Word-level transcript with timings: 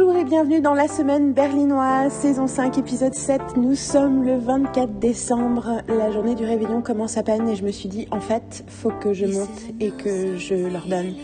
Bonjour 0.00 0.16
et 0.16 0.24
bienvenue 0.24 0.60
dans 0.60 0.74
la 0.74 0.86
semaine 0.86 1.32
berlinoise, 1.32 2.12
saison 2.12 2.46
5, 2.46 2.78
épisode 2.78 3.14
7. 3.14 3.56
Nous 3.56 3.74
sommes 3.74 4.22
le 4.22 4.38
24 4.38 5.00
décembre, 5.00 5.82
la 5.88 6.12
journée 6.12 6.36
du 6.36 6.44
réveillon 6.44 6.82
commence 6.82 7.16
à 7.16 7.24
peine 7.24 7.48
et 7.48 7.56
je 7.56 7.64
me 7.64 7.72
suis 7.72 7.88
dit 7.88 8.06
en 8.12 8.20
fait, 8.20 8.64
faut 8.68 8.92
que 8.92 9.12
je 9.12 9.26
monte 9.26 9.48
et 9.80 9.90
que 9.90 10.36
je 10.36 10.54
leur 10.54 10.86
donne 10.86 11.14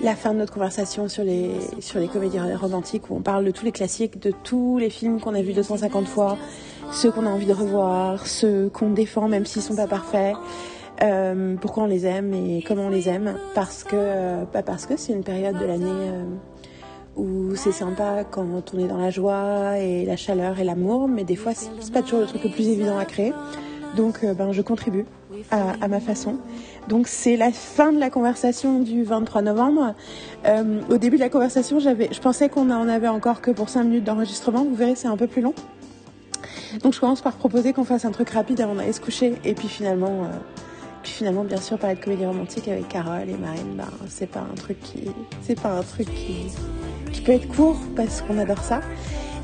la 0.00 0.14
fin 0.14 0.32
de 0.32 0.38
notre 0.38 0.54
conversation 0.54 1.08
sur 1.08 1.24
les, 1.24 1.50
sur 1.80 2.00
les 2.00 2.08
comédies 2.08 2.38
romantiques 2.54 3.10
où 3.10 3.16
on 3.16 3.20
parle 3.20 3.44
de 3.44 3.50
tous 3.50 3.66
les 3.66 3.72
classiques, 3.72 4.18
de 4.18 4.32
tous 4.44 4.78
les 4.78 4.88
films 4.88 5.20
qu'on 5.20 5.34
a 5.34 5.42
vus 5.42 5.52
250 5.52 6.08
fois, 6.08 6.38
ceux 6.92 7.10
qu'on 7.10 7.26
a 7.26 7.30
envie 7.30 7.44
de 7.44 7.52
revoir, 7.52 8.26
ceux 8.26 8.70
qu'on 8.70 8.90
défend 8.90 9.28
même 9.28 9.44
s'ils 9.44 9.60
sont 9.60 9.76
pas 9.76 9.88
parfaits. 9.88 10.36
Euh, 11.02 11.56
pourquoi 11.60 11.82
on 11.82 11.86
les 11.86 12.06
aime 12.06 12.32
et 12.32 12.64
comment 12.66 12.86
on 12.86 12.88
les 12.88 13.10
aime 13.10 13.36
parce 13.54 13.84
que 13.84 13.90
euh, 13.94 14.44
bah 14.50 14.62
parce 14.62 14.86
que 14.86 14.96
c'est 14.96 15.12
une 15.12 15.24
période 15.24 15.58
de 15.58 15.66
l'année 15.66 15.84
euh, 15.84 16.24
où 17.16 17.54
c'est 17.54 17.72
sympa 17.72 18.24
quand 18.30 18.44
on 18.74 18.78
est 18.78 18.88
dans 18.88 18.98
la 18.98 19.10
joie 19.10 19.78
et 19.78 20.04
la 20.04 20.16
chaleur 20.16 20.58
et 20.58 20.64
l'amour 20.64 21.08
mais 21.08 21.24
des 21.24 21.36
fois 21.36 21.52
c'est 21.54 21.92
pas 21.92 22.02
toujours 22.02 22.20
le 22.20 22.26
truc 22.26 22.44
le 22.44 22.50
plus 22.50 22.68
évident 22.68 22.98
à 22.98 23.04
créer. 23.04 23.32
Donc 23.96 24.24
euh, 24.24 24.34
ben 24.34 24.52
je 24.52 24.62
contribue 24.62 25.06
à, 25.50 25.88
ma 25.88 26.00
façon. 26.00 26.36
Donc 26.88 27.08
c'est 27.08 27.36
la 27.36 27.50
fin 27.50 27.92
de 27.92 27.98
la 27.98 28.10
conversation 28.10 28.80
du 28.80 29.04
23 29.04 29.42
novembre. 29.42 29.94
Euh, 30.46 30.80
au 30.90 30.98
début 30.98 31.16
de 31.16 31.22
la 31.22 31.28
conversation 31.28 31.78
je 31.80 32.20
pensais 32.20 32.48
qu'on 32.48 32.70
en 32.70 32.88
avait 32.88 33.08
encore 33.08 33.40
que 33.40 33.50
pour 33.50 33.68
5 33.68 33.84
minutes 33.84 34.04
d'enregistrement. 34.04 34.64
Vous 34.64 34.74
verrez 34.74 34.94
c'est 34.94 35.08
un 35.08 35.16
peu 35.16 35.26
plus 35.26 35.42
long. 35.42 35.54
Donc 36.82 36.92
je 36.92 37.00
commence 37.00 37.22
par 37.22 37.34
proposer 37.34 37.72
qu'on 37.72 37.84
fasse 37.84 38.04
un 38.04 38.10
truc 38.10 38.30
rapide 38.30 38.60
avant 38.60 38.74
d'aller 38.74 38.92
se 38.92 39.00
coucher. 39.00 39.34
Et 39.44 39.54
puis 39.54 39.68
finalement 39.68 40.24
euh, 40.24 40.28
puis 41.06 41.14
finalement, 41.14 41.44
bien 41.44 41.60
sûr, 41.60 41.78
parler 41.78 41.94
de 41.94 42.02
comédie 42.02 42.26
romantique 42.26 42.66
avec 42.66 42.88
Carole 42.88 43.30
et 43.30 43.36
Marine, 43.36 43.76
ben, 43.76 43.86
c'est 44.08 44.26
pas 44.26 44.40
un 44.40 44.56
truc 44.56 44.80
qui, 44.80 45.04
c'est 45.40 45.54
pas 45.54 45.78
un 45.78 45.82
truc 45.82 46.08
qui, 46.12 47.20
peut 47.20 47.30
être 47.30 47.46
court 47.46 47.78
parce 47.94 48.22
qu'on 48.22 48.38
adore 48.38 48.58
ça. 48.58 48.80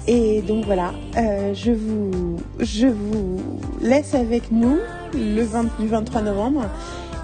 Et 0.08 0.42
donc 0.42 0.64
voilà, 0.64 0.92
euh, 1.16 1.54
je 1.54 1.70
vous, 1.70 2.36
je 2.58 2.88
vous 2.88 3.60
laisse 3.80 4.14
avec 4.14 4.50
nous 4.50 4.76
le 5.14 5.42
20, 5.42 5.78
du 5.78 5.86
23 5.86 6.22
novembre 6.22 6.64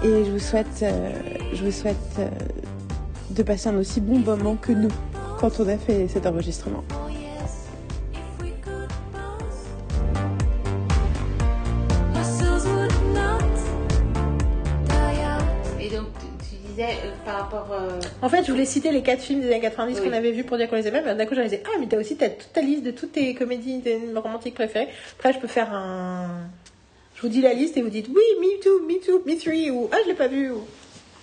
et 0.05 0.23
je 0.23 0.31
vous 0.31 0.39
souhaite, 0.39 0.83
euh, 0.83 1.11
je 1.53 1.65
vous 1.65 1.71
souhaite 1.71 1.97
euh, 2.19 2.29
de 3.31 3.43
passer 3.43 3.67
un 3.67 3.77
aussi 3.77 3.99
bon 3.99 4.19
moment 4.19 4.55
que 4.55 4.71
nous 4.71 4.91
quand 5.37 5.59
on 5.59 5.67
a 5.67 5.77
fait 5.77 6.07
cet 6.07 6.25
enregistrement. 6.25 6.85
Disais 16.87 16.97
euh, 17.05 17.11
par 17.25 17.35
rapport. 17.41 17.67
euh, 17.71 17.99
En 18.21 18.29
fait, 18.29 18.43
je 18.43 18.51
voulais 18.51 18.65
citer 18.65 18.91
les 18.91 19.01
quatre 19.03 19.21
films 19.21 19.41
des 19.41 19.47
années 19.47 19.59
90 19.59 19.99
Oui. 19.99 20.07
qu'on 20.09 20.13
avait 20.13 20.31
vus 20.31 20.43
pour 20.43 20.57
dire 20.57 20.69
qu'on 20.69 20.75
les 20.75 20.87
aimait. 20.87 21.01
Mais 21.05 21.15
d'un 21.15 21.25
coup, 21.25 21.35
j'en 21.35 21.43
disais, 21.43 21.61
ah, 21.65 21.77
mais 21.79 21.87
t'as 21.87 21.97
aussi 21.97 22.15
toute 22.17 22.53
ta 22.53 22.61
liste 22.61 22.83
de 22.83 22.91
toutes 22.91 23.11
tes 23.13 23.33
comédies 23.35 23.81
tes 23.81 23.99
romantiques 24.15 24.55
préférées. 24.55 24.87
Après, 25.17 25.33
je 25.33 25.39
peux 25.39 25.47
faire 25.47 25.73
un. 25.73 26.27
Je 27.15 27.21
vous 27.21 27.27
dis 27.29 27.41
la 27.41 27.53
liste 27.53 27.75
et 27.77 27.81
vous 27.81 27.89
dites, 27.89 28.07
oui, 28.07 28.23
me 28.39 28.61
too, 28.63 28.85
me 28.87 28.99
too, 29.05 29.21
me 29.25 29.35
three, 29.37 29.69
ou 29.71 29.89
ah, 29.91 29.97
je 30.03 30.09
l'ai 30.09 30.15
pas 30.15 30.27
vu. 30.27 30.51
Ou... 30.51 30.61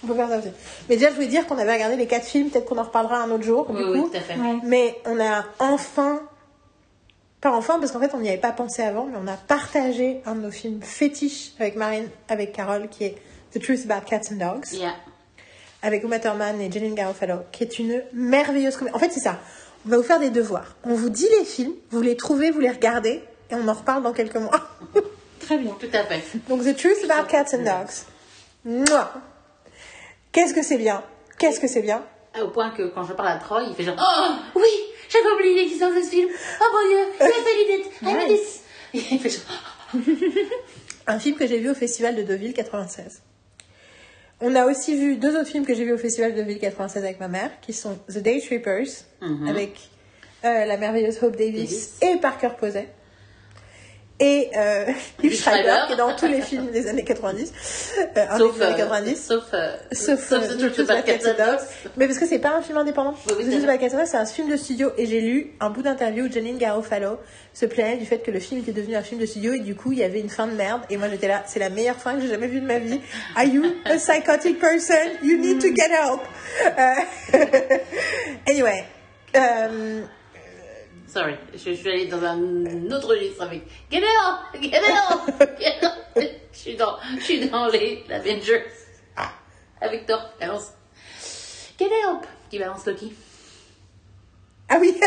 On 0.05 0.09
peut 0.09 0.15
faire 0.15 0.29
ça 0.29 0.39
aussi. 0.39 0.49
Mais 0.89 0.97
déjà, 0.97 1.09
je 1.09 1.15
voulais 1.15 1.27
dire 1.27 1.47
qu'on 1.47 1.57
avait 1.59 1.73
regardé 1.73 1.97
les 1.97 2.07
quatre 2.07 2.27
films. 2.27 2.51
Peut-être 2.51 2.67
qu'on 2.67 2.77
en 2.79 2.83
reparlera 2.85 3.23
un 3.23 3.31
autre 3.31 3.45
jour. 3.45 3.67
Oui, 3.71 3.79
du 3.83 3.91
oui, 3.91 4.01
coup. 4.01 4.09
tout 4.11 4.17
à 4.17 4.21
fait. 4.21 4.35
Mais 4.65 4.95
on 5.07 5.19
a 5.19 5.45
enfin. 5.59 6.21
Pas 7.41 7.53
enfin, 7.53 7.79
parce 7.79 7.93
qu'en 7.93 8.01
fait, 8.01 8.13
on 8.15 8.21
n'y 8.21 8.29
avait 8.29 8.39
pas 8.39 8.53
pensé 8.53 8.83
avant, 8.83 9.05
mais 9.07 9.19
on 9.23 9.27
a 9.27 9.37
partagé 9.37 10.21
un 10.27 10.35
de 10.35 10.41
nos 10.41 10.51
films 10.51 10.81
fétiches 10.83 11.53
avec 11.59 11.77
Marine, 11.77 12.09
avec 12.29 12.53
Carole, 12.53 12.89
qui 12.89 13.05
est 13.05 13.15
The 13.53 13.61
Truth 13.63 13.85
About 13.91 14.07
Cats 14.09 14.33
and 14.33 14.37
Dogs 14.37 14.73
Yeah. 14.73 14.95
Avec 15.87 16.03
Uma 16.03 16.19
Thurman 16.19 16.61
et 16.61 16.71
Janine 16.71 16.95
Garofalo, 16.95 17.37
qui 17.53 17.63
est 17.63 17.79
une 17.79 18.03
merveilleuse 18.13 18.77
comédie. 18.77 18.95
En 18.97 18.99
fait, 18.99 19.11
c'est 19.13 19.21
ça. 19.21 19.39
On 19.87 19.91
va 19.91 19.99
vous 19.99 20.03
faire 20.03 20.19
des 20.19 20.31
devoirs. 20.31 20.75
On 20.85 20.95
vous 20.95 21.11
dit 21.11 21.29
les 21.39 21.45
films, 21.45 21.75
vous 21.91 22.03
les 22.03 22.17
trouvez, 22.17 22.51
vous 22.51 22.59
les 22.59 22.71
regardez, 22.71 23.23
et 23.51 23.55
on 23.55 23.69
en 23.69 23.73
reparle 23.73 24.03
dans 24.03 24.13
quelques 24.13 24.35
mois. 24.37 24.69
Très 25.41 25.59
bien. 25.59 25.77
Tout 25.79 25.87
à 25.93 26.03
fait. 26.05 26.21
Donc, 26.49 26.65
The 26.65 26.77
Truth 26.77 27.09
About 27.09 27.29
Cats 27.29 27.55
and 27.55 27.63
Dogs. 27.63 28.05
Mouah. 28.65 29.13
Qu'est-ce 30.33 30.53
que 30.55 30.63
c'est 30.65 30.77
bien? 30.77 31.05
Qu'est-ce 31.39 31.61
que 31.61 31.69
c'est 31.69 31.83
bien? 31.83 32.03
Ah, 32.35 32.43
Au 32.45 32.49
point 32.49 32.71
que 32.71 32.89
quand 32.89 33.05
je 33.05 33.13
parle 33.13 33.29
à 33.29 33.37
Troy, 33.37 33.63
il 33.69 33.75
fait 33.77 33.85
genre 33.85 33.95
Oh 33.97 34.33
oui, 34.57 34.67
j'avais 35.09 35.31
oublié 35.37 35.55
l'existence 35.55 35.95
de 35.95 36.01
ce 36.03 36.09
film. 36.09 36.29
Oh 36.61 36.65
mon 36.73 36.89
dieu, 36.89 36.99
I 37.23 37.79
it. 37.79 37.87
I. 38.03 38.99
Et 38.99 39.03
il 39.13 39.21
fait 39.21 39.31
genre 39.31 39.95
Un 41.07 41.19
film 41.21 41.37
que 41.37 41.47
j'ai 41.47 41.59
vu 41.61 41.71
au 41.71 41.75
Festival 41.75 42.17
de 42.17 42.23
Deauville 42.23 42.53
96. 42.55 43.23
On 44.41 44.55
a 44.55 44.67
aussi 44.67 44.95
vu 44.97 45.17
deux 45.17 45.35
autres 45.37 45.49
films 45.49 45.65
que 45.65 45.75
j'ai 45.75 45.85
vus 45.85 45.93
au 45.93 45.99
Festival 45.99 46.33
de 46.35 46.39
Deauville 46.43 46.59
96 46.59 47.03
avec 47.05 47.21
ma 47.21 47.29
mère, 47.29 47.51
qui 47.63 47.73
sont 47.73 47.97
The 48.09 48.19
Day 48.19 48.41
Trippers, 48.41 48.87
Mhm. 49.23 49.49
avec 49.49 49.79
euh, 50.45 50.65
la 50.67 50.77
merveilleuse 50.77 51.23
Hope 51.23 51.37
Davis 51.37 51.55
Davis. 51.71 51.99
et 52.03 52.21
Parker 52.21 52.51
Posey. 52.61 52.87
Et 54.19 54.49
euh, 54.57 54.87
Liv 55.23 55.35
Schreiber, 55.35 55.63
Schreiber. 55.63 55.87
qui 55.89 55.93
est 55.93 55.97
dans 55.97 56.17
tous 56.17 56.27
les 56.27 56.41
films 56.41 56.71
des 56.71 56.87
années 56.87 57.05
90. 57.05 57.53
Euh, 57.99 58.25
un 58.31 58.39
Sauf, 58.39 58.57
des 58.57 58.63
années 58.65 58.75
euh, 58.75 58.79
90. 58.79 59.27
sauf, 59.27 59.45
euh, 59.53 59.77
Sauf, 59.93 60.27
sauf 60.27 60.43
euh, 60.43 60.55
The 60.55 60.73
Truth 60.73 60.91
About 60.91 61.03
Cats 61.03 61.29
and. 61.29 61.57
Mais 61.99 62.07
parce 62.07 62.19
que 62.19 62.27
c'est 62.27 62.39
pas 62.39 62.57
un 62.57 62.63
film 62.63 62.79
indépendant. 62.79 63.15
Oui, 63.29 63.35
oui, 63.39 63.45
The 63.45 63.51
Truth. 63.51 63.69
About 63.69 63.79
Cats 63.79 64.07
c'est 64.07 64.17
un 64.17 64.25
film 64.25 64.49
de 64.49 64.57
studio. 64.57 64.91
Et 64.97 65.05
j'ai 65.05 65.21
lu 65.21 65.53
un 65.61 65.69
bout 65.69 65.83
d'interview 65.83 66.25
où 66.25 66.33
Janine 66.33 66.57
Garofalo 66.57 67.19
se 67.53 67.67
plaignait 67.67 67.99
du 67.99 68.07
fait 68.07 68.19
que 68.21 68.31
le 68.31 68.41
film 68.41 68.61
était 68.61 68.73
devenu 68.73 68.97
un 68.97 69.03
film 69.03 69.21
de 69.21 69.27
studio 69.27 69.53
et 69.53 69.61
du 69.61 69.75
coup 69.75 69.93
il 69.93 69.99
y 69.99 70.05
avait 70.05 70.21
une 70.21 70.31
fin 70.31 70.47
de 70.47 70.53
merde. 70.55 70.81
Et 70.89 70.97
moi 70.97 71.09
j'étais 71.11 71.29
là, 71.29 71.43
c'est 71.47 71.61
la 71.61 71.69
meilleure 71.69 71.97
fin 71.97 72.15
que 72.15 72.23
j'ai 72.23 72.29
jamais 72.29 72.47
vue 72.49 72.61
de 72.61 72.67
ma 72.67 72.79
vie. 72.79 73.01
Are 73.35 73.45
you 73.45 73.65
a 73.85 73.95
psychotic 73.99 74.59
person? 74.59 74.97
You 75.23 75.37
need 75.37 75.61
to 75.61 75.69
get 75.75 75.91
help. 75.91 76.23
Euh, 76.79 77.39
anyway. 78.49 78.83
Euh, 79.37 80.01
Sorry, 81.17 81.35
je, 81.55 81.59
je 81.59 81.73
suis 81.73 81.89
allée 81.89 82.07
dans 82.09 82.23
un 82.23 82.91
autre 82.91 83.09
registre 83.09 83.43
avec 83.43 83.63
Get 83.91 84.03
out, 84.03 84.61
get 84.61 84.83
out, 84.83 85.21
get 85.59 85.83
out. 85.83 85.93
Je 86.53 86.59
suis 86.59 86.77
dans, 86.77 86.99
je 87.17 87.23
suis 87.23 87.49
dans 87.49 87.69
les 87.69 88.05
Avengers 88.11 88.65
avec 89.81 90.05
Thor 90.05 90.35
balance 90.39 90.75
Get 91.79 91.87
help, 91.87 92.27
qui 92.51 92.59
balance 92.59 92.85
Loki? 92.85 93.15
Ah 94.69 94.77
oui. 94.79 94.93
Get 94.93 95.07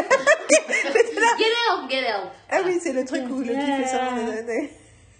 help, 1.37 1.91
get 1.91 2.01
help. 2.01 2.31
Ah 2.49 2.61
oui, 2.65 2.79
c'est 2.81 2.93
le 2.93 3.05
truc 3.05 3.25
où 3.29 3.41
le 3.41 3.53
fait 3.53 3.85
ça. 3.85 4.09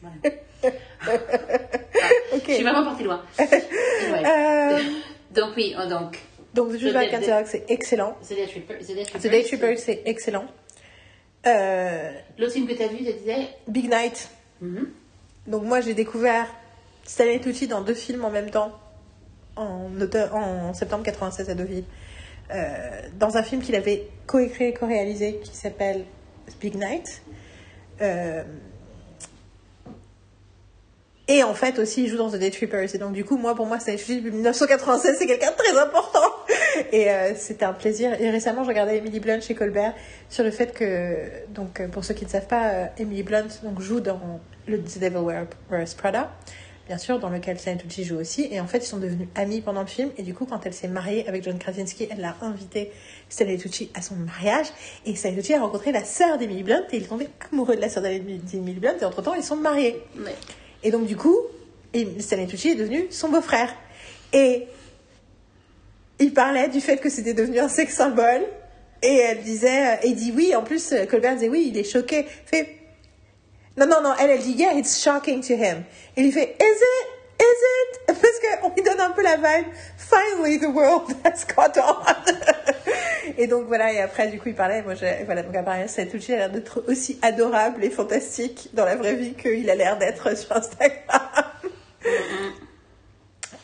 ok. 2.34 2.44
Je 2.48 2.52
suis 2.54 2.64
vraiment 2.64 2.84
partie 2.84 3.04
loin. 3.04 3.24
Anyway. 3.38 4.24
Euh, 4.26 4.80
Donc 5.36 5.54
oui, 5.56 5.76
oh, 5.80 5.86
donc 5.88 6.18
donc, 6.52 6.76
The 6.80 6.96
and 6.96 7.20
Dogs, 7.22 7.46
c'est 7.46 7.66
excellent. 7.70 8.18
The 8.28 8.34
Day 8.34 8.48
Tripper- 9.44 9.78
c'est 9.78 10.02
excellent. 10.06 10.48
Euh, 11.48 12.12
L'autre 12.38 12.54
film 12.54 12.68
que 12.68 12.74
tu 12.74 12.84
as 12.84 12.88
vu, 12.88 12.98
tu 12.98 13.14
disais 13.14 13.50
Big 13.68 13.90
Night. 13.90 14.30
Mhm. 14.62 14.90
Donc 15.48 15.64
moi 15.64 15.82
j'ai 15.82 15.94
découvert 15.94 16.48
Stanley 17.06 17.40
Tucci 17.40 17.68
dans 17.68 17.82
deux 17.82 17.94
films 17.94 18.26
en 18.26 18.30
même 18.30 18.50
temps 18.50 18.72
en, 19.56 19.90
en 20.34 20.74
septembre 20.74 21.04
96 21.04 21.50
à 21.50 21.56
Deauville. 21.56 21.86
Euh, 22.52 23.02
dans 23.20 23.38
un 23.38 23.44
film 23.44 23.62
qu'il 23.62 23.76
avait 23.76 24.08
coécrit 24.26 24.66
et 24.66 24.74
co-réalisé 24.74 25.40
qui 25.44 25.56
s'appelle 25.56 26.06
Big 26.60 26.76
Night. 26.76 27.22
Euh, 28.02 28.44
et 31.30 31.44
en 31.44 31.54
fait 31.54 31.80
aussi 31.80 32.04
il 32.04 32.10
joue 32.10 32.18
dans 32.18 32.30
The 32.30 32.36
Day 32.36 32.52
Trippers. 32.52 32.94
Et 32.94 32.98
donc 32.98 33.14
du 33.14 33.24
coup 33.24 33.38
moi 33.38 33.56
pour 33.56 33.66
moi 33.66 33.78
Tucci 33.78 34.18
depuis 34.18 34.32
1996 34.32 35.16
c'est 35.18 35.28
quelqu'un 35.28 35.52
de 35.52 35.56
très 35.56 35.78
important. 35.78 36.20
Et 36.92 37.10
euh, 37.10 37.34
c'était 37.36 37.66
un 37.66 37.74
plaisir. 37.74 38.20
Et 38.20 38.30
récemment 38.30 38.64
je 38.64 38.70
regardais 38.70 38.98
Emily 38.98 39.20
Blunt 39.20 39.40
chez 39.40 39.56
Colbert 39.56 39.94
sur 40.28 40.44
le 40.44 40.52
fait 40.52 40.74
que 40.74 41.16
donc 41.54 41.80
euh, 41.80 41.88
pour 41.88 42.04
ceux 42.04 42.14
qui 42.14 42.26
ne 42.26 42.30
savent 42.30 42.48
pas 42.48 42.70
euh, 42.70 42.86
Emily 42.98 43.24
Blunt 43.24 43.48
donc 43.64 43.80
joue 43.80 44.02
dans 44.02 44.20
The 44.68 45.00
Devil 45.00 45.20
Wears 45.70 45.96
Prada 45.96 46.32
bien 46.90 46.98
sûr, 46.98 47.20
dans 47.20 47.30
lequel 47.30 47.60
Stanley 47.60 47.78
Tucci 47.78 48.04
joue 48.04 48.18
aussi. 48.18 48.48
Et 48.50 48.60
en 48.60 48.66
fait, 48.66 48.80
ils 48.80 48.88
sont 48.88 48.98
devenus 48.98 49.28
amis 49.36 49.62
pendant 49.62 49.82
le 49.82 49.88
film. 49.88 50.10
Et 50.18 50.24
du 50.24 50.34
coup, 50.34 50.48
quand 50.48 50.66
elle 50.66 50.74
s'est 50.74 50.88
mariée 50.88 51.28
avec 51.28 51.44
John 51.44 51.60
Krasinski, 51.60 52.08
elle 52.10 52.20
l'a 52.20 52.36
invité 52.42 52.92
Stanley 53.30 53.58
Tucci 53.58 53.92
à 53.94 54.02
son 54.02 54.16
mariage. 54.16 54.66
Et 55.06 55.16
Stanley 55.16 55.36
Tucci 55.36 55.54
a 55.54 55.62
rencontré 55.62 55.92
la 55.92 56.04
sœur 56.04 56.40
d'Emily 56.40 56.64
Blunt 56.64 56.82
et 56.92 56.98
il 56.98 57.04
est 57.04 57.08
tombé 57.08 57.30
amoureux 57.52 57.76
de 57.76 57.82
la 57.82 57.90
sœur 57.90 58.02
d'Emily 58.02 58.80
Blunt. 58.80 58.96
Et 59.00 59.06
entre-temps, 59.06 59.36
ils 59.36 59.44
sont 59.44 59.56
mariés. 59.56 60.02
Ouais. 60.18 60.34
Et 60.84 60.92
donc, 60.92 61.06
du 61.06 61.16
coup, 61.16 61.38
et 61.94 62.08
Stanley 62.20 62.44
est 62.44 62.76
devenu 62.76 63.08
son 63.10 63.30
beau-frère. 63.30 63.74
Et 64.34 64.68
il 66.20 66.34
parlait 66.34 66.70
du 66.70 66.82
fait 66.82 66.98
que 66.98 67.10
c'était 67.10 67.34
devenu 67.34 67.60
un 67.60 67.70
sex 67.70 67.96
symbole. 67.96 68.44
Et 69.02 69.16
elle 69.16 69.42
disait, 69.42 70.00
et 70.04 70.08
il 70.08 70.16
dit 70.16 70.34
oui, 70.36 70.54
en 70.56 70.64
plus, 70.64 70.92
euh, 70.92 71.06
Colbert 71.06 71.36
disait 71.36 71.50
oui, 71.50 71.70
il 71.70 71.78
est 71.78 71.90
choqué. 71.90 72.26
Fait, 72.46 72.76
non, 73.78 73.88
non, 73.88 74.02
non, 74.04 74.14
elle, 74.20 74.30
elle 74.32 74.42
dit, 74.42 74.52
yeah, 74.52 74.74
it's 74.74 75.02
shocking 75.02 75.42
to 75.42 75.54
him. 75.54 75.84
Et 76.18 76.22
il 76.22 76.26
lui 76.26 76.32
fait, 76.32 76.56
is 76.60 76.64
it? 76.64 77.19
Is 77.40 77.44
it? 77.44 78.06
Parce 78.08 78.62
qu'on 78.62 78.74
lui 78.76 78.84
donne 78.84 79.00
un 79.00 79.12
peu 79.12 79.24
la 79.24 79.36
vibe, 79.38 79.68
finally 79.98 80.60
the 80.60 80.68
world 80.74 81.16
has 81.24 81.46
caught 81.46 81.78
on. 81.78 82.04
et 83.38 83.48
donc 83.48 83.68
voilà, 83.68 83.94
et 83.94 84.02
après, 84.02 84.28
du 84.28 84.40
coup, 84.40 84.50
il 84.50 84.56
parlait, 84.56 84.82
moi, 84.82 84.96
j'ai- 84.96 85.24
voilà, 85.26 85.44
donc 85.44 85.56
apparemment, 85.56 85.88
Stanley 85.88 86.10
Tucci 86.10 86.34
a 86.34 86.38
l'air 86.38 86.50
d'être 86.52 86.84
aussi 86.88 87.18
adorable 87.22 87.84
et 87.84 87.90
fantastique 87.90 88.70
dans 88.74 88.84
la 88.86 88.96
vraie 88.96 89.16
vie 89.16 89.34
qu'il 89.36 89.70
a 89.70 89.76
l'air 89.76 89.98
d'être 89.98 90.36
sur 90.38 90.56
Instagram. 90.56 91.22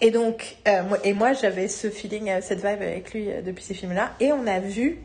Et 0.01 0.12
donc, 0.12 0.57
euh, 0.68 0.83
moi, 0.83 0.98
et 1.04 1.13
moi, 1.13 1.33
j'avais 1.33 1.68
ce 1.68 1.89
feeling, 1.89 2.30
euh, 2.30 2.39
cette 2.42 2.60
vibe 2.60 2.81
avec 2.81 3.13
lui 3.13 3.31
euh, 3.31 3.42
depuis 3.42 3.63
ces 3.63 3.74
films-là. 3.74 4.12
Et 4.19 4.31
on 4.31 4.45
a 4.48 4.60
vu 4.60 5.00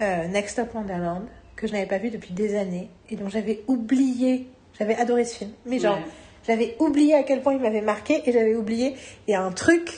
Next 0.00 0.52
Stop 0.52 0.74
Wonderland, 0.74 1.26
que 1.56 1.66
je 1.66 1.72
n'avais 1.74 1.84
pas 1.86 1.98
vu 1.98 2.08
depuis 2.10 2.32
des 2.32 2.56
années, 2.56 2.88
et 3.10 3.16
dont 3.16 3.28
j'avais 3.28 3.60
oublié, 3.66 4.46
j'avais 4.78 4.94
adoré 4.96 5.26
ce 5.26 5.36
film, 5.36 5.50
mais 5.66 5.78
genre. 5.78 5.98
J'avais 6.46 6.76
oublié 6.78 7.14
à 7.14 7.22
quel 7.22 7.42
point 7.42 7.54
il 7.54 7.60
m'avait 7.60 7.80
marqué, 7.80 8.22
et 8.26 8.32
j'avais 8.32 8.54
oublié, 8.54 8.96
il 9.28 9.32
y 9.32 9.34
a 9.34 9.42
un 9.42 9.52
truc 9.52 9.90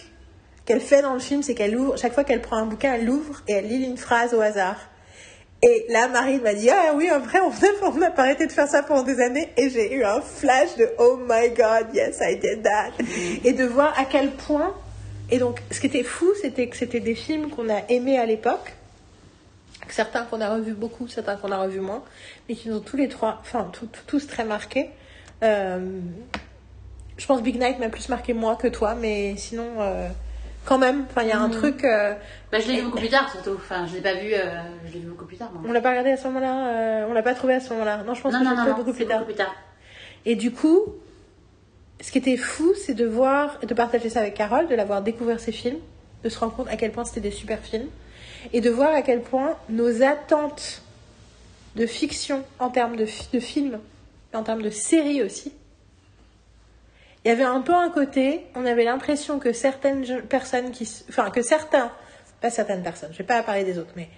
qu'elle 0.64 0.80
fait 0.80 1.02
dans 1.02 1.14
le 1.14 1.20
film, 1.20 1.42
c'est 1.42 1.54
qu'elle 1.54 1.76
ouvre, 1.76 1.96
chaque 1.96 2.14
fois 2.14 2.24
qu'elle 2.24 2.42
prend 2.42 2.56
un 2.56 2.66
bouquin, 2.66 2.94
elle 2.94 3.04
l'ouvre, 3.04 3.42
et 3.48 3.52
elle 3.52 3.68
lit 3.68 3.84
une 3.84 3.98
phrase 3.98 4.34
au 4.34 4.40
hasard. 4.40 4.76
Et 5.64 5.86
là, 5.90 6.08
Marie 6.08 6.40
m'a 6.40 6.54
dit, 6.54 6.70
ah 6.70 6.92
oui, 6.96 7.08
on 7.12 7.20
n'a 7.20 7.44
on 7.84 7.94
n'a 7.94 8.10
pas 8.10 8.22
arrêté 8.22 8.48
de 8.48 8.52
faire 8.52 8.66
ça 8.66 8.82
pendant 8.82 9.04
des 9.04 9.20
années. 9.20 9.48
Et 9.56 9.70
j'ai 9.70 9.94
eu 9.94 10.02
un 10.02 10.20
flash 10.20 10.74
de, 10.76 10.90
oh 10.98 11.20
my 11.28 11.50
god, 11.50 11.94
yes, 11.94 12.18
I 12.20 12.34
did 12.36 12.64
that. 12.64 12.90
Et 13.44 13.52
de 13.52 13.64
voir 13.64 13.96
à 13.96 14.04
quel 14.04 14.32
point. 14.32 14.74
Et 15.30 15.38
donc, 15.38 15.62
ce 15.70 15.78
qui 15.78 15.86
était 15.86 16.02
fou, 16.02 16.32
c'était 16.40 16.66
que 16.66 16.76
c'était 16.76 16.98
des 16.98 17.14
films 17.14 17.48
qu'on 17.48 17.68
a 17.70 17.78
aimés 17.88 18.18
à 18.18 18.26
l'époque. 18.26 18.72
Certains 19.88 20.24
qu'on 20.24 20.40
a 20.40 20.52
revus 20.52 20.74
beaucoup, 20.74 21.06
certains 21.06 21.36
qu'on 21.36 21.52
a 21.52 21.58
revus 21.58 21.80
moins. 21.80 22.02
Mais 22.48 22.56
qui 22.56 22.68
nous 22.68 22.78
ont 22.78 22.80
tous 22.80 22.96
les 22.96 23.08
trois, 23.08 23.38
enfin, 23.40 23.70
tous 24.08 24.26
très 24.26 24.44
marqués. 24.44 24.90
Euh, 25.42 26.00
je 27.16 27.26
pense 27.26 27.42
Big 27.42 27.58
Night 27.60 27.78
m'a 27.78 27.88
plus 27.88 28.08
marqué 28.08 28.32
moi 28.32 28.56
que 28.56 28.68
toi, 28.68 28.94
mais 28.94 29.34
sinon, 29.36 29.66
euh, 29.80 30.08
quand 30.64 30.78
même, 30.78 31.04
il 31.20 31.28
y 31.28 31.32
a 31.32 31.40
un 31.40 31.48
truc. 31.50 31.84
euh, 31.84 32.14
Bah, 32.50 32.58
je 32.60 32.68
l'ai 32.68 32.76
vu 32.78 32.82
beaucoup 32.84 32.98
plus 32.98 33.08
tard, 33.08 33.30
surtout. 33.30 33.54
Enfin, 33.56 33.86
je 33.86 33.94
l'ai 33.94 34.00
pas 34.00 34.14
vu, 34.14 34.30
je 34.30 34.92
l'ai 34.92 35.00
vu 35.00 35.08
beaucoup 35.08 35.24
plus 35.26 35.36
tard. 35.36 35.50
moi. 35.52 35.62
on 35.68 35.72
l'a 35.72 35.80
pas 35.80 35.90
regardé 35.90 36.10
à 36.10 36.16
ce 36.16 36.26
moment-là, 36.28 37.06
on 37.08 37.12
l'a 37.12 37.22
pas 37.22 37.34
trouvé 37.34 37.54
à 37.54 37.60
ce 37.60 37.70
moment-là. 37.72 38.02
Non, 38.04 38.14
je 38.14 38.22
pense 38.22 38.32
Non, 38.32 38.40
que 38.40 38.44
non, 38.44 38.54
trouvé 38.56 38.70
non, 38.70 38.76
beaucoup 38.76 38.92
plus 38.92 39.06
tard. 39.06 39.18
beaucoup 39.20 39.32
plus 39.32 39.38
tard. 39.38 39.54
Et 40.24 40.36
du 40.36 40.52
coup, 40.52 40.80
ce 42.00 42.10
qui 42.12 42.18
était 42.18 42.36
fou, 42.36 42.72
c'est 42.74 42.94
de 42.94 43.06
voir 43.06 43.58
de 43.60 43.74
partager 43.74 44.08
ça 44.08 44.20
avec 44.20 44.34
Carole, 44.34 44.68
de 44.68 44.74
l'avoir 44.74 45.02
découvert 45.02 45.40
ces 45.40 45.52
films, 45.52 45.78
de 46.24 46.28
se 46.28 46.38
rendre 46.38 46.54
compte 46.54 46.68
à 46.68 46.76
quel 46.76 46.92
point 46.92 47.04
c'était 47.04 47.20
des 47.20 47.30
super 47.32 47.58
films, 47.58 47.88
et 48.52 48.60
de 48.60 48.70
voir 48.70 48.92
à 48.94 49.02
quel 49.02 49.20
point 49.22 49.56
nos 49.68 50.02
attentes 50.02 50.82
de 51.76 51.86
fiction 51.86 52.44
en 52.58 52.70
termes 52.70 52.96
de, 52.96 53.06
fi- 53.06 53.28
de 53.32 53.40
films, 53.40 53.78
en 54.34 54.42
termes 54.42 54.62
de 54.62 54.70
séries 54.70 55.22
aussi, 55.22 55.52
il 57.24 57.28
y 57.28 57.30
avait 57.30 57.44
un 57.44 57.60
peu 57.60 57.74
un 57.74 57.90
côté, 57.90 58.46
on 58.56 58.66
avait 58.66 58.84
l'impression 58.84 59.38
que 59.38 59.52
certaines 59.52 60.22
personnes 60.22 60.72
qui, 60.72 60.88
enfin 61.08 61.30
que 61.30 61.42
certains, 61.42 61.92
pas 62.40 62.50
certaines 62.50 62.82
personnes, 62.82 63.10
je 63.12 63.18
vais 63.18 63.24
pas 63.24 63.42
parler 63.42 63.64
des 63.64 63.78
autres, 63.78 63.92
mais 63.94 64.08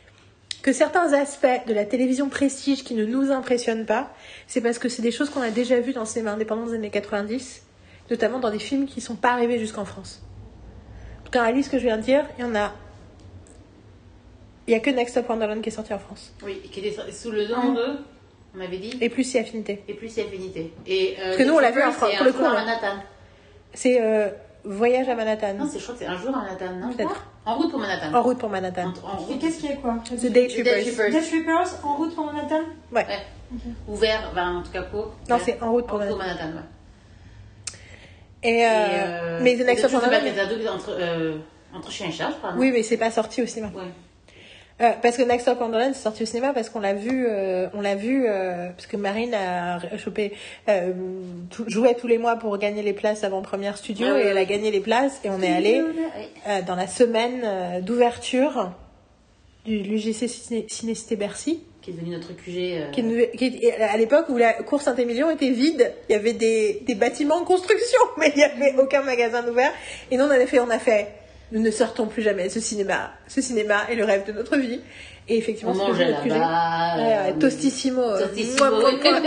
que 0.62 0.72
certains 0.72 1.12
aspects 1.12 1.66
de 1.66 1.74
la 1.74 1.84
télévision 1.84 2.30
prestige 2.30 2.84
qui 2.84 2.94
ne 2.94 3.04
nous 3.04 3.30
impressionnent 3.30 3.84
pas, 3.84 4.14
c'est 4.46 4.62
parce 4.62 4.78
que 4.78 4.88
c'est 4.88 5.02
des 5.02 5.10
choses 5.10 5.28
qu'on 5.28 5.42
a 5.42 5.50
déjà 5.50 5.78
vues 5.80 5.92
dans 5.92 6.00
le 6.00 6.06
cinéma 6.06 6.32
indépendant 6.32 6.66
des 6.66 6.74
années 6.74 6.90
90, 6.90 7.62
notamment 8.10 8.38
dans 8.38 8.50
des 8.50 8.58
films 8.58 8.86
qui 8.86 9.02
sont 9.02 9.16
pas 9.16 9.32
arrivés 9.32 9.58
jusqu'en 9.58 9.84
France. 9.84 10.22
Dans 11.32 11.42
la 11.42 11.50
liste 11.50 11.70
que 11.70 11.78
je 11.78 11.84
viens 11.84 11.98
de 11.98 12.02
dire, 12.02 12.24
il 12.38 12.42
y 12.42 12.44
en 12.44 12.54
a. 12.54 12.72
Il 14.66 14.72
y 14.72 14.74
a 14.74 14.80
que 14.80 14.88
Next 14.88 15.10
Stop 15.10 15.28
Wonderland 15.28 15.60
qui 15.60 15.68
est 15.68 15.72
sorti 15.72 15.92
en 15.92 15.98
France. 15.98 16.32
Oui, 16.42 16.60
qui 16.72 16.80
était 16.80 16.96
sous 17.12 17.32
le 17.32 17.46
nom 17.48 17.72
de, 17.72 17.98
on 18.54 18.58
m'avait 18.58 18.76
dit, 18.78 18.96
Et 19.00 19.08
plus 19.08 19.24
si 19.24 19.38
affinité. 19.38 19.82
et 19.88 19.94
plus 19.94 20.08
si 20.08 20.20
affinité. 20.20 20.72
Et, 20.86 21.16
euh, 21.18 21.24
Parce 21.26 21.36
que 21.38 21.42
nous, 21.42 21.54
on 21.54 21.58
l'a 21.58 21.70
vu 21.70 21.80
en 21.80 21.86
First, 21.86 21.96
France, 21.98 22.10
c'est 22.12 22.16
pour 22.18 22.26
le 22.26 22.32
coup, 22.32 22.42
l'a- 22.42 22.52
Manhattan. 22.52 22.96
C'est 23.72 24.00
euh, 24.00 24.28
Voyage 24.64 25.08
à 25.08 25.14
Manhattan. 25.14 25.54
Non, 25.54 25.68
c'est, 25.70 25.78
je 25.78 25.82
crois 25.82 25.94
que 25.94 26.00
c'est 26.00 26.06
un 26.06 26.16
jour 26.16 26.28
à 26.34 26.42
Manhattan, 26.42 26.76
non 26.76 26.92
Peut-être. 26.92 27.26
En 27.46 27.56
route 27.56 27.70
pour 27.70 27.80
Manhattan. 27.80 28.14
En 28.16 28.22
route 28.22 28.38
pour 28.38 28.48
Manhattan. 28.48 28.84
En, 29.04 29.08
en 29.08 29.18
Et 29.18 29.24
route. 29.32 29.38
qu'est-ce 29.40 29.58
qu'il 29.60 29.70
y 29.70 29.72
a 29.72 29.76
quoi 29.76 29.96
The 30.08 30.26
Day 30.26 30.46
The 30.48 30.62
Day 30.62 31.20
Troopers 31.22 31.84
en 31.84 31.96
route 31.96 32.14
pour 32.14 32.24
Manhattan 32.26 32.60
Ouais. 32.92 33.04
Ouais. 33.06 33.18
Ouvert, 33.88 34.32
ben, 34.34 34.56
en 34.56 34.62
tout 34.62 34.70
cas 34.72 34.82
court. 34.82 35.12
Non, 35.28 35.38
c'est 35.44 35.60
en 35.62 35.70
route 35.72 35.86
pour 35.86 36.00
En 36.00 36.06
route 36.06 36.16
Manhattan. 36.18 36.44
Manhattan, 36.46 36.56
ouais. 36.58 36.62
Et, 38.50 38.64
euh, 38.64 38.68
Et, 38.68 38.68
euh, 38.68 39.40
mais 39.42 39.56
The 39.56 39.66
Next 39.66 39.88
Stop 39.88 40.02
double 40.02 40.68
entre, 40.68 40.90
euh, 40.98 41.36
entre 41.74 41.90
chien 41.90 42.08
et 42.08 42.12
chat, 42.12 42.30
je 42.30 42.36
crois. 42.36 42.52
Oui, 42.56 42.70
mais 42.72 42.82
c'est 42.82 42.96
pas 42.98 43.10
sorti 43.10 43.42
au 43.42 43.46
cinéma. 43.46 43.72
Ouais. 43.74 43.82
Euh, 44.80 44.90
parce 45.02 45.16
que 45.16 45.22
Next 45.22 45.42
Stop 45.42 45.60
Wonderland 45.60 45.94
c'est 45.94 46.02
sorti 46.02 46.24
au 46.24 46.26
cinéma 46.26 46.52
parce 46.52 46.68
qu'on 46.68 46.80
l'a 46.80 46.94
vu, 46.94 47.26
euh, 47.28 47.68
on 47.74 47.80
l'a 47.80 47.94
vu 47.94 48.24
euh, 48.26 48.70
parce 48.70 48.88
que 48.88 48.96
Marine 48.96 49.32
a 49.32 49.78
chopé, 49.98 50.32
jouait 51.68 51.94
tous 51.94 52.06
les 52.08 52.18
mois 52.18 52.36
pour 52.36 52.58
gagner 52.58 52.82
les 52.82 52.92
places 52.92 53.22
avant 53.24 53.40
première 53.42 53.76
studio 53.76 54.08
Ah 54.10 54.20
et 54.20 54.24
elle 54.26 54.38
a 54.38 54.44
gagné 54.44 54.70
les 54.70 54.80
places 54.80 55.20
et 55.24 55.30
on 55.30 55.40
est 55.40 55.52
allé 55.52 55.80
dans 56.66 56.74
la 56.74 56.86
semaine 56.88 57.82
d'ouverture 57.82 58.72
du 59.64 59.78
l'UGC 59.78 60.28
Ciné, 60.28 60.66
Ciné 60.68 60.94
Cité 60.94 61.16
Bercy, 61.16 61.62
Qui 61.80 61.90
est 61.90 61.94
devenu 61.94 62.10
notre 62.10 62.34
QG. 62.36 62.90
qui, 62.92 63.00
est 63.00 63.02
nou- 63.02 63.26
qui 63.38 63.44
est- 63.62 63.80
à 63.80 63.96
l'époque 63.96 64.26
où 64.28 64.36
la 64.36 64.52
cour 64.54 64.82
Saint-Émilion 64.82 65.30
était 65.30 65.50
vide, 65.50 65.90
il 66.08 66.12
y 66.12 66.16
avait 66.16 66.34
des, 66.34 66.82
des 66.86 66.94
bâtiments 66.94 67.36
en 67.36 67.44
construction, 67.44 68.00
mais 68.18 68.30
il 68.34 68.38
n'y 68.38 68.42
avait 68.42 68.74
aucun 68.78 69.02
magasin 69.02 69.46
ouvert. 69.48 69.72
Et 70.10 70.16
nous 70.18 70.24
on 70.24 70.30
avait 70.30 70.46
fait, 70.46 70.58
on 70.60 70.68
a 70.68 70.78
fait, 70.78 71.06
nous 71.52 71.60
ne 71.60 71.70
sortons 71.70 72.06
plus 72.06 72.22
jamais 72.22 72.48
ce 72.48 72.60
cinéma, 72.60 73.12
ce 73.28 73.40
cinéma 73.40 73.82
est 73.90 73.94
le 73.94 74.04
rêve 74.04 74.26
de 74.26 74.32
notre 74.32 74.56
vie. 74.56 74.80
Et 75.26 75.38
effectivement, 75.38 75.72
On 75.72 75.88
mangeait 75.88 76.12
QG. 76.22 76.28
là-bas. 76.32 76.98
Euh, 76.98 77.32
tostissimo. 77.40 78.02
euh, 78.02 78.26
Tostissimo. 78.26 78.58
moi, 78.58 78.70
moi, 78.78 78.90
moi. 78.92 79.00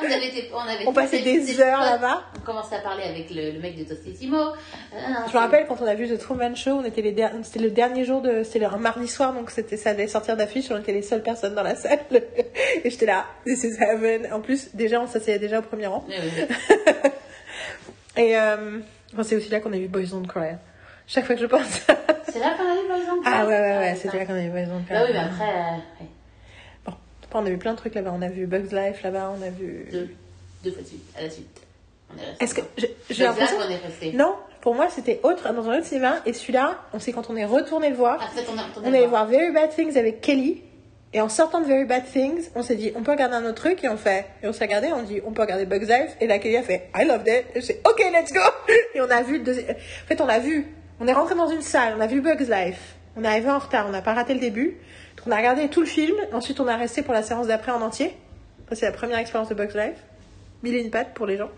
on, 0.00 0.04
avait 0.04 0.28
été- 0.28 0.50
on, 0.54 0.58
avait 0.60 0.86
On 0.86 0.92
passait 0.92 1.18
des 1.22 1.60
heures 1.60 1.80
là-bas. 1.80 2.22
On 2.36 2.40
commençait 2.46 2.76
à 2.76 2.78
parler 2.78 3.02
avec 3.02 3.28
le, 3.30 3.50
le 3.50 3.58
mec 3.58 3.76
de 3.76 3.82
Tostissimo. 3.82 4.36
Euh, 4.38 4.96
Je 5.26 5.32
me 5.32 5.38
rappelle 5.38 5.66
quand 5.66 5.78
on 5.80 5.84
a 5.86 5.96
vu 5.96 6.06
The 6.08 6.16
Truman 6.16 6.54
Show, 6.54 6.70
on 6.80 6.84
était 6.84 7.02
les 7.02 7.10
der- 7.10 7.32
c'était 7.42 7.58
le 7.58 7.72
dernier 7.72 8.04
jour 8.04 8.22
de, 8.22 8.44
c'était 8.44 8.66
un 8.66 8.76
mardi 8.76 9.08
soir, 9.08 9.32
donc 9.32 9.50
c'était, 9.50 9.76
ça 9.76 9.90
allait 9.90 10.06
sortir 10.06 10.36
d'affiche, 10.36 10.66
on 10.70 10.78
était 10.78 10.92
les 10.92 11.02
seules 11.02 11.24
personnes 11.24 11.56
dans 11.56 11.64
la 11.64 11.74
salle. 11.74 11.98
Et 12.84 12.88
j'étais 12.88 13.06
là, 13.06 13.24
this 13.44 13.64
is 13.64 13.74
heaven. 13.82 14.32
En 14.32 14.40
plus, 14.40 14.68
déjà, 14.74 15.00
on 15.00 15.08
s'asseyait 15.08 15.40
déjà 15.40 15.58
au 15.58 15.62
premier 15.62 15.88
rang. 15.88 16.04
Ouais. 16.08 16.48
Et, 18.16 18.36
euh, 18.38 18.78
c'est 19.24 19.34
aussi 19.34 19.48
là 19.48 19.58
qu'on 19.58 19.72
a 19.72 19.76
vu 19.76 19.88
Boys 19.88 20.06
Don't 20.12 20.26
Cry. 20.28 20.56
Chaque 21.08 21.24
fois 21.24 21.34
que 21.34 21.40
je 21.40 21.46
pense. 21.46 21.64
C'est 22.30 22.38
là 22.38 22.54
qu'on 22.56 22.64
a 22.64 22.74
vu, 22.74 23.00
exemple 23.00 23.22
ah 23.24 23.46
ouais, 23.46 23.52
ouais, 23.52 23.60
ouais, 23.60 23.90
Ah, 23.92 23.96
c'était 23.96 24.18
là 24.18 24.26
qu'on 24.26 24.34
a 24.34 24.40
vu 24.40 24.50
Boys. 24.50 24.66
Bah 24.66 25.02
oui, 25.04 25.10
mais 25.12 25.18
après, 25.18 25.48
euh, 25.48 25.76
ouais, 26.00 26.06
Bon, 26.84 26.92
on 27.40 27.46
a 27.46 27.50
vu 27.50 27.58
plein 27.58 27.72
de 27.72 27.78
trucs 27.78 27.94
là-bas. 27.94 28.12
On 28.14 28.20
a 28.20 28.28
vu 28.28 28.46
Bugs 28.46 28.68
Life 28.70 29.02
là-bas, 29.02 29.32
on 29.38 29.42
a 29.42 29.48
vu. 29.48 29.88
deux, 29.90 30.14
deux 30.62 30.70
fois 30.70 30.82
de 30.82 30.86
suite, 30.86 31.04
à 31.18 31.22
la 31.22 31.30
suite. 31.30 31.62
Est. 32.16 32.44
Est-ce 32.44 32.54
que, 32.54 32.60
j'ai 33.10 33.24
l'impression. 33.24 33.56
on 33.58 33.70
est 33.70 33.76
resté. 33.76 34.12
Non, 34.12 34.34
pour 34.60 34.74
moi 34.74 34.88
c'était 34.90 35.20
autre, 35.22 35.52
dans 35.52 35.68
un 35.68 35.78
autre 35.78 35.86
cinéma. 35.86 36.16
Et 36.26 36.32
celui-là, 36.32 36.78
on 36.92 36.98
sait 36.98 37.12
quand 37.12 37.30
on 37.30 37.36
est 37.36 37.44
retourné 37.44 37.90
le 37.90 37.96
voir. 37.96 38.18
Ah, 38.20 38.26
en 38.26 38.36
fait, 38.36 38.46
on 38.50 38.58
a 38.58 38.62
On 38.82 38.86
allait 38.86 39.06
voir 39.06 39.26
Very 39.26 39.52
Bad 39.52 39.70
Things 39.70 39.96
avec 39.96 40.20
Kelly. 40.20 40.62
Et 41.14 41.22
en 41.22 41.30
sortant 41.30 41.62
de 41.62 41.66
Very 41.66 41.86
Bad 41.86 42.04
Things, 42.04 42.50
on 42.54 42.62
s'est 42.62 42.76
dit, 42.76 42.92
on 42.94 43.02
peut 43.02 43.12
regarder 43.12 43.36
un 43.36 43.44
autre 43.46 43.62
truc. 43.62 43.82
Et 43.82 43.88
on 43.88 43.96
fait, 43.96 44.26
et 44.42 44.48
on 44.48 44.52
s'est 44.52 44.64
regardé, 44.64 44.88
on 44.88 45.02
dit, 45.02 45.20
on 45.24 45.32
peut 45.32 45.40
regarder 45.42 45.64
Bugs 45.64 45.86
Life. 45.86 46.16
Et 46.20 46.26
là, 46.26 46.38
Kelly 46.38 46.58
a 46.58 46.62
fait, 46.62 46.90
I 46.94 47.06
loved 47.06 47.26
it. 47.26 47.44
Et 47.54 47.60
j'ai, 47.62 47.80
ok, 47.84 47.98
let's 48.12 48.32
go. 48.32 48.40
Et 48.94 49.00
on 49.00 49.10
a 49.10 49.22
vu 49.22 49.38
le 49.38 49.44
deuxième. 49.44 49.70
En 49.70 50.06
fait, 50.06 50.20
on 50.20 50.28
a 50.28 50.38
vu, 50.38 50.66
on 51.00 51.06
est 51.06 51.12
rentré 51.12 51.34
dans 51.34 51.48
une 51.48 51.62
salle, 51.62 51.94
on 51.96 52.00
a 52.00 52.06
vu 52.06 52.20
Bugs 52.20 52.36
Life. 52.48 52.94
On 53.16 53.24
est 53.24 53.28
arrivé 53.28 53.50
en 53.50 53.58
retard, 53.58 53.86
on 53.88 53.90
n'a 53.90 54.02
pas 54.02 54.14
raté 54.14 54.34
le 54.34 54.40
début. 54.40 54.76
Donc 55.16 55.26
on 55.26 55.30
a 55.32 55.36
regardé 55.36 55.68
tout 55.68 55.80
le 55.80 55.86
film. 55.86 56.14
Ensuite, 56.32 56.60
on 56.60 56.68
a 56.68 56.76
resté 56.76 57.02
pour 57.02 57.12
la 57.14 57.22
séance 57.22 57.46
d'après 57.48 57.72
en 57.72 57.82
entier. 57.82 58.16
C'est 58.72 58.86
la 58.86 58.92
première 58.92 59.18
expérience 59.18 59.48
de 59.48 59.54
Bugs 59.54 59.74
Life. 59.74 59.96
Mille 60.62 60.74
et 60.74 60.80
une 60.80 60.90
pattes 60.90 61.14
pour 61.14 61.26
les 61.26 61.36
gens. 61.36 61.50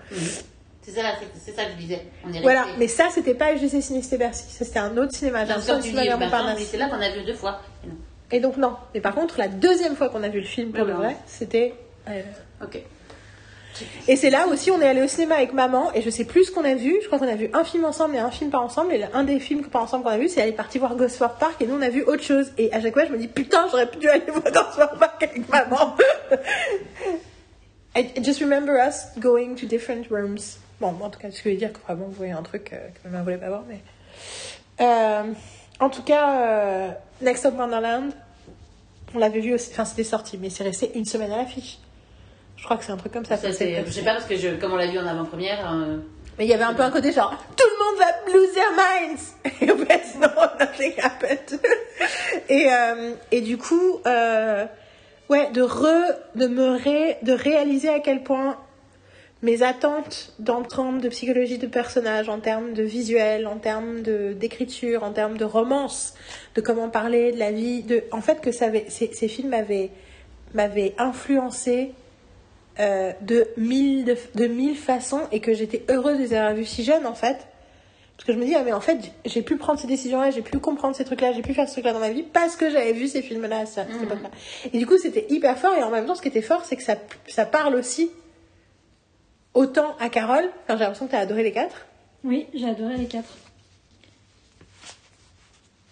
C'est 0.82 0.92
ça, 0.92 1.02
là, 1.02 1.14
c'est- 1.34 1.52
ça 1.52 1.64
que 1.64 1.72
je 1.72 1.76
disais. 1.76 2.00
On 2.26 2.32
est 2.32 2.40
Voilà, 2.40 2.66
mais 2.78 2.88
ça, 2.88 3.08
c'était 3.12 3.34
pas 3.34 3.52
UGC 3.52 3.80
Ciné 3.82 4.02
Bercy. 4.18 4.50
Ça, 4.50 4.64
c'était 4.64 4.78
un 4.78 4.96
autre 4.96 5.12
cinéma. 5.12 5.44
J'ai 5.44 5.52
cinéma 5.82 6.16
bah, 6.16 6.54
mais 6.56 6.64
c'est 6.64 6.78
là 6.78 6.88
qu'on 6.88 7.00
a 7.00 7.10
vu 7.10 7.22
deux 7.24 7.34
fois. 7.34 7.60
Et 8.30 8.40
donc 8.40 8.56
non. 8.56 8.76
Mais 8.94 9.00
par 9.00 9.14
contre, 9.14 9.38
la 9.38 9.48
deuxième 9.48 9.96
fois 9.96 10.08
qu'on 10.08 10.22
a 10.22 10.28
vu 10.28 10.40
le 10.40 10.46
film 10.46 10.72
pour 10.72 10.84
le 10.84 10.92
ouais. 10.92 10.98
vrai, 10.98 11.16
c'était. 11.26 11.74
euh, 12.08 12.22
Ok. 12.62 12.80
Et 14.08 14.16
c'est 14.16 14.30
là 14.30 14.46
aussi, 14.46 14.70
on 14.70 14.80
est 14.80 14.86
allé 14.86 15.02
au 15.02 15.08
cinéma 15.08 15.36
avec 15.36 15.52
maman, 15.52 15.92
et 15.94 16.02
je 16.02 16.10
sais 16.10 16.24
plus 16.24 16.44
ce 16.44 16.50
qu'on 16.50 16.64
a 16.64 16.74
vu. 16.74 16.98
Je 17.00 17.06
crois 17.06 17.18
qu'on 17.18 17.28
a 17.28 17.34
vu 17.34 17.50
un 17.52 17.64
film 17.64 17.84
ensemble 17.84 18.16
et 18.16 18.18
un 18.18 18.30
film 18.30 18.50
pas 18.50 18.58
ensemble. 18.58 18.92
Et 18.92 19.04
un 19.12 19.24
des 19.24 19.40
films 19.40 19.64
pas 19.64 19.80
ensemble 19.80 20.04
qu'on 20.04 20.10
a 20.10 20.18
vu, 20.18 20.28
c'est 20.28 20.42
aller 20.42 20.52
partir 20.52 20.80
voir 20.80 20.96
Gosford 20.96 21.36
Park, 21.36 21.60
et 21.60 21.66
nous 21.66 21.76
on 21.76 21.82
a 21.82 21.88
vu 21.88 22.02
autre 22.02 22.22
chose. 22.22 22.52
Et 22.58 22.72
à 22.72 22.80
chaque 22.80 22.94
fois, 22.94 23.06
je 23.06 23.12
me 23.12 23.18
dis 23.18 23.28
putain, 23.28 23.66
j'aurais 23.70 23.88
dû 23.98 24.08
aller 24.08 24.24
voir 24.28 24.44
Gosford 24.44 24.98
Park 24.98 25.22
avec 25.22 25.48
maman. 25.48 25.96
I 27.96 28.12
just 28.22 28.40
remember 28.40 28.76
us 28.76 29.06
going 29.18 29.56
to 29.56 29.66
different 29.66 30.08
rooms. 30.10 30.58
Bon, 30.80 30.94
en 31.02 31.10
tout 31.10 31.18
cas, 31.18 31.30
ce 31.30 31.42
je 31.42 31.48
veux 31.48 31.56
dire, 31.56 31.72
que 31.72 31.80
vraiment, 31.80 32.06
vous 32.06 32.12
voyez 32.12 32.32
un 32.32 32.42
truc 32.42 32.72
euh, 32.72 32.88
que 32.88 33.08
maman 33.08 33.24
voulait 33.24 33.38
pas 33.38 33.48
voir, 33.48 33.64
mais. 33.68 33.80
Euh, 34.80 35.32
en 35.80 35.90
tout 35.90 36.02
cas, 36.02 36.40
euh, 36.40 36.90
Next 37.20 37.40
Stop 37.40 37.58
Wonderland, 37.58 38.12
on 39.14 39.18
l'avait 39.18 39.40
vu 39.40 39.54
aussi, 39.54 39.70
enfin 39.72 39.84
c'était 39.84 40.04
sorti, 40.04 40.38
mais 40.38 40.50
c'est 40.50 40.62
resté 40.62 40.92
une 40.94 41.04
semaine 41.04 41.32
à 41.32 41.38
l'affiche. 41.38 41.78
Je 42.60 42.64
crois 42.64 42.76
que 42.76 42.84
c'est 42.84 42.92
un 42.92 42.96
truc 42.96 43.12
comme 43.12 43.24
ça. 43.24 43.36
C'est- 43.36 43.84
je 43.84 43.90
sais 43.90 44.02
pas 44.04 44.12
parce 44.12 44.26
que 44.26 44.36
je, 44.36 44.48
comme 44.50 44.72
on 44.72 44.76
l'a 44.76 44.86
vu 44.86 44.98
en 44.98 45.06
avant-première, 45.06 45.72
euh, 45.72 45.96
Mais 46.38 46.44
il 46.46 46.50
y 46.50 46.54
avait 46.54 46.62
un 46.64 46.74
peu 46.74 46.82
un 46.82 46.90
côté 46.90 47.10
genre, 47.12 47.34
tout 47.56 47.66
le 47.66 47.84
monde 47.84 47.98
va 47.98 48.32
lose 48.38 48.52
their 48.52 48.70
minds! 48.72 49.34
Et 49.60 49.70
en 49.70 49.76
fait, 49.76 50.02
non, 50.20 50.28
nothing 50.60 50.92
happened. 51.02 51.60
et, 52.48 52.68
euh, 52.72 53.12
et 53.32 53.40
du 53.40 53.56
coup, 53.58 54.00
euh, 54.06 54.64
ouais, 55.28 55.50
de 55.52 55.62
re, 55.62 56.14
de 56.34 56.46
me 56.46 56.70
ré, 56.76 57.16
de 57.22 57.32
réaliser 57.32 57.88
à 57.88 57.98
quel 58.00 58.22
point 58.22 58.56
mes 59.42 59.62
attentes 59.62 60.34
en 60.48 60.62
termes 60.62 61.00
de 61.00 61.08
psychologie 61.08 61.56
de 61.58 61.66
personnage, 61.66 62.28
en 62.28 62.40
termes 62.40 62.74
de 62.74 62.82
visuel, 62.82 63.46
en 63.46 63.56
termes 63.56 64.02
de 64.02 64.34
d'écriture, 64.34 65.02
en 65.02 65.12
termes 65.12 65.38
de 65.38 65.46
romance, 65.46 66.12
de 66.54 66.60
comment 66.60 66.90
parler 66.90 67.32
de 67.32 67.38
la 67.38 67.50
vie, 67.50 67.82
de, 67.82 68.04
en 68.12 68.20
fait 68.20 68.42
que 68.42 68.52
ça 68.52 68.66
avait, 68.66 68.84
ces, 68.88 69.10
ces 69.14 69.28
films 69.28 69.48
m'avaient, 69.48 69.90
m'avaient 70.52 70.94
influencé 70.98 71.92
euh, 72.78 73.12
de 73.22 73.48
mille 73.56 74.04
de, 74.04 74.16
de 74.34 74.46
mille 74.46 74.76
façons 74.76 75.22
et 75.32 75.40
que 75.40 75.52
j'étais 75.54 75.82
heureuse 75.90 76.18
de 76.18 76.22
les 76.22 76.34
avoir 76.34 76.54
vus 76.54 76.64
si 76.66 76.84
jeune 76.84 77.06
en 77.06 77.14
fait, 77.14 77.38
Parce 78.16 78.26
que 78.26 78.32
je 78.34 78.38
me 78.38 78.44
dis, 78.44 78.54
ah, 78.54 78.62
mais 78.64 78.72
en 78.72 78.80
fait, 78.80 78.98
j'ai 79.24 79.42
pu 79.42 79.56
prendre 79.56 79.80
ces 79.80 79.86
décisions-là, 79.86 80.30
j'ai 80.30 80.42
pu 80.42 80.58
comprendre 80.58 80.94
ces 80.94 81.04
trucs-là, 81.04 81.32
j'ai 81.32 81.42
pu 81.42 81.54
faire 81.54 81.66
ce 81.66 81.72
truc-là 81.72 81.92
dans 81.94 81.98
ma 82.00 82.10
vie 82.10 82.22
parce 82.22 82.54
que 82.56 82.70
j'avais 82.70 82.92
vu 82.92 83.08
ces 83.08 83.22
films-là 83.22 83.60
à 83.60 83.66
cette 83.66 83.88
Mhm. 83.88 84.04
époque-là. 84.04 84.30
Et 84.72 84.78
du 84.78 84.86
coup, 84.86 84.98
c'était 84.98 85.26
hyper 85.30 85.58
fort. 85.58 85.74
Et 85.74 85.82
en 85.82 85.90
même 85.90 86.04
temps, 86.06 86.14
ce 86.14 86.22
qui 86.22 86.28
était 86.28 86.42
fort, 86.42 86.64
c'est 86.66 86.76
que 86.76 86.82
ça, 86.82 86.96
ça 87.28 87.46
parle 87.46 87.74
aussi 87.74 88.10
autant 89.54 89.96
à 89.98 90.08
Carole. 90.10 90.48
Enfin, 90.64 90.76
j'ai 90.76 90.84
l'impression 90.84 91.06
que 91.06 91.10
tu 91.12 91.16
as 91.16 91.20
adoré 91.20 91.42
les 91.42 91.52
quatre. 91.52 91.86
Oui, 92.22 92.46
j'ai 92.54 92.68
adoré 92.68 92.96
les 92.98 93.06
quatre. 93.06 93.36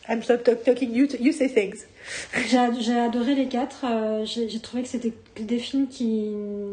I'm 0.08 0.22
stop 0.22 0.42
talk- 0.42 0.64
talking, 0.64 0.94
you, 0.94 1.06
you 1.20 1.32
say 1.32 1.48
things. 1.48 1.84
J'ai 2.80 2.98
adoré 2.98 3.34
les 3.34 3.48
quatre. 3.48 3.84
euh, 3.84 4.24
J'ai 4.24 4.60
trouvé 4.60 4.82
que 4.82 4.88
c'était 4.88 5.12
des 5.40 5.58
films 5.58 5.88
qui 5.88 6.30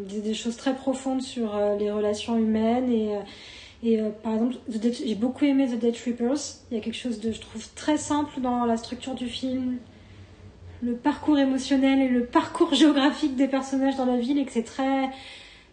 disaient 0.08 0.22
des 0.22 0.34
choses 0.34 0.58
très 0.58 0.76
profondes 0.76 1.22
sur 1.22 1.56
euh, 1.56 1.78
les 1.78 1.92
relations 1.92 2.38
humaines. 2.38 2.92
Et, 2.92 3.16
euh, 3.16 3.20
et 3.84 4.00
par 4.24 4.34
exemple, 4.34 4.56
j'ai 4.68 5.16
beaucoup 5.16 5.46
aimé 5.46 5.68
The 5.68 5.80
Dead 5.80 5.96
Reapers. 6.06 6.62
Il 6.72 6.78
y 6.78 6.80
a 6.80 6.84
quelque 6.84 6.98
chose 6.98 7.20
de, 7.20 7.32
je 7.32 7.42
trouve, 7.42 7.68
très 7.76 7.98
simple 7.98 8.42
dans 8.42 8.66
la 8.66 8.78
structure 8.78 9.16
du 9.16 9.28
film. 9.28 9.78
Le 10.82 10.94
parcours 10.96 11.38
émotionnel 11.38 12.00
et 12.00 12.10
le 12.10 12.26
parcours 12.26 12.74
géographique 12.74 13.36
des 13.36 13.48
personnages 13.48 13.96
dans 13.96 14.06
la 14.06 14.18
ville 14.18 14.40
et 14.40 14.46
que 14.46 14.52
c'est 14.52 14.64
très 14.64 15.10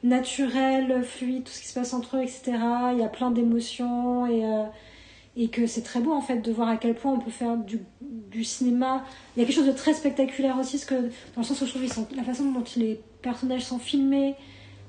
naturel, 0.02 1.04
fluide, 1.04 1.44
tout 1.44 1.52
ce 1.52 1.60
qui 1.60 1.68
se 1.68 1.74
passe 1.74 1.94
entre 1.94 2.16
eux, 2.16 2.22
etc. 2.22 2.52
Il 2.92 2.98
y 2.98 3.04
a 3.04 3.08
plein 3.08 3.30
d'émotions 3.30 4.26
et, 4.26 4.42
et 5.36 5.48
que 5.48 5.66
c'est 5.66 5.82
très 5.82 6.00
beau 6.00 6.12
en 6.12 6.20
fait 6.20 6.38
de 6.38 6.52
voir 6.52 6.68
à 6.68 6.76
quel 6.76 6.94
point 6.94 7.12
on 7.12 7.18
peut 7.18 7.30
faire 7.30 7.56
du, 7.56 7.80
du 8.00 8.44
cinéma. 8.44 9.04
Il 9.36 9.40
y 9.40 9.42
a 9.42 9.46
quelque 9.46 9.56
chose 9.56 9.66
de 9.66 9.72
très 9.72 9.94
spectaculaire 9.94 10.58
aussi, 10.58 10.76
parce 10.76 10.84
que, 10.84 10.94
dans 10.94 11.38
le 11.40 11.44
sens 11.44 11.60
où 11.62 11.66
je 11.66 11.70
trouve 11.70 12.06
la 12.16 12.22
façon 12.22 12.50
dont 12.52 12.64
les 12.76 13.00
personnages 13.22 13.64
sont 13.64 13.78
filmés, 13.78 14.34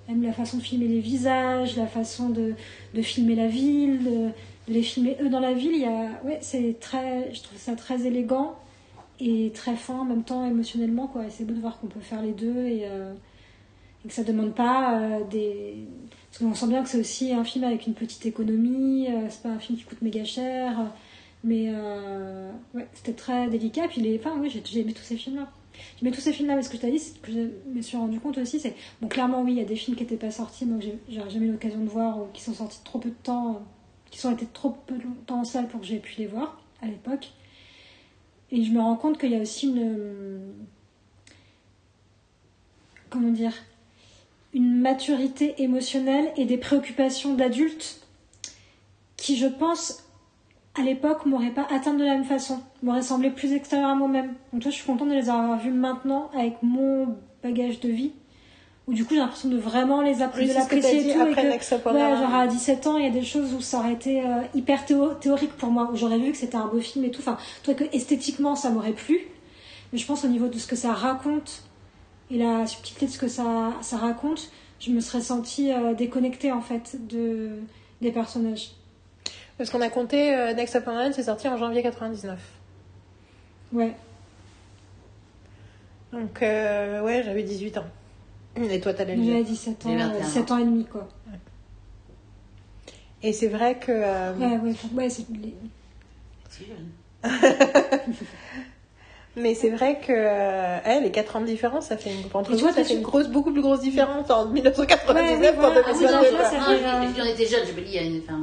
même 0.08 0.22
la 0.22 0.34
façon 0.34 0.58
de 0.58 0.62
filmer 0.62 0.88
les 0.88 1.00
visages, 1.00 1.78
la 1.78 1.88
façon 1.88 2.30
de, 2.30 2.56
de 2.94 3.02
filmer 3.02 3.36
la 3.36 3.48
ville, 3.48 4.04
de, 4.04 4.30
les 4.68 4.82
filmer 4.82 5.18
eux 5.22 5.30
dans 5.30 5.40
la 5.40 5.54
ville, 5.54 5.74
il 5.74 5.82
y 5.82 5.86
a, 5.86 6.10
ouais, 6.24 6.40
c'est 6.42 6.78
très, 6.80 7.34
je 7.34 7.42
trouve 7.42 7.58
ça 7.58 7.76
très 7.76 8.06
élégant 8.06 8.56
et 9.20 9.52
très 9.54 9.76
fin 9.76 10.00
en 10.00 10.06
même 10.06 10.24
temps 10.24 10.46
émotionnellement 10.46 11.08
quoi. 11.08 11.26
Et 11.26 11.30
c'est 11.30 11.46
beau 11.46 11.54
de 11.54 11.60
voir 11.60 11.80
qu'on 11.80 11.88
peut 11.88 12.00
faire 12.00 12.22
les 12.22 12.32
deux 12.32 12.66
et, 12.66 12.82
euh, 12.86 13.14
que 14.06 14.14
ça 14.14 14.24
demande 14.24 14.54
pas 14.54 15.00
euh, 15.00 15.20
des 15.30 15.88
parce 16.34 16.44
qu'on 16.44 16.56
sent 16.56 16.68
bien 16.68 16.82
que 16.82 16.90
c'est 16.90 17.00
aussi 17.00 17.32
un 17.32 17.44
film 17.44 17.64
avec 17.64 17.86
une 17.86 17.94
petite 17.94 18.26
économie, 18.26 19.08
euh, 19.08 19.28
c'est 19.30 19.44
pas 19.44 19.50
un 19.50 19.60
film 19.60 19.78
qui 19.78 19.84
coûte 19.84 20.02
méga 20.02 20.24
cher, 20.24 20.92
mais 21.44 21.66
euh, 21.68 22.52
ouais, 22.74 22.88
c'était 22.96 23.14
très 23.14 23.48
délicat. 23.50 23.88
Puis 23.88 24.02
les, 24.02 24.18
enfin, 24.18 24.36
oui, 24.40 24.50
j'ai 24.50 24.80
aimé 24.80 24.94
tous 24.94 25.04
ces 25.04 25.16
films-là. 25.16 25.52
J'ai 25.96 26.08
aimé 26.08 26.16
tous 26.16 26.22
ces 26.22 26.34
films-là, 26.34 26.56
mais 26.56 26.64
ce 26.64 26.70
que 26.70 26.78
je 26.78 26.82
t'ai 26.82 26.90
dit, 26.90 27.04
que 27.22 27.32
je 27.32 27.50
me 27.72 27.82
suis 27.84 27.98
rendu 27.98 28.20
compte 28.20 28.40
aussi, 28.40 28.60
c'est 28.60 28.74
bon, 29.00 29.10
clairement, 29.10 29.44
oui, 29.44 29.52
il 29.52 29.58
y 29.60 29.62
a 29.62 29.66
des 29.66 29.76
films 29.76 29.96
qui 29.96 30.02
n'étaient 30.02 30.18
pas 30.18 30.32
sortis, 30.32 30.66
donc 30.66 30.82
j'ai 30.82 30.98
jamais 31.08 31.46
eu 31.46 31.52
l'occasion 31.52 31.82
de 31.82 31.90
voir, 31.90 32.18
ou 32.18 32.26
qui 32.34 32.42
sont 32.42 32.54
sortis 32.56 32.80
trop 32.84 32.98
peu 32.98 33.10
de 33.10 33.16
temps, 33.22 33.62
qui 34.10 34.18
sont 34.18 34.32
été 34.32 34.48
trop 34.48 34.76
peu 34.88 34.96
de 34.96 35.04
temps 35.28 35.42
en 35.42 35.46
salle 35.46 35.68
pour 35.68 35.82
que 35.82 35.86
j'ai 35.86 36.00
pu 36.00 36.16
les 36.18 36.26
voir 36.26 36.60
à 36.82 36.88
l'époque. 36.88 37.30
Et 38.52 38.64
je 38.64 38.72
me 38.72 38.82
rends 38.82 38.96
compte 38.96 39.20
qu'il 39.20 39.30
y 39.30 39.36
a 39.36 39.40
aussi 39.40 39.68
une. 39.68 40.40
Comment 43.12 43.30
dire 43.30 43.54
Une 44.54 44.80
maturité 44.80 45.56
émotionnelle 45.64 46.32
et 46.38 46.46
des 46.46 46.58
préoccupations 46.58 47.34
d'adultes 47.34 48.02
qui, 49.18 49.36
je 49.38 49.48
pense, 49.48 50.04
à 50.80 50.82
l'époque, 50.82 51.26
m'auraient 51.26 51.52
pas 51.52 51.68
atteint 51.72 51.94
de 51.94 52.04
la 52.04 52.14
même 52.14 52.24
façon, 52.26 52.60
m'auraient 52.82 53.02
semblé 53.02 53.30
plus 53.30 53.54
extérieures 53.54 53.90
à 53.90 53.96
moi-même. 53.96 54.34
Donc, 54.52 54.62
toi, 54.62 54.72
je 54.72 54.76
suis 54.76 54.86
contente 54.86 55.10
de 55.10 55.14
les 55.14 55.30
avoir 55.30 55.58
vus 55.60 55.72
maintenant 55.72 56.30
avec 56.38 56.56
mon 56.62 57.16
bagage 57.42 57.80
de 57.80 57.90
vie, 57.90 58.12
où 58.88 58.94
du 58.94 59.06
coup, 59.06 59.14
j'ai 59.14 59.20
l'impression 59.22 59.50
de 59.50 59.58
vraiment 59.58 60.02
les 60.02 60.22
appré- 60.22 60.42
Oui, 60.42 60.48
de 60.50 60.54
l'apprécier 60.54 61.00
et 61.10 61.14
tout. 61.14 61.20
après 61.22 61.42
et 61.42 61.46
que- 61.46 61.50
Ouais, 61.94 62.00
genre 62.18 62.36
à 62.36 62.48
17 62.48 62.86
ans, 62.88 62.98
il 62.98 63.06
y 63.06 63.08
a 63.08 63.12
des 63.12 63.24
choses 63.24 63.54
où 63.54 63.62
ça 63.62 63.80
aurait 63.80 63.94
été 63.94 64.22
euh, 64.22 64.42
hyper 64.54 64.86
théo- 64.86 65.14
théorique 65.16 65.54
pour 65.54 65.70
moi, 65.70 65.90
où 65.92 65.96
j'aurais 65.96 66.20
vu 66.20 66.32
que 66.32 66.38
c'était 66.38 66.58
un 66.58 66.68
beau 66.68 66.80
film 66.80 67.06
et 67.06 67.12
tout. 67.12 67.22
Enfin, 67.22 67.38
toi 67.64 67.74
que 67.76 67.86
esthétiquement 67.94 68.56
ça 68.56 68.70
m'aurait 68.72 68.92
plu, 68.94 69.20
mais 69.94 70.00
je 70.00 70.06
pense 70.06 70.26
au 70.26 70.28
niveau 70.28 70.48
de 70.48 70.58
ce 70.60 70.68
que 70.68 70.76
ça 70.76 70.92
raconte 70.92 71.64
et 72.32 72.38
la 72.38 72.66
subtilité 72.68 73.06
de 73.08 73.12
ce 73.12 73.18
que 73.20 73.28
ça, 73.28 73.74
ça 73.82 73.98
raconte, 73.98 74.50
je 74.80 74.92
me 74.92 75.00
serais 75.02 75.22
sentie 75.22 75.72
euh, 75.72 75.94
déconnectée 75.94 76.52
en 76.52 76.62
fait 76.62 77.08
de, 77.08 77.50
des 78.02 78.12
personnages. 78.12 78.72
Parce 79.58 79.70
qu'on 79.70 79.82
a 79.82 79.90
compté 79.90 80.36
euh, 80.36 80.54
Next 80.54 80.76
Up 80.76 80.88
Online, 80.88 81.14
c'est 81.14 81.24
sorti 81.24 81.48
en 81.48 81.58
janvier 81.58 81.84
99. 81.84 82.40
Ouais. 83.72 83.94
Donc, 86.12 86.42
euh, 86.44 87.02
ouais, 87.04 87.24
j'avais 87.24 87.44
18 87.44 87.78
ans. 87.78 87.86
Et 88.56 88.80
toi, 88.80 88.94
t'allais 88.94 89.16
le 89.16 89.24
J'avais 89.24 89.38
dire. 89.44 89.54
17 89.54 89.86
ans, 89.86 89.90
euh, 89.94 89.98
21 89.98 90.16
ans. 90.16 90.20
17 90.22 90.52
ans 90.52 90.58
et 90.60 90.66
demi 90.66 90.86
quoi. 90.86 91.08
Et 93.24 93.32
c'est 93.34 93.48
vrai 93.48 93.80
que. 93.80 93.92
euh, 93.92 94.34
Ouais, 94.36 94.58
ouais, 94.58 94.74
faut- 94.74 94.96
ouais, 94.96 95.10
c'est 95.10 95.26
les- 95.30 95.56
C'est 96.50 96.66
jeune. 96.68 96.90
Mais 99.36 99.56
c'est 99.56 99.70
vrai 99.72 99.98
que 100.00 100.12
euh, 100.16 101.00
les 101.02 101.10
4 101.10 101.36
ans 101.38 101.42
de 101.42 101.46
différence, 101.48 101.88
ça 101.88 101.98
fait 101.98 102.12
une, 102.12 102.20
entre 102.34 102.52
nous, 102.52 102.58
toi, 102.60 102.70
ça 102.70 102.76
t'as 102.76 102.84
fait 102.84 102.94
une 102.94 103.02
grosse, 103.02 103.28
beaucoup 103.30 103.52
plus 103.52 103.64
grosse 103.64 103.80
différence 103.82 104.30
en 104.30 104.46
1999 104.46 105.42
Ouais, 105.42 105.48
oui, 105.50 105.56
qu'en 105.56 105.62
voilà. 105.62 105.82
Ah 105.86 105.92
oui, 105.92 106.00
2022. 106.00 106.14
non, 106.14 106.20
tu 106.22 106.26
je- 106.30 106.36
vois, 106.36 106.46
ça 106.46 106.58
non, 106.58 106.64
fait, 106.66 106.78
je- 106.78 106.84
euh, 106.84 107.14
je- 107.18 107.22
on 107.22 107.34
était 107.34 107.46
jeunes, 107.48 107.68
je 107.68 107.82
me 107.82 107.86
dis. 107.86 108.22
Enfin, 108.28 108.40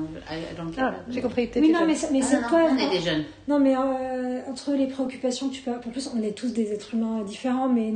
don't 0.58 0.72
care. 0.74 0.94
Ah, 0.96 1.00
j'ai 1.08 1.20
compris 1.22 1.48
Oui, 1.54 1.70
non, 1.70 1.78
jeune. 1.78 1.86
mais, 1.88 1.94
c'est- 1.94 2.10
mais 2.10 2.22
c'est 2.22 2.40
toi. 2.42 2.62
on 2.70 2.76
était 2.76 3.00
jeunes. 3.08 3.24
Non, 3.46 3.60
mais 3.60 3.76
euh, 3.76 4.40
entre 4.50 4.72
les 4.72 4.88
préoccupations 4.88 5.48
que 5.48 5.54
tu 5.54 5.62
peux. 5.62 5.70
En 5.70 5.78
plus, 5.78 6.10
on 6.12 6.20
est 6.24 6.32
tous 6.32 6.52
des 6.52 6.72
êtres 6.72 6.92
humains 6.94 7.22
différents, 7.22 7.68
mais 7.68 7.94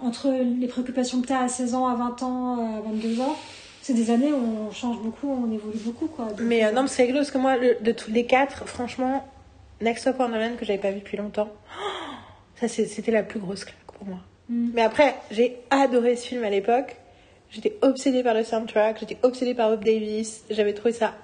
entre 0.00 0.28
les 0.60 0.66
préoccupations 0.66 1.22
que 1.22 1.28
tu 1.28 1.32
as 1.32 1.42
à 1.42 1.48
16 1.48 1.74
ans, 1.76 1.86
à 1.86 1.94
20 1.94 2.22
ans, 2.24 2.78
à 2.78 2.80
22 2.80 3.20
ans, 3.20 3.36
c'est 3.82 3.94
des 3.94 4.10
années 4.10 4.32
où 4.32 4.66
on 4.68 4.72
change 4.72 4.98
beaucoup, 4.98 5.28
on 5.30 5.46
évolue 5.52 5.78
beaucoup, 5.78 6.06
quoi. 6.08 6.24
Donc, 6.24 6.40
Mais 6.40 6.64
euh, 6.64 6.72
non, 6.72 6.82
mais 6.82 6.88
c'est 6.88 7.02
rigolo 7.02 7.20
parce 7.20 7.30
que 7.30 7.38
moi, 7.38 7.56
le- 7.56 7.76
de 7.80 7.92
tous 7.92 8.10
les 8.10 8.26
quatre, 8.26 8.66
franchement, 8.66 9.24
Next 9.80 10.06
Up 10.08 10.16
Wonderland 10.18 10.56
que 10.56 10.64
j'avais 10.64 10.80
pas 10.80 10.90
vu 10.90 10.98
depuis 11.00 11.16
longtemps, 11.18 11.48
ça 12.56 12.68
c'était 12.68 13.12
la 13.12 13.22
plus 13.22 13.40
grosse 13.40 13.64
claque 13.64 13.92
pour 13.92 14.06
moi. 14.06 14.18
Mm. 14.48 14.70
Mais 14.74 14.82
après, 14.82 15.14
j'ai 15.30 15.58
adoré 15.70 16.16
ce 16.16 16.26
film 16.26 16.44
à 16.44 16.50
l'époque. 16.50 16.96
J'étais 17.50 17.76
obsédée 17.82 18.22
par 18.22 18.34
le 18.34 18.42
soundtrack, 18.42 18.98
j'étais 19.00 19.18
obsédée 19.22 19.54
par 19.54 19.70
Hope 19.70 19.84
Davis. 19.84 20.44
J'avais 20.50 20.74
trouvé 20.74 20.92
ça 20.92 21.14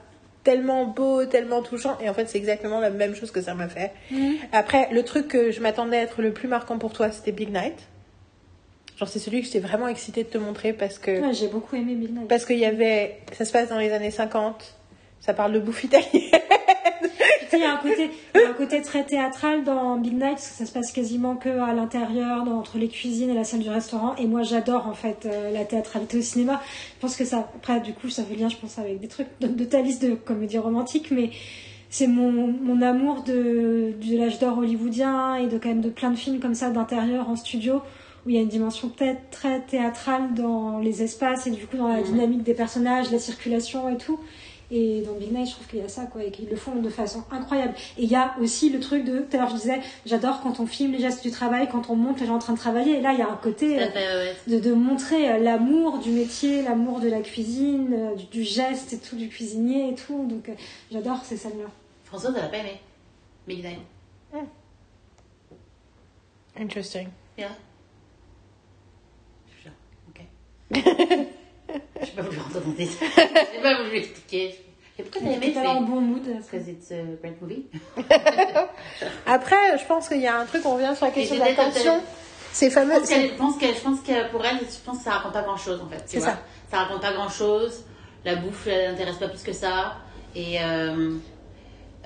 tellement 0.44 0.86
beau, 0.86 1.24
tellement 1.24 1.62
touchant. 1.62 1.98
Et 2.00 2.08
en 2.08 2.14
fait, 2.14 2.28
c'est 2.28 2.38
exactement 2.38 2.80
la 2.80 2.90
même 2.90 3.14
chose 3.14 3.30
que 3.30 3.40
ça 3.40 3.54
m'a 3.54 3.68
fait. 3.68 3.92
Mm. 4.10 4.34
Après, 4.52 4.88
le 4.92 5.02
truc 5.04 5.28
que 5.28 5.50
je 5.50 5.60
m'attendais 5.60 5.98
à 5.98 6.02
être 6.02 6.22
le 6.22 6.32
plus 6.32 6.48
marquant 6.48 6.78
pour 6.78 6.92
toi, 6.92 7.10
c'était 7.10 7.32
Big 7.32 7.50
Night. 7.50 7.88
Genre, 8.98 9.08
c'est 9.08 9.18
celui 9.18 9.40
que 9.40 9.46
j'étais 9.46 9.60
vraiment 9.60 9.88
excitée 9.88 10.22
de 10.22 10.28
te 10.28 10.38
montrer 10.38 10.72
parce 10.72 10.98
que. 10.98 11.20
Ouais, 11.20 11.34
j'ai 11.34 11.48
beaucoup 11.48 11.76
aimé 11.76 11.94
Midnight. 11.94 12.28
Parce 12.28 12.44
qu'il 12.44 12.58
y 12.58 12.66
avait. 12.66 13.18
Ça 13.32 13.44
se 13.44 13.52
passe 13.52 13.68
dans 13.68 13.78
les 13.78 13.92
années 13.92 14.10
50. 14.10 14.76
Ça 15.20 15.34
parle 15.34 15.52
de 15.52 15.60
bouffe 15.60 15.84
italienne. 15.84 16.30
Il 17.58 17.60
y 17.60 17.64
a 17.64 17.72
un 18.50 18.52
côté, 18.52 18.78
un 18.78 18.80
très 18.82 19.04
théâtral 19.04 19.64
dans 19.64 19.96
Big 19.96 20.12
Night, 20.14 20.32
parce 20.32 20.48
que 20.48 20.54
ça 20.54 20.66
se 20.66 20.72
passe 20.72 20.92
quasiment 20.92 21.36
que 21.36 21.48
à 21.48 21.72
l'intérieur, 21.74 22.48
entre 22.48 22.78
les 22.78 22.88
cuisines 22.88 23.30
et 23.30 23.34
la 23.34 23.44
salle 23.44 23.60
du 23.60 23.70
restaurant. 23.70 24.14
Et 24.16 24.26
moi, 24.26 24.42
j'adore 24.42 24.86
en 24.88 24.94
fait 24.94 25.26
euh, 25.26 25.50
la 25.52 25.64
théâtralité 25.64 26.18
au 26.18 26.22
cinéma. 26.22 26.60
Je 26.96 27.00
pense 27.00 27.16
que 27.16 27.24
ça, 27.24 27.38
après, 27.54 27.80
du 27.80 27.92
coup, 27.92 28.08
ça 28.08 28.22
fait 28.24 28.34
lien, 28.36 28.48
je 28.48 28.56
pense, 28.56 28.78
avec 28.78 29.00
des 29.00 29.08
trucs 29.08 29.28
de, 29.40 29.48
de 29.48 29.64
ta 29.64 29.80
liste 29.82 30.02
de 30.02 30.14
comédies 30.14 30.58
romantiques, 30.58 31.10
mais 31.10 31.30
c'est 31.90 32.06
mon, 32.06 32.32
mon 32.32 32.80
amour 32.80 33.22
de, 33.22 33.92
de 34.00 34.16
l'âge 34.16 34.38
d'or 34.38 34.58
hollywoodien 34.58 35.36
et 35.36 35.46
de 35.46 35.58
quand 35.58 35.68
même 35.68 35.82
de 35.82 35.90
plein 35.90 36.10
de 36.10 36.16
films 36.16 36.40
comme 36.40 36.54
ça 36.54 36.70
d'intérieur 36.70 37.28
en 37.28 37.36
studio 37.36 37.82
où 38.24 38.30
il 38.30 38.36
y 38.36 38.38
a 38.38 38.42
une 38.42 38.48
dimension 38.48 38.88
peut-être 38.88 39.20
très 39.30 39.60
théâtrale 39.60 40.32
dans 40.34 40.78
les 40.78 41.02
espaces 41.02 41.48
et 41.48 41.50
du 41.50 41.66
coup 41.66 41.76
dans 41.76 41.88
la 41.88 41.98
Mhm. 41.98 42.04
dynamique 42.04 42.42
des 42.44 42.54
personnages, 42.54 43.10
la 43.10 43.18
circulation 43.18 43.88
et 43.90 43.96
tout. 43.98 44.18
Et 44.74 45.02
dans 45.02 45.12
Big 45.12 45.30
Night, 45.30 45.48
je 45.48 45.52
trouve 45.52 45.66
qu'il 45.66 45.80
y 45.80 45.82
a 45.82 45.88
ça, 45.88 46.06
quoi, 46.06 46.24
et 46.24 46.30
qu'ils 46.30 46.48
le 46.48 46.56
font 46.56 46.76
de 46.76 46.88
façon 46.88 47.22
incroyable. 47.30 47.74
Et 47.98 48.04
il 48.04 48.10
y 48.10 48.16
a 48.16 48.34
aussi 48.40 48.70
le 48.70 48.80
truc 48.80 49.04
de, 49.04 49.18
tout 49.18 49.36
à 49.36 49.40
l'heure 49.40 49.50
je 49.50 49.56
disais, 49.56 49.80
j'adore 50.06 50.40
quand 50.40 50.60
on 50.60 50.66
filme 50.66 50.92
les 50.92 50.98
gestes 50.98 51.22
du 51.22 51.30
travail, 51.30 51.68
quand 51.70 51.90
on 51.90 51.94
montre 51.94 52.20
les 52.20 52.26
gens 52.26 52.36
en 52.36 52.38
train 52.38 52.54
de 52.54 52.58
travailler. 52.58 52.96
Et 52.96 53.00
là, 53.02 53.12
il 53.12 53.18
y 53.18 53.22
a 53.22 53.28
un 53.30 53.36
côté 53.36 53.78
euh, 53.78 53.84
ouais. 53.84 54.34
de, 54.46 54.58
de 54.58 54.72
montrer 54.72 55.30
euh, 55.30 55.38
l'amour 55.38 55.98
du 55.98 56.10
métier, 56.10 56.62
l'amour 56.62 57.00
de 57.00 57.08
la 57.08 57.20
cuisine, 57.20 57.92
euh, 57.92 58.14
du, 58.14 58.24
du 58.24 58.42
geste 58.44 58.94
et 58.94 58.98
tout, 58.98 59.16
du 59.16 59.28
cuisinier 59.28 59.90
et 59.90 59.94
tout. 59.94 60.26
Donc 60.26 60.48
euh, 60.48 60.54
j'adore 60.90 61.22
ces 61.22 61.36
scènes-là. 61.36 61.68
Françoise, 62.04 62.32
elle 62.34 62.44
a 62.44 62.48
pas 62.48 62.56
aimé. 62.56 62.80
Big 63.46 63.62
Night. 63.62 63.78
Interesting. 66.58 67.08
Yeah. 67.36 67.50
Je 70.72 70.78
suis 70.78 71.28
ok. 71.74 72.02
J'ai 72.02 72.12
pas 72.12 72.22
voulu 72.22 72.38
rentrer 72.38 72.60
dans 72.60 72.72
tes 72.72 72.86
J'ai 73.54 73.62
pas 73.62 73.82
voulu 73.82 73.96
expliquer. 73.96 74.58
Et 74.98 75.02
pourquoi 75.04 75.20
t'as 75.22 75.36
aimé 75.46 75.66
en 75.66 75.80
bon 75.82 76.00
mood. 76.00 76.22
Parce 76.34 76.48
que 76.48 76.56
c'est 76.80 77.00
a 77.00 77.02
great 77.22 77.40
movie. 77.40 77.66
Après, 79.26 79.78
je 79.78 79.84
pense 79.86 80.08
qu'il 80.08 80.20
y 80.20 80.26
a 80.26 80.38
un 80.38 80.44
truc, 80.44 80.62
on 80.66 80.74
revient 80.74 80.92
sur 80.96 81.06
la 81.06 81.12
question 81.12 81.36
de 81.36 81.40
c'est 81.40 81.48
la 81.48 81.54
peut-être- 81.54 81.74
tension. 81.74 82.00
C'est 82.52 82.68
Je 82.68 82.74
fameux. 82.74 82.94
je 82.96 83.34
pense 83.36 83.56
qu'elle, 83.56 83.74
je 83.74 83.80
pense 83.80 84.00
que 84.00 84.30
pour 84.30 84.44
elle, 84.44 84.58
je 84.58 84.78
pense 84.84 84.98
que 84.98 85.04
ça 85.04 85.12
raconte 85.12 85.32
pas 85.32 85.42
grand 85.42 85.56
chose 85.56 85.80
en 85.80 85.88
fait. 85.88 86.02
C'est 86.06 86.20
ça. 86.20 86.38
Ça 86.70 86.78
raconte 86.78 87.00
pas 87.00 87.12
grand 87.14 87.30
chose. 87.30 87.84
La 88.26 88.36
bouffe, 88.36 88.66
elle 88.66 88.90
n'intéresse 88.90 89.16
pas 89.16 89.28
plus 89.28 89.42
que 89.42 89.54
ça. 89.54 89.94
Et 90.36 90.62
euh, 90.62 91.14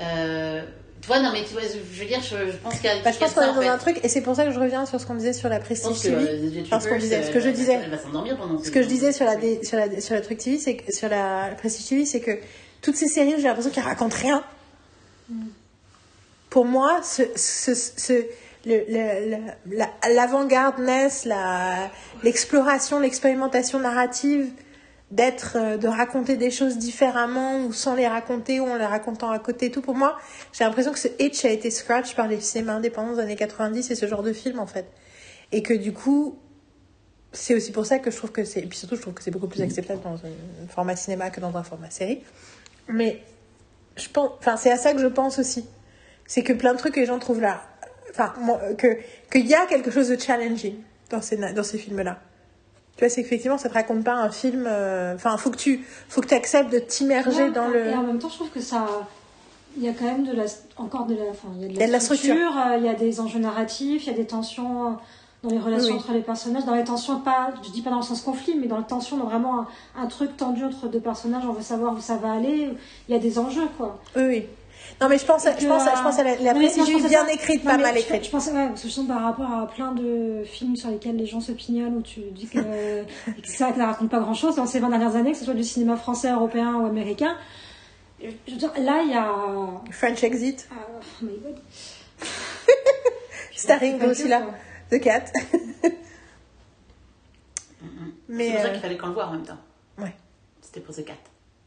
euh, 0.01 0.63
tu 1.01 1.07
vois, 1.09 1.21
non 1.21 1.31
mais 1.33 1.45
tu 1.45 1.53
vois, 1.53 1.63
je 1.63 1.79
veux 2.01 2.07
dire, 2.07 2.21
je, 2.23 2.51
je 2.51 2.57
pense 2.57 2.75
qu'il 2.81 2.85
y 2.87 2.89
a. 2.89 3.03
Bah, 3.03 3.13
je 3.13 3.19
pense 3.19 3.33
qu'on 3.35 3.43
est 3.43 3.55
dans 3.55 3.61
un 3.73 3.79
truc, 3.79 4.01
et 4.03 4.09
c'est 4.09 4.23
pour 4.23 4.35
ça 4.35 4.45
que 4.45 4.51
je 4.51 4.59
reviens 4.59 4.87
sur 4.87 5.01
ce 5.01 5.07
qu'on 5.07 5.15
disait 5.15 5.33
sur 5.33 5.49
la 5.49 5.61
Prestige 5.61 6.01
TV. 6.01 6.15
euh, 6.17 6.63
Parce 6.71 6.87
qu'on 6.87 6.99
disait- 6.99 7.23
ce 7.23 7.31
que 7.31 7.41
je 7.41 7.49
disais. 7.51 7.81
Elle 7.85 7.91
va 7.91 7.99
s'endormir 7.99 8.37
pendant 8.37 8.63
Ce 8.63 8.71
que 8.71 8.83
je 8.83 8.89
disais 8.89 9.13
sur 9.13 9.25
la, 9.27 9.37
dé- 9.37 9.61
sur 9.63 9.77
la, 9.79 10.01
sur 10.01 10.15
la 10.15 10.21
truc 10.21 10.39
TV, 10.39 10.59
c'est 10.59 10.77
que, 10.77 10.93
sur 10.93 11.09
la 11.09 11.51
Prestige 11.59 11.87
TV, 11.87 12.05
c'est 12.07 12.21
que 12.21 12.33
toutes 12.83 12.97
ces 12.97 13.09
séries, 13.09 13.35
j'ai 13.37 13.43
l'impression 13.45 13.71
qu'elles 13.71 13.85
racontent 13.85 14.17
rien. 14.21 14.43
Pour 16.51 16.65
moi, 16.65 17.01
ce, 17.03 17.23
ce, 17.37 17.75
ce- 17.75 18.25
le- 18.65 18.85
le- 18.89 19.37
le- 19.77 20.15
l'avant-garde-ness, 20.15 21.25
la- 21.25 21.91
l'exploration, 22.25 22.99
l'expérimentation 23.01 23.79
narrative, 23.79 24.49
d'être, 25.11 25.57
euh, 25.57 25.77
de 25.77 25.87
raconter 25.87 26.37
des 26.37 26.51
choses 26.51 26.79
différemment 26.79 27.65
ou 27.65 27.73
sans 27.73 27.95
les 27.95 28.09
raconter 28.09 28.61
ou 28.61 28.67
en 28.67 28.77
les 28.77 28.87
racontant 28.87 29.31
à 29.31 29.39
côté 29.39 29.71
tout. 29.71 29.81
Pour 29.81 29.95
moi, 29.95 30.19
j'ai 30.53 30.65
l'impression 30.65 30.93
que 30.93 30.99
ce 30.99 31.09
itch 31.19 31.45
a 31.45 31.51
été 31.51 31.71
scratch 31.71 32.15
par 32.15 32.27
les 32.27 32.41
cinémas 32.41 32.75
indépendants 32.75 33.15
des 33.15 33.21
années 33.21 33.37
90 33.37 33.91
et 33.91 33.95
ce 33.95 34.07
genre 34.07 34.23
de 34.23 34.33
film 34.33 34.59
en 34.59 34.67
fait. 34.67 34.87
Et 35.53 35.63
que 35.63 35.75
du 35.75 35.93
coup, 35.93 36.39
c'est 37.33 37.55
aussi 37.55 37.71
pour 37.71 37.87
ça 37.87 37.99
que 37.99 38.11
je 38.11 38.17
trouve 38.17 38.33
que 38.33 38.45
c'est. 38.45 38.61
Et 38.61 38.67
puis 38.67 38.79
surtout, 38.79 38.97
je 38.97 39.03
trouve 39.03 39.15
que 39.15 39.23
c'est 39.23 39.31
beaucoup 39.31 39.47
plus 39.47 39.63
acceptable 39.63 40.01
dans 40.03 40.15
un 40.15 40.69
format 40.69 40.97
cinéma 40.97 41.31
que 41.31 41.41
dans 41.41 41.57
un 41.57 41.63
format 41.63 41.91
série. 41.91 42.23
Mais 42.89 43.23
je 43.97 44.09
pense. 44.09 44.31
Enfin, 44.39 44.57
c'est 44.57 44.71
à 44.71 44.77
ça 44.77 44.93
que 44.93 45.01
je 45.01 45.07
pense 45.07 45.39
aussi. 45.39 45.67
C'est 46.27 46.43
que 46.43 46.53
plein 46.53 46.73
de 46.73 46.79
trucs 46.79 46.95
que 46.95 47.01
les 47.01 47.07
gens 47.07 47.21
trouvent 47.21 47.41
là. 47.41 47.63
Enfin, 48.11 48.35
que 48.79 48.99
qu'il 49.31 49.47
y 49.47 49.55
a 49.55 49.67
quelque 49.67 49.91
chose 49.91 50.09
de 50.09 50.19
challenging 50.19 50.77
dans 51.11 51.23
ces, 51.23 51.37
dans 51.37 51.63
ces 51.63 51.79
films-là. 51.79 52.21
Tu 52.97 53.05
vois, 53.05 53.09
c'est 53.11 53.23
qu'effectivement, 53.23 53.59
ça 53.59 53.69
te 53.69 53.75
raconte 53.75 54.05
pas 54.05 54.15
un 54.15 54.31
film. 54.31 54.65
euh, 54.67 55.15
Enfin, 55.15 55.37
faut 55.37 55.51
que 55.51 55.57
tu 55.57 55.85
faut 56.09 56.21
que 56.23 56.29
tu 56.29 56.35
acceptes 56.35 56.73
de 56.73 56.79
t'immerger 56.79 57.45
Ouais, 57.45 57.51
dans 57.51 57.69
le. 57.69 57.87
Et 57.89 57.95
en 57.95 58.03
même 58.03 58.19
temps, 58.19 58.29
je 58.29 58.35
trouve 58.37 58.51
que 58.51 58.61
ça. 58.61 58.87
Il 59.77 59.85
y 59.85 59.89
a 59.89 59.93
quand 59.93 60.07
même 60.07 60.25
de 60.25 60.33
la, 60.33 60.45
encore 60.79 61.05
de 61.05 61.15
la, 61.15 61.25
enfin, 61.31 61.49
il 61.57 61.63
y 61.63 61.65
a 61.67 61.69
de 61.69 61.73
la, 61.75 61.75
Il 61.75 61.81
y 61.81 61.85
a 61.85 61.87
de 61.89 61.93
la 61.93 62.01
structure. 62.01 62.35
euh, 62.57 62.77
il 62.79 62.85
y 62.85 62.89
a 62.89 62.95
des 62.95 63.21
enjeux 63.21 63.39
narratifs, 63.41 64.07
il 64.07 64.11
y 64.11 64.15
a 64.15 64.17
des 64.17 64.25
tensions 64.27 64.87
euh, 64.87 64.91
dans 65.43 65.51
les 65.51 65.59
relations 65.59 65.93
Oui. 65.93 65.99
entre 66.01 66.13
les 66.15 66.23
personnages, 66.23 66.65
dans 66.65 66.75
les 66.75 66.85
tensions, 66.85 67.21
pas, 67.21 67.51
je 67.63 67.71
dis 67.71 67.83
pas 67.83 67.91
dans 67.91 67.99
le 67.99 68.03
sens 68.03 68.23
conflit, 68.23 68.55
mais 68.59 68.69
dans 68.69 68.79
la 68.79 68.85
tension, 68.85 69.19
dans 69.19 69.27
vraiment 69.27 69.61
un, 69.61 69.67
un 70.03 70.07
truc 70.07 70.35
tendu 70.39 70.65
entre 70.65 70.89
deux 70.89 71.01
personnages, 71.01 71.43
on 71.47 71.53
veut 71.53 71.61
savoir 71.63 71.93
où 71.93 72.01
ça 72.01 72.17
va 72.17 72.33
aller, 72.33 72.71
il 73.07 73.13
y 73.13 73.15
a 73.15 73.19
des 73.21 73.39
enjeux, 73.39 73.69
quoi. 73.77 74.01
Oui, 74.17 74.23
oui. 74.27 74.47
Non, 75.01 75.09
mais 75.11 75.19
je 75.19 75.27
pense, 75.27 75.45
à, 75.47 75.59
je 75.59 75.67
pense, 75.67 75.85
je 75.85 75.89
euh, 75.91 76.03
pense 76.03 76.17
la, 76.17 76.25
la 76.37 76.53
je 76.55 76.59
précision 76.59 76.99
bien 77.01 77.27
ça. 77.27 77.33
écrite, 77.33 77.65
Non, 77.65 77.73
pas 77.73 77.77
mal 77.77 77.95
je- 77.97 78.01
écrite. 78.01 78.25
Je 78.25 78.31
pense, 78.31 78.47
ouais, 78.47 78.67
parce 78.69 78.81
que 78.83 78.89
je 78.89 78.93
sens 78.95 79.07
par 79.07 79.23
rapport 79.23 79.51
à 79.53 79.67
plein 79.67 79.93
de 79.93 80.43
films 80.45 80.75
sur 80.77 80.89
lesquels 80.91 81.17
les 81.17 81.27
gens 81.27 81.41
se 81.43 81.53
pignolent, 81.53 81.93
où 81.97 82.03
tu 82.03 82.21
dis 82.33 82.47
que, 82.47 82.59
que 82.61 83.05
c'est 83.45 83.63
vrai 83.63 83.73
que 83.73 83.79
ça 83.79 83.87
raconte 83.87 84.11
pas 84.11 84.21
grand 84.21 84.33
chose 84.33 84.57
dans 84.57 84.65
ces 84.67 84.81
20 84.81 84.89
dernières 84.89 85.15
années, 85.17 85.33
que 85.33 85.39
ce 85.39 85.45
soit 85.45 85.53
du 85.55 85.65
cinéma 85.65 85.97
français, 85.97 86.31
européen 86.31 86.75
ou 86.77 86.87
américain. 86.87 87.37
Je 88.23 88.31
je 88.47 88.53
veux 88.53 88.57
dire, 88.59 88.73
là, 88.79 89.03
il 89.03 89.11
y 89.11 89.15
a. 89.15 89.31
French 89.91 90.25
Exit, 90.25 90.67
Ah, 90.73 90.77
oh 90.99 91.25
my 91.27 91.33
god. 91.45 91.59
starring 93.55 93.93
C'est 93.99 94.05
pas 94.07 94.11
aussi 94.11 94.29
là, 94.29 94.41
dur, 94.41 94.99
The 94.99 95.03
Cat. 95.03 95.25
C'est 97.79 97.85
mais. 98.29 98.51
pour 98.53 98.61
ça 98.61 98.67
euh, 98.67 98.71
qu'il 98.73 98.81
fallait 98.81 98.97
qu'on 98.97 99.07
le 99.09 99.13
voit 99.13 99.27
en 99.27 99.33
même 99.33 99.45
temps. 99.45 99.59
Ouais. 99.99 100.15
C'était 100.61 100.81
pour 100.81 100.95
The 100.95 101.05
Cat. 101.05 101.13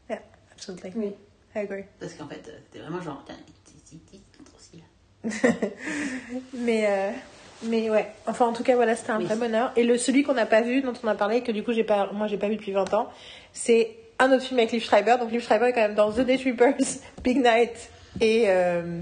Yeah, 0.08 0.20
absolutely. 0.52 0.92
Oui. 0.96 1.12
I 1.54 1.58
agree. 1.60 1.84
Parce 1.98 2.14
qu'en 2.14 2.26
fait, 2.28 2.42
euh, 2.48 2.58
c'était 2.66 2.78
vraiment 2.84 3.00
genre. 3.02 3.24
Mais, 6.54 6.86
euh, 6.88 7.10
mais 7.64 7.90
ouais. 7.90 8.06
Enfin, 8.26 8.46
en 8.46 8.52
tout 8.52 8.62
cas, 8.62 8.74
voilà, 8.74 8.96
c'était 8.96 9.10
un 9.10 9.18
Oui. 9.18 9.24
vrai 9.26 9.36
bonheur. 9.36 9.72
Et 9.76 9.84
le 9.84 9.98
celui 9.98 10.22
qu'on 10.22 10.32
n'a 10.34 10.46
pas 10.46 10.62
vu, 10.62 10.80
dont 10.80 10.92
on 11.02 11.08
a 11.08 11.14
parlé, 11.14 11.42
que 11.42 11.52
du 11.52 11.62
coup, 11.62 11.72
j'ai 11.72 11.84
pas, 11.84 12.10
moi, 12.12 12.26
j'ai 12.26 12.38
pas 12.38 12.48
vu 12.48 12.56
depuis 12.56 12.72
20 12.72 12.94
ans, 12.94 13.08
c'est 13.52 13.96
un 14.18 14.32
autre 14.32 14.44
film 14.44 14.58
avec 14.60 14.72
Liv 14.72 14.82
Schreiber. 14.82 15.16
Donc, 15.18 15.30
Liv 15.30 15.42
Schreiber 15.42 15.66
est 15.66 15.72
quand 15.72 15.80
même 15.82 15.94
dans 15.94 16.10
The 16.12 16.20
Day 16.20 16.38
Trippers, 16.38 16.74
Big 17.24 17.38
Night 17.38 17.90
et. 18.20 18.44
euh, 18.46 19.00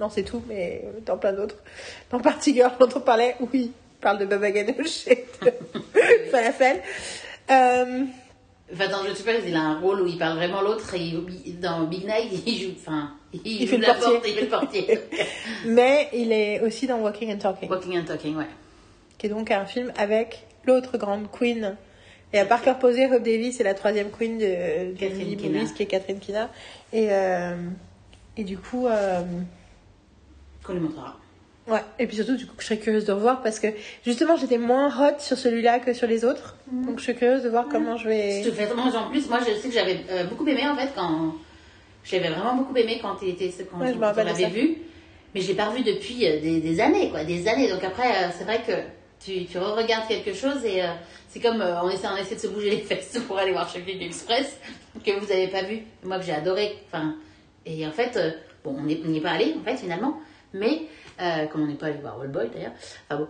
Non, 0.00 0.08
c'est 0.10 0.22
tout, 0.24 0.42
mais 0.48 0.82
dans 1.06 1.16
plein 1.18 1.32
d'autres. 1.32 1.56
Dans 2.10 2.18
Party 2.20 2.54
Girl, 2.54 2.72
dont 2.80 2.88
on 2.96 3.00
parlait, 3.00 3.36
oui, 3.52 3.72
parle 4.00 4.18
de 4.18 4.24
Baba 4.26 4.50
Ganoush 4.50 5.06
et 5.06 5.26
de 5.42 5.52
Falafel. 6.30 6.80
Euh, 7.50 8.04
Enfin, 8.72 8.88
dans 8.88 9.04
Je 9.04 9.14
Super, 9.14 9.34
il 9.46 9.54
a 9.54 9.60
un 9.60 9.80
rôle 9.80 10.02
où 10.02 10.06
il 10.06 10.16
parle 10.16 10.36
vraiment 10.36 10.60
l'autre 10.60 10.94
et 10.94 11.12
dans 11.60 11.84
Big 11.84 12.04
Night, 12.04 12.42
il 12.46 12.58
joue, 12.58 12.70
enfin, 12.76 13.14
il, 13.32 13.40
Il 13.44 13.68
fait 13.68 13.78
le 13.78 13.86
portier. 13.86 14.12
porte, 14.12 14.24
il 14.26 14.34
fait 14.34 14.40
le 14.42 14.48
portier. 14.48 15.00
mais 15.66 16.08
il 16.12 16.32
est 16.32 16.60
aussi 16.60 16.86
dans 16.86 16.98
Walking 16.98 17.32
and 17.32 17.38
Talking. 17.38 17.68
Walking 17.68 17.98
and 17.98 18.04
Talking, 18.04 18.36
ouais. 18.36 18.46
qui 19.18 19.26
est 19.26 19.30
donc 19.30 19.50
un 19.50 19.64
film 19.64 19.92
avec 19.96 20.46
l'autre 20.64 20.98
grande 20.98 21.30
queen. 21.30 21.76
Et 22.32 22.38
à 22.38 22.44
Parker 22.44 22.74
Posey, 22.80 23.06
Hope 23.06 23.24
Davis 23.24 23.58
est 23.58 23.64
la 23.64 23.74
troisième 23.74 24.10
queen 24.10 24.38
de, 24.38 24.94
Catherine. 24.96 25.36
Movies, 25.52 25.74
qui 25.74 25.82
est 25.82 25.86
Catherine 25.86 26.20
Keener. 26.20 26.46
Et, 26.92 27.08
euh, 27.10 27.56
et 28.36 28.44
du 28.44 28.56
coup, 28.56 28.86
euh, 28.86 29.22
Qu'on 30.62 30.74
lui 30.74 30.80
montrera. 30.80 31.16
Ouais. 31.70 31.82
Et 31.98 32.06
puis 32.06 32.16
surtout, 32.16 32.36
du 32.36 32.46
coup, 32.46 32.54
je 32.58 32.64
serais 32.64 32.78
curieuse 32.78 33.04
de 33.04 33.12
revoir 33.12 33.42
parce 33.42 33.60
que 33.60 33.68
justement, 34.04 34.36
j'étais 34.36 34.58
moins 34.58 34.88
hot 34.88 35.18
sur 35.18 35.36
celui-là 35.36 35.78
que 35.80 35.92
sur 35.92 36.06
les 36.06 36.24
autres. 36.24 36.56
Donc, 36.70 36.98
je 36.98 37.04
suis 37.04 37.14
curieuse 37.14 37.42
de 37.42 37.48
voir 37.48 37.66
comment 37.70 37.96
je 37.96 38.08
vais. 38.08 38.42
Je 38.42 38.50
te 38.50 38.54
fais 38.54 38.66
vraiment 38.66 38.86
en 38.86 39.10
plus, 39.10 39.28
moi 39.28 39.38
je 39.40 39.54
sais 39.60 39.68
que 39.68 39.74
j'avais 39.74 40.00
euh, 40.10 40.24
beaucoup 40.24 40.46
aimé 40.46 40.62
en 40.68 40.76
fait 40.76 40.90
quand. 40.94 41.34
J'avais 42.02 42.30
vraiment 42.30 42.54
beaucoup 42.54 42.76
aimé 42.76 42.98
quand 43.02 43.16
il 43.22 43.30
était 43.30 43.52
quand 43.70 43.78
Ouais, 43.78 43.92
je 43.92 43.98
on 43.98 44.24
l'avait 44.24 44.48
vu. 44.48 44.78
Mais 45.34 45.40
je 45.42 45.48
l'ai 45.48 45.54
pas 45.54 45.66
revu 45.66 45.82
depuis 45.84 46.26
euh, 46.26 46.40
des, 46.40 46.60
des 46.60 46.80
années, 46.80 47.10
quoi, 47.10 47.24
des 47.24 47.46
années. 47.46 47.68
Donc 47.68 47.84
après, 47.84 48.08
euh, 48.08 48.28
c'est 48.36 48.44
vrai 48.44 48.62
que 48.66 48.72
tu, 49.24 49.44
tu 49.44 49.58
re-regardes 49.58 50.08
quelque 50.08 50.32
chose 50.32 50.64
et 50.64 50.82
euh, 50.82 50.88
c'est 51.28 51.40
comme 51.40 51.60
euh, 51.60 51.82
on, 51.82 51.90
essaie, 51.90 52.08
on 52.12 52.16
essaie 52.16 52.34
de 52.34 52.40
se 52.40 52.46
bouger 52.48 52.70
les 52.70 52.78
fesses 52.78 53.18
pour 53.28 53.38
aller 53.38 53.52
voir 53.52 53.68
Shopping 53.68 54.00
Express 54.00 54.58
que 55.04 55.10
vous 55.12 55.30
avez 55.30 55.48
pas 55.48 55.62
vu. 55.62 55.82
Moi 56.02 56.18
que 56.18 56.24
j'ai 56.24 56.32
adoré. 56.32 56.78
Enfin, 56.86 57.14
et 57.66 57.86
en 57.86 57.92
fait, 57.92 58.16
euh, 58.16 58.32
bon, 58.64 58.76
on 58.78 58.82
n'y 58.82 59.18
est 59.18 59.20
pas 59.20 59.30
allé 59.30 59.54
en 59.60 59.62
fait 59.62 59.76
finalement. 59.76 60.18
Mais, 60.52 60.82
euh, 61.20 61.46
comme 61.46 61.62
on 61.62 61.66
n'est 61.66 61.74
pas 61.74 61.86
allé 61.86 61.98
voir 61.98 62.18
Wallboy 62.18 62.50
d'ailleurs. 62.54 62.72
Enfin 63.08 63.20
bon. 63.22 63.28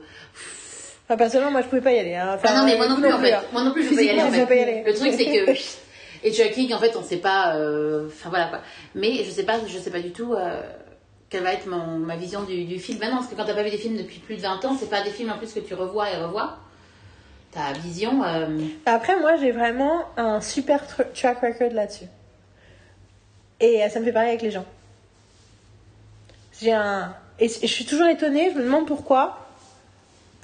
Enfin, 1.07 1.17
personnellement, 1.17 1.51
moi, 1.53 1.63
je 1.63 1.67
pouvais 1.67 1.81
pas 1.81 1.93
y 1.93 1.99
aller. 1.99 2.15
hein. 2.15 2.35
Enfin, 2.37 2.49
Ah 2.53 2.59
non, 2.61 2.65
mais 2.67 2.77
moi 2.77 2.87
non 2.89 2.97
plus, 2.97 3.13
en 3.13 3.19
fait. 3.19 3.35
Moi 3.53 3.65
non 3.65 3.73
plus, 3.73 3.83
je 3.83 3.95
pas 3.95 4.03
y 4.03 4.11
aller, 4.11 4.23
en 4.23 4.31
fait. 4.31 4.47
pas 4.47 4.55
y 4.55 4.61
aller. 4.63 4.83
Le 4.87 4.95
truc, 4.95 5.13
c'est 5.17 5.25
que. 5.25 5.53
Et 6.23 6.33
Chucky, 6.33 6.73
en 6.75 6.79
fait, 6.79 6.95
on 6.97 7.03
sait 7.03 7.17
pas. 7.17 7.57
euh, 7.57 8.07
Enfin, 8.07 8.29
voilà, 8.29 8.47
quoi. 8.47 8.61
Mais 8.95 9.25
je 9.25 9.31
sais 9.31 9.43
pas, 9.45 9.59
je 9.67 9.79
sais 9.79 9.91
pas 9.91 10.01
du 10.01 10.13
tout. 10.13 10.35
euh, 10.35 10.61
Quelle 11.31 11.43
va 11.43 11.53
être 11.55 11.67
mon, 11.67 11.99
ma 11.99 12.17
vision 12.17 12.43
du, 12.45 12.65
du 12.65 12.79
film 12.79 12.99
maintenant 13.01 13.17
Parce 13.19 13.29
que 13.29 13.35
quand 13.35 13.45
t'as 13.45 13.55
pas 13.55 13.63
vu 13.65 13.71
des 13.71 13.79
films 13.79 13.97
depuis 13.97 14.19
plus 14.21 14.37
de 14.37 14.43
20 14.43 14.65
ans, 14.67 14.77
c'est 14.79 14.89
pas 14.91 15.03
des 15.03 15.11
films 15.11 15.31
en 15.33 15.39
plus 15.39 15.53
que 15.53 15.61
tu 15.61 15.75
revois 15.75 16.11
et 16.11 16.17
revois. 16.17 16.59
Ta 17.53 17.73
vision. 17.73 18.23
euh, 18.23 18.47
Après, 18.87 19.19
moi, 19.19 19.37
j'ai 19.37 19.51
vraiment 19.51 20.05
un 20.17 20.41
super 20.41 20.85
tr- 20.85 21.11
track 21.13 21.41
record 21.41 21.73
là-dessus. 21.73 22.05
Et 23.61 23.81
ça 23.91 23.99
me 23.99 24.05
fait 24.05 24.13
pareil 24.13 24.29
avec 24.31 24.43
les 24.43 24.51
gens. 24.53 24.65
J'ai 26.61 26.73
un. 26.73 27.15
Et 27.39 27.49
je 27.49 27.67
suis 27.67 27.87
toujours 27.87 28.07
étonnée, 28.07 28.51
je 28.53 28.59
me 28.59 28.65
demande 28.65 28.87
pourquoi. 28.87 29.39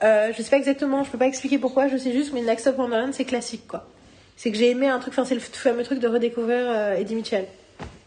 Euh, 0.03 0.33
je 0.37 0.43
sais 0.43 0.51
pas 0.51 0.57
exactement, 0.57 1.05
je 1.05 1.11
peux 1.11 1.19
pas 1.19 1.27
expliquer 1.27 1.59
pourquoi, 1.59 1.89
je 1.89 1.97
sais 1.97 2.13
juste, 2.13 2.33
mais 2.33 2.43
Next 2.43 2.61
Stop 2.61 2.79
Wonderland, 2.79 3.13
c'est 3.13 3.25
classique, 3.25 3.67
quoi. 3.67 3.87
C'est 4.37 4.51
que 4.51 4.57
j'ai 4.57 4.71
aimé 4.71 4.89
un 4.89 4.99
truc, 4.99 5.15
enfin, 5.15 5.25
c'est 5.25 5.35
le 5.35 5.41
fameux 5.41 5.85
truc 5.85 5.99
de 5.99 6.09
redécouvrir 6.09 6.65
euh, 6.69 6.97
Eddie 6.97 7.15
Mitchell. 7.15 7.47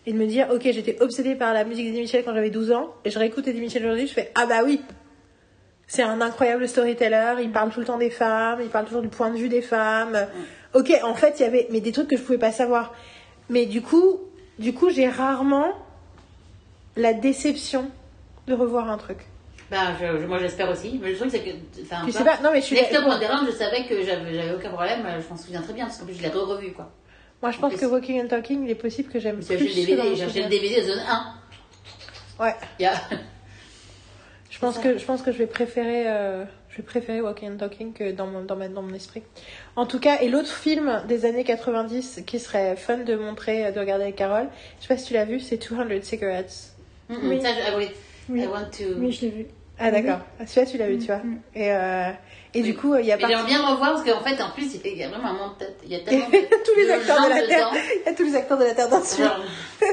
Et 0.06 0.14
de 0.14 0.18
me 0.18 0.26
dire, 0.26 0.48
ok, 0.52 0.62
j'étais 0.64 1.02
obsédée 1.02 1.36
par 1.36 1.54
la 1.54 1.64
musique 1.64 1.86
d'Eddie 1.86 2.02
Mitchell 2.02 2.24
quand 2.24 2.34
j'avais 2.34 2.50
12 2.50 2.72
ans, 2.72 2.94
et 3.06 3.12
je 3.12 3.20
réécoute 3.20 3.48
Eddie 3.48 3.60
Mitchell 3.60 3.84
aujourd'hui, 3.84 4.08
je 4.08 4.14
fais, 4.14 4.32
ah 4.36 4.46
bah 4.46 4.62
oui, 4.64 4.82
c'est 5.88 6.04
un 6.04 6.22
incroyable 6.22 6.68
storyteller, 6.68 7.36
il 7.42 7.52
parle 7.52 7.72
tout 7.72 7.80
le 7.80 7.86
temps 7.86 7.98
des 7.98 8.12
femmes, 8.12 8.60
il 8.62 8.70
parle 8.70 8.86
toujours 8.86 9.02
du 9.02 9.08
point 9.08 9.32
de 9.32 9.38
vue 9.38 9.50
des 9.50 9.64
femmes. 9.64 10.28
Ok, 10.76 10.92
en 11.04 11.16
fait, 11.16 11.40
il 11.40 11.42
y 11.42 11.46
avait 11.46 11.68
mais 11.72 11.82
des 11.82 11.92
trucs 11.92 12.08
que 12.08 12.16
je 12.16 12.22
pouvais 12.22 12.38
pas 12.38 12.52
savoir. 12.52 12.94
Mais 13.50 13.66
du 13.66 13.82
coup, 13.82 14.20
du 14.60 14.74
coup, 14.74 14.92
j'ai 14.92 15.10
rarement 15.10 15.74
la 16.96 17.14
déception 17.14 17.90
de 18.50 18.56
revoir 18.56 18.90
un 18.90 18.98
truc. 18.98 19.20
Ben, 19.72 19.94
je, 20.02 20.20
je- 20.22 20.26
moi, 20.26 20.40
j'espère 20.40 20.70
aussi. 20.70 21.00
Mais 21.02 21.12
le 21.12 21.16
truc, 21.18 21.30
c'est 21.32 21.40
que. 21.42 21.52
Enfin, 21.84 22.02
Tu 22.06 22.12
sais 22.12 22.24
pas 22.24 22.38
Non, 22.44 22.50
mais 22.52 22.60
je 22.60 22.66
suis 22.66 22.76
je 22.76 23.52
savais 23.52 23.86
que 23.88 24.04
j'avais 24.04 24.52
aucun 24.54 24.70
problème. 24.72 25.06
Je 25.24 25.30
m'en 25.30 25.38
souviens 25.38 25.62
très 25.62 25.74
bien 25.74 25.86
parce 25.86 25.98
qu'en 26.00 26.06
plus, 26.06 26.16
je 26.16 26.22
l'ai 26.24 26.30
re-revu, 26.30 26.72
quoi. 26.74 26.92
Moi, 27.42 27.52
je 27.52 27.60
pense 27.60 27.74
plus. 27.74 27.82
que 27.82 27.86
Walking 27.86 28.22
and 28.24 28.28
Talking, 28.28 28.66
il 28.66 28.72
est 28.72 28.76
possible 28.76 29.10
que 29.12 29.20
j'aime 29.20 29.42
J'ai 29.48 29.56
plus 29.58 29.68
j'ai 29.70 30.24
acheté 30.24 30.44
le. 30.44 30.50
DVD 30.50 30.82
de 30.82 30.88
zone 30.88 31.00
1. 31.08 32.44
Ouais. 32.44 32.56
Il 32.80 32.84
y 32.84 32.86
a. 32.86 32.94
Je 34.50 34.58
pense 34.60 34.76
ça. 34.76 34.82
que 34.82 34.98
je 34.98 35.06
pense 35.06 35.22
que 35.22 35.32
je 35.32 35.38
vais 35.38 35.46
préférer 35.48 36.08
euh, 36.08 36.44
je 36.70 36.78
vais 36.78 36.84
préférer 36.84 37.22
Walking 37.22 37.52
and 37.54 37.58
Talking 37.58 37.94
que 37.94 38.12
dans 38.12 38.26
mon 38.28 38.44
dans, 38.44 38.56
ma- 38.56 38.68
dans 38.68 38.82
mon 38.82 38.94
esprit. 38.94 39.22
En 39.76 39.86
tout 39.86 40.00
cas, 40.00 40.20
et 40.22 40.28
l'autre 40.30 40.52
film 40.52 41.04
des 41.08 41.26
années 41.26 41.44
90 41.44 42.24
qui 42.26 42.40
serait 42.40 42.76
fun 42.76 42.98
de 42.98 43.16
montrer 43.16 43.72
de 43.72 43.80
regarder 43.80 44.04
avec 44.06 44.16
Carole, 44.16 44.48
je 44.80 44.88
sais 44.88 44.94
pas 44.94 44.98
si 44.98 45.06
tu 45.08 45.14
l'as 45.14 45.26
vu, 45.26 45.40
c'est 45.40 45.58
200 45.58 45.84
Cigarettes. 46.02 46.74
Mm, 47.10 47.16
Oui. 47.24 47.42
Ça, 47.42 47.50
je- 47.54 47.60
ah 47.68 47.78
oui. 47.78 47.90
Oui. 48.30 48.42
I 48.42 48.48
want 48.48 48.70
to. 48.78 48.84
Oui, 49.00 49.12
je 49.12 49.22
l'ai 49.22 49.32
vu. 49.32 49.46
Ah 49.80 49.92
d'accord. 49.92 50.20
Ah, 50.40 50.46
Celui-là 50.46 50.72
tu 50.72 50.78
l'as 50.78 50.88
vu, 50.88 50.98
tu 50.98 51.06
vois. 51.08 51.18
Mm. 51.18 51.40
Et 51.56 51.72
euh, 51.74 52.10
et 52.54 52.62
Oui. 52.62 52.64
du 52.64 52.76
coup, 52.76 52.96
il 52.96 53.06
y 53.06 53.12
a 53.12 53.18
pas 53.18 53.28
j'aimerais 53.28 53.46
bien 53.46 53.60
le 53.60 53.74
revoir 53.74 53.94
parce 53.94 54.04
qu'en 54.04 54.22
fait, 54.22 54.42
en 54.42 54.52
plus, 54.52 54.76
il 54.84 54.98
y 54.98 55.04
a 55.04 55.10
vraiment 55.10 55.30
un 55.30 55.34
monde 55.34 55.54
de 55.60 55.66
tête. 55.66 55.78
Il 55.84 55.90
y 55.92 55.96
a 55.96 56.00
tellement 56.00 56.28
de, 56.28 56.32
tous 56.66 56.76
les 56.78 56.86
de 56.88 56.92
acteurs 56.92 57.24
de 57.24 57.30
la 57.30 57.48
Terre, 57.48 57.72
il 57.74 58.06
y 58.06 58.10
a 58.10 58.14
tous 58.14 58.24
les 58.24 58.36
acteurs 58.36 58.58
de 58.58 58.66
la 58.66 58.74
Terre 58.74 58.90
dans 58.90 59.04
ce. 59.04 59.22
Genre, 59.22 59.40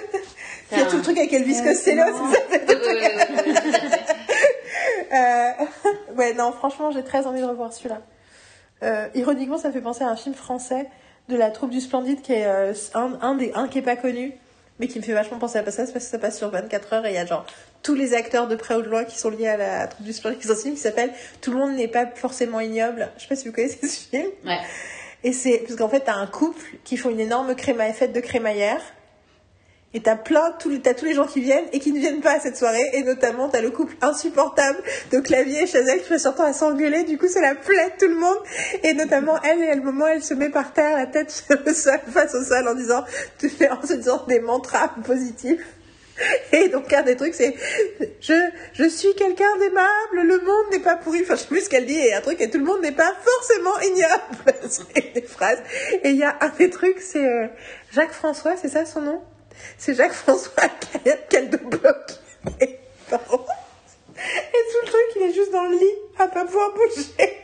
Il 0.72 0.78
y 0.78 0.80
a 0.80 0.86
tout 0.86 0.96
le 0.96 1.02
truc 1.02 1.16
avec 1.16 1.32
Elvis 1.32 1.62
Costello, 1.62 2.02
c'est 2.50 2.74
Ouais. 2.76 3.12
Euh, 5.12 5.50
ouais, 6.16 6.34
non, 6.34 6.50
franchement, 6.52 6.90
j'ai 6.90 7.04
très 7.04 7.26
envie 7.26 7.40
de 7.40 7.46
revoir 7.46 7.72
celui-là. 7.72 8.00
Euh, 8.82 9.06
ironiquement, 9.14 9.58
ça 9.58 9.68
me 9.68 9.72
fait 9.72 9.80
penser 9.80 10.02
à 10.02 10.08
un 10.08 10.16
film 10.16 10.34
français 10.34 10.88
de 11.28 11.36
la 11.36 11.50
troupe 11.50 11.70
du 11.70 11.80
Splendide 11.80 12.20
qui 12.22 12.32
est 12.32 12.46
euh, 12.46 12.72
un, 12.94 13.16
un 13.20 13.34
des 13.34 13.52
un 13.54 13.68
qui 13.68 13.78
est 13.78 13.82
pas 13.82 13.96
connu, 13.96 14.32
mais 14.78 14.88
qui 14.88 14.98
me 14.98 15.04
fait 15.04 15.12
vachement 15.12 15.38
penser 15.38 15.58
à 15.58 15.70
ça, 15.70 15.84
parce 15.84 15.92
que 15.92 16.00
ça 16.00 16.18
passe 16.18 16.38
sur 16.38 16.50
24 16.50 16.92
heures 16.92 17.06
et 17.06 17.10
il 17.10 17.14
y 17.14 17.18
a 17.18 17.26
genre 17.26 17.46
tous 17.82 17.94
les 17.94 18.14
acteurs 18.14 18.48
de 18.48 18.56
près 18.56 18.74
ou 18.74 18.82
de 18.82 18.88
loin 18.88 19.04
qui 19.04 19.18
sont 19.18 19.30
liés 19.30 19.48
à 19.48 19.56
la 19.56 19.86
troupe 19.86 20.04
du 20.04 20.12
Splendide 20.12 20.40
qui 20.40 20.48
sont 20.48 20.56
film 20.56 20.74
qui 20.74 20.80
s'appelle 20.80 21.12
Tout 21.40 21.52
le 21.52 21.58
monde 21.58 21.76
n'est 21.76 21.88
pas 21.88 22.06
forcément 22.06 22.60
ignoble. 22.60 23.10
Je 23.16 23.22
sais 23.22 23.28
pas 23.28 23.36
si 23.36 23.46
vous 23.46 23.54
connaissez 23.54 23.86
ce 23.86 24.08
film. 24.08 24.28
Ouais. 24.44 24.58
Et 25.24 25.32
c'est 25.32 25.58
parce 25.58 25.76
qu'en 25.76 25.88
fait, 25.88 26.00
t'as 26.00 26.14
un 26.14 26.26
couple 26.26 26.64
qui 26.84 26.96
font 26.96 27.10
une 27.10 27.20
énorme 27.20 27.54
créma 27.54 27.92
fête 27.92 28.12
de 28.12 28.20
crémaillère. 28.20 28.80
Et 29.94 30.00
t'as 30.00 30.16
plein, 30.16 30.52
t'as 30.82 30.92
tous 30.92 31.04
les 31.06 31.14
gens 31.14 31.26
qui 31.26 31.40
viennent 31.40 31.64
et 31.72 31.78
qui 31.78 31.90
ne 31.90 31.98
viennent 31.98 32.20
pas 32.20 32.32
à 32.32 32.40
cette 32.40 32.56
soirée. 32.56 32.90
Et 32.92 33.02
notamment, 33.02 33.48
t'as 33.48 33.62
le 33.62 33.70
couple 33.70 33.94
insupportable 34.02 34.78
de 35.10 35.20
Clavier 35.20 35.62
et 35.62 35.66
Chazelle 35.66 36.00
qui 36.00 36.08
fait 36.08 36.18
surtout 36.18 36.42
à 36.42 36.52
s'engueuler. 36.52 37.04
Du 37.04 37.16
coup, 37.16 37.28
c'est 37.28 37.40
la 37.40 37.54
plaie 37.54 37.92
de 37.96 38.04
tout 38.04 38.12
le 38.12 38.20
monde. 38.20 38.36
Et 38.82 38.92
notamment, 38.92 39.40
elle, 39.42 39.62
et 39.62 39.70
à 39.70 39.74
le 39.74 39.80
moment, 39.80 40.06
elle 40.06 40.22
se 40.22 40.34
met 40.34 40.50
par 40.50 40.74
terre, 40.74 40.98
la 40.98 41.06
tête 41.06 41.30
sur 41.30 41.56
le 41.64 41.72
sol, 41.72 41.98
face 42.12 42.34
au 42.34 42.44
sol, 42.44 42.68
en 42.68 42.74
disant, 42.74 43.04
en 43.70 43.86
se 43.86 43.94
disant 43.94 44.22
des 44.28 44.40
mantras 44.40 44.90
positifs. 45.04 45.64
Et 46.52 46.68
donc, 46.68 46.92
un 46.92 47.02
des 47.02 47.16
trucs, 47.16 47.34
c'est 47.34 47.54
je, 48.20 48.34
je 48.72 48.88
suis 48.88 49.14
quelqu'un 49.14 49.56
d'aimable, 49.58 50.22
le 50.22 50.38
monde 50.40 50.72
n'est 50.72 50.80
pas 50.80 50.96
pourri. 50.96 51.20
Enfin, 51.22 51.36
je 51.36 51.40
sais 51.42 51.46
plus 51.46 51.64
ce 51.64 51.68
qu'elle 51.68 51.86
dit, 51.86 51.98
et 51.98 52.14
un 52.14 52.20
truc, 52.20 52.40
et 52.40 52.50
tout 52.50 52.58
le 52.58 52.64
monde 52.64 52.80
n'est 52.82 52.92
pas 52.92 53.12
forcément 53.22 53.78
ignoble. 53.80 54.68
c'est 54.68 55.14
des 55.14 55.22
phrases. 55.22 55.62
Et 56.02 56.10
il 56.10 56.16
y 56.16 56.24
a 56.24 56.36
un 56.40 56.48
des 56.50 56.70
trucs, 56.70 57.00
c'est 57.00 57.24
euh, 57.24 57.48
Jacques 57.92 58.12
François, 58.12 58.56
c'est 58.56 58.68
ça 58.68 58.86
son 58.86 59.02
nom? 59.02 59.22
C'est 59.78 59.94
Jacques 59.94 60.12
François 60.12 60.64
qu'elle 61.28 61.50
de 61.50 61.56
bloc. 61.56 62.12
Et, 62.60 62.78
tout 63.08 63.18
le 64.82 64.86
truc, 64.86 65.06
il 65.16 65.22
est 65.22 65.32
juste 65.32 65.52
dans 65.52 65.64
le 65.64 65.76
lit, 65.76 65.94
à 66.18 66.28
pas 66.28 66.44
pouvoir 66.44 66.70
bouger. 66.72 67.36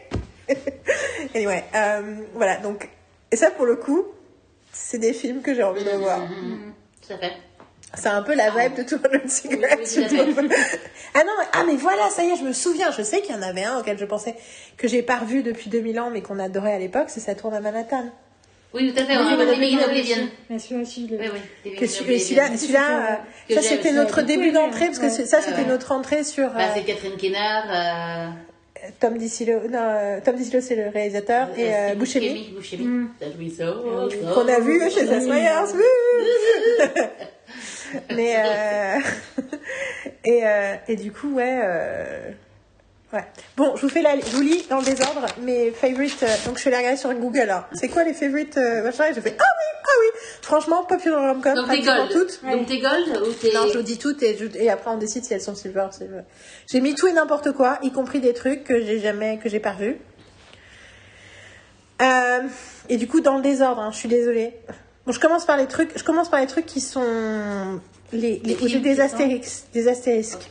anyway, 1.35 1.65
euh, 1.75 2.17
voilà, 2.35 2.57
donc, 2.57 2.89
et 3.31 3.37
ça 3.37 3.51
pour 3.51 3.67
le 3.67 3.77
coup, 3.77 4.07
c'est 4.73 4.99
des 4.99 5.13
films 5.13 5.43
que 5.43 5.55
j'ai 5.55 5.63
envie 5.63 5.85
de 5.85 5.91
voir. 5.91 6.21
Mmh, 6.21 6.33
mmh. 6.33 6.73
Tout. 7.93 8.01
C'est 8.01 8.09
un 8.09 8.23
peu 8.23 8.35
la 8.35 8.51
vibe 8.51 8.77
de 8.77 8.83
200 8.83 8.99
Cigarettes. 9.27 9.99
Ah 11.15 11.25
non, 11.25 11.33
ah 11.53 11.65
mais 11.67 11.77
voilà, 11.77 12.09
ça 12.09 12.25
y 12.25 12.31
est, 12.31 12.37
je 12.37 12.45
me 12.45 12.53
souviens. 12.53 12.91
Je 12.91 13.03
sais 13.03 13.21
qu'il 13.21 13.35
y 13.35 13.39
en 13.39 13.43
avait 13.43 13.65
un 13.65 13.79
auquel 13.79 13.99
je 13.99 14.05
pensais 14.05 14.35
que 14.77 14.89
j'ai 14.89 15.03
pas 15.03 15.19
revu 15.19 15.43
depuis 15.43 15.69
2000 15.69 16.01
ans, 16.01 16.11
mais 16.11 16.23
qu'on 16.23 16.39
adorait 16.39 16.73
à 16.73 16.79
l'époque, 16.79 17.07
c'est 17.09 17.21
Ça 17.21 17.35
tourne 17.35 17.55
à 17.55 17.61
Manhattan. 17.61 18.05
Oui, 18.75 18.93
tout 18.93 18.99
à 18.99 19.05
fait. 19.05 19.17
Oui, 19.19 19.25
on 19.29 19.41
a 19.41 19.45
Living 19.45 19.79
in 19.79 19.85
Oblivion. 19.85 20.29
Mais 20.49 20.59
celui-là 20.59 20.83
aussi, 20.83 21.07
Oui, 21.11 21.27
oui. 21.65 21.77
Que 21.77 21.87
celui-là, 21.87 22.57
celui-là, 22.57 23.21
Que 23.49 23.55
ça 23.55 23.63
c'était 23.63 23.93
notre 23.93 24.23
début 24.23 24.45
aimé, 24.45 24.53
d'entrée, 24.53 24.87
parce 24.87 24.99
que 24.99 25.11
ça 25.11 25.43
c'était 25.43 25.67
notre 25.67 25.93
entrée 25.93 26.25
sur 26.25 26.49
Bah, 26.51 26.61
euh, 26.61 26.67
c'est 26.75 26.85
Catherine 26.85 27.17
Kennard. 27.19 27.65
Euh... 27.71 28.29
Tom 28.99 29.17
DiCillo. 29.17 29.69
Non, 29.71 29.79
euh, 29.79 30.21
Tom 30.25 30.37
DiCillo 30.37 30.61
c'est 30.61 30.75
le 30.75 30.89
réalisateur 30.89 31.49
et 31.57 31.73
euh. 31.75 31.95
Mm. 31.95 33.09
We 33.39 33.53
saw. 33.57 34.35
qu'on 34.35 34.49
a 34.49 34.61
vu 34.61 34.81
chez 34.91 35.05
Meyers. 35.05 35.73
Mais 38.15 38.37
euh, 38.39 38.99
et 40.25 40.47
euh, 40.47 40.75
et 40.89 40.97
du 40.97 41.13
coup 41.13 41.35
ouais. 41.35 41.61
euh, 41.65 42.31
Ouais. 43.13 43.25
Bon, 43.59 43.77
je 43.77 43.83
vous 43.83 43.91
fais 43.91 44.01
la, 44.01 44.19
je 44.19 44.35
vous 44.35 44.41
lis 44.41 44.65
dans 44.71 44.79
le 44.79 44.85
désordre 44.87 45.27
mes 45.43 45.71
favorites. 45.71 46.23
euh, 46.23 46.35
donc 46.47 46.55
je 46.57 46.61
suis 46.61 46.69
allée 46.69 46.79
regarder 46.79 46.97
sur 46.97 47.13
Google. 47.13 47.51
hein. 47.51 47.67
C'est 47.75 47.89
quoi 47.89 48.05
les 48.05 48.15
favorites 48.15 48.57
euh, 48.57 48.83
machin 48.83 49.05
Et 49.05 49.13
je 49.13 49.21
fais 49.21 49.37
ah 49.39 49.43
oui, 49.43 49.81
ah 49.85 49.91
oui. 50.01 50.21
Franchement, 50.41 50.83
popular 50.85 51.21
rom-com, 51.21 51.55
Donc 51.55 51.69
t'es 51.69 51.83
gold. 51.83 52.11
toutes. 52.11 52.41
Donc 52.43 52.67
t'es 52.67 52.79
gold 52.79 53.23
ou 53.29 53.33
t'es. 53.35 53.53
Non, 53.53 53.67
je 53.71 53.77
vous 53.77 53.85
dis 53.85 53.99
toutes 53.99 54.23
et, 54.23 54.35
je- 54.39 54.57
et 54.59 54.71
après 54.71 54.91
on 54.93 54.97
décide 54.97 55.25
si 55.27 55.35
elles 55.35 55.43
sont 55.43 55.55
silver. 55.55 55.89
silver. 55.91 56.23
J'ai 56.73 56.81
mis 56.81 56.95
tout 56.95 57.07
et 57.07 57.13
n'importe 57.13 57.53
quoi, 57.53 57.79
y 57.83 57.93
compris 57.93 58.21
des 58.21 58.33
trucs 58.33 58.65
que 58.65 58.81
j'ai 58.81 58.99
jamais, 58.99 59.39
que 59.43 59.51
j'ai 59.51 59.61
pas 59.61 59.73
revus. 59.73 59.99
Euh, 62.01 62.41
et 62.89 62.97
du 62.97 63.07
coup, 63.07 63.21
dans 63.21 63.37
le 63.37 63.43
désordre, 63.43 63.83
hein, 63.83 63.91
je 63.93 63.99
suis 63.99 64.09
désolée. 64.09 64.55
Bon, 65.07 65.13
je 65.13 65.21
commence 65.21 65.45
par 65.45 65.57
les 65.57 65.67
trucs. 65.67 65.97
Je 65.99 66.05
commence 66.05 66.29
par 66.29 66.41
les 66.41 66.47
trucs 66.47 66.67
qui 66.67 66.81
sont 66.81 67.81
les, 68.13 68.37
des 68.39 68.57
sont- 68.97 69.01
astérisques, 69.03 69.65
des 69.73 69.89
astérisques. 69.89 70.51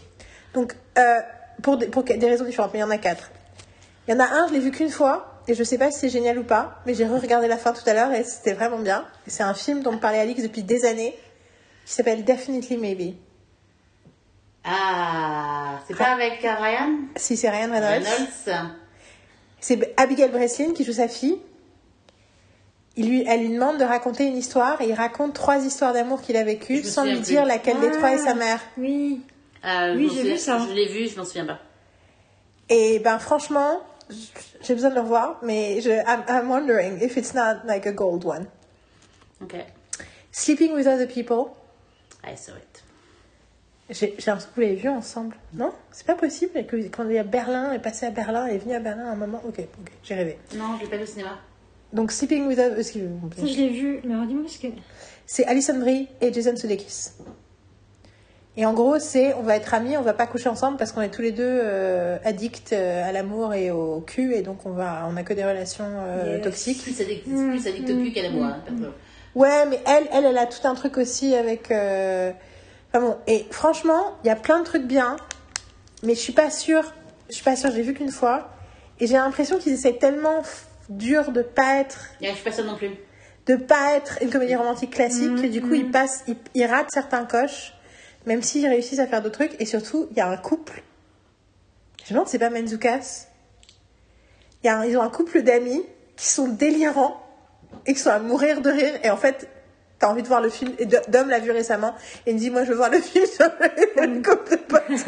Donc, 0.53 0.75
euh, 0.97 1.19
pour 1.61 1.77
des, 1.77 1.87
pour 1.87 2.03
des 2.03 2.15
raisons 2.27 2.45
différentes, 2.45 2.71
mais 2.73 2.79
il 2.79 2.81
y 2.81 2.85
en 2.85 2.89
a 2.89 2.97
quatre. 2.97 3.31
Il 4.07 4.13
y 4.13 4.17
en 4.17 4.19
a 4.19 4.25
un, 4.25 4.47
je 4.47 4.53
l'ai 4.53 4.59
vu 4.59 4.71
qu'une 4.71 4.89
fois, 4.89 5.41
et 5.47 5.53
je 5.53 5.63
sais 5.63 5.77
pas 5.77 5.91
si 5.91 5.99
c'est 5.99 6.09
génial 6.09 6.37
ou 6.39 6.43
pas, 6.43 6.81
mais 6.85 6.93
j'ai 6.93 7.05
re-regardé 7.05 7.47
la 7.47 7.57
fin 7.57 7.71
tout 7.71 7.87
à 7.87 7.93
l'heure 7.93 8.11
et 8.11 8.23
c'était 8.23 8.53
vraiment 8.53 8.79
bien. 8.79 9.05
C'est 9.27 9.43
un 9.43 9.53
film 9.53 9.81
dont 9.83 9.91
me 9.93 9.99
parlait 9.99 10.19
Alix 10.19 10.41
depuis 10.43 10.63
des 10.63 10.85
années, 10.85 11.15
qui 11.85 11.93
s'appelle 11.93 12.25
Definitely 12.25 12.77
Maybe. 12.77 13.15
Ah, 14.63 15.79
c'est 15.87 15.97
pas 15.97 16.11
avec 16.11 16.43
euh, 16.45 16.53
Ryan? 16.59 16.89
Si 17.15 17.37
c'est 17.37 17.49
Ryan 17.49 17.71
Reynolds. 17.71 18.03
Reynolds. 18.45 18.71
C'est 19.59 19.93
Abigail 19.97 20.29
Breslin 20.29 20.73
qui 20.73 20.83
joue 20.83 20.93
sa 20.93 21.07
fille. 21.07 21.37
Il 22.97 23.07
lui, 23.09 23.23
elle 23.27 23.41
lui 23.41 23.49
demande 23.49 23.77
de 23.77 23.83
raconter 23.85 24.25
une 24.25 24.35
histoire 24.37 24.81
et 24.81 24.89
il 24.89 24.93
raconte 24.93 25.33
trois 25.33 25.57
histoires 25.65 25.93
d'amour 25.93 26.21
qu'il 26.21 26.35
a 26.35 26.43
vécues 26.43 26.83
sans 26.83 27.05
lui 27.05 27.19
dire 27.21 27.41
plus. 27.43 27.47
laquelle 27.49 27.79
des 27.79 27.91
trois 27.91 28.11
est 28.11 28.17
sa 28.17 28.31
Ah. 28.31 28.35
mère. 28.35 28.59
Oui. 28.77 29.21
Euh, 29.63 29.93
je 29.93 29.97
Oui, 29.97 30.11
j'ai 30.13 30.23
vu 30.23 30.37
ça. 30.37 30.59
Je 30.67 30.73
l'ai 30.73 30.87
vu, 30.87 31.07
je 31.07 31.17
m'en 31.17 31.23
souviens 31.25 31.45
pas. 31.45 31.59
Et 32.69 32.99
ben 32.99 33.17
franchement, 33.19 33.79
j'ai 34.61 34.73
besoin 34.73 34.89
de 34.89 34.95
le 34.95 35.01
revoir, 35.01 35.39
mais 35.43 35.79
je, 35.81 35.89
I'm, 35.91 36.23
I'm 36.27 36.49
wondering 36.49 36.99
if 37.01 37.15
it's 37.17 37.33
not 37.33 37.65
like 37.65 37.85
a 37.85 37.91
gold 37.91 38.25
one. 38.25 38.45
Ok. 39.41 39.55
Sleeping 40.31 40.73
with 40.73 40.87
Other 40.87 41.07
People. 41.07 41.51
I 42.25 42.35
saw 42.37 42.51
it. 42.53 42.83
J'ai 43.89 44.07
l'impression 44.25 44.49
que 44.49 44.55
vous 44.55 44.61
l'avez 44.61 44.75
vu 44.75 44.89
ensemble. 44.89 45.35
Non? 45.53 45.73
C'est 45.91 46.05
pas 46.07 46.15
possible 46.15 46.65
que 46.65 46.75
quand 46.87 47.03
il 47.09 47.15
y 47.15 47.17
a 47.19 47.23
Berlin, 47.23 47.73
est 47.73 47.79
passé 47.79 48.05
à 48.05 48.09
Berlin, 48.11 48.45
elle 48.47 48.55
est 48.55 48.59
venue 48.59 48.75
à 48.75 48.79
Berlin 48.79 49.05
à 49.07 49.11
un 49.11 49.15
moment. 49.15 49.41
Ok, 49.45 49.59
ok, 49.59 49.91
j'ai 50.03 50.15
rêvé. 50.15 50.37
Non, 50.55 50.77
je 50.77 50.83
l'ai 50.85 50.89
pas 50.89 50.95
vu 50.97 51.03
au 51.03 51.07
cinéma. 51.07 51.37
Donc 51.93 52.11
Sleeping 52.11 52.47
with 52.47 52.59
Other... 52.59 52.79
excusez- 52.79 53.09
Ça, 53.37 53.45
je 53.45 53.57
l'ai 53.57 53.69
vu. 53.69 53.99
Mais 54.05 54.13
alors, 54.13 54.25
dis-moi 54.25 54.43
parce 54.43 54.57
que. 54.57 54.67
C'est 55.25 55.45
Alison 55.45 55.77
Brie 55.79 56.07
et 56.21 56.31
Jason 56.33 56.55
Sudeikis. 56.55 57.11
Et 58.57 58.65
en 58.65 58.73
gros, 58.73 58.99
c'est 58.99 59.33
on 59.35 59.43
va 59.43 59.55
être 59.55 59.73
amis, 59.73 59.95
on 59.95 60.01
va 60.01 60.13
pas 60.13 60.27
coucher 60.27 60.49
ensemble 60.49 60.75
parce 60.77 60.91
qu'on 60.91 61.01
est 61.01 61.09
tous 61.09 61.21
les 61.21 61.31
deux 61.31 61.43
euh, 61.47 62.17
addicts 62.25 62.73
euh, 62.73 63.07
à 63.07 63.13
l'amour 63.13 63.53
et 63.53 63.71
au 63.71 64.01
cul 64.01 64.33
et 64.35 64.41
donc 64.41 64.65
on 64.65 64.71
va 64.71 65.07
on 65.09 65.15
a 65.15 65.23
que 65.23 65.33
des 65.33 65.45
relations 65.45 65.85
euh, 65.87 66.33
Yes. 66.35 66.43
toxiques. 66.43 66.83
Plus 66.83 66.99
addict, 66.99 67.27
Mm, 67.27 67.49
plus 67.51 67.67
addict 67.67 67.89
au 67.89 67.93
cul 67.95 68.11
qu'à 68.11 68.23
la 68.23 68.29
moi. 68.29 68.47
hein. 68.67 68.73
Ouais, 69.35 69.65
mais 69.69 69.79
elle 69.87 70.03
elle 70.11 70.25
elle 70.25 70.37
a 70.37 70.47
tout 70.47 70.67
un 70.67 70.75
truc 70.75 70.97
aussi 70.97 71.33
avec 71.33 71.71
euh, 71.71 72.31
enfin 72.93 73.05
bon, 73.05 73.15
et 73.25 73.45
franchement, 73.51 74.17
il 74.25 74.27
y 74.27 74.31
a 74.31 74.35
plein 74.35 74.59
de 74.59 74.65
trucs 74.65 74.83
bien, 74.85 75.15
mais 76.03 76.13
je 76.13 76.19
suis 76.19 76.33
pas 76.33 76.49
sûre, 76.49 76.93
je 77.29 77.35
suis 77.35 77.45
pas 77.45 77.55
sûre, 77.55 77.71
j'ai 77.71 77.83
vu 77.83 77.93
qu'une 77.93 78.11
fois 78.11 78.49
et 78.99 79.07
j'ai 79.07 79.13
l'impression 79.13 79.59
qu'ils 79.59 79.71
essaient 79.71 79.93
tellement 79.93 80.41
dur 80.97 81.31
de 81.31 81.41
pas 81.41 81.75
être 81.79 82.09
Yeah, 82.21 82.31
je 82.33 82.39
suis 82.39 82.49
pas 82.51 82.63
non 82.63 82.75
plus. 82.75 82.91
de 83.47 83.55
pas 83.55 83.95
être 83.95 84.19
une 84.21 84.29
comédie 84.29 84.55
romantique 84.55 84.91
classique, 84.91 85.35
que 85.41 85.47
du 85.47 85.61
coup 85.61 85.73
ils 85.73 85.89
passent, 85.91 86.23
ils, 86.27 86.35
ils 86.53 86.65
ratent 86.65 86.91
certains 86.91 87.25
coches, 87.25 87.73
même 88.25 88.41
s'ils 88.41 88.67
réussissent 88.67 88.99
à 88.99 89.07
faire 89.07 89.21
d'autres 89.21 89.39
trucs. 89.47 89.59
Et 89.61 89.65
surtout, 89.65 90.07
il 90.11 90.17
y 90.17 90.21
a 90.21 90.27
un 90.27 90.37
couple. 90.37 90.83
Je 92.05 92.09
me 92.13 92.15
demande 92.15 92.27
si 92.27 92.33
c'est 92.33 92.39
pas 92.39 92.49
Menzukas. 92.49 93.27
Il 94.63 94.67
y 94.67 94.69
a 94.69 94.77
un- 94.79 94.85
ils 94.85 94.97
ont 94.97 95.01
un 95.01 95.09
couple 95.09 95.41
d'amis 95.41 95.83
qui 96.15 96.27
sont 96.27 96.47
délirants 96.47 97.19
et 97.87 97.93
qui 97.93 97.99
sont 97.99 98.09
à 98.11 98.19
mourir 98.19 98.61
de 98.61 98.69
rire. 98.69 98.93
Et 99.03 99.09
en 99.09 99.17
fait, 99.17 99.47
t'as 99.97 100.07
envie 100.09 100.21
de 100.21 100.27
voir 100.27 100.41
le 100.41 100.49
film. 100.49 100.73
Et 100.77 100.85
Dom 100.85 101.29
l'a 101.29 101.39
vu 101.39 101.51
récemment 101.51 101.95
et 102.25 102.31
il 102.31 102.35
me 102.35 102.39
dit 102.39 102.49
Moi, 102.51 102.63
je 102.63 102.69
veux 102.71 102.75
voir 102.77 102.89
le 102.91 102.99
film 103.01 103.25
sur 103.25 103.45
le, 103.59 104.07
le 104.07 104.21
couple 104.21 104.51
de 104.51 104.55
potes. 104.57 105.07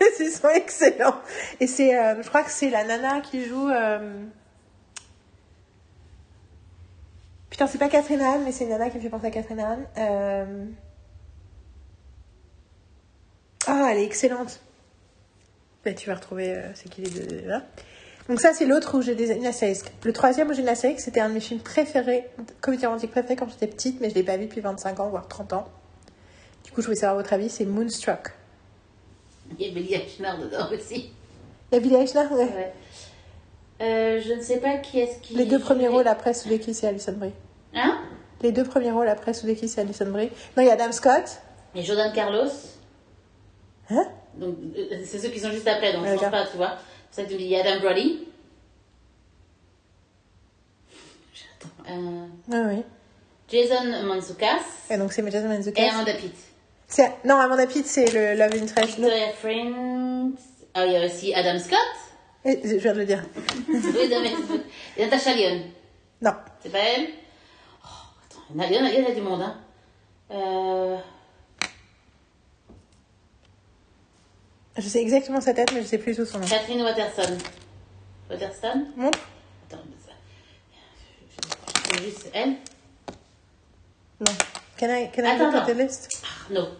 Mais 0.00 0.06
ils 0.20 0.30
sont 0.30 0.48
excellents. 0.50 1.16
Et 1.60 1.66
c'est, 1.66 1.96
euh, 1.98 2.22
je 2.22 2.28
crois 2.28 2.42
que 2.42 2.50
c'est 2.50 2.70
la 2.70 2.84
nana 2.84 3.20
qui 3.20 3.44
joue. 3.46 3.68
euh, 3.70 3.98
Putain, 7.54 7.68
c'est 7.68 7.78
pas 7.78 7.88
Catherine 7.88 8.20
Hahn, 8.20 8.42
mais 8.42 8.50
c'est 8.50 8.64
une 8.64 8.70
nana 8.70 8.90
qui 8.90 8.96
me 8.96 9.02
fait 9.02 9.08
penser 9.08 9.26
à 9.26 9.30
Catherine 9.30 9.60
Hahn. 9.60 9.86
Euh... 9.96 10.64
Ah, 13.68 13.90
elle 13.92 13.98
est 13.98 14.04
excellente. 14.04 14.58
Bah, 15.84 15.92
tu 15.92 16.08
vas 16.08 16.16
retrouver 16.16 16.52
euh, 16.52 16.62
c'est 16.74 16.88
qui 16.88 17.02
les 17.02 17.10
deux 17.10 17.46
là. 17.46 17.62
Donc 18.28 18.40
ça, 18.40 18.54
c'est 18.54 18.66
l'autre 18.66 18.98
où 18.98 19.02
j'ai 19.02 19.14
des 19.14 19.46
astérisque. 19.46 19.92
Le 20.02 20.12
troisième 20.12 20.50
où 20.50 20.52
j'ai 20.52 20.62
une 20.62 20.68
astérisque, 20.68 20.98
c'était 20.98 21.20
un 21.20 21.28
de 21.28 21.34
mes 21.34 21.40
films 21.40 21.60
préférés, 21.60 22.28
comédie 22.60 22.86
romantique 22.86 23.12
préférée 23.12 23.36
quand 23.36 23.48
j'étais 23.48 23.68
petite, 23.68 24.00
mais 24.00 24.10
je 24.10 24.16
l'ai 24.16 24.24
pas 24.24 24.36
vu 24.36 24.46
depuis 24.46 24.60
25 24.60 24.98
ans, 24.98 25.10
voire 25.10 25.28
30 25.28 25.52
ans. 25.52 25.68
Du 26.64 26.72
coup, 26.72 26.80
je 26.80 26.86
voulais 26.86 26.98
savoir 26.98 27.18
votre 27.18 27.32
avis, 27.34 27.50
c'est 27.50 27.66
Moonstruck. 27.66 28.32
Il 29.56 29.64
y 29.64 29.70
a 29.70 29.72
Billy 29.72 29.94
Eichner 29.94 30.32
dedans 30.42 30.72
aussi. 30.76 31.12
La 31.70 31.78
Billie 31.78 31.94
Eichner, 31.94 32.26
ouais. 32.32 32.46
Ouais. 32.46 32.72
Euh, 33.80 34.20
je 34.20 34.32
ne 34.32 34.40
sais 34.40 34.58
pas 34.58 34.78
qui 34.78 34.98
est-ce 34.98 35.20
qui. 35.20 35.34
Les 35.34 35.46
deux 35.46 35.60
premiers 35.60 35.86
rôles 35.86 36.08
après 36.08 36.34
Sudeikis 36.34 36.80
et 36.82 36.88
Alison 36.88 37.12
Brie. 37.12 37.30
Hein 37.74 38.00
Les 38.42 38.52
deux 38.52 38.64
premiers 38.64 38.90
rôles 38.90 39.08
après 39.08 39.32
Sudeikis 39.34 39.72
et 39.76 39.80
Alison 39.80 40.06
Brie. 40.10 40.30
Non, 40.56 40.62
il 40.62 40.66
y 40.66 40.70
a 40.70 40.74
Adam 40.74 40.92
Scott. 40.92 41.40
Et 41.74 41.82
Jordan 41.82 42.12
Carlos. 42.14 42.48
Hein 43.90 44.06
Donc, 44.34 44.56
euh, 44.76 45.02
c'est 45.04 45.18
ceux 45.18 45.28
qui 45.28 45.40
sont 45.40 45.50
juste 45.50 45.66
après, 45.68 45.92
donc 45.92 46.06
je 46.06 46.12
pense 46.14 46.30
pas, 46.30 46.46
tu 46.50 46.56
vois. 46.56 46.76
C'est 47.10 47.22
ça 47.22 47.24
que 47.24 47.28
tu 47.28 47.34
me 47.34 47.38
dis. 47.40 47.44
Il 47.46 47.50
y 47.50 47.56
a 47.56 47.60
Adam 47.60 47.80
Brody. 47.80 48.26
Attends. 51.60 51.90
Euh, 51.90 52.26
Ah 52.52 52.62
oui. 52.68 52.82
Jason 53.48 54.04
Mantzoukas. 54.06 54.60
Et 54.90 54.96
donc 54.96 55.12
c'est 55.12 55.28
Jason 55.30 55.50
Et 55.50 55.56
Mantzoukas. 55.56 55.90
Amanda 55.92 56.14
Pitt. 56.14 56.34
C'est- 56.86 57.12
Non, 57.24 57.36
Amanda 57.36 57.66
Pitt, 57.66 57.86
c'est 57.86 58.10
le 58.12 58.38
Love 58.38 58.54
Interest. 58.62 58.96
Victoria 58.98 59.32
Friends. 59.32 60.32
Ah, 60.74 60.86
il 60.86 60.92
y 60.92 60.96
a 60.96 61.04
aussi 61.06 61.34
Adam 61.34 61.58
Scott. 61.58 61.78
eh, 62.44 62.60
je 62.64 62.76
viens 62.76 62.92
de 62.94 62.98
le 63.00 63.04
dire. 63.06 63.22
oui, 63.68 64.08
non, 64.10 64.20
mais. 64.22 64.32
Et 64.96 65.04
Natasha 65.04 65.34
Lyon. 65.34 65.62
Non. 66.22 66.32
C'est 66.62 66.70
pas 66.72 66.78
elle? 66.78 67.08
Il 68.50 68.56
y 68.56 68.60
en 68.60 68.62
a- 68.62 68.66
il 68.66 68.74
y, 68.74 68.78
en 68.78 68.84
a- 68.84 68.90
il 68.90 69.00
y 69.02 69.06
en 69.06 69.10
a 69.10 69.14
du 69.14 69.20
monde, 69.20 69.42
hein. 69.42 69.60
Euh, 70.30 70.96
Je 74.76 74.88
sais 74.88 75.00
exactement 75.00 75.40
sa 75.40 75.54
tête, 75.54 75.72
mais 75.72 75.82
je 75.82 75.86
sais 75.86 75.98
plus 75.98 76.16
tout 76.16 76.24
son 76.26 76.38
nom. 76.40 76.46
Catherine 76.46 76.82
Waterston. 76.82 77.38
Waterston 78.28 78.86
Montre. 78.96 79.20
Attends. 79.70 79.82
C'est 81.92 82.02
juste 82.02 82.30
elle 82.32 82.50
Non. 84.20 84.32
Can 84.76 84.88
I, 84.88 85.10
can 85.14 85.22
I 85.22 85.26
Attends, 85.26 85.44
look 85.46 85.54
at 85.54 85.60
the 85.66 85.70
attends. 85.70 85.78
list? 85.78 86.22
Ah, 86.24 86.52
Non. 86.52 86.70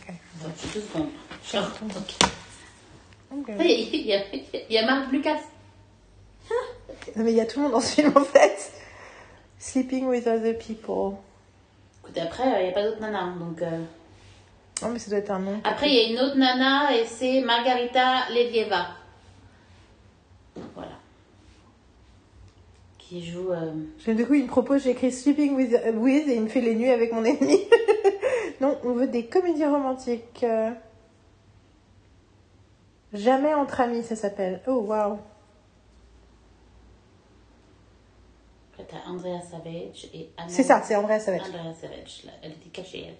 Okay. 0.00 0.14
Attends, 0.40 0.52
juste 0.62 0.74
deux 0.74 0.80
secondes. 0.80 1.08
Tiens, 1.44 1.62
Oh, 1.70 1.86
attends. 1.86 2.00
ok. 2.00 3.50
Okay. 3.50 3.82
Il 3.92 4.06
y 4.06 4.14
a, 4.14 4.22
il 4.34 4.72
y 4.72 4.78
a 4.78 4.86
Marc 4.86 5.12
Lucas. 5.12 5.40
Non, 7.16 7.24
mais 7.24 7.32
il 7.32 7.36
y 7.36 7.40
a 7.40 7.46
tout 7.46 7.58
le 7.58 7.64
monde 7.64 7.72
dans 7.72 7.80
ce 7.80 7.92
film 7.94 8.12
en 8.16 8.24
fait. 8.24 8.72
Sleeping 9.60 10.06
with 10.08 10.26
other 10.26 10.54
people. 10.56 11.18
Écoutez, 12.02 12.22
après, 12.22 12.44
euh, 12.54 12.60
il 12.60 12.64
n'y 12.64 12.68
a 12.70 12.72
pas 12.72 12.82
d'autre 12.82 13.00
nana. 13.00 13.20
hein, 13.24 13.36
Donc, 13.38 13.60
euh, 13.62 13.84
Oh, 14.82 14.86
mais 14.90 14.98
ça 14.98 15.10
doit 15.10 15.18
être 15.18 15.30
un 15.30 15.38
nom. 15.40 15.60
Après, 15.64 15.88
il 15.90 15.94
y 15.94 15.98
a 15.98 16.10
une 16.12 16.18
autre 16.26 16.36
nana 16.38 16.96
et 16.96 17.04
c'est 17.04 17.42
Margarita 17.42 18.30
Ledieva. 18.30 18.86
Voilà. 20.74 20.92
Qui 22.98 23.22
joue. 23.26 23.52
euh, 23.52 23.72
Du 24.14 24.26
coup, 24.26 24.32
il 24.34 24.44
me 24.44 24.48
propose, 24.48 24.84
j'écris 24.84 25.12
Sleeping 25.12 25.54
with, 25.54 25.74
euh, 25.74 25.92
with 25.92 26.26
et 26.26 26.36
il 26.36 26.42
me 26.42 26.48
fait 26.48 26.62
les 26.62 26.74
nuits 26.74 26.88
avec 26.90 27.12
mon 27.12 27.22
ennemi. 27.24 27.58
non, 28.62 28.78
on 28.84 28.92
veut 28.94 29.08
des 29.08 29.26
comédies 29.26 29.66
romantiques. 29.66 30.42
euh. 30.44 30.70
Jamais 33.12 33.52
entre 33.52 33.80
amis, 33.82 34.02
ça 34.04 34.16
s'appelle. 34.16 34.62
Oh, 34.66 34.80
waouh. 34.86 35.18
Après, 38.69 38.69
t'as 38.88 39.10
Andrea 39.10 39.40
Savage 39.50 40.08
et 40.14 40.30
Anna. 40.36 40.48
C'est 40.48 40.62
ça, 40.62 40.82
c'est 40.84 40.96
Andrea 40.96 41.18
Savage. 41.20 41.42
Andrea 41.42 41.74
Savage. 41.80 42.22
là. 42.24 42.32
Elle 42.42 42.52
était 42.52 42.70
cachée, 42.70 43.06
elle. 43.08 43.14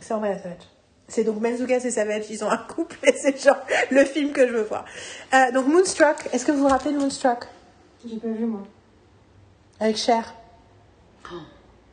C'est 0.00 0.14
Andrea 0.14 0.38
Savage. 0.38 0.68
C'est 1.08 1.24
donc 1.24 1.40
Menzugas 1.40 1.80
et 1.84 1.90
Savage, 1.90 2.30
ils 2.30 2.44
ont 2.44 2.50
un 2.50 2.56
couple 2.56 2.96
et 3.02 3.12
c'est 3.12 3.42
genre 3.42 3.56
le 3.90 4.04
film 4.04 4.32
que 4.32 4.46
je 4.46 4.52
veux 4.52 4.62
voir. 4.62 4.84
Euh, 5.34 5.50
donc 5.52 5.66
Moonstruck, 5.66 6.28
est-ce 6.32 6.44
que 6.44 6.52
vous 6.52 6.60
vous 6.60 6.68
rappelez 6.68 6.92
de 6.92 6.98
Moonstruck? 6.98 7.46
J'ai 8.06 8.16
pas 8.16 8.28
vu 8.28 8.46
moi. 8.46 8.62
Avec 9.80 9.96
Cher 9.96 10.34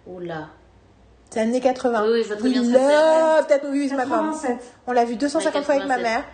Oula. 0.06 0.50
C'est 1.30 1.42
années 1.42 1.60
80. 1.60 2.04
Oui, 2.04 2.10
oui, 2.14 2.24
je 2.24 2.28
vois 2.28 2.38
très 2.38 2.50
bien 2.50 2.62
love 2.62 3.48
that 3.48 3.60
movie 3.64 3.82
with 3.82 3.92
my 3.92 4.06
mom. 4.06 4.32
87. 4.32 4.58
On 4.88 4.92
l'a 4.94 5.04
vu 5.04 5.16
250 5.16 5.64
fois 5.64 5.76
avec 5.76 5.88
ma 5.88 5.98
87. 5.98 6.04
mère. 6.04 6.26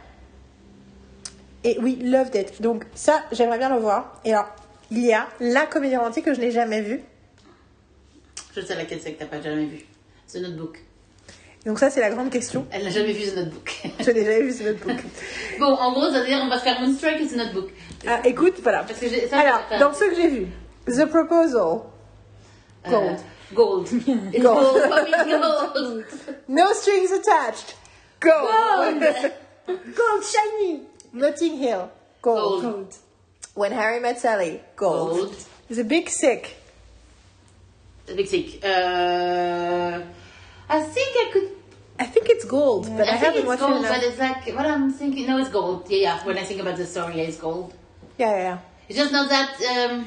Et 1.64 1.78
oui, 1.82 1.96
loved 2.04 2.36
it. 2.36 2.62
Donc 2.62 2.86
ça, 2.94 3.24
j'aimerais 3.32 3.58
bien 3.58 3.70
le 3.74 3.80
voir. 3.80 4.20
Et 4.26 4.34
alors, 4.34 4.54
il 4.94 5.06
y 5.06 5.14
a 5.14 5.28
la 5.40 5.66
comédie 5.66 5.98
romantique 5.98 6.26
que 6.26 6.34
je 6.34 6.40
n'ai 6.40 6.52
jamais 6.52 6.82
vue. 6.82 7.02
Je 8.56 8.62
sais 8.62 8.76
laquelle 8.76 9.00
c'est 9.02 9.14
que 9.14 9.20
t'as 9.20 9.26
pas 9.26 9.42
jamais 9.42 9.66
vu. 9.66 9.86
The 10.32 10.38
Notebook. 10.38 10.80
Donc 11.66 11.80
ça, 11.80 11.90
c'est 11.90 12.02
la 12.02 12.10
grande 12.10 12.30
question. 12.30 12.66
Elle 12.72 12.84
n'a 12.84 12.90
jamais 12.90 13.14
vu 13.14 13.30
The 13.30 13.36
Notebook. 13.38 13.84
Je 14.00 14.12
n'ai 14.12 14.26
jamais 14.26 14.42
vu 14.42 14.52
ce 14.52 14.64
notebook. 14.64 14.98
bon, 15.60 15.66
en 15.74 15.92
gros, 15.94 16.12
ça 16.12 16.20
veut 16.20 16.26
dire 16.28 16.40
on 16.44 16.50
va 16.50 16.60
faire 16.60 16.80
Moonstruck 16.82 17.14
et 17.22 17.28
The 17.28 17.36
Notebook. 17.38 17.70
Ah, 18.08 18.20
écoute, 18.26 18.56
voilà. 18.62 18.84
Parce 18.84 19.00
que 19.00 19.08
j'ai- 19.08 19.28
ça, 19.28 19.40
Alors, 19.40 19.62
ça- 19.70 19.80
dans 19.80 19.94
ceux 19.94 20.10
que 20.10 20.16
j'ai 20.16 20.28
vus, 20.28 20.48
The 20.88 21.06
Proposal, 21.06 21.80
Gold. 22.88 22.94
Euh, 22.94 23.16
gold. 23.54 23.88
It's 23.92 24.08
Gold. 24.44 24.44
gold. 24.44 25.74
gold. 25.74 26.06
No 26.50 26.66
Strings 26.74 27.12
Attached, 27.14 27.76
Gold. 28.22 28.50
Gold. 29.00 29.32
Gold 29.68 30.24
Shiny. 30.24 30.82
Notting 31.14 31.58
Hill, 31.62 31.88
Gold. 32.22 32.62
Gold. 32.64 32.88
When 33.56 33.72
Harry 33.72 34.00
Met 34.00 34.20
Sally, 34.20 34.62
Gold. 34.76 35.10
Gold. 35.18 35.36
The 35.70 35.84
Big 35.84 36.10
Sick, 36.10 36.56
Mexique. 38.16 38.60
Uh, 38.64 40.02
I 40.70 40.82
think 40.82 41.10
I 41.16 41.30
could. 41.32 41.50
I 42.00 42.06
think 42.06 42.28
it's 42.30 42.46
Gold, 42.46 42.88
but 42.98 43.08
I, 43.08 43.12
I 43.14 43.18
think 43.18 43.20
haven't 43.26 43.40
it's 43.42 43.48
watched 43.48 43.62
gold, 43.62 43.74
it 43.74 43.80
enough. 43.80 43.92
but 43.96 44.04
it's 44.04 44.20
like 44.20 44.46
what 44.58 44.66
I'm 44.66 44.92
thinking. 44.92 45.28
No, 45.28 45.38
it's 45.38 45.50
gold. 45.50 45.86
Yeah, 45.90 45.98
yeah. 46.00 46.26
When 46.26 46.38
I 46.38 46.44
think 46.44 46.60
about 46.62 46.76
the 46.78 46.86
story, 46.86 47.18
yeah, 47.18 47.24
it's 47.30 47.38
gold. 47.38 47.74
Yeah, 48.18 48.30
yeah, 48.32 48.44
yeah. 48.44 48.58
It's 48.90 48.98
just 48.98 49.12
not 49.12 49.30
that. 49.30 49.52
Um, 49.62 50.06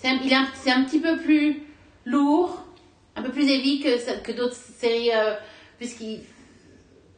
c'est 0.00 0.08
un, 0.08 0.18
un- 0.18 0.52
c'est 0.62 0.70
un 0.70 0.84
petit 0.84 1.00
peu 1.00 1.18
plus 1.18 1.62
lourd, 2.06 2.62
un 3.16 3.22
peu 3.22 3.30
plus 3.32 3.48
heavy 3.48 3.80
que, 3.82 4.20
que 4.22 4.32
d'autres 4.32 4.56
séries, 4.78 5.10
euh, 5.12 5.34
puisqu'il. 5.78 6.20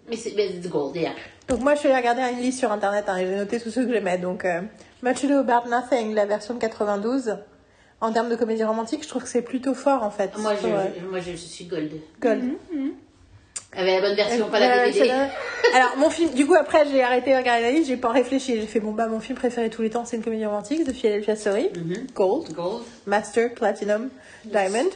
Mais 0.09 0.17
c'est 0.17 0.33
mais 0.35 0.47
it's 0.51 0.69
gold, 0.69 0.97
yeah. 0.97 1.15
Donc 1.49 1.61
moi 1.61 1.75
je 1.75 1.81
suis 1.81 1.89
allée 1.89 1.99
regarder 2.09 2.23
une 2.33 2.41
liste 2.41 2.59
sur 2.59 2.73
internet 2.73 3.05
hein, 3.09 3.19
et 3.19 3.27
j'ai 3.27 3.37
noté 3.37 3.61
tous 3.61 3.71
ceux 3.71 3.85
que 3.87 3.93
j'aimais. 3.93 4.19
Donc 4.19 4.45
euh, 4.45 4.63
Much 5.03 5.25
Ado 5.25 5.39
About 5.39 5.69
Nothing, 5.69 6.15
la 6.15 6.27
version 6.27 6.55
de 6.55 6.59
92. 6.61 7.37
En 8.01 8.13
termes 8.13 8.29
de 8.29 8.37
comédie 8.37 8.63
romantique, 8.65 9.03
je 9.05 9.09
trouve 9.09 9.23
que 9.23 9.29
c'est 9.29 9.43
plutôt 9.43 9.73
fort 9.75 10.03
en 10.03 10.11
fait. 10.11 10.31
Moi, 10.39 10.53
je, 10.61 10.67
moi, 11.09 11.21
je, 11.21 11.31
je 11.33 11.37
suis 11.37 11.65
gold. 11.65 11.93
Gold. 12.21 12.45
Avec 13.75 13.95
la 13.95 14.01
bonne 14.01 14.17
version, 14.17 14.45
pas 14.45 14.59
Voilà, 14.59 14.77
la 14.87 14.87
DVD. 14.91 15.11
Alors 15.75 15.97
mon 15.99 16.09
film, 16.09 16.31
du 16.33 16.47
coup 16.47 16.55
après 16.55 16.87
j'ai 16.91 17.03
arrêté 17.03 17.33
de 17.33 17.37
regarder 17.37 17.63
la 17.63 17.71
liste, 17.73 17.89
j'ai 17.89 17.97
pas 17.97 18.11
réfléchi, 18.11 18.59
j'ai 18.61 18.67
fait 18.67 18.81
bon 18.81 18.93
bah 18.93 19.07
mon 19.07 19.21
film 19.21 19.37
préféré 19.37 19.69
de 19.69 19.75
tous 19.75 19.83
les 19.83 19.91
temps 19.91 20.05
c'est 20.07 20.17
une 20.17 20.23
comédie 20.23 20.47
romantique, 20.47 20.85
The 20.85 20.93
Philadelphia 20.93 21.37
Story, 21.37 21.69
Mhm. 21.75 22.07
Gold, 22.15 22.53
Gold. 22.55 22.83
Master, 23.07 23.53
Platinum, 23.55 24.09
Diamond, 24.45 24.89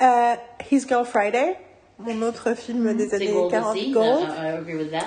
Euh, 0.00 0.34
His 0.70 0.86
Girl 0.88 1.04
Friday, 1.04 1.56
mon 1.98 2.22
autre 2.22 2.54
film 2.54 2.94
des 2.96 3.14
années 3.14 3.28
gold 3.28 3.50
40, 3.50 3.76
aussi. 3.76 3.90
Gold, 3.92 4.22
I, 4.22 4.46
I 4.46 4.46
agree 4.58 4.76
with 4.76 4.90
that. 4.92 5.06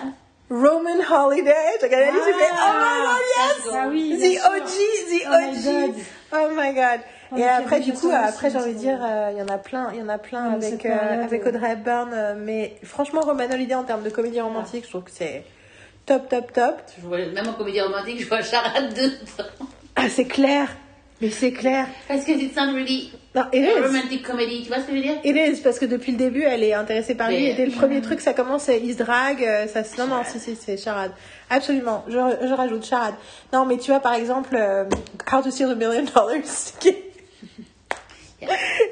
Roman 0.52 1.00
Holiday, 1.10 1.54
j'ai 1.80 1.86
regardé 1.88 2.06
la 2.08 2.12
liste, 2.12 2.26
j'ai 2.26 2.34
fait 2.34 2.52
oh 2.52 2.74
my 2.76 3.08
god 3.08 3.18
yes, 3.22 3.48
That's 3.48 3.64
gold. 3.64 3.76
Ah 3.80 3.88
oui, 3.90 4.18
The. 4.20 4.40
OG, 4.46 4.68
The 5.08 5.24
Oh 5.26 5.32
my 5.32 5.48
OG. 5.48 5.64
God. 5.64 6.04
Oh 6.34 6.50
my 6.56 6.74
god. 6.74 7.00
Oh, 7.32 7.38
Et 7.38 7.48
après, 7.48 7.80
du 7.80 7.94
coup, 7.94 8.12
après, 8.14 8.50
j'ai 8.50 8.58
envie 8.58 8.74
de 8.74 8.78
dire, 8.80 9.00
euh, 9.02 9.30
il 9.32 9.40
y 9.40 9.42
en 9.42 9.48
a 9.48 9.58
plein, 9.58 9.90
il 9.94 10.00
y 10.00 10.04
en 10.04 10.10
a 10.10 10.18
plein 10.18 10.52
avec, 10.52 10.86
euh, 10.86 11.24
avec. 11.24 11.46
Audrey 11.46 11.72
Hepburn. 11.72 12.12
euh, 12.14 12.34
mais 12.38 12.76
franchement, 12.84 13.22
Roman 13.22 13.46
Holiday, 13.50 13.76
en 13.76 13.84
termes 13.86 14.04
de 14.04 14.10
comédie 14.10 14.42
romantique, 14.42 14.84
je 14.84 14.90
trouve 14.90 15.04
que 15.04 15.12
c'est 15.12 15.46
top, 16.06 16.28
top, 16.28 16.52
top. 16.52 16.76
Je 17.02 17.08
vois, 17.08 17.20
même 17.20 17.48
en 17.48 17.54
comédie 17.54 17.80
romantique, 17.80 18.20
je 18.22 18.28
vois 18.28 18.42
charade 18.42 18.94
dedans. 18.94 19.46
Ah, 19.96 20.10
c'est 20.10 20.26
clair. 20.26 20.68
Mais 21.22 21.30
c'est 21.30 21.52
clair. 21.52 21.88
Parce 22.08 22.26
que 22.26 22.32
it 22.32 22.54
sounds 22.54 22.74
really 22.74 23.12
Non, 23.36 23.44
it 23.54 23.64
a 23.64 23.80
is. 23.80 23.82
romantic 23.84 24.24
comedy. 24.24 24.64
Tu 24.64 24.68
vois 24.70 24.78
ce 24.80 24.86
que 24.86 24.92
je 24.92 24.96
veux 24.98 25.02
dire? 25.04 25.18
It 25.24 25.36
is, 25.58 25.62
parce 25.62 25.78
que 25.80 25.86
depuis 25.86 26.12
le 26.14 26.18
début, 26.18 26.42
elle 26.44 26.64
est 26.64 26.74
intéressée 26.74 27.14
par 27.16 27.30
lui. 27.30 27.46
Et 27.46 27.54
dès 27.54 27.66
le 27.66 27.72
premier 27.72 28.02
truc, 28.02 28.20
ça 28.22 28.34
commence, 28.34 28.68
euh, 28.70 28.76
il 28.82 28.94
se 28.94 28.98
drague. 28.98 29.44
euh, 29.44 29.68
Ça, 29.68 29.84
se- 29.84 30.00
non, 30.02 30.08
non, 30.08 30.24
si, 30.26 30.40
si, 30.40 30.56
c'est 30.56 30.78
charade. 30.78 31.12
Absolument. 31.50 32.04
Je, 32.08 32.14
je 32.14 32.54
rajoute 32.54 32.84
charade. 32.86 33.14
Non, 33.54 33.66
mais 33.66 33.78
tu 33.78 33.92
vois, 33.92 34.00
par 34.00 34.14
exemple, 34.14 34.56
euh, 34.56 34.86
How 35.32 35.42
to 35.44 35.52
Steal 35.52 35.70
a 35.70 35.76
Million 35.76 36.04
Dollars, 36.04 36.42
qui 36.80 36.90
est 36.90 37.12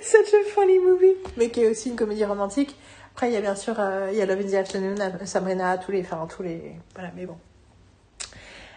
such 0.01 0.33
a 0.33 0.49
funny 0.53 0.77
movie, 0.79 1.15
mais 1.37 1.49
qui 1.49 1.61
est 1.61 1.67
aussi 1.67 1.89
une 1.89 1.95
comédie 1.95 2.25
romantique. 2.25 2.75
Après, 3.15 3.29
il 3.29 3.33
y 3.33 3.37
a 3.37 3.41
bien 3.41 3.55
sûr, 3.55 3.75
euh, 3.79 4.09
il 4.11 4.17
y 4.17 4.21
a 4.21 4.25
Love 4.25 4.41
in 4.45 4.51
the 4.51 4.53
Afternoon, 4.53 4.95
Sabrina, 5.25 5.77
tous 5.79 5.91
les, 5.91 6.01
enfin, 6.01 6.27
tous 6.33 6.43
les, 6.43 6.61
voilà, 6.93 7.09
mais 7.17 7.25
bon. 7.25 7.35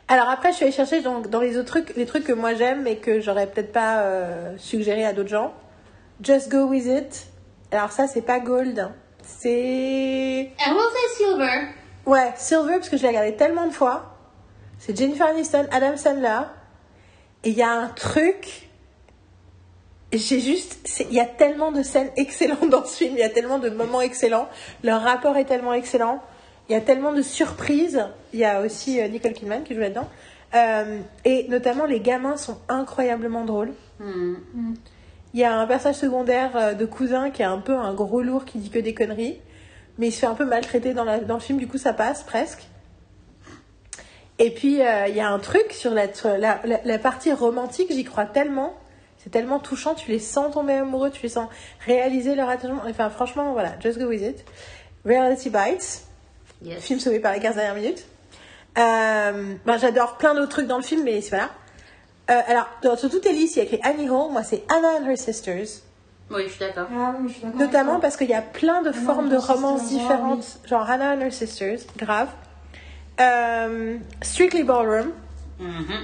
Alors 0.09 0.29
après, 0.29 0.51
je 0.51 0.57
suis 0.57 0.65
allée 0.65 0.73
chercher 0.75 1.01
dans 1.01 1.41
les 1.41 1.57
autres 1.57 1.69
trucs, 1.69 1.97
les 1.97 2.05
trucs 2.07 2.25
que 2.25 2.33
moi 2.33 2.55
j'aime, 2.55 2.83
mais 2.83 2.97
que 2.97 3.21
j'aurais 3.21 3.47
peut-être 3.47 3.73
pas 3.73 4.01
euh, 4.01 4.55
suggéré 4.59 5.05
à 5.07 5.12
d'autres 5.12 5.31
gens. 5.31 5.55
Just 6.23 6.51
Go 6.51 6.65
With 6.67 6.85
It. 6.87 7.27
Alors 7.71 7.93
ça, 7.93 8.07
c'est 8.07 8.23
pas 8.23 8.38
Gold. 8.38 8.79
hein. 8.79 8.93
C'est... 9.25 10.51
Say 10.59 11.17
silver. 11.17 11.69
Ouais, 12.05 12.33
Silver, 12.37 12.75
parce 12.75 12.88
que 12.88 12.97
je 12.97 13.03
l'ai 13.03 13.09
regardé 13.09 13.37
tellement 13.37 13.67
de 13.67 13.73
fois. 13.73 14.17
C'est 14.79 14.97
Jennifer 14.97 15.27
Aniston, 15.29 15.67
Adam 15.71 15.97
Sandler. 15.97 16.41
Et 17.45 17.51
il 17.51 17.57
y 17.57 17.62
a 17.62 17.71
un 17.71 17.88
truc... 17.88 18.69
J'ai 20.12 20.41
juste... 20.41 20.91
Il 21.09 21.15
y 21.15 21.21
a 21.21 21.25
tellement 21.25 21.73
de 21.73 21.83
scènes 21.83 22.11
excellentes 22.17 22.69
dans 22.69 22.85
ce 22.85 22.97
film. 22.99 23.15
Il 23.17 23.21
y 23.21 23.25
a 23.25 23.31
tellement 23.31 23.59
de 23.59 23.71
moments 23.71 24.01
excellents. 24.03 24.49
Leur 24.83 25.01
rapport 25.01 25.37
est 25.37 25.45
tellement 25.47 25.73
excellent. 25.73 26.21
Il 26.68 26.72
y 26.72 26.77
a 26.77 26.81
tellement 26.81 27.12
de 27.12 27.22
surprises. 27.22 28.05
Il 28.33 28.38
y 28.40 28.44
a 28.44 28.61
aussi 28.61 29.01
euh, 29.01 29.09
Nicole 29.09 29.33
Kidman 29.33 29.62
qui 29.64 29.75
joue 29.75 29.81
là-dedans. 29.81 30.09
Euh, 30.55 31.01
et 31.25 31.46
notamment, 31.48 31.87
les 31.87 32.01
gamins 32.01 32.37
sont 32.37 32.59
incroyablement 32.68 33.44
drôles. 33.44 33.72
Hmm. 33.98 34.35
Il 35.35 35.40
y 35.40 35.44
a 35.44 35.59
un 35.59 35.66
personnage 35.66 35.96
secondaire 35.96 36.51
euh, 36.57 36.72
de 36.75 36.85
cousin 36.85 37.31
qui 37.31 37.40
est 37.42 37.46
un 37.46 37.59
peu 37.59 37.75
un 37.75 37.94
gros 37.94 38.20
lourd 38.22 38.44
qui 38.44 38.59
dit 38.59 38.68
que 38.70 38.79
des 38.79 38.92
conneries, 38.94 39.40
mais 39.98 40.09
il 40.09 40.12
se 40.12 40.18
fait 40.20 40.27
un 40.27 40.35
peu 40.35 40.44
maltraiter 40.44 40.92
dans, 40.92 41.05
la, 41.05 41.20
dans 41.20 41.35
le 41.35 41.40
film, 41.40 41.59
du 41.59 41.66
coup 41.66 41.79
ça 41.79 41.94
passe 41.94 42.22
presque. 42.22 42.64
Et 44.38 44.51
puis 44.51 44.83
euh, 44.83 45.07
il 45.09 45.16
y 45.16 45.20
a 45.20 45.29
un 45.31 45.38
truc 45.38 45.72
sur 45.72 45.92
la, 45.92 46.12
sur 46.12 46.29
la, 46.37 46.61
la- 46.64 46.81
la 46.85 46.98
partie 46.98 47.33
romantique, 47.33 47.88
j'y 47.90 48.05
crois 48.05 48.27
tellement, 48.27 48.75
c'est 49.18 49.31
tellement 49.31 49.59
touchant, 49.59 49.94
tu 49.94 50.11
les 50.11 50.18
sens 50.18 50.53
tomber 50.53 50.75
amoureux, 50.75 51.11
tu 51.11 51.22
les 51.22 51.29
sens 51.29 51.48
réaliser 51.87 52.35
leur 52.35 52.48
attachement. 52.51 52.83
Enfin 52.88 53.09
franchement, 53.09 53.53
voilà, 53.53 53.72
just 53.81 53.98
go 53.98 54.07
with 54.09 54.20
it. 54.22 54.44
Reality 55.07 55.48
Bites, 55.48 56.07
Yes. 56.64 56.83
film 56.83 57.01
sauvé 57.01 57.18
par 57.20 57.33
les 57.33 57.40
15 57.40 57.55
dernières 57.57 57.75
minutes. 57.75 58.05
Euh, 58.79 59.55
ben, 59.66 59.79
J'adore 59.79 60.16
plein 60.16 60.35
d'autres 60.35 60.48
trucs 60.51 60.66
dans 60.66 60.77
le 60.79 60.83
film, 60.83 61.03
mais 61.05 61.20
c'est 61.20 61.31
voilà. 61.31 61.51
Euh, 62.31 62.40
alors, 62.46 62.68
dans, 62.83 62.96
sur 62.96 63.11
toutes 63.11 63.25
les 63.25 63.33
listes, 63.33 63.57
il 63.57 63.59
y 63.59 63.62
a 63.62 63.64
écrit 63.64 63.81
Annie 63.83 64.09
Hall. 64.09 64.31
Moi, 64.31 64.42
c'est 64.42 64.62
Anna 64.70 65.01
and 65.01 65.11
Her 65.11 65.18
Sisters. 65.18 65.83
Oui, 66.31 66.44
je 66.46 66.51
suis 66.51 66.61
d'accord. 66.61 66.87
Ah 66.96 67.14
oui, 67.20 67.29
je 67.29 67.33
suis 67.35 67.42
d'accord. 67.42 67.59
Notamment 67.61 68.01
parce 68.01 68.16
qu'il 68.16 68.29
y 68.31 68.35
a 68.35 68.40
plein 68.42 68.81
de 68.83 68.88
Anna 68.90 68.98
formes 68.98 69.29
de 69.29 69.37
romances 69.37 69.81
Sisters, 69.83 69.98
différentes. 70.01 70.59
Genre 70.64 70.88
Hannah 70.88 71.14
and 71.16 71.20
Her 71.20 71.33
Sisters, 71.33 71.81
grave. 71.98 72.29
Euh, 73.20 73.98
Strictly 74.22 74.62
Ballroom, 74.62 75.11
Mhm. 75.59 75.87
toi. 75.87 75.96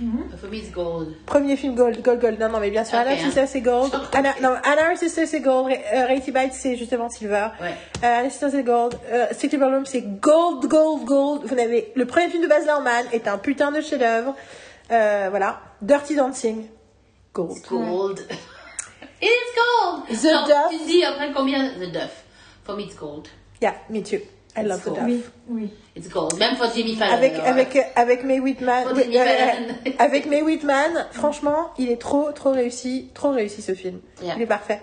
Mhm. 0.00 0.36
For 0.36 0.50
me, 0.50 0.58
it's 0.58 0.70
gold. 0.72 1.14
premier 1.24 1.56
film 1.56 1.76
Gold, 1.76 2.02
Gold, 2.02 2.20
Gold. 2.20 2.40
Non, 2.40 2.48
non, 2.48 2.58
mais 2.58 2.70
bien 2.70 2.84
sûr, 2.84 2.98
Ok, 2.98 3.04
Hannah 3.06 3.12
and 3.12 3.16
Her 3.16 3.20
hein. 3.20 3.24
Sisters, 3.26 3.48
c'est 3.48 3.60
Gold. 3.60 3.92
Anna, 4.12 4.34
non, 4.42 4.54
Her 4.64 4.96
Sisters, 4.98 5.28
c'est 5.28 5.40
Gold. 5.40 5.72
Euh, 5.72 6.06
Raty 6.06 6.32
Bites, 6.32 6.52
c'est 6.52 6.76
justement 6.76 7.08
Silver. 7.08 7.48
Ouais. 7.60 7.74
Hannah 8.02 8.20
and 8.22 8.24
Her 8.24 8.30
Sisters, 8.30 8.50
c'est 8.50 8.62
Gold. 8.64 8.98
Strictly 9.32 9.58
Ballroom, 9.58 9.86
c'est 9.86 10.02
Gold, 10.02 10.66
Gold, 10.66 11.04
Gold. 11.04 11.42
Vous 11.44 11.54
n'avez... 11.54 11.92
Le 11.94 12.06
premier 12.06 12.28
film 12.28 12.42
de 12.42 12.48
Baz 12.48 12.64
Luhrmann 12.64 13.06
est 13.12 13.28
un 13.28 13.38
putain 13.38 13.70
de 13.70 13.80
chef-d'œuvre. 13.80 14.34
Euh, 14.90 15.28
voilà. 15.30 15.60
Dirty 15.80 16.16
Dancing, 16.16 16.66
Gold. 17.32 17.62
Gold. 17.68 18.26
It 19.22 19.28
is 19.30 19.54
gold. 19.54 20.08
The 20.08 20.24
Non, 20.24 20.46
Duff. 20.46 20.70
Tu 20.80 20.86
dis 20.86 21.04
après 21.04 21.32
combien 21.32 21.68
The 21.70 21.92
Duff. 21.92 22.24
For 22.64 22.76
me, 22.76 22.82
it's 22.82 22.96
gold. 22.96 23.28
Yeah, 23.62 23.74
me 23.88 24.02
too. 24.02 24.18
I 24.56 24.62
love 24.62 24.82
the. 24.84 24.90
Duff. 24.90 25.04
Oui, 25.04 25.22
oui. 25.48 25.70
It's 25.96 26.08
gold. 26.08 26.38
Même 26.38 26.56
for 26.56 26.68
Jimmy 26.74 26.94
Fallon. 26.96 27.12
Avec, 27.14 27.34
alors, 27.34 27.46
avec, 27.48 27.76
avec 27.96 28.24
May 28.24 28.38
Whitman, 28.40 28.86
oui, 28.94 29.16
euh, 29.16 29.24
Fallon. 29.24 29.74
avec 29.98 30.26
May 30.26 30.42
Whitman, 30.42 31.06
franchement, 31.12 31.72
il 31.78 31.90
est 31.90 32.00
trop, 32.00 32.30
trop 32.32 32.52
réussi, 32.52 33.10
trop 33.14 33.30
réussi 33.30 33.62
ce 33.62 33.74
film. 33.74 34.00
Yeah. 34.22 34.34
Il 34.36 34.42
est 34.42 34.46
parfait. 34.46 34.80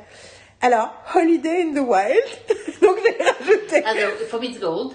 Alors, 0.62 0.94
Holiday 1.16 1.64
in 1.64 1.74
the 1.74 1.86
Wild. 1.88 2.22
Donc, 2.82 2.98
j'ai 3.04 3.24
rajouté. 3.24 3.84
Alors, 3.84 4.12
for 4.30 4.40
me, 4.42 4.46
it's 4.48 4.60
gold. 4.60 4.94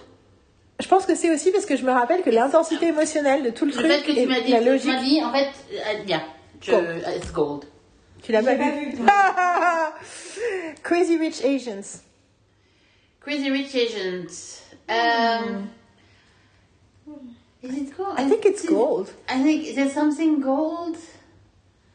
Je 0.79 0.89
pense 0.89 1.07
que 1.07 1.15
c'est 1.15 1.31
aussi 1.33 1.51
parce 1.53 1.65
que 1.65 1.75
je 1.77 1.83
me 1.85 1.91
rappelle 1.91 2.23
que 2.23 2.29
l'intensité 2.31 2.89
émotionnelle 2.89 3.43
de 3.43 3.51
tout 3.51 3.65
le, 3.65 3.71
Le 3.73 3.77
truc 3.79 3.91
fait 3.91 4.03
que 4.03 4.11
et 4.12 4.23
tu 4.25 4.29
m'as 4.29 4.41
dit, 4.41 4.53
la 4.53 4.59
tu 4.61 4.65
logique. 4.67 4.93
m'as 4.93 5.03
dit, 5.03 5.23
en 5.25 5.33
fait, 5.33 5.49
euh, 5.73 6.05
yeah, 6.07 6.21
je, 6.61 6.71
Gold. 6.71 7.03
uh, 7.07 7.17
it's 7.17 7.33
gold. 7.33 7.65
Tu 8.23 8.33
l'as 8.33 8.41
vu, 8.43 8.47
pas 8.47 8.55
vu. 8.55 8.93
Crazy 10.83 11.17
Rich 11.17 11.43
Asians. 11.45 12.03
Crazy 13.21 13.51
Rich 13.51 13.75
Asians. 13.75 14.62
Um, 14.88 15.68
Is 17.62 17.75
it 17.75 17.96
gold? 17.96 18.14
I 18.16 18.29
think 18.29 18.46
it's 18.46 18.64
gold. 18.66 19.12
I 19.29 19.42
think 19.42 19.75
there's 19.75 19.92
something 19.92 20.40
gold? 20.40 20.96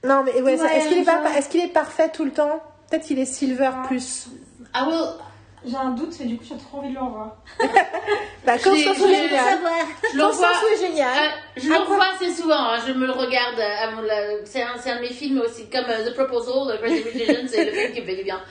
Non, 0.04 0.23
mais 0.23 0.41
ouais, 0.41 0.54
est-ce 0.56 0.89
qu'il 0.89 0.97
est, 0.97 1.38
est-ce 1.38 1.49
qu'il 1.49 1.62
est 1.62 1.71
parfait 1.73 2.10
tout 2.10 2.25
le 2.25 2.32
temps? 2.32 2.62
Peut-être 2.89 3.06
qu'il 3.06 3.19
est 3.19 3.25
silver 3.25 3.71
plus. 3.88 4.27
I 4.73 4.84
will. 4.88 5.19
J'ai 5.63 5.76
un 5.78 5.91
doute, 5.91 6.13
mais 6.19 6.26
du 6.26 6.38
coup, 6.38 6.43
j'ai 6.47 6.58
trop 6.58 6.80
envie 6.80 6.89
de 6.89 6.95
le 6.95 7.02
revoir. 7.02 7.36
Bah, 8.43 8.58
Je 8.58 8.63
ça 8.63 8.71
je 8.74 9.06
l'ai- 9.06 9.28
génial. 9.28 9.60
Je 10.12 10.17
l'envoie. 10.17 10.47
est 10.74 10.88
génial. 10.88 11.30
Euh, 11.30 11.32
je 11.58 12.15
assez 12.26 12.34
souvent, 12.34 12.56
hein, 12.71 12.80
je 12.88 12.91
me 12.93 13.06
le 13.06 13.12
regarde. 13.12 13.56
la- 13.58 14.45
C'est 14.45 14.63
un, 14.63 14.69
c'est 14.82 14.89
un 14.89 14.95
de 14.95 15.02
mes 15.02 15.10
films 15.13 15.39
aussi, 15.41 15.69
comme 15.69 15.86
euh, 15.88 16.10
The 16.10 16.15
Proposal, 16.15 16.76
The 16.76 16.82
Crazy 16.82 17.04
Rich 17.04 17.30
Asians, 17.30 17.47
c'est 17.47 17.65
le 17.65 17.71
film 17.71 17.93
qui 17.93 18.02
me 18.02 18.06
fait 18.08 18.15
du 18.15 18.24
bien. 18.24 18.41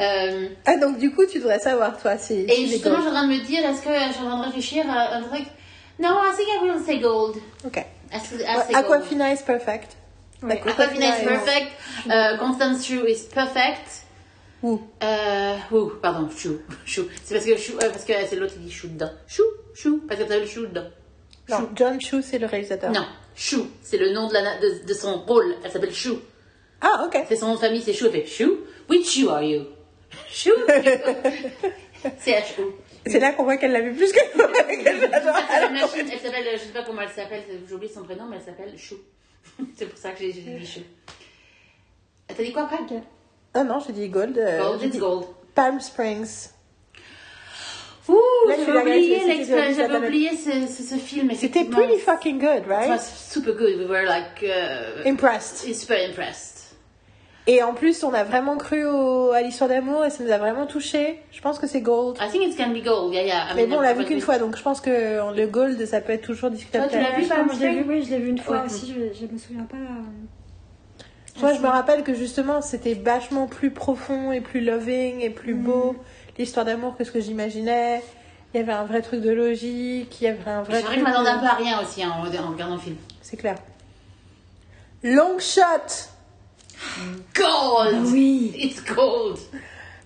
Euh, 0.00 0.48
Ah, 0.66 0.76
donc 0.76 0.98
du 0.98 1.12
coup, 1.12 1.24
tu 1.26 1.38
devrais 1.38 1.60
savoir, 1.60 1.96
toi, 2.00 2.18
si. 2.18 2.34
et 2.48 2.66
justement, 2.66 2.96
je 2.96 3.00
suis 3.02 3.10
en 3.10 3.12
train 3.14 3.28
de 3.28 3.32
me 3.32 3.38
dire, 3.44 3.64
est-ce 3.64 3.82
que 3.82 3.90
je 4.08 4.12
suis 4.14 4.24
en 4.24 4.28
train 4.30 4.38
de 4.40 4.44
réfléchir 4.46 4.84
à 4.90 5.14
un 5.14 5.22
truc? 5.22 5.44
No, 6.00 6.08
I 6.08 6.32
think 6.36 6.48
I 6.48 6.64
will 6.64 6.84
say 6.84 6.98
gold. 6.98 7.36
Ok. 7.64 7.76
I 7.76 8.18
say, 8.18 8.44
I 8.44 8.56
Ouais, 8.56 8.62
say 8.66 8.72
gold. 8.72 8.84
Aquafina 8.84 9.32
is 9.32 9.42
perfect. 9.46 9.96
Ouais. 10.42 10.60
Aquafina 10.66 11.06
is 11.06 11.22
est- 11.22 11.24
perfect? 11.28 11.70
Euh, 12.10 12.36
Constance 12.38 12.84
Chu 12.84 13.06
is 13.08 13.28
perfect. 13.32 14.02
Ouh. 14.62 14.80
Euh, 15.02 15.56
pardon, 16.02 16.28
chou, 16.36 16.60
chou. 16.84 17.08
C'est 17.22 17.34
parce 17.34 17.46
que 17.46 17.56
chou, 17.56 17.74
euh, 17.76 17.90
parce 17.90 18.04
que 18.04 18.12
c'est 18.28 18.36
l'autre 18.36 18.54
qui 18.54 18.60
dit 18.60 18.72
chou 18.72 18.88
dedans. 18.88 19.10
Chou, 19.26 19.44
chou, 19.74 20.02
parce 20.08 20.20
que 20.20 20.26
t'as 20.26 20.38
le 20.38 20.46
chou 20.46 20.66
dedans. 20.66 20.88
Non, 21.48 21.70
John 21.74 22.00
Chu, 22.00 22.22
c'est 22.22 22.38
le 22.38 22.46
réalisateur. 22.46 22.90
Non, 22.90 23.06
chou, 23.34 23.68
c'est 23.82 23.96
le 23.96 24.12
nom 24.12 24.28
de, 24.28 24.34
la, 24.34 24.58
de, 24.58 24.86
de 24.86 24.94
son 24.94 25.20
rôle. 25.20 25.54
Elle 25.64 25.70
s'appelle 25.70 25.94
chou. 25.94 26.20
Ah, 26.80 27.06
ok. 27.06 27.24
C'est 27.28 27.36
son 27.36 27.46
nom 27.46 27.54
de 27.54 27.60
famille, 27.60 27.82
c'est 27.82 27.94
chou. 27.94 28.06
Elle 28.06 28.12
fait 28.12 28.26
chou. 28.26 28.58
Which 28.90 29.18
chou 29.18 29.30
are 29.30 29.42
you? 29.42 29.64
Chou. 30.30 30.50
c'est 32.18 32.32
H-O. 32.32 32.74
C'est 33.06 33.20
là 33.20 33.32
qu'on 33.32 33.44
voit 33.44 33.56
qu'elle 33.56 33.72
l'a 33.72 33.80
vu 33.80 33.94
plus 33.94 34.12
que. 34.12 34.18
Elle 34.18 36.20
s'appelle 36.20 36.46
je 36.52 36.58
sais 36.58 36.72
pas 36.72 36.82
comment 36.84 37.02
elle 37.02 37.08
s'appelle, 37.08 37.42
j'ai 37.66 37.74
oublié 37.74 37.92
son 37.92 38.02
prénom, 38.02 38.26
mais 38.26 38.36
elle 38.36 38.42
s'appelle 38.42 38.76
Chou. 38.76 38.96
c'est 39.76 39.86
pour 39.86 39.98
ça 39.98 40.10
que 40.10 40.18
j'ai 40.18 40.32
j'ai 40.32 40.42
dit 40.42 40.66
Chou. 40.66 40.80
T'as 42.26 42.42
dit 42.42 42.52
quoi 42.52 42.64
après? 42.64 42.78
Ah 43.60 43.64
non, 43.64 43.80
j'ai 43.84 43.92
dit 43.92 44.08
gold. 44.08 44.38
euh, 44.38 44.62
Gold, 44.62 44.82
it's 44.84 44.92
dit 44.92 44.98
gold. 44.98 45.24
Palm 45.54 45.80
Springs. 45.80 46.50
Ouh, 48.08 48.14
j'avais 48.48 48.80
oublié, 48.80 49.20
j'avais 49.76 49.96
oublié 50.06 50.30
ce, 50.36 50.66
ce, 50.72 50.82
ce 50.82 50.94
film. 50.94 51.30
C'était 51.34 51.64
pretty 51.64 51.98
fucking 51.98 52.38
good, 52.38 52.62
It 52.64 52.66
right? 52.68 52.88
was 52.90 53.00
super 53.00 53.52
good. 53.52 53.78
We 53.78 53.86
were 53.86 54.06
like 54.06 54.42
uh, 54.42 55.06
Impressed. 55.06 55.58
super 55.74 55.96
impressed. 56.08 56.54
Et 57.46 57.62
en 57.62 57.72
plus, 57.74 58.04
on 58.04 58.12
a 58.14 58.24
vraiment 58.24 58.56
cru 58.58 58.84
au- 58.86 59.32
à 59.32 59.40
l'histoire 59.42 59.68
d'amour 59.70 60.04
et 60.06 60.10
ça 60.10 60.22
nous 60.22 60.30
a 60.30 60.38
vraiment 60.38 60.66
touché. 60.66 61.18
Je 61.32 61.40
pense 61.40 61.58
que 61.58 61.66
c'est 61.66 61.80
gold. 61.80 62.16
I 62.20 62.30
think 62.30 62.44
it's 62.46 62.56
gonna 62.56 62.72
be 62.72 62.82
gold. 62.84 63.12
Yeah, 63.12 63.24
yeah. 63.24 63.50
I 63.50 63.56
Mais 63.56 63.62
mean, 63.62 63.70
bon, 63.70 63.78
on 63.78 63.80
l'a 63.80 63.94
vu 63.94 64.04
qu'une 64.04 64.20
fois, 64.20 64.38
donc 64.38 64.56
je 64.56 64.62
pense 64.62 64.80
que 64.80 65.34
le 65.34 65.46
gold, 65.46 65.84
ça 65.86 66.00
peut 66.00 66.12
être 66.12 66.24
toujours 66.26 66.50
discutable. 66.50 66.88
Toi, 66.90 66.98
tu 66.98 67.02
l'as 67.04 67.18
vu, 67.18 67.26
pas, 67.26 67.34
Palm 67.36 67.46
moi, 67.46 67.54
je 67.58 67.60
l'ai 67.60 67.68
vu, 67.70 67.80
Springs 67.82 67.88
oui, 67.98 68.04
je 68.04 68.10
l'ai 68.10 68.18
vu 68.20 68.28
une 68.30 68.38
fois 68.38 68.62
aussi, 68.64 68.86
je, 68.94 69.18
je 69.18 69.26
me 69.32 69.38
souviens 69.38 69.64
pas. 69.64 69.76
euh, 69.76 70.02
Moi, 71.40 71.54
je 71.54 71.60
me 71.60 71.68
rappelle 71.68 72.02
que 72.02 72.14
justement, 72.14 72.62
c'était 72.62 72.94
vachement 72.94 73.46
plus 73.46 73.70
profond 73.70 74.32
et 74.32 74.40
plus 74.40 74.60
loving 74.60 75.20
et 75.20 75.30
plus 75.30 75.54
beau 75.54 75.96
l'histoire 76.36 76.64
d'amour 76.64 76.96
que 76.96 77.04
ce 77.04 77.10
que 77.10 77.20
j'imaginais. 77.20 78.02
Il 78.54 78.58
y 78.58 78.62
avait 78.62 78.72
un 78.72 78.84
vrai 78.84 79.02
truc 79.02 79.20
de 79.20 79.30
logique, 79.30 80.20
il 80.20 80.24
y 80.24 80.26
avait 80.26 80.50
un 80.50 80.62
vrai 80.62 80.80
C'est 80.80 80.86
vrai 80.86 80.94
que 80.94 81.00
je 81.00 81.04
m'attendais 81.04 81.30
un 81.30 81.38
peu 81.38 81.46
à 81.46 81.54
rien 81.54 81.80
aussi 81.82 82.02
hein, 82.02 82.14
en, 82.16 82.20
en 82.20 82.50
regardant 82.50 82.76
le 82.76 82.80
film. 82.80 82.96
C'est 83.20 83.36
clair. 83.36 83.56
Long 85.02 85.38
shot, 85.38 86.08
Gold! 87.34 88.06
Oui. 88.06 88.52
It's 88.56 88.82
gold! 88.82 89.38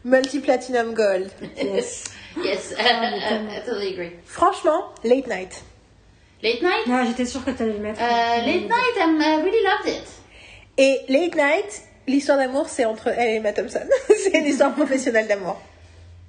multi-platinum 0.05 0.95
gold. 0.95 1.31
Yes. 1.57 2.05
Yes, 2.37 2.75
mais 2.77 3.57
I 3.57 3.61
totally 3.65 3.93
agree. 3.93 4.13
Franchement, 4.25 4.95
late 5.05 5.27
night. 5.29 5.63
Late 6.43 6.63
night? 6.63 6.87
Non, 6.89 7.05
j'étais 7.05 7.27
sûre 7.27 7.45
que 7.45 7.53
t'allais 7.53 7.75
le 7.75 7.79
mettre. 7.79 8.01
Uh, 8.01 8.45
late 8.45 8.69
night, 8.69 8.97
I'm, 8.99 9.21
I 9.21 9.43
really 9.43 9.63
loved 9.65 9.87
it. 9.87 10.09
Et 10.79 11.01
late 11.09 11.35
night, 11.35 11.83
l'histoire 12.07 12.39
d'amour, 12.39 12.69
c'est 12.69 12.85
entre 12.85 13.09
elle 13.09 13.31
et 13.31 13.35
Emma 13.37 13.53
Thompson. 13.53 13.81
c'est 14.09 14.39
une 14.39 14.47
histoire 14.47 14.75
professionnelle 14.75 15.27
d'amour. 15.29 15.61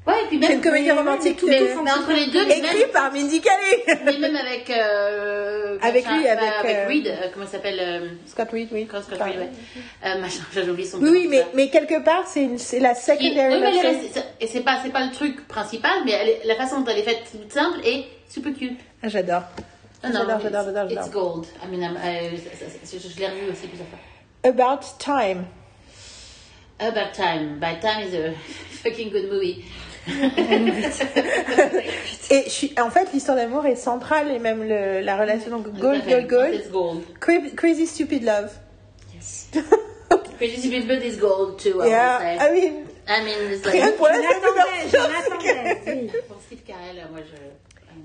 Ouais, 0.06 0.16
et 0.22 0.28
puis 0.28 0.38
même. 0.38 0.50
C'est 0.50 0.56
une 0.56 0.62
comédie 0.62 0.92
romantique 0.92 1.42
mais 1.48 1.60
tout 1.60 1.82
mais 1.82 1.92
entre 1.92 2.12
les 2.12 2.28
deux, 2.28 2.46
même, 2.46 2.90
par 2.92 3.10
Mindy 3.14 3.40
Kaling. 3.40 4.02
mais 4.04 4.18
même 4.18 4.36
avec. 4.36 4.70
Euh, 4.70 5.78
Avec 5.82 6.06
lui, 6.06 6.28
avec, 6.28 6.44
avec 6.60 6.76
euh, 6.76 6.88
Reed, 6.88 7.08
euh, 7.08 7.28
comment 7.34 7.46
il 7.46 7.50
s'appelle 7.50 7.80
euh, 7.80 8.10
Scott 8.26 8.50
Reed, 8.52 8.68
oui. 8.74 8.86
Scott 8.86 9.06
Reed, 9.22 9.40
ouais. 9.40 10.20
Machin, 10.20 10.42
j'avais 10.54 10.70
oublié 10.70 10.88
son 10.90 11.00
Oui, 11.00 11.28
oui, 11.30 11.42
mais, 11.54 11.70
quelque 11.70 12.04
part, 12.04 12.28
c'est 12.28 12.50
la 12.82 12.96
secondary 12.96 13.56
oui, 13.56 13.80
mais 13.82 14.22
et 14.42 14.48
c'est 14.48 14.60
pas, 14.60 14.80
c'est 14.84 14.92
pas 14.92 15.06
le 15.06 15.12
truc 15.14 15.48
principal, 15.48 15.94
mais 16.06 16.12
elle 16.12 16.48
la 16.50 16.56
façon 16.56 16.82
dont 16.82 16.92
elle 16.92 17.00
est 17.00 17.04
faite, 17.04 17.22
toute 17.32 17.54
simple 17.54 17.80
et 17.86 18.04
super 18.30 18.54
cute. 18.54 18.78
Ah, 19.02 19.08
J'adore. 19.08 19.44
Ah 20.06 20.10
J'adore, 20.12 20.32
it's- 20.32 20.44
j'adore, 20.44 20.64
j'adore, 20.66 20.92
It's 20.92 21.12
gold. 21.12 21.46
I 21.64 21.68
mean, 21.72 21.82
I- 21.82 22.36
je, 22.36 22.98
je 23.08 23.20
l'ai 23.20 23.28
revu 23.28 23.52
aussi 23.52 23.68
plusieurs 23.68 23.88
fois. 23.88 24.00
About 24.44 25.00
Time. 25.00 25.48
About 26.80 27.14
Time. 27.14 27.60
By 27.60 27.76
Time 27.76 28.02
is 28.08 28.14
a 28.14 28.34
fucking 28.84 29.10
good 29.12 29.30
movie. 29.32 29.66
Et 32.30 32.44
je 32.46 32.50
suis, 32.50 32.74
en 32.78 32.90
fait, 32.90 33.08
l'histoire 33.14 33.38
d'amour 33.38 33.66
est 33.66 33.76
centrale 33.78 34.32
et 34.32 34.40
même 34.40 34.62
le- 34.68 35.00
la 35.02 35.16
relation, 35.16 35.50
donc 35.50 35.68
gold, 35.80 36.04
gold, 36.06 36.28
gold. 36.28 36.54
It's 36.56 36.70
gold. 36.70 37.04
Cra- 37.22 37.50
Crazy 37.56 37.86
Stupid 37.86 38.24
Love. 38.24 38.52
Yes. 39.14 39.50
Crazy 40.38 40.58
Stupid 40.60 40.88
Bird 40.90 41.04
is 41.04 41.16
gold 41.18 41.58
too, 41.60 41.82
I 41.82 41.88
Yeah, 41.88 42.38
I 42.42 42.52
mean, 42.52 42.88
I 43.08 43.24
mean, 43.24 43.38
it's 43.54 43.66
like... 43.66 43.80
que 43.80 43.92
pour 43.98 44.08
la 44.10 44.16
Je 44.16 44.22
l'attendais, 44.24 44.90
je 44.90 44.98
l'attendais. 44.98 45.82
Oui. 45.88 46.12
Pour 46.28 46.42
Steve 46.46 46.64
Carell, 46.68 47.08
moi 47.12 47.22
je... 47.22 47.38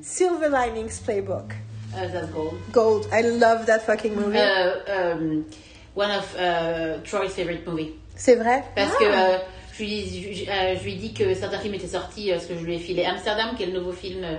Silver 0.02 0.48
Linings 0.50 1.00
Playbook. 1.00 1.52
Uh, 1.94 2.06
that's 2.12 2.30
gold. 2.30 2.54
Gold. 2.70 3.08
I 3.12 3.22
love 3.22 3.66
that 3.66 3.82
fucking 3.82 4.14
movie. 4.14 4.38
Uh, 4.38 5.14
um, 5.14 5.46
one 5.98 6.10
of 6.10 6.34
uh, 6.38 7.00
Troy's 7.04 7.32
favorite 7.34 7.66
movies. 7.66 7.90
C'est 8.16 8.36
vrai? 8.36 8.62
Parce 8.76 8.96
que 8.96 9.04
euh, 9.04 9.38
je, 9.76 9.82
lui, 9.82 10.34
je, 10.34 10.50
euh, 10.50 10.76
je 10.78 10.84
lui 10.84 10.92
ai 10.92 10.96
dit 10.96 11.12
que 11.12 11.34
certains 11.34 11.58
films 11.58 11.74
étaient 11.74 11.86
sortis, 11.88 12.30
euh, 12.30 12.34
parce 12.36 12.46
que 12.46 12.54
je 12.58 12.64
lui 12.64 12.76
ai 12.76 12.78
filé 12.78 13.04
Amsterdam, 13.04 13.54
qui 13.56 13.64
est 13.64 13.66
le 13.66 13.72
nouveau 13.78 13.92
film. 13.92 14.22
euh, 14.24 14.36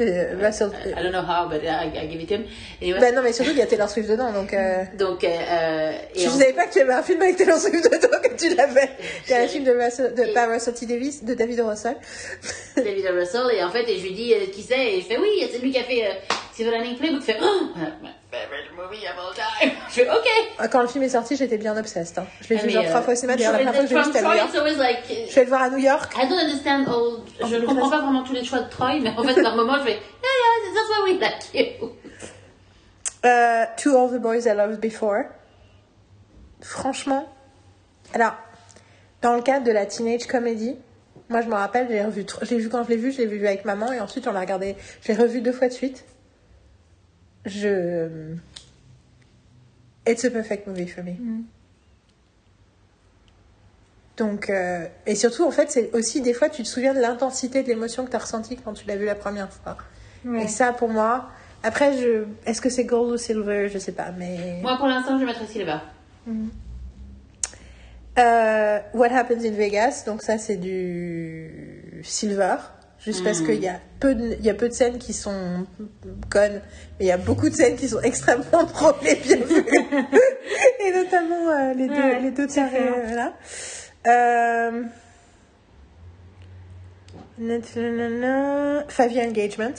Euh, 0.00 0.34
Russell. 0.44 0.72
I 0.86 1.04
don't 1.04 1.12
know 1.12 1.22
how, 1.22 1.48
but 1.48 1.62
I, 1.62 1.86
I 1.96 2.08
give 2.10 2.20
it 2.20 2.26
to 2.28 2.34
him. 2.34 2.44
Anyway. 2.82 2.98
Bah 2.98 3.12
non, 3.12 3.22
mais 3.22 3.32
surtout, 3.32 3.52
il 3.52 3.58
y 3.58 3.62
a 3.62 3.66
Taylor 3.66 3.88
Swift 3.88 4.10
dedans, 4.10 4.32
donc. 4.32 4.52
Euh... 4.52 4.82
Donc, 4.98 5.22
euh, 5.22 5.28
euh, 5.28 5.92
et 6.16 6.18
Je 6.24 6.28
en- 6.28 6.32
savais 6.32 6.52
pas 6.52 6.66
que 6.66 6.72
tu 6.72 6.80
avais 6.80 6.94
un 6.94 7.02
film 7.04 7.22
avec 7.22 7.36
Taylor 7.36 7.56
Swift 7.58 7.84
dedans 7.84 8.18
que 8.20 8.34
tu 8.36 8.52
l'avais. 8.56 8.88
Il 9.28 9.30
y 9.30 9.34
a 9.34 9.42
un 9.42 9.46
film 9.46 9.62
de, 9.62 9.70
Russell, 9.70 10.12
de 10.16 10.22
Et- 10.24 10.32
pas 10.32 10.48
Russell 10.52 10.74
T. 10.74 10.86
Davis, 10.86 11.22
de 11.22 11.34
David 11.34 11.60
Russell. 11.60 11.94
David 12.76 13.06
Russell, 13.16 13.46
et 13.56 13.62
en 13.62 13.70
fait, 13.70 13.88
et 13.88 13.96
je 13.98 14.02
lui 14.02 14.14
dis 14.14 14.34
euh, 14.34 14.46
qui 14.52 14.62
c'est, 14.62 14.94
et 14.96 15.00
je 15.00 15.06
fais 15.06 15.16
oui, 15.16 15.28
c'est 15.52 15.58
lui 15.60 15.70
qui 15.70 15.78
a 15.78 15.84
fait 15.84 16.04
euh, 16.06 16.34
Silver 16.52 16.72
Playbook. 16.98 17.20
Il 17.20 17.22
fait 17.22 17.36
oh, 17.42 17.68
favorite 18.34 18.72
movie 18.76 19.04
of 19.06 19.16
all 19.18 19.34
time. 19.34 19.70
Je 19.88 19.94
fais 20.02 20.08
ok. 20.10 20.68
Quand 20.70 20.82
le 20.82 20.88
film 20.88 21.04
est 21.04 21.08
sorti, 21.10 21.36
j'étais 21.36 21.58
bien 21.58 21.76
obsessed. 21.76 22.18
hein. 22.18 22.26
Je 22.40 22.48
l'ai 22.54 22.58
Ah, 22.60 22.62
vu 22.64 22.70
genre 22.70 22.84
euh, 22.84 22.88
trois 22.88 23.02
fois 23.02 23.12
au 23.12 23.16
cinéma. 23.16 23.36
D'ailleurs, 23.36 23.52
la 23.52 23.58
Troy- 23.58 23.72
première 23.72 23.74
fois 23.74 23.82
que 23.84 23.88
je 23.90 23.94
l'ai 23.94 24.00
vu, 24.00 24.06
c'était 24.12 24.18
à 24.18 24.22
New 24.22 24.58
York. 24.68 24.78
like. 25.08 25.28
Je 25.30 25.34
vais 25.34 25.42
le 25.44 25.48
voir 25.48 25.62
à 25.62 25.70
New 25.70 25.78
York. 25.78 26.12
I 26.16 26.28
don't 26.28 26.38
understand 26.38 26.84
all. 26.88 27.20
Je 27.50 27.56
plus, 27.56 27.66
comprends 27.66 27.90
pas 27.90 28.00
vraiment 28.00 28.22
tous 28.24 28.32
les 28.34 28.44
choix 28.44 28.60
de 28.60 28.68
Troy, 28.70 29.00
mais 29.00 29.10
en 29.16 29.22
fait, 29.24 29.40
par 29.42 29.54
moment, 29.56 29.76
je 29.78 29.82
fais 29.84 29.90
yeah, 29.92 30.00
yeah, 30.22 30.74
that's 30.74 30.88
why 30.90 31.12
we 31.12 31.20
like 31.20 31.80
you. 31.80 31.90
Euh, 33.24 33.64
to 33.82 33.96
All 33.96 34.10
the 34.10 34.20
Boys 34.20 34.46
I 34.46 34.54
Loved 34.54 34.80
Before. 34.80 35.22
Franchement. 36.60 37.26
Alors, 38.14 38.34
dans 39.22 39.34
le 39.34 39.42
cadre 39.42 39.64
de 39.66 39.72
la 39.72 39.86
teenage 39.86 40.26
comedy, 40.26 40.76
moi 41.28 41.40
je 41.40 41.48
me 41.48 41.54
rappelle, 41.54 41.86
j'ai 41.90 42.02
revu, 42.04 42.26
l'ai 42.50 42.58
vu 42.58 42.68
quand 42.68 42.84
je 42.84 42.90
l'ai 42.90 42.96
vu, 42.96 43.12
je 43.12 43.18
l'ai 43.18 43.26
vu 43.26 43.46
avec 43.46 43.64
maman 43.64 43.92
et 43.92 44.00
ensuite 44.00 44.26
on 44.28 44.32
l'a 44.32 44.40
regardé, 44.40 44.76
je 45.02 45.08
l'ai 45.12 45.18
revu 45.18 45.40
deux 45.40 45.52
fois 45.52 45.68
de 45.68 45.72
suite. 45.72 46.04
Je. 47.44 48.34
It's 50.06 50.24
a 50.24 50.30
perfect 50.30 50.66
movie 50.66 50.88
for 50.88 51.02
me. 51.04 51.12
Donc, 54.16 54.48
euh, 54.48 54.86
et 55.06 55.14
surtout, 55.16 55.44
en 55.44 55.50
fait, 55.50 55.70
c'est 55.70 55.90
aussi 55.92 56.20
des 56.20 56.34
fois, 56.34 56.48
tu 56.48 56.62
te 56.62 56.68
souviens 56.68 56.94
de 56.94 57.00
l'intensité 57.00 57.62
de 57.62 57.68
l'émotion 57.68 58.04
que 58.04 58.10
tu 58.10 58.16
as 58.16 58.20
ressentie 58.20 58.56
quand 58.56 58.72
tu 58.72 58.86
l'as 58.86 58.96
vu 58.96 59.06
la 59.06 59.16
première 59.16 59.50
fois. 59.52 59.76
Ouais. 60.24 60.44
Et 60.44 60.48
ça, 60.48 60.72
pour 60.72 60.88
moi, 60.88 61.30
après, 61.62 61.98
je, 61.98 62.24
est-ce 62.46 62.60
que 62.60 62.70
c'est 62.70 62.84
gold 62.84 63.12
ou 63.12 63.16
silver 63.16 63.68
Je 63.68 63.78
sais 63.78 63.92
pas, 63.92 64.12
mais. 64.16 64.60
Moi, 64.62 64.76
pour 64.76 64.86
l'instant, 64.86 65.14
je 65.14 65.20
vais 65.20 65.26
mettre 65.26 65.42
ici 65.42 65.58
là-bas. 65.58 65.82
Euh, 68.18 68.78
What 68.92 69.12
Happens 69.12 69.44
in 69.44 69.50
Vegas, 69.50 70.04
donc 70.06 70.22
ça 70.22 70.38
c'est 70.38 70.56
du 70.56 72.00
Silver, 72.04 72.56
juste 73.04 73.22
parce 73.24 73.40
Mm. 73.40 73.46
qu'il 73.46 73.62
y 73.62 73.68
a 73.68 73.80
peu 74.00 74.14
de, 74.14 74.36
il 74.38 74.44
y 74.44 74.50
a 74.50 74.54
peu 74.54 74.68
de 74.68 74.74
scènes 74.74 74.98
qui 74.98 75.12
sont 75.12 75.66
connes, 76.30 76.60
mais 76.98 77.06
il 77.06 77.08
y 77.08 77.12
a 77.12 77.16
beaucoup 77.18 77.48
de 77.48 77.54
scènes 77.54 77.76
qui 77.76 77.88
sont 77.88 78.00
extrêmement 78.00 78.62
drôles 78.74 78.94
et 79.06 79.16
bien 79.16 79.36
vues. 79.36 79.66
et 80.80 80.92
notamment 80.92 81.48
euh, 81.50 81.74
les 81.74 81.88
deux, 81.88 81.94
Ouais, 81.94 82.20
les 82.20 82.30
deux 82.30 82.46
euh, 82.58 83.14
là. 83.14 83.32
Euh... 84.06 84.82
Year 89.12 89.26
Engagement, 89.28 89.74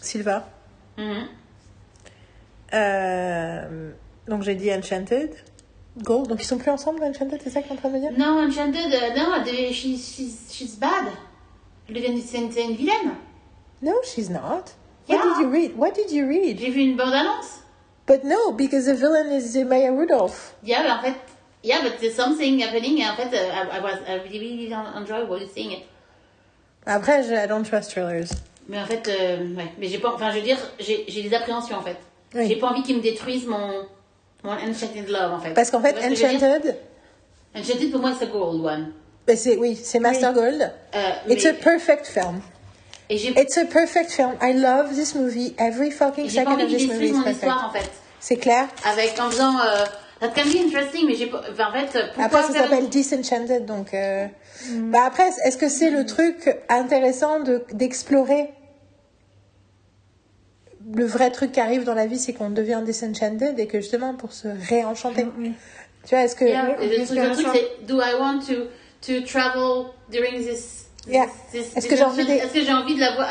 Silver. 0.00 0.38
Mhm. 0.96 1.28
Euh, 2.74 3.90
donc 4.26 4.42
j'ai 4.42 4.54
dit 4.54 4.72
Enchanted, 4.72 5.30
Gold. 6.02 6.28
Donc 6.28 6.42
ils 6.42 6.46
sont 6.46 6.58
plus 6.58 6.70
ensemble, 6.70 7.02
Enchanted, 7.04 7.40
c'est 7.42 7.50
ça 7.50 7.60
que 7.62 7.66
tu 7.68 7.72
es 7.72 7.76
en 7.76 7.78
train 7.78 7.88
de 7.90 7.94
me 7.94 8.00
dire? 8.00 8.12
Non, 8.16 8.46
Enchanted, 8.46 8.92
euh, 8.92 9.14
non, 9.16 9.44
she's, 9.72 10.14
she's, 10.14 10.38
she's 10.50 10.76
bad. 10.76 11.06
Une 11.88 12.74
vilaine. 12.76 13.16
No, 13.82 13.94
she's 14.02 14.28
not. 14.28 14.72
Yeah. 15.08 15.16
What 15.16 15.22
did 15.22 15.42
you 15.42 15.50
read? 15.50 15.76
What 15.76 15.94
did 15.94 16.10
you 16.10 16.26
read? 16.26 16.58
J'ai 16.58 16.70
vu 16.70 16.80
une 16.80 16.96
bande-annonce. 16.96 17.60
But 18.06 18.24
no, 18.24 18.52
because 18.52 18.86
the 18.86 18.94
villain 18.94 19.30
is 19.32 19.56
Maya 19.56 19.92
Rudolph. 19.92 20.54
Yeah, 20.62 20.82
but 20.82 20.90
en 20.90 21.02
fait, 21.02 21.16
yeah, 21.62 21.82
but 21.82 21.98
there's 22.00 22.14
something 22.14 22.60
happening. 22.60 23.02
En 23.02 23.16
fait, 23.16 23.32
uh, 23.32 23.52
I, 23.52 23.78
I 23.78 23.80
was 23.80 23.98
I 24.06 24.14
really, 24.28 24.56
really 24.56 24.74
enjoyable 24.74 25.38
seeing 25.52 25.72
it. 25.72 25.84
Après, 26.86 27.22
je, 27.24 27.34
I 27.34 27.46
don't 27.46 27.64
trust 27.64 27.90
thrillers. 27.90 28.30
Mais 28.68 28.78
en 28.80 28.86
fait, 28.86 29.06
euh, 29.08 29.54
ouais. 29.56 29.72
Mais 29.78 29.88
j'ai 29.88 29.98
pas, 29.98 30.12
enfin, 30.14 30.30
je 30.30 30.36
veux 30.38 30.44
dire, 30.44 30.58
j'ai 30.78 31.04
des 31.22 31.34
appréhensions 31.34 31.76
en 31.76 31.82
fait. 31.82 31.96
Oui. 32.34 32.48
J'ai 32.48 32.56
pas 32.56 32.68
envie 32.68 32.82
qu'ils 32.82 32.96
me 32.96 33.02
détruisent 33.02 33.46
mon, 33.46 33.86
mon 34.42 34.52
Enchanted 34.52 35.08
Love 35.08 35.32
en 35.32 35.40
fait. 35.40 35.54
Parce 35.54 35.70
qu'en 35.70 35.80
fait, 35.80 35.96
Enchanted, 35.98 36.76
Enchanted 37.54 37.90
pour 37.90 38.00
moi, 38.00 38.12
c'est 38.18 38.30
Gold 38.30 38.64
One. 38.64 38.92
Ben 39.26 39.36
c'est, 39.36 39.56
oui, 39.56 39.78
c'est 39.82 39.98
Master 39.98 40.32
Gold. 40.32 40.72
Euh, 40.94 41.10
It's 41.28 41.44
mais- 41.44 41.50
a 41.50 41.54
perfect 41.54 42.06
film. 42.06 42.40
et 43.10 43.16
It's 43.16 43.56
a 43.58 43.64
perfect 43.64 44.10
film. 44.12 44.34
I 44.42 44.52
love 44.52 44.94
this 44.94 45.14
movie. 45.14 45.54
Every 45.58 45.90
fucking 45.90 46.28
second 46.30 46.60
of 46.60 46.68
this 46.68 46.86
movie 46.86 47.06
is 47.08 47.12
perfect. 47.12 47.34
histoire 47.36 47.66
en 47.68 47.70
fait. 47.78 47.90
C'est 48.20 48.36
clair? 48.36 48.66
Avec, 48.84 49.18
en 49.20 49.30
faisant, 49.30 49.58
euh, 49.60 49.84
that 50.20 50.28
can 50.30 50.48
be 50.50 50.56
interesting, 50.66 51.06
mais 51.06 51.14
j'ai 51.14 51.26
pas, 51.26 51.42
enfin, 51.52 51.68
en 51.68 51.72
fait, 51.72 51.98
pourquoi 52.14 52.24
Après, 52.24 52.42
ça 52.42 52.52
s'appelle 52.62 52.84
une- 52.84 52.88
Disenchanted, 52.88 53.66
donc. 53.66 53.94
euh, 53.94 54.26
Bah 54.90 55.00
après, 55.06 55.28
est-ce 55.44 55.56
que 55.58 55.68
c'est 55.68 55.90
le 55.90 56.06
truc 56.06 56.56
intéressant 56.68 57.40
de 57.40 57.64
d'explorer 57.72 58.50
le 60.94 61.04
vrai 61.04 61.30
truc 61.30 61.52
qui 61.52 61.60
arrive 61.60 61.84
dans 61.84 61.94
la 61.94 62.06
vie, 62.06 62.18
c'est 62.18 62.32
qu'on 62.32 62.50
devient 62.50 62.80
disenchanted 62.84 63.58
et 63.58 63.66
que 63.66 63.80
justement 63.80 64.14
pour 64.14 64.32
se 64.32 64.48
réenchanter. 64.68 65.26
Tu 66.06 66.10
vois, 66.14 66.20
est-ce 66.24 66.36
que 66.36 66.44
Yeah, 66.44 66.76
Oui, 66.80 66.88
le, 66.88 67.04
truc, 67.04 67.18
le 67.18 67.32
truc, 67.32 67.46
c'est 67.52 67.86
do 67.86 68.00
I 68.00 68.14
want 68.20 68.38
to 68.46 68.54
to 69.06 69.20
travel 69.26 69.94
during 70.10 70.42
this? 70.44 70.86
Yeah. 71.06 71.26
this- 71.52 71.76
Est-ce 71.76 71.86
que 71.88 71.96
j'ai 71.96 72.02
envie 72.04 72.24
de- 72.26 72.30
Est-ce 72.32 72.52
que 72.52 72.62
j'ai 72.64 72.72
envie 72.72 72.94
de 72.94 73.00
la 73.00 73.12
voir? 73.14 73.28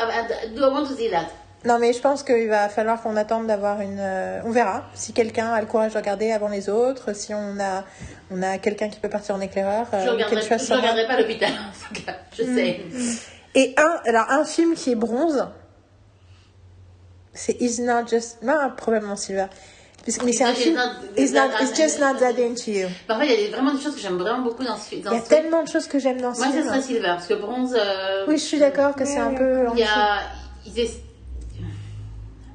Do 0.54 0.62
I 0.62 0.70
want 0.72 0.86
to 0.86 0.94
see 0.96 1.10
that? 1.10 1.26
Non, 1.64 1.78
mais 1.80 1.92
je 1.92 2.00
pense 2.00 2.22
qu'il 2.22 2.48
va 2.48 2.68
falloir 2.68 3.02
qu'on 3.02 3.16
attende 3.16 3.48
d'avoir 3.48 3.80
une. 3.80 3.98
euh, 3.98 4.40
On 4.44 4.50
verra 4.50 4.84
si 4.94 5.12
quelqu'un 5.12 5.52
a 5.52 5.60
le 5.60 5.66
courage 5.66 5.92
de 5.94 5.98
regarder 5.98 6.30
avant 6.30 6.48
les 6.48 6.68
autres, 6.68 7.12
si 7.14 7.34
on 7.34 7.58
a 7.58 7.84
on 8.30 8.40
a 8.42 8.58
quelqu'un 8.58 8.88
qui 8.88 9.00
peut 9.00 9.08
partir 9.08 9.34
en 9.34 9.40
écreur. 9.40 9.86
euh, 9.92 10.04
Je 10.04 10.10
regarderai, 10.10 10.42
je 10.58 10.64
sur- 10.64 10.76
regarderai 10.76 11.06
pas 11.06 11.18
l'hôpital 11.18 11.50
en 11.50 11.94
tout 11.94 12.02
cas. 12.04 12.14
Je 12.38 12.42
sais. 12.44 12.80
Et 13.56 13.74
un, 13.78 14.00
alors 14.06 14.30
un 14.30 14.44
film 14.44 14.74
qui 14.74 14.92
est 14.92 14.96
bronze, 14.96 15.48
c'est 17.34 17.60
Is 17.60 17.82
Not 17.82 18.06
Just. 18.08 18.42
Non, 18.42 18.70
probablement 18.76 19.16
Silver. 19.16 19.46
Mais 20.24 20.32
c'est 20.32 20.44
un 20.44 20.54
film. 20.54 20.80
It's, 21.16 21.32
not, 21.32 21.48
it's 21.60 21.76
just 21.76 21.98
not 21.98 22.14
that 22.20 22.38
into 22.40 22.70
you. 22.70 22.86
Parfois, 23.08 23.24
il 23.26 23.40
y 23.40 23.46
a 23.46 23.50
vraiment 23.50 23.74
des 23.74 23.80
choses 23.80 23.94
que 23.96 24.00
j'aime 24.00 24.16
vraiment 24.18 24.42
beaucoup 24.42 24.62
dans 24.64 24.76
ce 24.76 24.88
film. 24.88 25.02
Il 25.10 25.14
y 25.14 25.18
a 25.18 25.20
tellement 25.20 25.62
de 25.62 25.68
choses 25.68 25.86
que 25.88 25.98
j'aime 25.98 26.20
dans 26.20 26.32
ce 26.34 26.38
Moi, 26.40 26.48
ce 26.48 26.52
film. 26.52 26.66
serait 26.68 26.82
Silver 26.82 27.08
parce 27.08 27.26
que 27.26 27.34
Bronze. 27.34 27.74
euh, 27.76 28.24
Oui, 28.28 28.38
je 28.38 28.44
suis 28.44 28.58
d'accord 28.58 28.94
que 28.94 29.04
c'est 29.04 29.18
un 29.18 29.34
peu. 29.34 29.66
Il 29.74 29.80
y 29.80 29.82
a. 29.84 30.20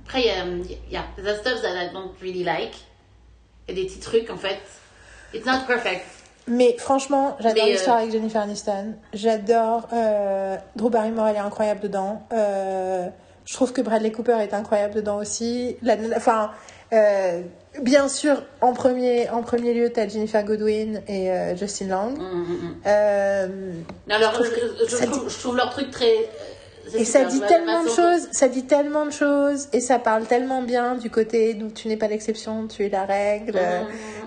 Après, 0.05 0.21
il 0.21 0.25
y 0.25 0.29
a. 0.29 0.45
Il 0.45 0.93
y 0.93 0.97
a 0.97 1.03
the 1.17 1.37
stuff 1.39 1.61
that 1.61 1.69
I 1.75 1.89
don't 1.93 2.11
really 2.21 2.43
like. 2.43 2.73
Il 3.67 3.77
y 3.77 3.79
a 3.79 3.83
des 3.83 3.87
petits 3.87 3.99
trucs 3.99 4.29
en 4.29 4.37
fait. 4.37 4.59
It's 5.33 5.45
not 5.45 5.65
perfect. 5.67 6.05
Mais 6.47 6.75
franchement, 6.77 7.37
j'adore 7.39 7.65
l'histoire 7.67 7.97
euh, 7.97 7.99
avec 7.99 8.11
Jennifer 8.11 8.41
Aniston. 8.41 8.95
J'adore. 9.13 9.87
Euh, 9.93 10.57
Drew 10.75 10.89
Barrymore, 10.89 11.27
elle 11.27 11.35
est 11.35 11.39
incroyable 11.39 11.79
dedans. 11.81 12.23
Euh, 12.33 13.07
je 13.45 13.53
trouve 13.53 13.71
que 13.73 13.81
Bradley 13.81 14.11
Cooper 14.11 14.37
est 14.41 14.53
incroyable 14.53 14.95
dedans 14.95 15.17
aussi. 15.17 15.77
La, 15.83 15.95
enfin, 16.15 16.51
euh, 16.93 17.41
bien 17.81 18.09
sûr, 18.09 18.43
en 18.59 18.73
premier, 18.73 19.29
en 19.29 19.43
premier 19.43 19.73
lieu, 19.73 19.89
t'as 19.91 20.07
Jennifer 20.07 20.43
Godwin 20.43 21.01
et 21.07 21.31
euh, 21.31 21.55
Justin 21.55 21.87
Long. 21.87 22.11
Mm, 22.11 22.15
mm, 22.17 22.43
mm. 22.43 22.75
Euh, 22.85 23.47
Non, 24.07 24.15
alors, 24.15 24.33
trouve 24.33 24.47
je, 24.87 24.95
trouve, 25.05 25.29
je 25.29 25.39
trouve 25.39 25.55
leur 25.55 25.69
truc 25.71 25.89
très. 25.91 26.11
euh, 26.13 26.97
Et 26.97 27.05
ça 27.05 27.23
dit 27.23 27.39
tellement 27.47 27.83
de 27.83 27.89
choses, 27.89 28.27
ça 28.31 28.47
dit 28.49 28.63
tellement 28.65 29.05
de 29.05 29.11
choses, 29.11 29.69
et 29.71 29.79
ça 29.79 29.99
parle 29.99 30.25
tellement 30.25 30.61
bien 30.63 30.95
du 30.95 31.09
côté 31.09 31.53
d'où 31.53 31.69
tu 31.69 31.87
n'es 31.87 31.97
pas 31.97 32.07
l'exception, 32.07 32.67
tu 32.67 32.85
es 32.85 32.89
la 32.89 33.05
règle, 33.05 33.53
euh, 33.55 33.83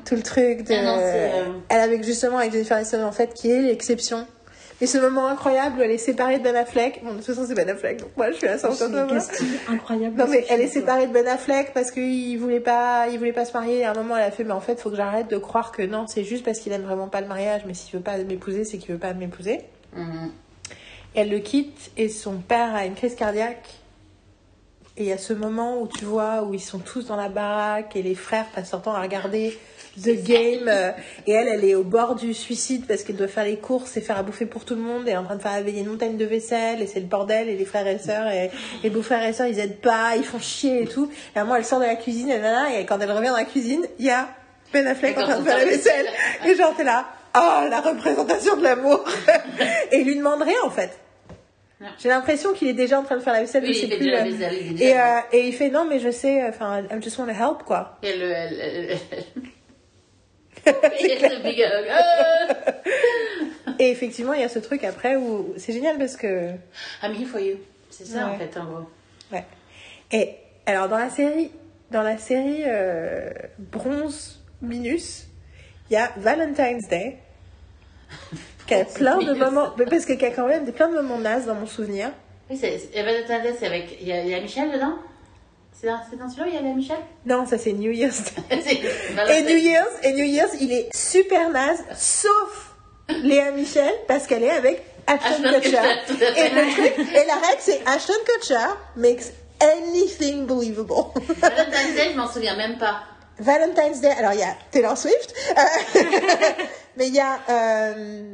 tout 0.07 0.15
le 0.15 0.23
truc 0.23 0.65
de. 0.67 0.75
Ah 0.75 0.83
non, 0.83 0.97
euh, 1.01 1.45
Elle 1.69 1.81
avec 1.81 2.03
justement 2.05 2.39
avec 2.39 2.53
Jennifer 2.53 2.77
Aniston 2.79 3.03
en 3.05 3.12
fait 3.12 3.35
qui 3.35 3.51
est 3.51 3.61
l'exception. 3.61 4.27
Et 4.85 4.87
ce 4.87 4.99
moment 4.99 5.28
incroyable 5.28 5.78
où 5.78 5.82
elle 5.82 5.93
est 5.93 5.97
séparée 5.97 6.39
de 6.39 6.45
Ben 6.45 6.55
Affleck. 6.55 7.03
Bon, 7.03 7.12
de 7.12 7.16
toute 7.16 7.24
façon 7.24 7.47
c'est 7.49 7.55
Ben 7.55 7.70
Affleck, 7.70 8.01
donc 8.01 8.11
moi 8.18 8.30
je 8.32 8.37
suis 8.37 8.47
à 8.47 8.59
100% 8.59 8.74
C'est 8.74 8.91
de 8.91 9.72
incroyable. 9.72 10.14
Non 10.18 10.26
mais 10.28 10.45
elle 10.51 10.61
est 10.61 10.66
séparée 10.66 11.07
de 11.07 11.12
Ben 11.14 11.26
Affleck 11.26 11.72
parce 11.72 11.91
qu'il 11.91 12.39
voulait 12.39 12.61
pas, 12.61 13.09
il 13.09 13.16
voulait 13.16 13.32
pas 13.32 13.47
se 13.47 13.55
marier. 13.55 13.78
Et 13.78 13.85
à 13.87 13.93
un 13.93 13.95
moment 13.95 14.14
elle 14.14 14.24
a 14.24 14.30
fait, 14.30 14.45
mais 14.45 14.53
en 14.53 14.61
fait 14.61 14.78
faut 14.78 14.91
que 14.91 14.97
j'arrête 14.97 15.30
de 15.30 15.39
croire 15.39 15.72
que 15.72 15.80
non, 15.80 16.07
c'est 16.07 16.22
juste 16.22 16.45
parce 16.45 16.59
qu'il 16.59 16.70
aime 16.72 16.82
vraiment 16.82 17.09
pas 17.09 17.22
le 17.22 17.28
mariage. 17.28 17.62
Mais 17.66 17.72
s'il 17.72 17.95
veut 17.95 18.03
pas 18.03 18.18
m'épouser, 18.18 18.64
c'est 18.64 18.76
qu'il 18.76 18.93
veut 18.93 19.01
pas 19.01 19.14
m'épouser. 19.14 19.61
Mhm. 19.95 20.32
Et 21.14 21.20
elle 21.20 21.30
le 21.30 21.39
quitte 21.39 21.91
et 21.97 22.11
son 22.11 22.35
père 22.35 22.74
a 22.74 22.85
une 22.85 22.95
crise 22.95 23.14
cardiaque. 23.14 23.66
Et 24.97 25.03
il 25.03 25.09
y 25.09 25.12
a 25.12 25.18
ce 25.18 25.32
moment 25.32 25.80
où 25.80 25.88
tu 25.88 26.05
vois 26.05 26.45
où 26.45 26.55
ils 26.55 26.61
sont 26.61 26.78
tous 26.78 27.07
dans 27.07 27.16
la 27.16 27.28
baraque 27.28 27.97
et 27.97 28.03
les 28.03 28.14
frères 28.14 28.47
passent 28.55 28.70
leur 28.70 28.80
temps 28.82 28.95
à 28.95 29.03
regarder 29.03 29.59
The 30.01 30.22
Game. 30.22 30.68
euh, 30.68 30.92
Et 31.26 31.32
elle, 31.32 31.49
elle 31.49 31.64
est 31.64 31.74
au 31.74 31.82
bord 31.82 32.14
du 32.14 32.32
suicide 32.32 32.86
parce 32.86 33.03
qu'elle 33.03 33.16
doit 33.16 33.26
faire 33.26 33.45
les 33.45 33.57
courses 33.57 33.97
et 33.97 34.01
faire 34.01 34.16
à 34.18 34.22
bouffer 34.22 34.47
pour 34.47 34.64
tout 34.64 34.76
le 34.76 34.82
monde. 34.82 35.09
Et 35.09 35.11
est 35.11 35.16
en 35.16 35.24
train 35.24 35.34
de 35.34 35.42
faire 35.42 35.55
réveiller 35.55 35.80
une 35.80 35.88
montagne 35.88 36.16
de 36.16 36.24
vaisselle 36.24 36.80
et 36.80 36.86
c'est 36.86 37.01
le 37.01 37.07
bordel. 37.07 37.49
Et 37.49 37.57
les 37.57 37.64
frères 37.64 37.88
et 37.88 37.99
sœurs 37.99 38.28
et 38.28 38.53
les 38.84 38.90
beaux-frères 38.90 39.24
et 39.24 39.32
sœurs 39.32 39.49
ils 39.49 39.59
aident 39.59 39.80
pas, 39.80 40.14
ils 40.16 40.22
font 40.24 40.38
chier 40.38 40.82
et 40.84 40.86
tout. 40.86 41.11
Et 41.34 41.38
à 41.38 41.42
un 41.42 41.45
moment 41.45 41.57
elle 41.57 41.64
sort 41.64 41.80
de 41.80 41.86
la 41.86 41.97
cuisine 41.97 42.30
et, 42.30 42.38
nana, 42.38 42.78
et 42.78 42.86
quand 42.86 43.01
elle 43.01 43.11
revient 43.11 43.30
dans 43.30 43.36
la 43.36 43.45
cuisine, 43.47 43.84
il 43.99 44.07
y 44.07 44.11
a 44.11 44.28
Ben 44.72 44.86
Affleck 44.86 45.18
en 45.18 45.22
train 45.22 45.40
de 45.40 45.45
faire 45.45 45.59
la 45.59 45.64
vaisselle. 45.64 46.07
Et 46.47 46.55
genre 46.55 46.72
t'es 46.76 46.84
là, 46.84 47.05
oh 47.36 47.68
la 47.68 47.80
représentation 47.80 48.57
de 48.59 48.62
l'amour. 48.62 49.05
et 49.90 49.97
il 49.99 50.05
lui 50.07 50.16
demande 50.16 50.42
rien 50.42 50.62
en 50.64 50.70
fait. 50.70 50.90
J'ai 51.99 52.09
l'impression 52.09 52.53
qu'il 52.55 52.68
est 52.68 52.75
déjà 52.75 52.99
en 52.99 53.03
train 53.03 53.16
de 53.16 53.22
faire 53.22 53.35
la 53.35 53.41
vaisselle, 53.41 53.62
Oui, 53.64 53.75
je 53.75 53.81
sais 53.81 53.87
il 53.87 53.91
fait 53.91 53.97
plus. 53.99 54.07
déjà 54.07 54.49
euh, 54.49 55.20
et, 55.33 55.39
euh, 55.39 55.47
il 55.47 55.53
fait 55.53 55.68
non, 55.70 55.85
mais 55.85 55.99
je 55.99 56.11
sais, 56.11 56.43
enfin, 56.49 56.83
I 56.83 57.03
just 57.03 57.18
want 57.18 57.27
to 57.27 57.33
help, 57.33 57.64
quoi. 57.64 57.99
Et 58.03 58.16
le. 58.16 58.33
Et 60.66 60.70
le 63.79 63.91
effectivement, 63.91 64.33
il 64.33 64.41
y 64.41 64.45
a 64.45 64.49
ce 64.49 64.59
truc 64.59 64.85
après 64.85 65.16
où 65.16 65.53
c'est 65.57 65.72
génial 65.72 65.99
parce 65.99 66.16
que. 66.16 66.53
I'm 67.03 67.12
here 67.14 67.27
for 67.27 67.41
you. 67.41 67.57
C'est 67.91 68.07
ça 68.07 68.29
en 68.29 68.39
fait, 68.39 68.57
en 68.59 68.64
gros. 68.64 68.89
Ouais. 69.33 69.45
Et 70.11 70.31
alors, 70.66 70.89
dans 70.89 70.99
la 70.99 71.11
série, 71.11 71.51
dans 71.91 72.03
la 72.03 72.18
série 72.18 72.62
euh, 72.66 73.31
Bronze 73.59 74.43
Minus, 74.62 75.27
il 75.91 75.95
y 75.95 75.97
a 75.97 76.12
Valentine's 76.16 76.89
Day, 76.89 77.18
qui 78.67 78.75
a 78.75 78.85
plein 78.85 79.19
de 79.19 79.33
moments. 79.35 79.71
mais 79.79 79.85
Parce 79.87 80.05
qu'il 80.07 80.21
y 80.21 80.25
a 80.25 80.31
quand 80.31 80.47
même 80.47 80.65
des- 80.65 80.73
plein 80.73 80.89
de 80.89 80.95
moments 80.95 81.19
nazes 81.19 81.47
dans 81.47 81.55
mon 81.55 81.67
souvenir. 81.67 82.11
Oui, 82.51 82.59
c'est. 82.61 82.79
c'est- 82.79 83.03
Valentine's 83.03 83.43
Day, 83.43 83.55
c'est 83.59 83.67
avec. 83.67 83.99
Il 84.01 84.09
y, 84.09 84.12
a, 84.12 84.21
il 84.23 84.29
y 84.29 84.35
a 84.35 84.41
Michel 84.41 84.71
dedans? 84.73 84.95
C'est 85.81 85.87
dans, 85.89 85.99
dans 86.19 86.29
celui-là 86.31 86.47
où 86.47 86.49
il 86.51 86.55
y 86.55 86.59
a 86.59 86.62
la 86.62 86.75
Michel? 86.75 86.97
Non, 87.27 87.47
ça 87.47 87.59
c'est 87.59 87.73
New 87.73 87.91
Year's 87.91 88.23
Et 88.51 89.43
New 89.43 89.57
Year's, 89.57 89.89
et 90.03 90.12
New 90.12 90.25
Year's, 90.25 90.53
il 90.61 90.73
est 90.73 90.95
super 90.95 91.51
naze, 91.51 91.83
sauf 91.97 92.75
Léa 93.09 93.51
Michel, 93.51 93.93
parce 94.09 94.27
qu'elle 94.27 94.45
est 94.45 94.51
avec 94.51 94.83
Ashton 95.07 95.45
Ashton 95.45 95.61
Kutcher. 95.61 95.79
Et, 96.37 96.49
le 96.51 96.73
truc, 96.73 97.09
et 97.11 97.27
la 97.27 97.35
règle, 97.35 97.59
c'est 97.61 97.81
Ashton 97.87 98.15
Kutcher 98.27 98.67
makes 98.97 99.33
anything 99.61 100.47
believable. 100.47 100.95
Valentine's 101.41 101.95
Day, 101.97 102.11
je 102.12 102.17
m'en 102.17 102.29
souviens 102.29 102.57
même 102.57 102.79
pas. 102.79 103.03
Valentine's 103.39 104.01
Day, 104.01 104.12
alors 104.19 104.33
il 104.33 104.41
y 104.41 104.43
a 104.45 104.55
Taylor 104.71 104.97
Swift, 104.97 105.35
euh, 105.59 106.01
mais 106.97 107.09
il 107.09 107.15
y 107.15 107.21
a 107.21 107.39
euh, 107.51 108.33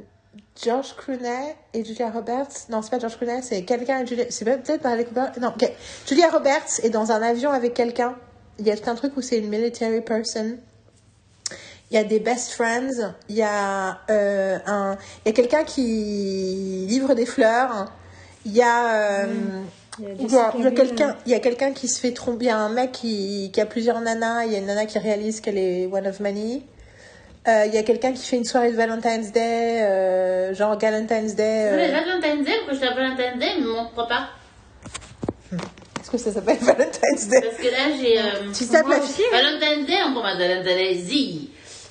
George 0.63 0.95
Clooney 0.97 1.57
et 1.73 1.85
Julia 1.85 2.11
Roberts. 2.11 2.67
Non, 2.69 2.83
c'est 2.83 2.91
pas 2.91 2.99
George 2.99 3.17
Clooney, 3.17 3.41
c'est 3.43 3.63
quelqu'un 3.63 4.01
et 4.03 4.07
Julia. 4.07 4.25
C'est 4.31 4.45
peut-être 4.45 4.83
Bradley 4.83 5.05
Cooper. 5.05 5.27
Non, 5.41 5.49
ok. 5.49 5.71
Julia 6.07 6.29
Roberts 6.29 6.81
est 6.83 6.91
dans 6.91 7.13
un 7.13 7.23
avion 7.23 7.51
avec 7.51 7.75
quelqu'un. 7.75 8.15
Il 8.59 8.67
y 8.67 8.71
a 8.71 8.77
tout 8.77 8.91
un 8.91 8.95
truc 8.95 9.17
où 9.17 9.23
c'est 9.23 9.39
une 9.39 9.49
military 9.49 10.01
person. 10.03 10.59
Il 11.91 11.95
y 11.95 11.99
a 11.99 12.05
des 12.05 12.21
best 12.21 12.53
friends. 12.53 13.15
Il 13.29 13.37
y 13.37 13.43
a 13.43 13.99
euh, 14.11 14.59
un. 14.67 14.97
Il 15.25 15.29
y 15.29 15.31
a 15.31 15.33
quelqu'un 15.33 15.65
qui 15.65 16.87
livre 16.89 17.15
des 17.15 17.27
fleurs. 17.27 17.93
Il 18.45 18.53
y 18.53 18.63
a. 18.63 18.95
euh, 18.95 19.27
il 19.99 20.33
y 20.33 20.37
a, 20.39 20.49
a 20.49 20.71
quelqu'un, 20.71 21.17
il 21.27 21.33
y 21.33 21.35
a 21.35 21.41
quelqu'un 21.41 21.73
qui 21.73 21.89
se 21.89 21.99
fait 22.01 22.13
tromper. 22.13 22.45
Il 22.45 22.49
y 22.49 22.51
a 22.51 22.59
un 22.59 22.69
mec 22.71 22.93
qui, 22.93 23.51
qui 23.53 23.61
a 23.61 23.67
plusieurs 23.67 24.01
nanas. 24.01 24.45
Il 24.47 24.53
y 24.53 24.55
a 24.55 24.59
une 24.59 24.67
nana 24.67 24.87
qui 24.87 24.99
réalise 24.99 25.41
qu'elle 25.41 25.59
est 25.59 25.87
one 25.87 26.07
of 26.07 26.21
many. 26.21 26.65
Euh, 27.49 27.65
Il 27.67 27.75
y 27.75 27.79
a 27.79 27.83
quelqu'un 27.83 28.13
qui 28.13 28.27
fait 28.27 28.37
une 28.37 28.45
soirée 28.45 28.71
de 28.71 28.77
Valentine's 28.77 29.33
Day, 29.33 29.83
euh, 29.83 30.55
genre 30.55 30.77
Galentine's 30.77 31.35
Day. 31.35 31.65
Vous 31.69 31.75
voulez 31.77 31.89
euh, 31.89 32.01
Valentine's 32.01 32.45
Day 32.47 32.53
Pourquoi 32.59 32.75
je 32.75 32.81
t'appelle 32.81 33.17
Valentine's 33.17 33.39
Day 33.39 33.47
Mais 33.59 33.65
mon 33.65 33.87
pas. 34.07 34.29
Est-ce 36.01 36.11
que 36.11 36.19
ça 36.19 36.33
s'appelle 36.33 36.59
Valentine's 36.61 37.29
Day? 37.29 37.41
Parce 37.41 37.57
que 37.57 37.71
là, 37.71 37.97
j'ai. 38.01 38.19
euh, 38.19 38.53
Tu 38.53 38.65
Moi 38.67 38.97
la 38.97 39.03
aussi. 39.03 39.23
Valentine's 39.33 39.87
Day, 39.87 39.95
on 40.07 40.15
comprend 40.15 40.37
Valentine's 40.37 41.07
Day. 41.09 41.35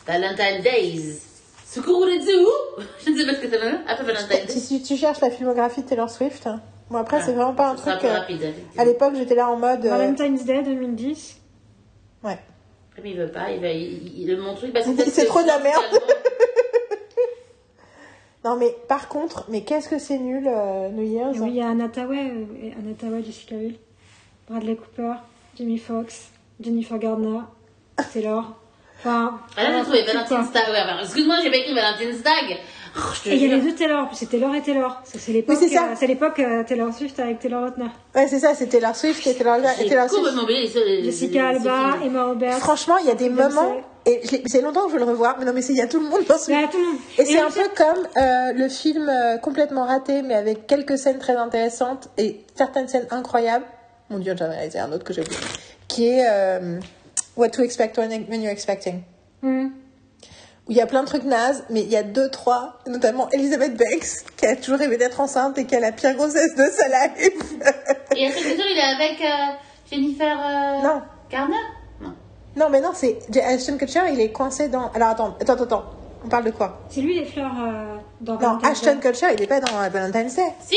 Valentine's 0.07 0.63
Days. 0.63 1.19
Secours 1.65 2.05
de 2.05 2.43
où? 2.43 2.81
Je 3.05 3.11
ne 3.11 3.17
sais 3.17 3.25
pas 3.25 3.33
ce 3.35 3.39
que 3.39 3.49
ça 3.49 3.57
veut 3.57 3.69
dire. 3.71 3.79
Après 3.87 4.03
Valentine's 4.03 4.45
Day. 4.47 4.59
si 4.59 4.81
tu 4.83 4.97
cherches 4.97 5.21
la 5.21 5.29
filmographie 5.31 5.81
de 5.83 5.87
Taylor 5.87 6.09
Swift, 6.09 6.47
hein. 6.47 6.61
bon 6.89 6.97
après 6.97 7.21
c'est 7.21 7.31
vraiment 7.33 7.53
pas 7.53 7.69
un 7.69 7.77
Ce 7.77 7.81
truc. 7.83 7.99
plus 7.99 8.07
euh, 8.07 8.13
rapide. 8.19 8.53
à 8.77 8.85
l'époque 8.85 9.13
j'étais 9.15 9.35
là 9.35 9.49
en 9.49 9.55
mode. 9.57 9.85
euh, 9.85 9.89
Valentine's 9.89 10.45
Day 10.45 10.63
2010. 10.63 11.37
ouais. 12.23 12.39
Comme 12.99 13.07
il 13.07 13.17
veut 13.17 13.31
pas, 13.31 13.49
il 13.51 13.61
va. 13.61 13.71
Il, 13.71 14.29
il, 14.29 14.37
mon 14.37 14.55
truc, 14.55 14.73
bah, 14.73 14.81
c'est 14.83 15.25
trop 15.25 15.41
de 15.41 15.47
la 15.47 15.59
merde. 15.59 15.81
Non 18.45 18.55
mais 18.55 18.73
par 18.87 19.09
contre, 19.09 19.45
mais 19.49 19.63
qu'est-ce 19.63 19.89
que 19.89 19.99
c'est 19.99 20.17
nul 20.17 20.47
euh, 20.47 20.87
New 20.89 21.03
Year's 21.03 21.35
Et 21.35 21.41
oui, 21.41 21.49
il 21.49 21.55
y 21.55 21.61
a 21.61 21.67
Anna 21.67 21.89
Tawai, 21.89 22.31
euh, 22.31 22.93
Tawai, 22.97 23.21
Jessica 23.21 23.55
Biel, 23.57 23.75
Bradley 24.49 24.77
Cooper, 24.77 25.15
Jamie 25.57 25.77
Foxx, 25.77 26.29
Jennifer 26.61 26.97
Gardner, 26.99 27.41
Taylor. 28.13 28.57
Enfin, 28.99 29.39
Ah 29.57 29.63
là, 29.63 29.67
j'ai 29.67 29.71
voilà, 29.71 29.83
trouvé 29.83 29.99
c'est 30.05 30.13
Valentine's 30.13 30.51
quoi. 30.51 30.61
Tag. 30.61 30.69
Ouais, 30.71 30.77
alors, 30.77 30.99
Excuse-moi, 31.01 31.35
j'ai 31.43 31.49
pas 31.49 31.57
écrit 31.57 31.73
Valentine's 31.73 32.21
Tag. 32.23 32.57
Oh, 32.97 32.99
Et 33.27 33.35
il 33.35 33.43
y 33.47 33.51
a 33.53 33.55
les 33.55 33.61
deux 33.61 33.75
Taylor, 33.75 34.09
c'est 34.13 34.27
Taylor 34.29 34.53
et 34.55 34.61
Taylor. 34.61 34.99
C'est 35.05 35.19
c'est 35.19 35.31
l'époque, 35.31 35.57
Oui, 35.61 35.67
c'est 35.69 35.75
ça. 35.75 35.83
euh, 35.83 35.95
c'est 35.95 36.07
l'époque 36.07 36.39
euh, 36.39 36.63
Taylor 36.63 36.91
Swift 36.93 37.19
avec 37.19 37.39
Taylor 37.39 37.61
Lautner. 37.61 37.85
Ouais 38.15 38.27
c'est 38.27 38.39
ça, 38.39 38.55
c'était 38.55 38.79
Taylor 38.79 38.95
Swift 38.95 39.25
et 39.27 39.35
Taylor, 39.35 39.57
et 39.57 40.09
Swift. 40.09 40.41
oublié 40.41 40.71
les- 40.85 41.03
Jessica 41.03 41.51
les- 41.51 41.57
Alba. 41.59 41.97
Emma 42.03 42.23
Roberts. 42.23 42.57
Franchement, 42.57 42.97
il 42.97 43.05
y 43.05 43.11
a 43.11 43.15
des 43.15 43.29
moments 43.29 43.75
et 44.07 44.21
c'est 44.47 44.61
longtemps 44.61 44.85
que 44.85 44.89
je 44.89 44.93
veux 44.93 45.05
le 45.05 45.11
revoir, 45.11 45.35
mais 45.37 45.45
non 45.45 45.53
mais 45.53 45.61
c'est 45.61 45.73
il 45.73 45.77
y 45.77 45.81
a 45.81 45.87
tout 45.87 45.99
le 45.99 46.09
monde 46.09 46.25
dans 46.27 46.37
ce 46.39 46.49
Il 46.49 46.59
y 46.59 46.63
a 46.63 46.67
tout 46.67 46.77
le 46.79 46.83
monde. 46.87 46.95
Et 47.19 47.25
c'est 47.25 47.39
un 47.39 47.51
peu 47.51 47.69
comme 47.77 48.07
euh, 48.17 48.53
le 48.55 48.67
film 48.69 49.07
euh, 49.07 49.37
complètement 49.37 49.85
raté, 49.85 50.23
mais 50.23 50.33
avec 50.33 50.65
quelques 50.65 50.97
scènes 50.97 51.19
très 51.19 51.35
intéressantes 51.35 52.09
et 52.17 52.41
certaines 52.55 52.87
scènes 52.87 53.05
incroyables. 53.11 53.65
Mon 54.09 54.17
Dieu, 54.17 54.33
j'en 54.37 54.45
ai 54.47 54.55
réalisé 54.55 54.79
un 54.79 54.91
autre 54.91 55.03
que 55.03 55.13
j'ai 55.13 55.21
oublié. 55.21 55.37
Qui 55.87 56.07
est 56.07 56.25
euh, 56.27 56.79
What 57.39 57.49
to 57.51 57.63
Expect 57.63 57.97
When 57.97 58.41
You're 58.41 58.51
Expecting. 58.51 59.03
hum. 59.43 59.71
Où 60.67 60.71
il 60.71 60.77
y 60.77 60.81
a 60.81 60.85
plein 60.85 61.01
de 61.01 61.07
trucs 61.07 61.23
nazes, 61.23 61.63
mais 61.71 61.81
il 61.81 61.89
y 61.89 61.95
a 61.95 62.03
deux, 62.03 62.29
trois, 62.29 62.77
notamment 62.85 63.27
Elizabeth 63.31 63.75
Banks, 63.75 64.23
qui 64.37 64.45
a 64.45 64.55
toujours 64.55 64.77
rêvé 64.77 64.97
d'être 64.97 65.19
enceinte 65.19 65.57
et 65.57 65.65
qui 65.65 65.75
a 65.75 65.79
la 65.79 65.91
pire 65.91 66.13
grossesse 66.13 66.53
de 66.55 66.63
sa 66.63 66.87
life. 66.87 67.53
Et 68.15 68.27
Ashton 68.27 68.41
Kutcher, 68.43 68.63
il 68.69 68.77
est 68.77 68.81
avec 68.81 69.21
euh, 69.21 69.55
Jennifer 69.91 70.37
euh, 70.37 70.83
non, 70.83 71.01
Garner? 71.31 71.55
Non. 72.01 72.13
non, 72.55 72.69
mais 72.69 72.81
non, 72.81 72.91
c'est 72.93 73.17
Ashton 73.41 73.77
Kutcher, 73.77 74.01
il 74.11 74.19
est 74.19 74.31
coincé 74.31 74.67
dans. 74.67 74.91
Alors 74.91 75.09
attends, 75.09 75.35
attends, 75.39 75.53
attends. 75.63 75.85
On 76.23 76.27
parle 76.27 76.43
de 76.43 76.51
quoi? 76.51 76.81
C'est 76.89 77.01
lui 77.01 77.17
les 77.17 77.25
fleurs 77.25 77.53
euh, 77.59 77.95
dans 78.21 78.33
Non, 78.33 78.39
Valentine's 78.39 78.71
Ashton 78.71 78.95
Day. 78.95 79.09
Kutcher, 79.09 79.27
il 79.33 79.41
est 79.41 79.47
pas 79.47 79.61
dans 79.61 79.81
euh, 79.81 79.89
Valentine's 79.89 80.35
Day. 80.35 80.53
Si? 80.67 80.75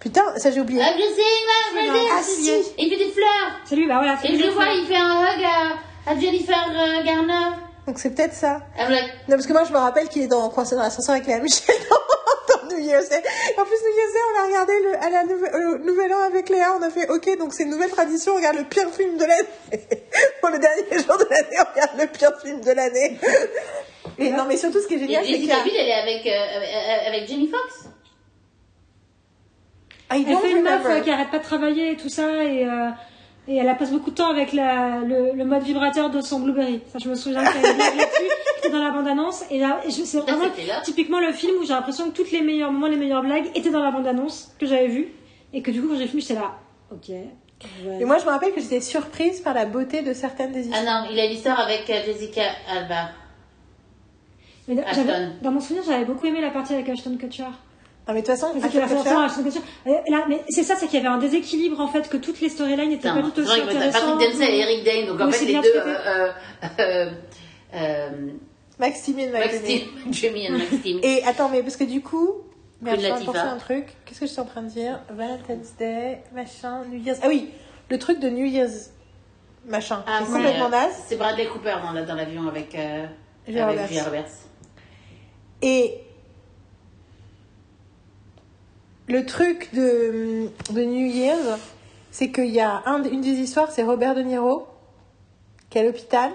Putain, 0.00 0.22
ça 0.36 0.50
j'ai 0.52 0.60
oublié. 0.60 0.80
Ah, 0.82 0.92
je 0.96 1.02
sais, 1.02 1.82
ma 1.82 1.92
Brazil. 1.92 2.08
Ah 2.12 2.22
si 2.22 2.50
Et 2.50 2.84
il 2.84 2.88
fait 2.90 3.04
des 3.04 3.10
fleurs. 3.10 3.60
C'est 3.64 3.76
lui, 3.76 3.88
bah 3.88 3.96
voilà. 3.98 4.16
c'est 4.22 4.28
Et 4.28 4.32
lui, 4.32 4.40
je 4.40 4.46
le 4.46 4.52
vois, 4.52 4.68
il 4.68 4.86
fait 4.86 4.96
un 4.96 5.22
hug 5.22 5.44
à, 5.44 5.74
à 6.08 6.18
Jennifer 6.18 6.56
euh, 6.70 7.04
Garner. 7.04 7.56
Donc 7.86 7.98
c'est 7.98 8.14
peut-être 8.14 8.34
ça. 8.34 8.60
Like, 8.76 9.04
Non, 9.28 9.36
parce 9.36 9.46
que 9.46 9.52
moi, 9.52 9.64
je 9.64 9.72
me 9.72 9.78
rappelle 9.78 10.08
qu'il 10.08 10.22
est 10.22 10.28
dans 10.28 10.48
coincé 10.50 10.74
dans 10.74 10.82
l'ascenseur 10.82 11.14
avec 11.14 11.26
Léa 11.26 11.40
Michel 11.40 11.74
dans, 11.88 12.60
dans 12.60 12.74
New 12.74 12.78
Year's 12.78 13.08
Day. 13.08 13.22
En 13.56 13.64
plus, 13.64 13.76
New 13.76 13.94
Year's 13.96 14.12
Day, 14.12 14.20
on 14.30 14.40
a 14.40 14.46
regardé 14.46 14.72
le, 14.82 15.04
à 15.04 15.10
la 15.10 15.24
nouvel, 15.24 15.54
au 15.54 15.78
Nouvel 15.78 16.12
An 16.12 16.22
avec 16.26 16.48
Léa. 16.48 16.76
On 16.78 16.82
a 16.82 16.90
fait, 16.90 17.08
ok, 17.08 17.38
donc 17.38 17.54
c'est 17.54 17.62
une 17.64 17.70
nouvelle 17.70 17.90
tradition. 17.90 18.32
On 18.32 18.36
regarde 18.36 18.56
le 18.56 18.64
pire 18.64 18.90
film 18.90 19.16
de 19.16 19.24
l'année. 19.24 19.48
Pour 20.40 20.50
le 20.50 20.58
dernier 20.58 20.82
jour 21.06 21.16
de 21.18 21.26
l'année, 21.30 21.56
on 21.58 21.72
regarde 21.72 21.98
le 21.98 22.06
pire 22.06 22.40
film 22.42 22.60
de 22.60 22.70
l'année. 22.72 23.18
Et 24.18 24.30
non, 24.30 24.44
mais 24.48 24.56
surtout, 24.56 24.80
ce 24.80 24.88
qui 24.88 24.94
est 24.94 24.98
génial, 24.98 25.24
c'est 25.24 25.32
a... 25.34 25.62
Biel, 25.62 25.76
elle 25.76 25.88
est 25.88 25.92
avec, 25.92 26.26
euh, 26.26 26.56
avec, 26.56 27.06
avec 27.06 27.28
Jamie 27.28 27.48
Foxx. 27.48 27.88
I 30.10 30.24
Elle 30.26 30.32
don't 30.32 30.40
fait 30.40 30.52
une 30.52 30.62
meuf 30.62 30.86
euh, 30.86 31.00
qui 31.00 31.10
arrête 31.10 31.30
pas 31.30 31.38
de 31.38 31.44
travailler 31.44 31.92
et 31.92 31.96
tout 31.96 32.08
ça 32.08 32.42
et, 32.42 32.64
euh, 32.64 32.88
et 33.48 33.56
elle 33.56 33.68
a 33.68 33.74
passe 33.74 33.90
beaucoup 33.90 34.10
de 34.10 34.14
temps 34.14 34.28
avec 34.30 34.52
la, 34.52 35.00
le, 35.00 35.32
le 35.32 35.44
mode 35.44 35.62
vibrateur 35.62 36.10
de 36.10 36.20
son 36.20 36.38
Blueberry. 36.40 36.80
Ça, 36.92 36.98
je 37.02 37.08
me 37.08 37.14
souviens 37.14 37.42
qu'elle 37.44 37.64
avait 37.64 37.78
là-dessus, 37.78 38.30
c'était 38.56 38.70
dans 38.70 38.84
la 38.84 38.90
bande-annonce. 38.90 39.42
Et 39.50 39.58
là, 39.58 39.80
je- 39.86 39.90
c'est 39.90 40.20
vraiment 40.20 40.44
c'était 40.54 40.66
là. 40.68 40.80
typiquement 40.84 41.18
le 41.18 41.32
film 41.32 41.54
où 41.60 41.64
j'ai 41.64 41.72
l'impression 41.72 42.10
que 42.10 42.16
tous 42.16 42.30
les 42.30 42.42
meilleurs 42.42 42.70
moments, 42.70 42.86
les 42.88 42.96
meilleures 42.96 43.22
blagues 43.22 43.46
étaient 43.54 43.70
dans 43.70 43.82
la 43.82 43.90
bande-annonce 43.90 44.54
que 44.60 44.66
j'avais 44.66 44.88
vue. 44.88 45.08
Et 45.54 45.62
que 45.62 45.70
du 45.70 45.80
coup, 45.80 45.88
quand 45.88 45.96
j'ai 45.98 46.06
fini, 46.06 46.20
j'étais 46.20 46.34
là. 46.34 46.52
Ok. 46.92 47.08
ouais. 47.08 47.98
Et 48.00 48.04
moi, 48.04 48.18
je 48.18 48.24
me 48.26 48.30
rappelle 48.30 48.52
que 48.52 48.60
j'étais 48.60 48.80
surprise 48.82 49.40
par 49.40 49.54
la 49.54 49.64
beauté 49.64 50.02
de 50.02 50.12
certaines 50.12 50.52
des 50.52 50.68
Ah 50.72 50.78
histoires. 50.80 51.02
non, 51.04 51.08
il 51.10 51.18
a 51.18 51.26
l'histoire 51.26 51.58
avec 51.58 51.88
euh, 51.88 52.04
Jessica 52.04 52.42
Alba. 52.70 53.08
Mais 54.68 54.76
dans 55.40 55.50
mon 55.50 55.60
souvenir, 55.60 55.82
j'avais 55.86 56.04
beaucoup 56.04 56.26
aimé 56.26 56.42
la 56.42 56.50
partie 56.50 56.74
avec 56.74 56.86
Ashton 56.90 57.16
Kutcher. 57.18 57.44
Non, 58.08 58.14
mais 58.14 58.22
de 58.22 58.26
toute 58.26 58.36
façon, 58.36 58.58
Parce 58.58 58.72
que 58.72 58.78
la 58.78 58.84
Ashton 58.84 59.02
façon 59.04 59.16
Kutcher- 59.16 59.24
Ashton 59.26 59.42
Kutcher. 59.44 60.10
là, 60.10 60.24
mais 60.28 60.40
c'est 60.48 60.62
ça, 60.62 60.76
c'est 60.76 60.86
qu'il 60.86 60.94
y 60.96 61.06
avait 61.06 61.14
un 61.14 61.18
déséquilibre 61.18 61.78
en 61.78 61.88
fait, 61.88 62.08
que 62.08 62.16
toutes 62.16 62.40
les 62.40 62.48
storylines 62.48 62.88
n'étaient 62.88 63.08
pas 63.10 63.16
Non, 63.16 63.30
tout 63.30 63.44
c'est 63.44 63.50
aussi 63.50 63.60
intéressantes. 63.60 63.92
Patrick 64.18 64.30
Dempsey 64.32 64.50
et 64.50 64.60
Eric 64.60 64.84
Dane, 64.84 65.06
donc 65.06 65.20
en 65.20 65.30
fait 65.30 65.44
les 65.44 65.60
deux, 65.60 65.72
euh, 65.76 66.30
euh, 66.80 67.10
euh, 67.74 68.08
Maximine 68.78 69.30
Max 69.30 69.52
Maximine. 69.52 69.80
Team, 69.80 70.12
Jamie 70.12 70.48
and 70.48 70.52
Max 70.58 70.70
Team. 70.82 71.00
Et 71.02 71.22
attends, 71.24 71.48
mais 71.50 71.62
parce 71.62 71.76
que 71.76 71.84
du 71.84 72.00
coup, 72.00 72.32
Queen 72.82 72.98
je 72.98 73.38
à 73.38 73.50
un 73.52 73.56
truc. 73.58 73.86
Qu'est-ce 74.06 74.20
que 74.20 74.26
je 74.26 74.30
suis 74.30 74.40
en 74.40 74.44
train 74.46 74.62
de 74.62 74.68
dire? 74.70 75.00
Valentine's 75.10 75.74
Day, 75.78 76.22
machin, 76.34 76.84
New 76.90 76.98
Year's. 77.02 77.18
Ah 77.22 77.26
oui, 77.28 77.50
le 77.90 77.98
truc 77.98 78.20
de 78.20 78.30
New 78.30 78.46
Year's, 78.46 78.90
machin. 79.66 80.02
Ah, 80.06 80.20
c'est 80.20 80.26
c'est, 80.26 80.32
complètement 80.32 80.68
naze. 80.70 80.94
C'est 81.08 81.16
Bradley 81.16 81.46
Cooper 81.48 81.74
dans, 81.84 81.92
la- 81.92 82.02
dans 82.04 82.14
l'avion 82.14 82.48
avec, 82.48 82.74
euh, 82.74 83.04
avec 83.46 83.58
Roberts. 84.04 84.28
Et 85.60 85.94
le 89.08 89.24
truc 89.24 89.70
de, 89.74 90.48
de 90.70 90.82
New 90.82 91.06
Year's, 91.06 91.58
c'est 92.10 92.30
qu'il 92.30 92.50
y 92.50 92.60
a 92.60 92.82
un, 92.86 93.02
une 93.04 93.20
des 93.20 93.28
histoires, 93.28 93.70
c'est 93.70 93.82
Robert 93.82 94.14
De 94.14 94.22
Niro, 94.22 94.66
qui 95.70 95.78
est 95.78 95.80
à 95.80 95.84
l'hôpital, 95.84 96.32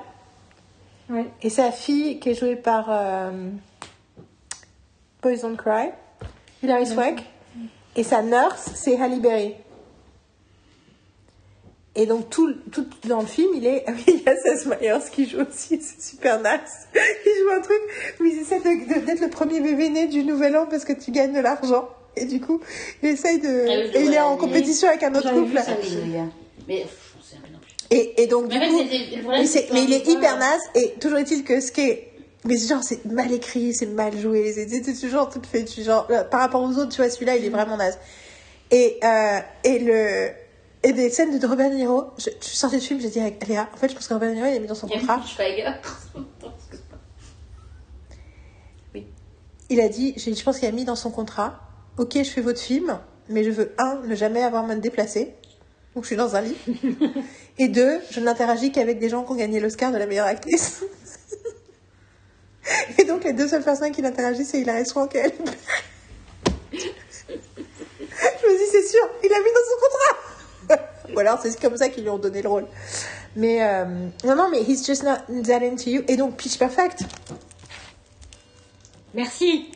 et 1.42 1.50
sa 1.50 1.72
fille, 1.72 2.20
qui 2.20 2.30
est 2.30 2.34
jouée 2.34 2.56
par 2.56 2.88
euh, 2.90 3.50
Boys 5.22 5.38
Don't 5.42 5.56
Cry, 5.56 5.90
Hilary 6.64 6.88
Swank, 6.88 7.24
et 7.96 8.04
sa 8.04 8.24
nurse, 8.24 8.72
c'est 8.76 9.00
Halle 9.00 9.20
Berry. 9.20 9.56
Et 11.96 12.08
donc, 12.08 12.32
tout, 12.32 12.52
tout 12.72 12.88
dans 13.08 13.22
le 13.22 13.28
film, 13.28 13.50
il 13.54 13.68
est. 13.68 13.86
Oui, 13.88 14.04
il 14.08 14.24
y 14.24 14.28
a 14.28 14.36
Seth 14.36 14.66
Meyers 14.66 15.12
qui 15.12 15.30
joue 15.30 15.42
aussi, 15.42 15.80
c'est 15.80 16.02
super 16.02 16.40
nice. 16.40 16.88
Il 16.96 17.44
joue 17.44 17.52
un 17.56 17.62
truc 17.62 17.80
où 18.20 18.26
ils 18.26 18.40
essaient 18.40 18.60
d'être 18.60 19.22
le 19.22 19.30
premier 19.30 19.62
bébé 19.62 19.90
né 19.90 20.08
du 20.08 20.24
nouvel 20.24 20.58
an 20.58 20.66
parce 20.68 20.86
que 20.86 20.94
tu 20.94 21.12
gagnes 21.12 21.34
de 21.34 21.40
l'argent. 21.40 21.88
Et 22.16 22.26
du 22.26 22.40
coup, 22.40 22.60
il 23.02 23.10
essaye 23.10 23.40
de. 23.40 23.48
Ah 23.48 23.74
oui, 23.78 23.90
je 23.94 23.98
et 23.98 24.04
il 24.06 24.14
est 24.14 24.20
en 24.20 24.38
compétition 24.38 24.88
avec 24.88 25.02
un 25.04 25.14
autre 25.16 25.32
couple. 25.34 25.58
ça. 25.60 25.72
Alléluia. 25.74 26.26
Mais, 26.68 26.86
c'est 27.22 27.36
non 27.52 27.58
plus. 27.60 27.74
Et, 27.98 28.24
et 28.24 28.28
donc, 28.28 28.48
du 28.50 28.58
Mais 28.60 28.66
en 28.66 28.70
coup. 28.70 28.78
problème, 29.24 29.48
Mais, 29.74 29.84
il 29.84 29.94
est 29.94 30.08
hyper 30.08 30.38
naze. 30.38 30.62
Et 30.76 30.94
toujours 31.00 31.18
est-il 31.20 31.44
que 31.44 31.60
ce 31.60 31.72
qui 31.72 31.82
est. 31.82 32.10
Mais 32.46 32.58
genre, 32.58 32.84
c'est 32.84 33.04
mal 33.06 33.32
écrit, 33.32 33.74
c'est 33.74 33.86
mal 33.88 34.18
joué. 34.20 34.52
C'est 34.54 34.68
c'est- 34.70 34.84
c'est 34.84 35.08
toujours 35.08 35.30
tout 35.30 35.42
fait. 35.50 35.64
tu- 35.66 35.82
Genre, 35.82 36.06
euh, 36.12 36.24
par 36.24 36.42
rapport 36.42 36.62
aux 36.62 36.74
autres, 36.78 36.90
tu 36.90 36.98
vois, 36.98 37.10
celui-là, 37.10 37.36
il 37.38 37.46
est 37.46 37.50
vraiment 37.50 37.78
naze. 37.78 37.98
Et, 38.70 39.00
euh, 39.04 39.40
et 39.64 39.80
le. 39.80 40.30
Et 40.86 40.92
des 40.92 41.10
scènes 41.10 41.40
de 41.40 41.48
Robert 41.48 41.70
De 41.70 41.76
Niro, 41.76 42.08
je, 42.18 42.30
je 42.42 42.46
suis 42.46 42.58
sortie 42.58 42.78
du 42.78 42.86
film, 42.86 43.00
j'ai 43.00 43.08
dit 43.10 43.20
à 43.22 43.30
Léa, 43.48 43.70
en 43.74 43.78
fait, 43.78 43.88
je 43.88 43.94
pense 43.96 44.06
que 44.06 44.14
Robert 44.14 44.30
De 44.32 44.36
Niro, 44.36 44.48
il 44.48 44.58
a 44.58 44.60
mis 44.60 44.68
dans 44.68 44.76
son 44.76 44.88
Il 44.88 45.00
contrat. 45.00 45.22
Il 49.70 49.80
a 49.82 49.88
dit, 49.88 50.14
je 50.18 50.44
pense 50.44 50.60
qu'il 50.60 50.68
a 50.68 50.72
mis 50.72 50.84
dans 50.86 50.96
son 50.96 51.10
contrat, 51.10 51.60
ok, 51.98 52.18
je 52.18 52.30
fais 52.30 52.42
votre 52.42 52.60
film, 52.60 53.00
mais 53.30 53.44
je 53.44 53.52
veux, 53.52 53.72
un, 53.78 54.02
ne 54.06 54.16
jamais 54.16 54.44
avoir 54.44 54.64
à 54.64 54.76
me 54.76 54.82
déplacer. 54.82 55.34
Donc 55.96 56.04
je 56.04 56.08
suis 56.08 56.16
dans 56.16 56.36
un 56.36 56.42
lit. 56.42 56.58
Et 57.60 57.68
deux, 57.68 58.00
je 58.10 58.20
n'interagis 58.20 58.72
qu'avec 58.72 59.00
des 59.00 59.10
gens 59.10 59.24
qui 59.24 59.32
ont 59.32 59.36
gagné 59.36 59.60
l'Oscar 59.60 59.92
de 59.92 59.98
la 59.98 60.08
meilleure 60.08 60.26
actrice. 60.26 60.84
Et 62.98 63.04
donc 63.04 63.24
les 63.24 63.34
deux 63.34 63.48
seules 63.48 63.64
personnes 63.64 63.92
qui 63.92 64.02
l'interagissent, 64.02 64.50
c'est 64.50 64.62
Hilary 64.62 64.86
Swank 64.86 65.14
et 65.16 65.20
elle. 65.20 65.32
je 66.72 66.78
me 66.78 68.58
dis, 68.58 68.72
c'est 68.72 68.88
sûr, 68.88 69.08
il 69.24 69.34
a 69.34 69.38
mis 69.38 69.44
dans 69.44 69.66
son 69.70 69.78
contrat. 69.82 70.34
Ou 71.14 71.20
alors 71.20 71.40
c'est 71.42 71.60
comme 71.60 71.78
ça 71.78 71.90
qu'ils 71.90 72.04
lui 72.04 72.10
ont 72.10 72.18
donné 72.18 72.42
le 72.42 72.50
rôle. 72.50 72.66
Mais 73.36 73.64
euh, 73.64 73.86
non, 74.24 74.36
non, 74.36 74.50
mais 74.50 74.62
he's 74.62 74.86
just 74.86 75.04
not 75.04 75.18
that 75.44 75.64
into 75.64 75.90
you. 75.90 76.04
Et 76.08 76.16
donc 76.16 76.38
Pitch 76.38 76.58
Perfect. 76.58 77.04
Merci. 79.14 79.70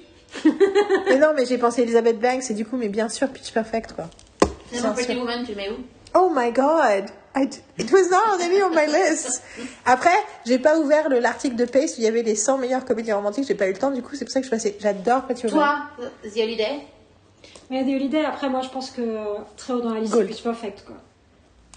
Mais 1.08 1.18
non, 1.18 1.30
mais 1.36 1.46
j'ai 1.46 1.58
pensé 1.58 1.82
Elizabeth 1.84 2.20
Banks 2.20 2.50
et 2.50 2.54
du 2.54 2.66
coup, 2.66 2.78
mais 2.78 2.90
bien 2.90 3.10
sûr, 3.10 3.30
Pitch 3.30 3.52
Perfect, 3.52 3.94
quoi. 3.94 4.10
Sinon, 4.72 4.82
Bien 4.84 4.92
Pretty 4.94 5.12
sûr. 5.14 5.20
Woman, 5.22 5.44
tu 5.46 5.52
le 5.52 5.58
mets 5.58 5.70
où? 5.70 5.76
Oh 6.16 6.32
my 6.36 6.52
god! 6.52 7.06
I 7.36 7.46
d- 7.48 7.58
it 7.78 7.92
was 7.92 8.10
not 8.10 8.36
on 8.38 8.42
any 8.42 8.62
of 8.62 8.72
my 8.72 8.86
list. 8.88 9.44
Après, 9.86 10.10
j'ai 10.46 10.58
pas 10.58 10.78
ouvert 10.80 11.08
le- 11.10 11.20
l'article 11.20 11.56
de 11.56 11.66
Pace 11.66 11.92
où 11.94 11.96
il 12.00 12.04
y 12.04 12.08
avait 12.08 12.24
les 12.24 12.36
100 12.36 12.58
meilleures 12.58 12.84
comédies 12.86 13.12
romantiques, 13.14 13.46
j'ai 13.48 13.54
pas 13.56 13.68
eu 13.68 13.74
le 13.74 13.78
temps, 13.78 13.92
du 13.92 14.02
coup, 14.02 14.16
c'est 14.16 14.26
pour 14.26 14.32
ça 14.32 14.40
que 14.40 14.46
je 14.46 14.52
passais. 14.52 14.76
J'adore 14.80 15.24
Pretty 15.24 15.46
Woman. 15.48 15.60
Toi, 16.00 16.10
The 16.24 16.38
Holiday? 16.38 16.80
Mais 17.70 17.84
The 17.84 17.90
Holiday, 17.90 18.26
après, 18.26 18.50
moi, 18.50 18.62
je 18.62 18.70
pense 18.70 18.90
que 18.92 19.02
très 19.58 19.74
haut 19.74 19.82
dans 19.82 19.94
la 19.94 20.00
liste, 20.00 20.14
Gold. 20.14 20.28
c'est 20.28 20.34
Pitch 20.34 20.44
Perfect, 20.44 20.86
quoi. 20.86 20.96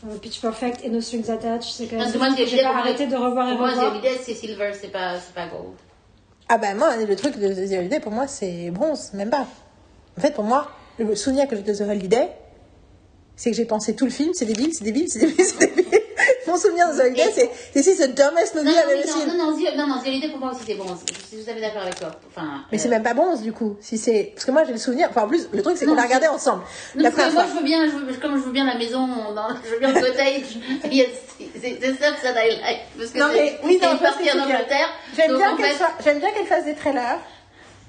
Euh, 0.08 0.16
Pitch 0.16 0.40
Perfect 0.40 0.80
et 0.84 0.88
No 0.88 1.00
Strings 1.02 1.30
Attached, 1.30 1.64
c'est 1.64 1.84
quand 1.86 1.96
même 1.96 2.00
Parce 2.04 2.12
que 2.12 2.18
moi, 2.18 2.28
The 2.30 2.48
j'ai 2.48 2.62
pas 2.62 2.70
arrêté 2.76 3.06
de 3.06 3.16
revoir 3.16 3.48
et 3.48 3.50
Pour 3.52 3.60
moi, 3.60 3.70
The 3.70 3.74
revoir. 3.74 3.92
Holiday, 3.92 4.18
c'est 4.24 4.34
Silver, 4.34 4.70
c'est 4.80 4.88
pas, 4.92 5.16
c'est 5.20 5.34
pas 5.34 5.46
Gold. 5.48 5.74
Ah 6.52 6.58
bah 6.58 6.74
moi, 6.74 6.96
le 6.96 7.14
truc 7.14 7.38
de 7.38 7.46
The 7.46 7.78
Holiday, 7.78 8.00
pour 8.00 8.10
moi, 8.10 8.26
c'est 8.26 8.72
bronze, 8.72 9.12
même 9.14 9.30
pas. 9.30 9.46
En 10.18 10.20
fait, 10.20 10.34
pour 10.34 10.42
moi, 10.42 10.68
le 10.98 11.14
souvenir 11.14 11.46
que 11.46 11.54
j'ai 11.54 11.62
de 11.62 11.72
The 11.72 12.28
c'est 13.36 13.52
que 13.52 13.56
j'ai 13.56 13.64
pensé 13.64 13.94
tout 13.94 14.04
le 14.04 14.10
film, 14.10 14.32
c'est 14.34 14.46
débile, 14.46 14.74
c'est 14.74 14.82
débile, 14.82 15.08
c'est 15.08 15.20
débile, 15.20 15.44
c'est 15.44 15.76
débile. 15.76 16.00
Mon 16.50 16.56
souvenir 16.58 16.88
de 16.92 17.00
Holiday, 17.00 17.30
c'est 17.34 17.50
this 17.72 17.86
is 17.86 17.96
the 17.98 18.14
dumbest 18.14 18.54
movie 18.56 18.66
Non, 18.66 18.72
non, 18.72 18.78
I've 18.78 18.90
ever 18.90 19.06
non, 19.06 19.12
seen. 19.14 19.28
non, 19.28 19.34
non, 19.34 19.46
non, 19.52 20.28
pour 20.30 20.38
moi 20.40 20.50
aussi, 20.50 20.60
c'est 20.66 20.74
bronze. 20.74 20.98
Je 21.08 21.36
suis 21.36 21.44
tout 21.44 21.50
à 21.50 21.54
fait 21.54 21.60
d'accord 21.60 21.82
avec 21.82 21.94
toi. 21.94 22.10
Enfin, 22.28 22.64
Mais 22.72 22.78
euh, 22.78 22.80
c'est 22.82 22.88
même 22.88 23.02
pas 23.02 23.14
bronze 23.14 23.42
du 23.42 23.52
coup. 23.52 23.76
Si 23.80 23.98
c'est 23.98 24.32
parce 24.34 24.44
que 24.44 24.50
moi 24.50 24.64
j'ai 24.64 24.72
le 24.72 24.78
souvenir. 24.78 25.08
Enfin 25.10 25.22
en 25.22 25.28
plus 25.28 25.48
le 25.52 25.62
truc 25.62 25.76
c'est 25.76 25.86
qu'on 25.86 25.94
l'a 25.94 26.02
regardé 26.02 26.26
ensemble. 26.26 26.62
La 26.96 27.10
parce 27.10 27.14
que 27.14 27.30
première 27.30 27.34
moi, 27.34 27.52
je 27.52 27.58
veux 27.58 27.64
bien, 27.64 28.18
comme 28.20 28.36
je 28.36 28.42
veux 28.42 28.52
bien 28.52 28.64
la 28.66 28.76
maison, 28.76 29.06
dans, 29.34 29.48
je 29.64 29.70
veux 29.70 29.78
bien 29.78 29.92
le 29.92 30.00
cottage. 30.00 30.58
a- 31.02 31.04
c'est 31.60 31.96
ça 31.98 32.12
que 32.12 32.20
ça 32.20 32.32
like. 32.60 32.80
Parce 32.98 33.10
que 33.10 33.18
Non, 33.18 33.26
mais 33.32 33.58
oui, 33.64 33.78
c'est 33.80 33.86
non, 33.86 33.92
une 33.92 33.98
je 33.98 34.02
vois 34.02 34.10
ce 34.10 34.14
partie 34.14 34.24
que 34.24 34.30
en 34.30 34.32
tu 34.32 34.38
veux 34.40 34.46
dire. 34.46 34.56
Angleterre. 34.56 34.88
J'aime 35.16 35.36
bien 35.36 35.52
en 35.52 35.56
qu'elle 36.32 36.46
fasse 36.46 36.64
des 36.64 36.74
trailers. 36.74 37.18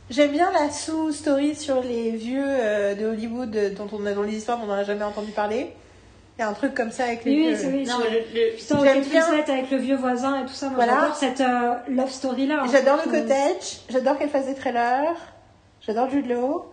J'aime 0.09 0.31
bien 0.31 0.51
la 0.51 0.69
sous-story 0.69 1.55
sur 1.55 1.81
les 1.81 2.11
vieux 2.11 2.43
euh, 2.45 2.95
de 2.95 3.05
Hollywood 3.07 3.55
euh, 3.55 3.69
dont 3.69 3.87
on 3.93 4.05
a 4.05 4.11
dans 4.11 4.23
les 4.23 4.35
histoires 4.35 4.59
on 4.61 4.67
n'a 4.67 4.83
jamais 4.83 5.05
entendu 5.05 5.31
parler. 5.31 5.71
Il 6.37 6.41
y 6.41 6.43
a 6.43 6.47
un 6.49 6.53
truc 6.53 6.73
comme 6.73 6.91
ça 6.91 7.03
avec 7.05 7.23
les 7.25 7.31
Oui, 7.31 7.37
oui, 7.39 7.47
vieux. 7.49 7.55
c'est 7.57 7.67
oui. 7.67 7.83
Non, 7.85 7.97
c'est- 8.01 8.09
le, 8.09 8.19
le- 8.99 9.09
bien- 9.09 9.25
avec 9.53 9.69
le 9.71 9.77
vieux 9.77 9.95
voisin 9.97 10.41
et 10.41 10.45
tout 10.45 10.53
ça, 10.53 10.67
moi 10.67 10.75
Voilà. 10.77 10.93
j'adore 10.93 11.15
cette 11.15 11.41
euh, 11.41 11.73
love 11.89 12.09
story 12.09 12.47
là. 12.47 12.63
J'adore 12.71 12.99
le 13.05 13.11
cottage. 13.11 13.81
J'adore 13.89 14.17
qu'elle 14.17 14.29
fasse 14.29 14.45
des 14.47 14.55
trailers. 14.55 15.13
J'adore 15.81 16.09
Jude 16.09 16.27
Law. 16.29 16.65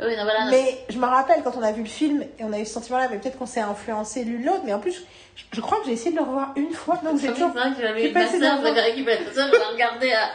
Oui, 0.00 0.16
non, 0.16 0.22
voilà. 0.22 0.44
non, 0.44 0.50
Mais 0.52 0.78
je 0.88 0.98
me 0.98 1.06
rappelle 1.06 1.42
quand 1.42 1.56
on 1.56 1.62
a 1.62 1.72
vu 1.72 1.82
le 1.82 1.88
film 1.88 2.22
et 2.38 2.44
on 2.44 2.52
a 2.52 2.60
eu 2.60 2.64
ce 2.64 2.74
sentiment-là, 2.74 3.08
mais 3.10 3.18
peut-être 3.18 3.36
qu'on 3.36 3.46
s'est 3.46 3.60
influencé 3.60 4.22
l'une 4.22 4.44
l'autre. 4.44 4.62
Mais 4.64 4.72
en 4.72 4.78
plus, 4.78 5.04
je, 5.34 5.42
je 5.52 5.60
crois 5.60 5.78
que 5.80 5.86
j'ai 5.86 5.92
essayé 5.92 6.12
de 6.12 6.16
le 6.16 6.22
revoir 6.22 6.52
une 6.54 6.70
fois. 6.72 7.00
Donc 7.04 7.18
C'est 7.18 7.26
j'ai 7.28 7.32
toujours. 7.32 7.52
que 7.52 7.58
j'avais 7.80 8.12
ma 8.12 8.28
soeur, 8.28 8.62
récupéré 8.62 9.18
ça, 9.34 9.48
je 9.52 9.72
regardé 9.72 10.12
à, 10.12 10.28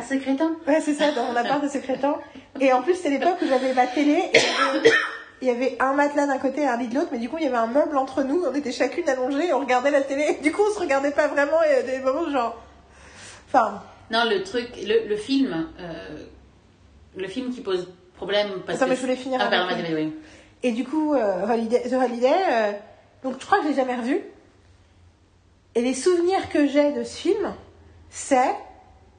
à 0.00 0.02
Secrétin. 0.02 0.56
Ouais, 0.66 0.80
c'est 0.80 0.94
ça, 0.94 1.12
dans 1.12 1.22
mon 1.26 1.36
appart 1.36 1.62
de 1.62 1.68
secrétaire. 1.68 2.16
Et 2.60 2.72
en 2.72 2.82
plus, 2.82 2.94
c'était 2.96 3.10
l'époque 3.10 3.36
où 3.42 3.46
j'avais 3.46 3.72
ma 3.74 3.86
télé. 3.86 4.24
Et 4.34 4.38
il 5.42 5.48
y 5.48 5.50
avait- 5.50 5.76
un 5.80 5.92
matelas 5.92 6.26
d'un 6.26 6.38
côté 6.38 6.62
et 6.62 6.66
un 6.66 6.76
lit 6.78 6.88
de 6.88 6.94
l'autre, 6.94 7.08
mais 7.12 7.18
du 7.18 7.28
coup, 7.28 7.36
il 7.38 7.44
y 7.44 7.46
avait 7.46 7.56
un 7.56 7.66
meuble 7.66 7.96
entre 7.98 8.22
nous. 8.22 8.44
On 8.44 8.54
était 8.54 8.72
chacune 8.72 9.08
allongées 9.08 9.48
et 9.48 9.52
on 9.52 9.60
regardait 9.60 9.90
la 9.90 10.00
télé. 10.02 10.38
Du 10.42 10.50
coup, 10.52 10.62
on 10.68 10.74
se 10.74 10.80
regardait 10.80 11.10
pas 11.10 11.28
vraiment. 11.28 11.62
Et 11.62 11.74
a 11.74 11.82
des 11.82 11.98
moments 11.98 12.30
genre. 12.30 12.56
Enfin, 13.48 13.82
Non, 14.10 14.24
le 14.28 14.42
truc, 14.42 14.68
le, 14.82 15.08
le 15.08 15.16
film, 15.16 15.68
euh, 15.80 16.24
le 17.16 17.28
film 17.28 17.50
qui 17.52 17.60
pose 17.60 17.88
problème 18.16 18.48
parce 18.66 18.76
Attends, 18.78 18.86
que... 18.86 18.90
mais 18.90 18.96
je 18.96 19.00
voulais 19.02 19.16
finir 19.16 19.40
Ah, 19.42 19.48
pardon, 19.50 19.74
vas-y, 19.74 19.94
oui. 19.94 20.14
et 20.62 20.72
du 20.72 20.84
coup, 20.84 21.14
euh, 21.14 21.44
Holiday, 21.46 21.82
The 21.88 21.92
Holiday, 21.92 22.32
euh, 22.50 22.72
donc 23.22 23.36
je 23.40 23.44
crois 23.46 23.58
que 23.58 23.64
je 23.64 23.68
l'ai 23.70 23.74
jamais 23.76 23.96
revu. 23.96 24.20
Et 25.74 25.82
les 25.82 25.92
souvenirs 25.94 26.48
que 26.48 26.66
j'ai 26.66 26.92
de 26.92 27.04
ce 27.04 27.14
film, 27.16 27.52
c'est 28.10 28.54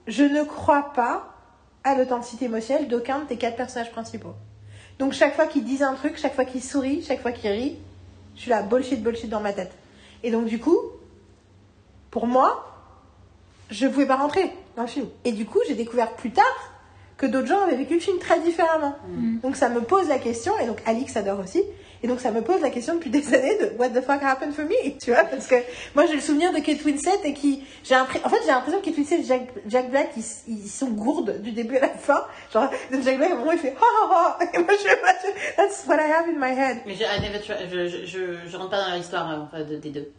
je 0.07 0.23
ne 0.23 0.43
crois 0.43 0.91
pas 0.95 1.33
à 1.83 1.93
l'authenticité 1.95 2.45
émotionnelle 2.45 2.87
d'aucun 2.87 3.19
de 3.19 3.25
tes 3.25 3.37
quatre 3.37 3.55
personnages 3.55 3.91
principaux. 3.91 4.33
Donc 4.99 5.13
chaque 5.13 5.35
fois 5.35 5.47
qu'ils 5.47 5.63
disent 5.63 5.83
un 5.83 5.93
truc, 5.93 6.17
chaque 6.17 6.33
fois 6.33 6.45
qu'ils 6.45 6.63
sourient, 6.63 7.03
chaque 7.03 7.21
fois 7.21 7.31
qu'ils 7.31 7.51
rient, 7.51 7.77
je 8.35 8.41
suis 8.41 8.49
là 8.49 8.61
bullshit 8.63 9.01
bullshit 9.01 9.29
dans 9.29 9.41
ma 9.41 9.53
tête. 9.53 9.71
Et 10.23 10.31
donc 10.31 10.45
du 10.45 10.59
coup, 10.59 10.79
pour 12.11 12.27
moi, 12.27 12.67
je 13.69 13.87
pouvais 13.87 14.05
pas 14.07 14.15
rentrer 14.15 14.51
dans 14.75 14.83
le 14.83 14.87
film. 14.87 15.07
Et 15.25 15.31
du 15.31 15.45
coup, 15.45 15.59
j'ai 15.67 15.75
découvert 15.75 16.15
plus 16.15 16.31
tard 16.31 16.76
que 17.17 17.25
d'autres 17.25 17.47
gens 17.47 17.61
avaient 17.63 17.75
vécu 17.77 17.95
le 17.95 17.99
film 17.99 18.19
très 18.19 18.39
différemment. 18.39 18.95
Donc 19.41 19.55
ça 19.55 19.69
me 19.69 19.81
pose 19.81 20.07
la 20.07 20.19
question, 20.19 20.53
et 20.59 20.65
donc 20.67 20.77
Alix 20.85 21.17
adore 21.17 21.39
aussi, 21.39 21.63
et 22.03 22.07
donc 22.07 22.19
ça 22.19 22.29
me 22.29 22.41
pose 22.41 22.61
la 22.61 22.69
question 22.69 22.93
depuis 22.93 23.09
des 23.09 23.33
années 23.33 23.57
de 23.57 23.71
what 23.79 23.89
the 23.89 24.01
fuck 24.03 24.21
happened 24.21 24.53
for 24.53 24.65
me, 24.65 24.97
tu 24.99 25.11
vois, 25.11 25.23
parce 25.23 25.47
que 25.47 25.55
moi 25.95 26.05
j'ai 26.05 26.13
le 26.13 26.21
souvenir 26.21 26.53
de 26.53 26.59
Kate 26.59 26.83
Winslet 26.85 27.11
et 27.23 27.33
qui, 27.33 27.63
j'ai 27.83 27.95
en 27.95 28.05
fait 28.05 28.19
j'ai 28.45 28.51
l'impression 28.51 28.79
que 28.81 28.85
Kate 28.85 28.97
Winslet 28.97 29.19
et 29.21 29.23
Jack, 29.23 29.47
Jack 29.67 29.89
Black 29.89 30.09
ils, 30.15 30.23
ils 30.47 30.69
sont 30.69 30.89
gourdes 30.89 31.41
du 31.41 31.51
début 31.53 31.77
à 31.77 31.81
la 31.81 31.89
fin, 31.89 32.23
genre 32.53 32.69
Jack 32.91 33.17
Black 33.17 33.31
à 33.31 33.33
un 33.33 33.37
moment 33.37 33.51
il 33.51 33.57
fait 33.57 33.73
ha 33.79 34.05
ha 34.11 34.37
ha, 34.39 34.45
et 34.53 34.57
moi 34.59 34.73
je 34.73 34.87
fais 34.87 34.99
that's 35.57 35.85
what 35.87 35.95
I 35.95 36.11
have 36.11 36.27
in 36.29 36.37
my 36.39 36.51
head. 36.55 36.77
Mais 36.85 36.93
je, 36.93 37.03
I 37.03 37.19
never 37.19 37.39
try- 37.39 37.67
je, 37.67 37.87
je, 37.87 38.05
je, 38.05 38.19
je 38.47 38.57
rentre 38.57 38.69
pas 38.69 38.81
dans 38.83 38.89
leur 38.89 38.97
histoire 38.97 39.47
enfin, 39.51 39.63
de- 39.63 39.77
des 39.77 39.89
deux. 39.89 40.11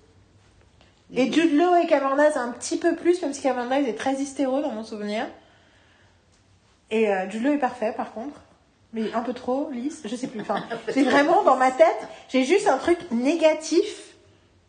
Et 1.15 1.33
Jude 1.33 1.57
Law 1.57 1.77
et 1.83 1.87
Cameron 1.87 2.17
Diaz 2.17 2.37
un 2.37 2.51
petit 2.51 2.77
peu 2.77 2.95
plus, 2.97 3.23
même 3.23 3.33
si 3.33 3.41
Cameron 3.41 3.67
Diaz 3.69 3.87
est 3.89 3.95
très 3.97 4.15
hystéro 4.15 4.61
dans 4.61 4.71
mon 4.73 4.83
souvenir. 4.85 5.27
Et 6.91 7.13
euh, 7.13 7.27
Law 7.43 7.53
est 7.53 7.59
parfait 7.59 7.93
par 7.97 8.13
contre. 8.13 8.41
Mais 8.95 9.13
un 9.13 9.21
peu 9.21 9.35
trop 9.35 9.69
lisse, 9.71 10.03
je 10.07 10.17
sais 10.17 10.29
plus. 10.29 10.41
Enfin, 10.41 10.65
c'est 10.89 11.03
vraiment 11.03 11.43
dans 11.43 11.57
ma 11.57 11.71
tête, 11.71 12.09
j'ai 12.31 12.45
juste 12.45 12.67
un 12.69 12.79
truc 12.79 12.99
négatif. 13.11 14.15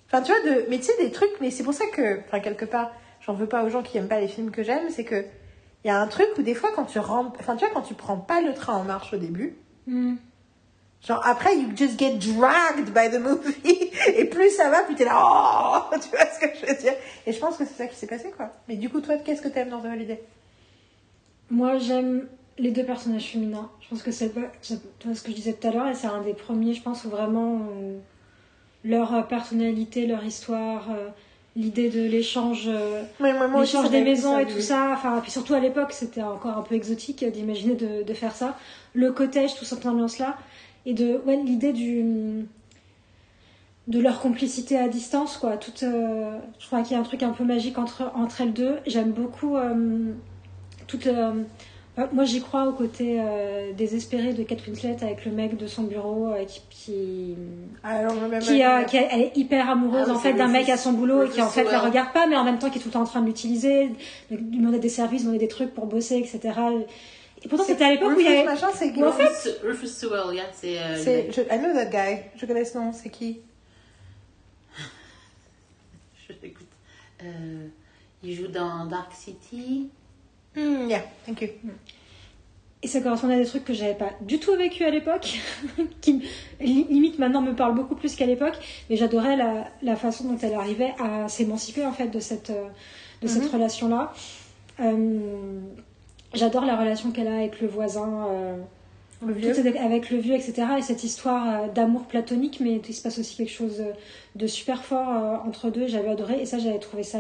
Enfin, 0.07 0.21
tu 0.21 0.33
vois, 0.33 0.41
de, 0.41 0.65
mais 0.69 0.77
tu 0.77 0.85
sais, 0.85 0.97
des 0.99 1.11
trucs, 1.11 1.31
mais 1.39 1.51
c'est 1.51 1.63
pour 1.63 1.73
ça 1.73 1.85
que, 1.87 2.19
enfin, 2.27 2.41
quelque 2.41 2.65
part, 2.65 2.91
j'en 3.21 3.33
veux 3.33 3.45
pas 3.45 3.63
aux 3.63 3.69
gens 3.69 3.81
qui 3.81 3.97
aiment 3.97 4.09
pas 4.09 4.19
les 4.19 4.27
films 4.27 4.51
que 4.51 4.61
j'aime, 4.61 4.89
c'est 4.89 5.05
que, 5.05 5.23
il 5.85 5.87
y 5.87 5.91
a 5.91 5.97
un 5.97 6.07
truc 6.07 6.27
où 6.37 6.41
des 6.41 6.53
fois, 6.53 6.71
quand 6.75 6.83
tu 6.83 6.99
rentres, 6.99 7.39
enfin, 7.39 7.55
tu 7.55 7.63
vois, 7.63 7.73
quand 7.73 7.83
tu 7.83 7.93
prends 7.93 8.17
pas 8.17 8.41
le 8.41 8.53
train 8.53 8.73
en 8.73 8.83
marche 8.83 9.13
au 9.13 9.17
début, 9.17 9.55
Hmm. 9.89 10.17
Genre 11.07 11.25
après, 11.25 11.57
you 11.57 11.69
just 11.75 11.97
get 11.97 12.15
dragged 12.19 12.93
by 12.93 13.09
the 13.09 13.19
movie. 13.19 13.91
Et 14.15 14.25
plus 14.25 14.51
ça 14.51 14.69
va, 14.69 14.83
plus 14.83 14.95
t'es 14.95 15.05
là, 15.05 15.19
oh 15.19 15.95
Tu 16.01 16.09
vois 16.09 16.25
ce 16.25 16.39
que 16.39 16.47
je 16.61 16.65
veux 16.65 16.77
dire 16.77 16.93
Et 17.25 17.31
je 17.33 17.39
pense 17.39 17.57
que 17.57 17.65
c'est 17.65 17.73
ça 17.73 17.87
qui 17.87 17.95
s'est 17.95 18.05
passé, 18.05 18.31
quoi. 18.35 18.51
Mais 18.67 18.75
du 18.75 18.89
coup, 18.89 19.01
toi, 19.01 19.15
qu'est-ce 19.17 19.41
que 19.41 19.47
t'aimes 19.47 19.69
dans 19.69 19.81
The 19.81 19.85
Holiday? 19.85 20.21
Moi 21.51 21.77
j'aime 21.77 22.27
les 22.57 22.71
deux 22.71 22.83
personnages 22.83 23.27
féminins. 23.31 23.69
Je 23.81 23.89
pense 23.89 24.03
que 24.03 24.11
c'est 24.11 24.31
ce 24.61 25.21
que 25.21 25.29
je 25.31 25.35
disais 25.35 25.53
tout 25.53 25.67
à 25.67 25.71
l'heure 25.71 25.87
et 25.87 25.95
c'est 25.95 26.07
un 26.07 26.21
des 26.21 26.33
premiers, 26.33 26.73
je 26.73 26.81
pense, 26.81 27.05
où 27.05 27.09
vraiment 27.09 27.55
euh, 27.71 27.97
leur 28.83 29.13
euh, 29.13 29.21
personnalité, 29.21 30.05
leur 30.05 30.23
histoire, 30.23 30.87
euh, 30.91 31.07
l'idée 31.55 31.89
de 31.89 32.01
l'échange. 32.01 32.65
euh, 32.67 33.03
des 33.89 33.99
m'a- 33.99 34.05
maisons 34.05 34.33
ça 34.35 34.41
et 34.41 34.45
tout 34.45 34.59
ça. 34.61 34.91
Enfin, 34.93 35.19
puis 35.21 35.31
surtout 35.31 35.53
à 35.53 35.59
l'époque, 35.59 35.91
c'était 35.93 36.21
encore 36.21 36.57
un 36.57 36.61
peu 36.61 36.75
exotique 36.75 37.23
d'imaginer 37.31 37.75
de, 37.75 38.03
de 38.03 38.13
faire 38.13 38.35
ça. 38.35 38.57
Le 38.93 39.11
cottage, 39.11 39.55
toute 39.55 39.67
cette 39.67 39.85
ambiance-là. 39.85 40.37
Et 40.85 40.93
de, 40.93 41.21
ouais, 41.25 41.37
l'idée 41.43 41.73
du, 41.73 42.45
de 43.87 43.99
leur 43.99 44.19
complicité 44.21 44.77
à 44.77 44.87
distance, 44.87 45.37
quoi. 45.37 45.57
Toute, 45.57 45.81
je 45.81 46.65
crois 46.67 46.81
qu'il 46.83 46.91
y 46.91 46.95
a 46.95 46.99
un 46.99 47.03
truc 47.03 47.23
un 47.23 47.31
peu 47.31 47.43
magique 47.43 47.77
entre, 47.77 48.11
entre 48.15 48.41
elles 48.41 48.53
deux. 48.53 48.77
J'aime 48.85 49.11
beaucoup 49.11 49.55
toute. 50.89 51.07
euh, 51.07 51.33
euh, 51.97 52.05
moi, 52.13 52.23
j'y 52.23 52.39
crois 52.41 52.65
au 52.67 52.71
côté 52.73 53.17
euh, 53.19 53.73
désespéré 53.73 54.31
de 54.33 54.43
Kate 54.43 54.65
Winslet 54.65 54.95
avec 55.01 55.25
le 55.25 55.31
mec 55.31 55.57
de 55.57 55.67
son 55.67 55.83
bureau 55.83 56.27
euh, 56.27 56.45
qui, 56.45 56.61
qui, 56.69 57.35
Ah, 57.83 57.97
alors, 57.97 58.13
même 58.15 58.39
qui, 58.41 58.63
a- 58.63 58.83
qui 58.85 58.97
a- 58.97 59.13
elle 59.13 59.21
est 59.21 59.35
hyper 59.37 59.69
amoureuse 59.69 60.05
Ah 60.07 60.13
en 60.13 60.19
fait 60.19 60.33
d'un 60.33 60.45
Rufus- 60.47 60.51
mec 60.59 60.69
à 60.69 60.77
son 60.77 60.93
boulot 60.93 61.23
et 61.25 61.29
qui 61.29 61.41
en 61.41 61.49
fait 61.49 61.63
la 61.65 61.79
regarde 61.81 62.13
pas 62.13 62.25
mais 62.27 62.37
en 62.37 62.43
même 62.45 62.57
temps 62.59 62.69
qui 62.69 62.77
est 62.79 62.81
tout 62.81 62.87
le 62.87 62.93
temps 62.93 63.01
en 63.01 63.05
train 63.05 63.21
de 63.21 63.25
l'utiliser 63.25 63.89
de 64.31 64.35
lui 64.37 64.43
demander 64.59 64.79
des 64.79 64.87
services 64.87 65.23
demander 65.23 65.39
des 65.39 65.47
trucs 65.49 65.73
pour 65.73 65.87
bosser 65.87 66.15
etc 66.17 66.53
et 67.43 67.47
pourtant 67.49 67.65
c'était 67.65 67.83
à 67.85 67.89
l'époque 67.91 68.15
où 68.15 68.19
il 68.19 68.25
y 68.25 68.29
avait 68.29 68.45
machin, 68.45 68.67
c'est 68.73 68.91
en 69.03 69.11
fait- 69.11 69.59
Rufus, 69.63 69.87
Sewell, 69.87 70.35
yeah, 70.35 70.43
c'est... 70.53 70.77
euh, 70.79 70.95
je, 71.31 71.41
I 71.41 71.57
know 71.59 71.73
that 71.73 71.85
guy. 71.85 72.19
Je 72.37 72.45
connais 72.45 72.65
ce 72.65 72.77
nom. 72.77 72.91
C'est 72.93 73.09
qui? 73.09 73.39
Je 76.27 76.33
l'écoute. 76.41 76.67
Euh, 77.23 77.67
il 78.23 78.35
joue 78.35 78.47
dans 78.47 78.85
Dark 78.85 79.11
City. 79.13 79.89
Hmm, 80.55 80.89
Yeah, 80.89 81.03
thank 81.25 81.41
you. 81.41 81.49
et 82.81 82.87
ça 82.87 83.01
correspondait 83.01 83.35
à 83.35 83.37
des 83.39 83.45
trucs 83.45 83.65
que 83.65 83.73
j'avais 83.73 83.93
pas 83.93 84.11
du 84.21 84.39
tout 84.39 84.55
vécu 84.55 84.83
à 84.83 84.89
l'époque 84.89 85.37
qui 86.01 86.23
li- 86.61 86.85
limite 86.89 87.19
maintenant 87.19 87.41
me 87.41 87.53
parlent 87.53 87.75
beaucoup 87.75 87.95
plus 87.95 88.15
qu'à 88.15 88.25
l'époque 88.25 88.57
mais 88.89 88.95
j'adorais 88.95 89.35
la, 89.35 89.67
la 89.83 89.95
façon 89.95 90.23
dont 90.31 90.37
elle 90.41 90.53
arrivait 90.55 90.93
à 90.99 91.27
s'émanciper 91.27 91.85
en 91.85 91.91
fait 91.91 92.07
de 92.07 92.19
cette 92.19 92.49
euh, 92.51 92.67
de 93.21 93.27
cette 93.27 93.51
relation 93.51 93.89
là 93.89 94.13
j'adore 96.33 96.65
la 96.65 96.75
relation 96.77 97.11
qu'elle 97.11 97.27
a 97.27 97.35
avec 97.35 97.59
le 97.61 97.67
voisin 97.67 98.27
euh, 98.29 98.55
Le 99.25 99.33
vieux. 99.33 99.53
Avec 99.77 100.09
le 100.09 100.17
vieux, 100.17 100.35
etc. 100.35 100.53
Et 100.77 100.81
cette 100.81 101.03
histoire 101.03 101.63
euh, 101.63 101.67
d'amour 101.67 102.03
platonique, 102.05 102.59
mais 102.61 102.79
il 102.87 102.93
se 102.95 103.01
passe 103.01 103.19
aussi 103.19 103.35
quelque 103.35 103.51
chose 103.51 103.81
euh, 103.81 103.91
de 104.35 104.47
super 104.47 104.83
fort 104.85 105.09
euh, 105.09 105.35
entre 105.47 105.69
deux. 105.69 105.87
J'avais 105.87 106.09
adoré 106.09 106.39
et 106.41 106.45
ça, 106.45 106.59
j'avais 106.59 106.79
trouvé 106.79 107.03
ça 107.03 107.19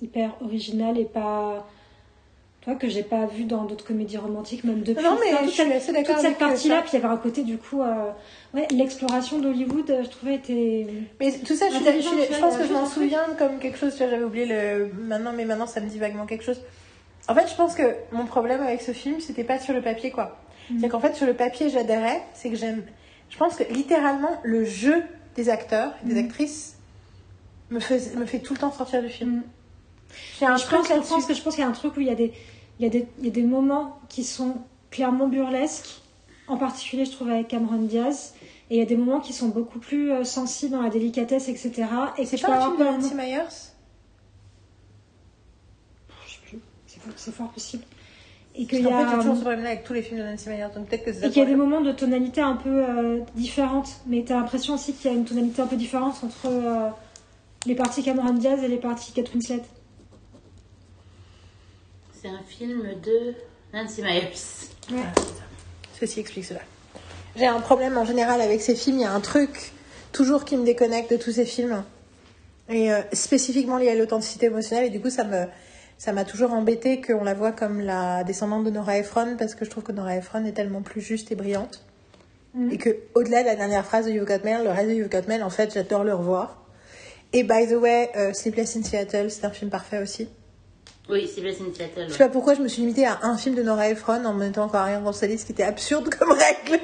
hyper 0.00 0.36
original 0.40 0.98
et 0.98 1.04
pas. 1.04 1.66
Tu 2.62 2.68
vois, 2.68 2.78
que 2.78 2.88
j'ai 2.90 3.02
pas 3.02 3.24
vu 3.24 3.44
dans 3.44 3.64
d'autres 3.64 3.86
comédies 3.86 4.18
romantiques, 4.18 4.64
même 4.64 4.82
depuis. 4.82 5.02
Non, 5.02 5.16
mais 5.18 5.30
je 5.46 5.50
suis 5.52 5.62
assez 5.72 5.92
d'accord 5.92 6.16
toute 6.16 6.22
cette 6.22 6.26
avec 6.26 6.38
partie-là, 6.38 6.82
puis 6.82 6.90
il 6.92 7.00
y 7.00 7.04
avait 7.04 7.14
un 7.14 7.16
côté 7.16 7.42
du 7.42 7.56
coup. 7.56 7.80
euh, 7.80 8.10
ouais, 8.52 8.66
l'exploration 8.70 9.38
d'Hollywood, 9.38 9.90
euh, 9.90 10.02
je 10.04 10.08
trouvais, 10.10 10.34
était. 10.34 10.86
Mais 11.18 11.32
tout 11.32 11.54
ça, 11.54 11.66
je, 11.70 11.76
suis- 11.76 11.84
je 12.02 12.08
suis- 12.08 12.34
je 12.34 12.40
pense 12.40 12.56
que 12.58 12.64
je 12.64 12.72
m'en 12.74 12.80
souviens 12.86 13.24
comme 13.38 13.58
quelque 13.60 13.78
chose. 13.78 13.92
Tu 13.94 14.02
vois, 14.02 14.10
j'avais 14.10 14.24
oublié 14.24 14.44
le 14.44 14.90
maintenant, 14.92 15.32
mais 15.34 15.46
maintenant 15.46 15.66
ça 15.66 15.80
me 15.80 15.88
dit 15.88 15.98
vaguement 15.98 16.26
quelque 16.26 16.44
chose. 16.44 16.60
En 17.28 17.34
fait, 17.34 17.48
je 17.48 17.54
pense 17.54 17.74
que 17.74 17.94
mon 18.12 18.26
problème 18.26 18.60
avec 18.60 18.82
ce 18.82 18.92
film, 18.92 19.20
c'était 19.20 19.44
pas 19.44 19.58
sur 19.58 19.72
le 19.72 19.80
papier, 19.80 20.10
quoi. 20.10 20.36
C'est 20.80 20.88
qu'en 20.88 21.00
fait, 21.00 21.14
sur 21.16 21.26
le 21.26 21.34
papier, 21.34 21.70
j'adhérais. 21.70 22.20
C'est 22.34 22.50
que 22.50 22.56
j'aime. 22.56 22.82
Je 23.30 23.38
pense 23.38 23.56
que 23.56 23.64
littéralement, 23.72 24.38
le 24.42 24.64
jeu 24.64 25.02
des 25.34 25.48
acteurs 25.48 25.92
et 26.04 26.08
des 26.12 26.20
actrices 26.20 26.76
me 27.70 27.80
fait, 27.80 28.14
me 28.16 28.26
fait 28.26 28.40
tout 28.40 28.52
le 28.52 28.58
temps 28.60 28.70
sortir 28.70 29.02
du 29.02 29.08
film. 29.08 29.30
Mm. 29.36 29.42
J'ai 30.38 30.46
un 30.46 30.56
je 30.56 30.64
truc 30.64 30.78
pense, 30.78 30.88
je 30.88 30.92
là-dessus. 30.94 31.08
pense 31.12 31.26
que 31.26 31.34
je 31.34 31.42
pense 31.42 31.54
qu'il 31.54 31.62
y 31.62 31.66
a 31.66 31.70
un 31.70 31.72
truc 31.72 31.96
où 31.96 32.00
il 32.00 32.06
y 32.06 32.10
a 32.10 32.14
des, 32.14 32.32
il 32.78 32.84
y 32.84 32.86
a 32.86 32.90
des, 32.90 33.06
il 33.18 33.24
y 33.26 33.28
a 33.28 33.32
des 33.32 33.42
moments 33.42 34.00
qui 34.08 34.24
sont 34.24 34.56
clairement 34.90 35.28
burlesques. 35.28 36.00
En 36.48 36.56
particulier, 36.56 37.04
je 37.04 37.12
trouve 37.12 37.30
avec 37.30 37.48
Cameron 37.48 37.82
Diaz. 37.82 38.34
Et 38.70 38.76
il 38.76 38.78
y 38.78 38.82
a 38.82 38.86
des 38.86 38.96
moments 38.96 39.20
qui 39.20 39.32
sont 39.32 39.48
beaucoup 39.48 39.80
plus 39.80 40.12
euh, 40.12 40.22
sensibles 40.24 40.72
dans 40.76 40.82
la 40.82 40.90
délicatesse, 40.90 41.48
etc. 41.48 41.84
Et 42.18 42.24
C'est 42.26 42.40
pas 42.40 42.56
un 42.56 42.60
film 42.60 42.76
de 42.78 42.84
Nancy 42.84 43.14
Myers? 43.14 43.72
Je 46.26 46.32
sais 46.32 46.38
plus. 46.48 46.58
C'est 46.86 47.00
c'est 47.16 47.32
fort 47.34 47.48
possible. 47.50 47.82
Et 48.54 48.66
qu'il 48.66 48.84
En 48.86 48.90
y 48.90 48.92
fait, 48.92 48.98
j'ai 49.08 49.14
a, 49.14 49.16
toujours 49.18 49.36
ce 49.36 49.40
problème-là 49.40 49.68
avec 49.70 49.84
tous 49.84 49.92
les 49.92 50.02
films 50.02 50.18
de 50.20 50.24
Nancy 50.24 50.48
Meyers, 50.48 50.68
donc 50.74 50.88
peut-être 50.88 51.04
que 51.04 51.12
c'est 51.12 51.26
et 51.26 51.30
qu'il 51.30 51.38
y 51.38 51.42
a 51.42 51.44
des 51.46 51.52
problème. 51.54 51.70
moments 51.70 51.80
de 51.86 51.92
tonalité 51.92 52.40
un 52.40 52.56
peu 52.56 52.68
euh, 52.68 53.20
différentes. 53.36 53.88
Mais 54.06 54.24
t'as 54.26 54.34
l'impression 54.34 54.74
aussi 54.74 54.92
qu'il 54.92 55.10
y 55.10 55.14
a 55.14 55.16
une 55.16 55.24
tonalité 55.24 55.62
un 55.62 55.66
peu 55.66 55.76
différente 55.76 56.16
entre 56.24 56.46
euh, 56.46 56.88
les 57.66 57.74
parties 57.76 58.02
Cameron 58.02 58.32
Diaz 58.34 58.62
et 58.62 58.68
les 58.68 58.76
parties 58.78 59.12
Kate 59.12 59.32
Winslet. 59.32 59.62
C'est 62.20 62.28
un 62.28 62.42
film 62.46 62.82
de 63.02 63.34
Nancy 63.72 64.02
Myers. 64.02 64.32
Ouais. 64.90 64.98
Ceci 65.98 66.20
explique 66.20 66.44
cela. 66.44 66.60
J'ai 67.34 67.46
un 67.46 67.60
problème 67.60 67.96
en 67.96 68.04
général 68.04 68.42
avec 68.42 68.60
ces 68.60 68.74
films. 68.74 68.98
Il 68.98 69.02
y 69.02 69.06
a 69.06 69.12
un 69.12 69.20
truc 69.20 69.72
toujours 70.12 70.44
qui 70.44 70.58
me 70.58 70.64
déconnecte 70.66 71.10
de 71.10 71.16
tous 71.16 71.32
ces 71.32 71.46
films. 71.46 71.82
Et 72.68 72.92
euh, 72.92 73.00
spécifiquement 73.14 73.78
lié 73.78 73.88
à 73.88 73.94
l'authenticité 73.94 74.46
émotionnelle. 74.46 74.84
Et 74.84 74.90
du 74.90 75.00
coup, 75.00 75.08
ça 75.08 75.24
me 75.24 75.46
ça 75.96 76.12
m'a 76.12 76.24
toujours 76.24 76.52
embêté 76.52 77.00
qu'on 77.00 77.24
la 77.24 77.32
voit 77.32 77.52
comme 77.52 77.80
la 77.80 78.22
descendante 78.24 78.64
de 78.64 78.70
Nora 78.70 78.98
Ephron 78.98 79.36
parce 79.38 79.54
que 79.54 79.64
je 79.64 79.70
trouve 79.70 79.84
que 79.84 79.92
Nora 79.92 80.16
Ephron 80.16 80.44
est 80.44 80.52
tellement 80.52 80.82
plus 80.82 81.00
juste 81.00 81.32
et 81.32 81.36
brillante. 81.36 81.86
Mhm. 82.52 82.70
Et 82.70 82.76
que 82.76 82.96
au-delà 83.14 83.42
de 83.42 83.46
la 83.46 83.56
dernière 83.56 83.86
phrase 83.86 84.06
de 84.06 84.10
You've 84.10 84.26
Got 84.26 84.44
Mail, 84.44 84.64
le 84.64 84.70
reste 84.70 84.88
de 84.88 84.94
You've 84.94 85.08
Got 85.08 85.26
Mail, 85.26 85.42
en 85.42 85.50
fait, 85.50 85.72
j'adore 85.72 86.04
le 86.04 86.12
revoir. 86.12 86.66
Et 87.32 87.44
by 87.44 87.66
the 87.66 87.76
way, 87.76 88.10
euh, 88.16 88.34
Sleepless 88.34 88.76
in 88.76 88.82
Seattle, 88.82 89.30
c'est 89.30 89.46
un 89.46 89.50
film 89.50 89.70
parfait 89.70 90.02
aussi. 90.02 90.28
Oui, 91.10 91.30
c'est 91.32 91.40
Blessing 91.40 91.66
in 91.70 91.74
Seattle. 91.74 92.04
Je 92.08 92.12
sais 92.12 92.18
pas 92.18 92.28
pourquoi 92.28 92.54
je 92.54 92.60
me 92.62 92.68
suis 92.68 92.82
limitée 92.82 93.06
à 93.06 93.18
un 93.22 93.36
film 93.36 93.54
de 93.54 93.62
Nora 93.62 93.88
Ephron 93.88 94.24
en 94.24 94.32
mettant 94.34 94.64
encore 94.64 94.84
rien 94.84 95.00
dans 95.00 95.12
sa 95.12 95.26
liste, 95.26 95.42
ce 95.42 95.46
qui 95.46 95.52
était 95.52 95.62
absurde 95.64 96.08
comme 96.18 96.32
règle. 96.32 96.80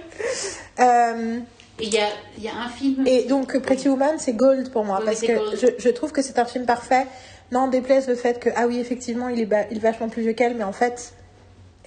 Euh, 0.80 1.38
Il 1.80 1.92
y 1.92 1.98
a, 1.98 2.08
il 2.38 2.44
y 2.44 2.48
a 2.48 2.54
un 2.56 2.68
film. 2.68 3.06
et 3.06 3.24
donc 3.24 3.58
Pretty 3.60 3.88
Woman, 3.88 4.16
c'est 4.18 4.32
Gold 4.34 4.70
pour 4.70 4.84
moi 4.84 4.98
Oui, 5.00 5.06
parce 5.06 5.20
que 5.20 5.32
je, 5.56 5.66
je 5.78 5.88
trouve 5.90 6.12
que 6.12 6.22
c'est 6.22 6.38
un 6.38 6.44
film 6.44 6.64
parfait. 6.66 7.06
Non, 7.52 7.68
déplaise 7.68 8.08
le 8.08 8.14
fait 8.16 8.40
que 8.40 8.50
ah 8.56 8.66
oui 8.66 8.78
effectivement 8.80 9.28
il 9.28 9.38
est, 9.40 9.46
ba- 9.46 9.66
il 9.70 9.76
est 9.76 9.80
vachement 9.80 10.08
plus 10.08 10.22
vieux 10.22 10.32
qu'elle, 10.32 10.56
mais 10.56 10.64
en 10.64 10.72
fait 10.72 11.12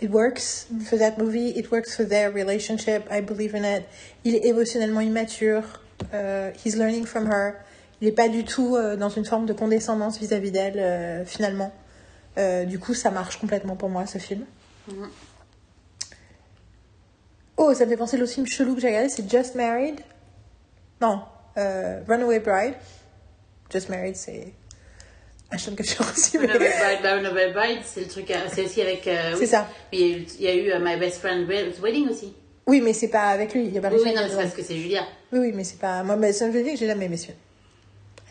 it 0.01 0.09
works 0.09 0.67
for 0.85 0.97
that 0.97 1.15
movie, 1.17 1.49
it 1.57 1.69
works 1.71 1.89
for 1.93 2.07
their 2.07 2.31
relationship. 2.33 3.03
I 3.11 3.19
believe 3.21 3.53
in 3.55 3.63
it. 3.65 3.83
Il 4.23 4.35
est 4.35 4.45
émotionnellement 4.45 5.01
immature. 5.01 5.63
euh, 6.13 6.51
he's 6.63 6.77
learning 6.77 7.05
from 7.05 7.27
her. 7.29 7.55
Il 8.01 8.05
n'est 8.07 8.13
pas 8.13 8.29
du 8.29 8.45
tout 8.45 8.77
euh, 8.77 8.95
dans 8.95 9.09
une 9.09 9.25
forme 9.25 9.45
de 9.45 9.51
condescendance 9.51 10.17
vis-à-vis 10.19 10.51
d'elle 10.51 10.77
euh, 10.79 11.25
finalement. 11.25 11.73
Euh, 12.38 12.65
du 12.65 12.80
coup, 12.80 12.93
ça 12.93 13.11
marche 13.11 13.38
complètement 13.39 13.75
pour 13.75 13.89
moi 13.89 14.05
ce 14.05 14.17
film. 14.17 14.45
Mhm. 14.88 15.09
Oh, 17.57 17.73
ça 17.73 17.86
me 17.86 17.89
fait 17.89 17.97
penser 17.97 18.17
l'autre 18.17 18.32
film 18.32 18.47
chelou 18.47 18.75
que 18.75 18.82
j'ai 18.82 18.88
regardé, 18.88 19.09
c'est 19.09 19.30
Just 19.30 19.55
Married. 19.55 19.99
Non, 21.01 21.21
euh, 21.57 22.01
Runaway 22.07 22.39
Bride. 22.39 22.75
Just 23.71 23.89
Married, 23.89 24.15
c'est 24.15 24.53
Ashton 25.51 25.75
Kutcher 25.75 25.99
aussi. 26.11 26.38
mais- 26.38 26.45
Runaway 26.47 26.69
Bride, 26.69 26.99
bah, 27.03 27.13
Runaway 27.15 27.51
Bride, 27.51 27.80
c'est 27.84 28.01
le 28.01 28.07
truc. 28.07 28.32
euh, 28.32 28.36
C'est 28.53 28.63
aussi 28.65 28.82
avec. 28.82 29.05
euh, 29.07 29.32
C'est 29.34 29.39
oui. 29.41 29.47
ça. 29.47 29.67
Mais 29.91 29.99
il 29.99 30.41
y 30.41 30.47
a 30.47 30.55
eu, 30.55 30.71
euh, 30.71 30.80
My 30.82 30.97
Best 30.97 31.19
Friend 31.19 31.45
Wedding 31.47 32.09
aussi. 32.09 32.34
Oui, 32.67 32.82
mais 32.82 32.93
c'est 32.93 33.07
pas 33.09 33.23
avec 33.30 33.53
lui. 33.53 33.65
Il 33.65 33.73
y 33.73 33.77
a 33.77 33.82
pas 33.82 33.89
Oui, 33.89 33.99
oui, 34.03 34.13
non, 34.13 34.21
mais 34.21 34.30
c'est 34.30 34.36
parce 34.38 34.53
que 34.53 34.63
c'est 34.63 34.77
Julia. 34.77 35.03
Oui, 35.34 35.39
oui, 35.39 35.51
mais 35.53 35.63
c'est 35.63 35.80
pas. 35.80 36.03
Moi, 36.03 36.15
mais 36.15 36.32
ça, 36.34 36.49
je 36.51 36.57
dis 36.59 36.71
que 36.73 36.77
j'ai 36.77 36.88
jamais 36.88 37.05
aimé 37.05 37.17
ce 37.17 37.25
film. 37.27 37.38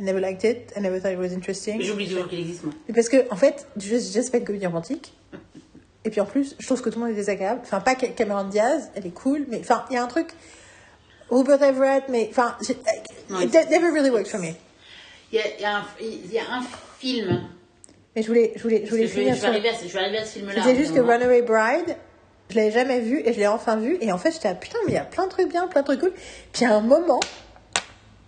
I 0.00 0.02
never 0.04 0.20
liked 0.20 0.44
it. 0.44 0.72
I 0.76 0.80
never 0.80 1.00
thought 1.00 1.12
it 1.12 1.18
was 1.18 1.32
interesting. 1.32 1.80
J'oublie 1.82 2.08
toujours 2.08 2.28
qu'il 2.28 2.38
existe, 2.40 2.64
moi. 2.64 2.72
Parce 2.94 3.08
que, 3.08 3.30
en 3.32 3.36
fait, 3.36 3.66
juste, 3.76 4.12
juste 4.14 4.30
pas 4.30 4.38
une 4.38 4.44
comédie 4.44 4.66
romantique. 4.66 5.12
Et 6.04 6.10
puis 6.10 6.20
en 6.20 6.24
plus, 6.26 6.54
je 6.58 6.66
trouve 6.66 6.80
que 6.80 6.88
tout 6.90 6.98
le 7.00 7.04
monde 7.06 7.12
est 7.12 7.16
désagréable. 7.16 7.60
Enfin, 7.64 7.80
pas 7.80 7.94
Ca- 7.98 8.08
Cameron 8.08 8.44
Diaz, 8.44 8.90
elle 8.94 9.06
est 9.06 9.10
cool, 9.14 9.46
mais 9.48 9.58
enfin, 9.60 9.84
il 9.90 9.94
y 9.94 9.96
a 9.96 10.02
un 10.02 10.06
truc. 10.06 10.28
Rupert 11.30 11.62
Everett, 11.62 12.04
mais 12.08 12.28
enfin, 12.30 12.56
j'ai- 12.66 12.76
Non, 13.28 13.40
it 13.40 13.52
never 13.70 13.90
really 13.90 14.08
worked 14.10 14.28
for 14.28 14.40
me. 14.40 14.52
Il 15.30 15.38
y 15.38 15.42
a, 15.42 15.60
y 15.60 15.64
un, 15.66 15.84
il 16.00 16.32
y 16.32 16.38
a 16.38 16.42
un 16.50 16.62
film. 16.98 17.42
Mais 18.16 18.22
je 18.22 18.28
voulais, 18.28 18.52
je 18.56 18.62
voulais, 18.62 18.80
je 18.84 18.86
Je, 18.86 18.90
voulais 18.92 19.06
finir 19.08 19.34
je, 19.34 19.40
vais 19.42 19.46
arriver 19.48 19.68
à, 19.68 19.72
je 19.74 19.92
vais 19.92 19.98
arriver 19.98 20.18
à 20.18 20.24
ce 20.24 20.32
film-là. 20.38 20.54
Je 20.62 20.68
à 20.68 20.74
juste 20.74 20.94
que. 20.94 21.00
Runaway 21.00 21.42
Bride, 21.42 21.96
je 22.48 22.56
l'avais 22.56 22.70
jamais 22.70 23.00
vu 23.00 23.20
et 23.24 23.32
je 23.34 23.38
l'ai 23.38 23.46
enfin 23.46 23.76
vu. 23.76 23.98
Et 24.00 24.10
en 24.10 24.16
fait, 24.18 24.30
j'étais 24.32 24.48
là, 24.48 24.54
putain, 24.54 24.78
mais 24.86 24.92
il 24.92 24.94
y 24.94 24.98
a 24.98 25.04
plein 25.04 25.24
de 25.26 25.30
trucs 25.30 25.50
bien, 25.50 25.66
plein 25.66 25.82
de 25.82 25.86
trucs 25.86 26.00
cool. 26.00 26.12
Puis 26.52 26.64
à 26.64 26.74
un 26.74 26.80
moment, 26.80 27.20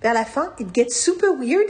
vers 0.02 0.14
la 0.14 0.24
fin, 0.24 0.52
it 0.58 0.74
gets 0.74 0.90
super 0.90 1.34
weird. 1.34 1.68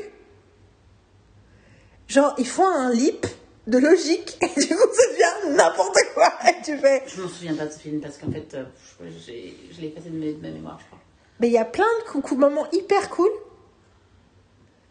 Genre, 2.08 2.34
ils 2.38 2.46
font 2.46 2.66
un 2.66 2.90
leap 2.92 3.26
de 3.66 3.78
logique 3.78 4.36
et 4.40 4.60
du 4.60 4.74
coup, 4.74 4.88
ça 4.92 5.12
devient 5.12 5.56
n'importe 5.56 5.96
quoi. 6.14 6.32
Et 6.48 6.62
tu 6.62 6.76
fais. 6.76 7.02
Je 7.06 7.22
m'en 7.22 7.28
souviens 7.28 7.54
pas 7.54 7.66
de 7.66 7.72
ce 7.72 7.78
film 7.78 8.00
parce 8.00 8.18
qu'en 8.18 8.30
fait, 8.30 8.54
euh, 8.54 8.64
je, 9.00 9.30
l'ai 9.80 9.88
effacé 9.88 10.10
de, 10.10 10.42
ma 10.42 10.48
mémoire, 10.48 10.78
je 10.80 10.86
crois. 10.86 10.98
Mais 11.38 11.48
il 11.48 11.52
y 11.52 11.58
a 11.58 11.64
plein 11.64 11.84
de 12.14 12.34
moments 12.34 12.66
hyper 12.72 13.10
cool. 13.10 13.30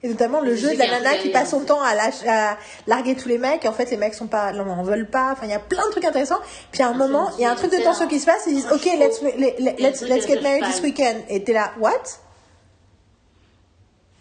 Et 0.02 0.08
notamment 0.08 0.40
le 0.40 0.56
Je 0.56 0.62
jeu 0.62 0.74
de 0.74 0.80
la 0.80 0.88
nana 0.88 1.18
qui 1.18 1.30
passe 1.30 1.50
son 1.50 1.60
temps 1.66 1.82
à, 1.82 1.94
larguer 2.88 3.16
tous 3.16 3.28
les 3.28 3.38
mecs. 3.38 3.66
Et 3.66 3.68
en 3.68 3.74
fait, 3.74 3.92
les 3.92 3.98
mecs 3.98 4.14
sont 4.14 4.28
pas, 4.28 4.54
n'en 4.54 4.82
veulent 4.82 5.10
pas. 5.10 5.34
Enfin, 5.34 5.46
il 5.46 5.52
y 5.52 5.54
a 5.54 5.60
plein 5.60 5.86
de 5.88 5.92
trucs 5.92 6.06
intéressants. 6.06 6.40
Puis 6.72 6.82
à 6.82 6.88
un 6.88 6.94
moment, 6.94 7.32
il 7.38 7.42
y 7.42 7.46
a 7.46 7.52
un 7.52 7.56
truc 7.56 7.72
de 7.72 7.84
tension 7.84 8.08
qui 8.08 8.20
se 8.20 8.26
passe. 8.26 8.46
Ils 8.48 8.56
disent, 8.56 8.72
OK, 8.72 8.86
let's, 8.98 9.22
let's, 9.22 10.02
let's 10.04 10.26
de 10.26 10.28
get 10.28 10.42
married 10.42 10.64
this 10.64 10.82
weekend. 10.82 11.18
Et 11.28 11.44
t'es 11.44 11.52
là, 11.52 11.74
what? 11.80 12.22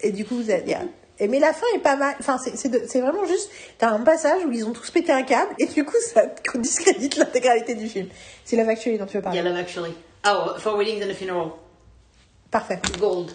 Et 0.01 0.13
du 0.13 0.25
coup, 0.25 0.37
vous 0.37 0.51
êtes, 0.51 0.67
yeah. 0.67 0.83
Et 1.21 1.27
mais 1.27 1.41
la 1.41 1.53
fin 1.53 1.67
est 1.75 1.81
pas 1.81 1.97
mal. 1.97 2.15
Enfin, 2.21 2.39
c'est, 2.39 3.01
vraiment 3.01 3.25
juste, 3.25 3.51
t'as 3.79 3.91
un 3.91 4.01
passage 4.01 4.45
où 4.45 4.53
ils 4.53 4.65
ont 4.65 4.73
tous 4.73 4.91
pété 4.91 5.13
un 5.13 5.23
câble. 5.23 5.53
Et 5.59 5.67
du 5.67 5.85
coup, 5.85 5.97
ça 6.15 6.23
discrédite 6.55 7.17
l'intégralité 7.17 7.75
du 7.75 7.89
film. 7.89 8.09
C'est 8.45 8.57
Love 8.57 8.69
Actually 8.69 8.99
dont 8.99 9.07
tu 9.07 9.17
veux 9.17 9.23
parler. 9.23 9.41
a 9.41 9.43
Love 9.43 9.57
Actually. 9.57 9.95
Oh, 10.27 10.53
For 10.59 10.77
Weddings 10.77 11.05
and 11.05 11.11
a 11.11 11.15
Funeral. 11.15 11.51
Parfait. 12.51 12.79
Gold. 13.01 13.33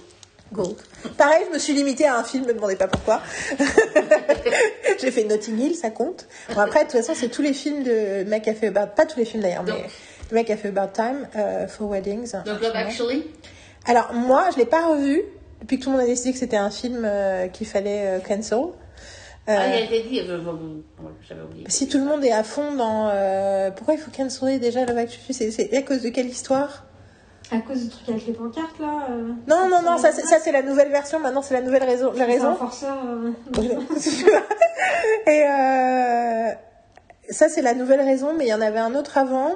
Gold. 0.53 0.77
Pareil, 1.17 1.45
je 1.47 1.53
me 1.53 1.59
suis 1.59 1.73
limitée 1.73 2.05
à 2.05 2.17
un 2.17 2.23
film, 2.23 2.45
me 2.45 2.53
demandez 2.53 2.75
pas 2.75 2.87
pourquoi. 2.87 3.21
J'ai 4.99 5.11
fait 5.11 5.23
Notting 5.23 5.59
Hill, 5.59 5.75
ça 5.75 5.89
compte. 5.89 6.27
Bon, 6.53 6.61
après, 6.61 6.85
de 6.85 6.91
toute 6.91 6.99
façon, 6.99 7.13
c'est 7.15 7.29
tous 7.29 7.41
les 7.41 7.53
films 7.53 7.83
de 7.83 8.23
fait 8.53 8.67
About... 8.67 8.93
Pas 8.95 9.05
tous 9.05 9.17
les 9.17 9.25
films 9.25 9.41
d'ailleurs, 9.41 9.63
mais 9.63 10.45
fait 10.55 10.67
About 10.67 10.93
Time, 10.93 11.27
euh, 11.35 11.67
For 11.67 11.89
Weddings. 11.89 12.33
Donc 12.45 12.61
Love 12.61 12.75
Actually. 12.75 13.25
Alors, 13.85 14.13
moi, 14.13 14.49
je 14.53 14.59
l'ai 14.59 14.65
pas 14.65 14.87
revu 14.87 15.23
depuis 15.63 15.79
que 15.79 15.83
tout 15.83 15.89
le 15.89 15.95
monde 15.97 16.05
a 16.05 16.07
décidé 16.07 16.31
que 16.33 16.37
c'était 16.37 16.57
un 16.57 16.69
film 16.69 17.01
euh, 17.05 17.47
qu'il 17.47 17.65
fallait 17.67 18.05
euh, 18.05 18.19
cancel. 18.19 18.59
Euh, 18.59 18.67
Ah, 19.47 19.67
il 19.67 19.73
a 19.73 19.79
été 19.81 20.03
dit. 20.03 20.19
euh, 20.21 20.37
bon, 20.37 20.53
bon, 20.53 21.09
J'avais 21.27 21.41
oublié. 21.41 21.65
si 21.67 21.87
tout 21.89 21.97
le 21.97 22.05
monde 22.05 22.23
est 22.23 22.31
à 22.31 22.43
fond 22.43 22.75
dans... 22.75 23.09
euh, 23.11 23.71
pourquoi 23.71 23.95
il 23.95 23.99
faut 23.99 24.11
canceler 24.11 24.59
déjà 24.59 24.85
Love 24.85 24.97
Actually 24.97 25.33
C'est- 25.33 25.51
C'est 25.51 25.75
à 25.75 25.81
cause 25.81 26.01
de 26.01 26.09
quelle 26.09 26.27
histoire? 26.27 26.85
À 27.51 27.57
cause 27.59 27.83
du 27.83 27.89
truc 27.89 28.07
avec 28.09 28.25
les 28.25 28.33
pancartes 28.33 28.79
là. 28.79 29.07
euh, 29.11 29.33
Non, 29.47 29.67
non, 29.69 29.81
non, 29.83 29.97
ça, 29.97 30.11
ça 30.13 30.37
c'est 30.41 30.51
la 30.53 30.61
nouvelle 30.63 30.89
version. 30.89 31.19
Maintenant, 31.19 31.41
c'est 31.41 31.53
la 31.53 31.61
nouvelle 31.61 31.83
raison. 31.83 32.11
La 32.13 32.19
c'est 32.19 32.21
un 32.23 32.25
raison. 32.25 32.55
forceur. 32.55 32.97
euh, 33.05 33.31
Et 35.27 35.43
euh, 35.43 36.51
ça, 37.29 37.49
c'est 37.49 37.61
la 37.61 37.73
nouvelle 37.73 38.01
raison, 38.01 38.33
mais 38.37 38.45
il 38.45 38.49
y 38.49 38.53
en 38.53 38.61
avait 38.61 38.79
un 38.79 38.95
autre 38.95 39.17
avant. 39.17 39.55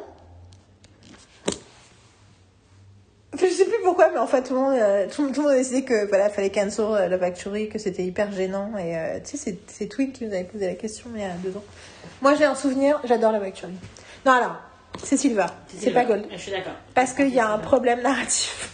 Enfin, 3.34 3.37
Je 3.50 3.54
sais 3.54 3.66
plus 3.66 3.82
pourquoi, 3.84 4.10
mais 4.12 4.20
en 4.20 4.28
fait, 4.28 4.44
tout 4.44 4.54
le 4.54 4.60
monde, 4.60 4.74
euh, 4.80 5.08
tout, 5.08 5.28
tout 5.32 5.42
le 5.42 5.48
monde 5.48 5.52
a 5.52 5.58
décidé 5.58 5.84
que 5.84 6.08
voilà, 6.08 6.30
fallait 6.30 6.50
cancel 6.50 6.86
euh, 6.86 7.08
Love 7.08 7.24
Actually, 7.24 7.70
que 7.70 7.80
c'était 7.80 8.04
hyper 8.04 8.32
gênant. 8.32 8.72
Et 8.78 8.98
euh, 8.98 9.20
tu 9.24 9.38
sais, 9.38 9.58
c'est- 9.68 9.88
Twin 9.88 10.12
qui 10.12 10.26
nous 10.26 10.34
avait 10.34 10.44
posé 10.44 10.68
la 10.68 10.76
question 10.76 11.10
il 11.16 11.22
y 11.22 11.26
a 11.26 11.30
deux 11.44 11.56
ans. 11.58 11.64
Moi, 12.22 12.36
j'ai 12.36 12.46
un 12.46 12.56
souvenir, 12.56 13.00
j'adore 13.06 13.32
Love 13.32 13.44
Actually. 13.44 13.74
Non, 14.26 14.34
alors, 14.34 14.56
c'est 15.04 15.18
Silva, 15.18 15.48
c'est 15.68 15.92
pas 15.92 16.06
Gold. 16.06 16.26
Je 16.32 16.38
suis 16.38 16.52
d'accord. 16.52 16.74
Parce 16.94 17.14
qu'il 17.14 17.30
y 17.34 17.40
a 17.40 17.50
un 17.52 17.60
problème 17.60 18.02
narratif. 18.02 18.72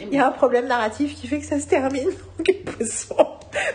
Il 0.00 0.12
y 0.12 0.18
a 0.18 0.26
un 0.26 0.30
problème 0.32 0.66
narratif 0.66 1.14
qui 1.14 1.26
fait 1.26 1.38
que 1.40 1.46
ça 1.46 1.58
se 1.58 1.66
termine 1.66 2.08
en 2.38 2.42
queue 2.42 2.52
de 2.64 2.70
poisson. 2.70 3.14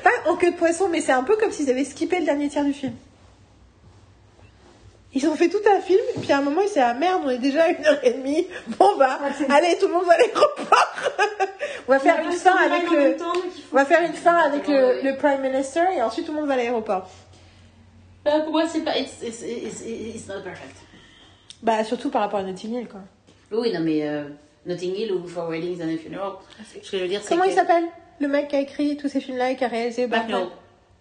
Pas 0.03 0.29
en 0.29 0.35
queue 0.35 0.51
de 0.51 0.55
poisson, 0.57 0.87
mais 0.89 1.01
c'est 1.01 1.11
un 1.11 1.23
peu 1.23 1.35
comme 1.35 1.51
s'ils 1.51 1.69
avaient 1.69 1.83
skippé 1.83 2.19
le 2.19 2.25
dernier 2.25 2.47
tiers 2.49 2.63
du 2.65 2.73
film. 2.73 2.93
Ils 5.13 5.27
ont 5.27 5.35
fait 5.35 5.49
tout 5.49 5.61
un 5.69 5.81
film, 5.81 5.99
et 6.15 6.19
puis 6.19 6.31
à 6.31 6.37
un 6.37 6.41
moment, 6.41 6.61
ils 6.61 6.69
se 6.69 6.75
disent 6.75 6.83
Ah 6.85 6.93
merde, 6.93 7.21
on 7.25 7.29
est 7.29 7.37
déjà 7.37 7.63
à 7.63 7.67
une 7.69 7.85
heure 7.85 7.99
et 8.03 8.13
demie. 8.13 8.47
Bon 8.79 8.97
bah, 8.97 9.19
Ah, 9.21 9.53
allez, 9.55 9.77
tout 9.77 9.87
le 9.87 9.93
monde 9.93 10.05
va 10.05 10.13
à 10.13 10.17
l'aéroport. 10.17 10.93
on 11.87 11.91
va 11.91 11.99
faire 11.99 12.19
une 12.23 12.31
fin 12.31 12.55
avec 12.55 12.89
le. 12.89 13.17
On 13.71 13.75
va 13.75 13.85
faire 13.85 14.03
une 14.03 14.13
fin 14.13 14.37
avec 14.37 14.67
le, 14.67 15.01
le 15.03 15.17
Prime 15.17 15.41
Minister, 15.41 15.83
et 15.97 16.01
ensuite 16.01 16.25
tout 16.25 16.31
le 16.31 16.39
monde 16.39 16.47
va 16.47 16.53
à 16.53 16.57
l'aéroport. 16.57 17.09
Euh, 18.27 18.39
pour 18.41 18.51
moi, 18.51 18.67
c'est 18.67 18.81
pas. 18.81 18.97
It's, 18.97 19.21
it's, 19.21 19.41
it's, 19.41 19.81
it's 19.81 20.27
not 20.27 20.41
perfect. 20.43 20.75
Bah, 21.61 21.83
surtout 21.83 22.09
par 22.09 22.21
rapport 22.21 22.39
à 22.39 22.43
Notting 22.43 22.73
Hill, 22.73 22.87
quoi. 22.87 23.01
Oui, 23.51 23.71
non, 23.73 23.81
mais 23.81 24.07
euh, 24.07 24.23
Notting 24.65 24.95
Hill 24.95 25.11
ou 25.11 25.27
For 25.27 25.49
Weddings 25.49 25.81
and 25.81 25.93
a 25.93 25.97
Funeral. 25.97 26.33
Ce 26.83 26.89
que 26.89 26.97
je 26.97 27.03
veux 27.03 27.09
dire, 27.09 27.21
c'est 27.21 27.29
Comment 27.29 27.43
que... 27.43 27.49
il 27.49 27.55
s'appelle? 27.55 27.83
Le 28.19 28.27
mec 28.27 28.47
qui 28.49 28.55
a 28.55 28.61
écrit 28.61 28.97
tous 28.97 29.09
ces 29.09 29.19
films-là 29.19 29.51
et 29.51 29.55
qui 29.55 29.65
a 29.65 29.67
réalisé 29.67 30.07
Mike 30.07 30.27
Newell. 30.29 30.47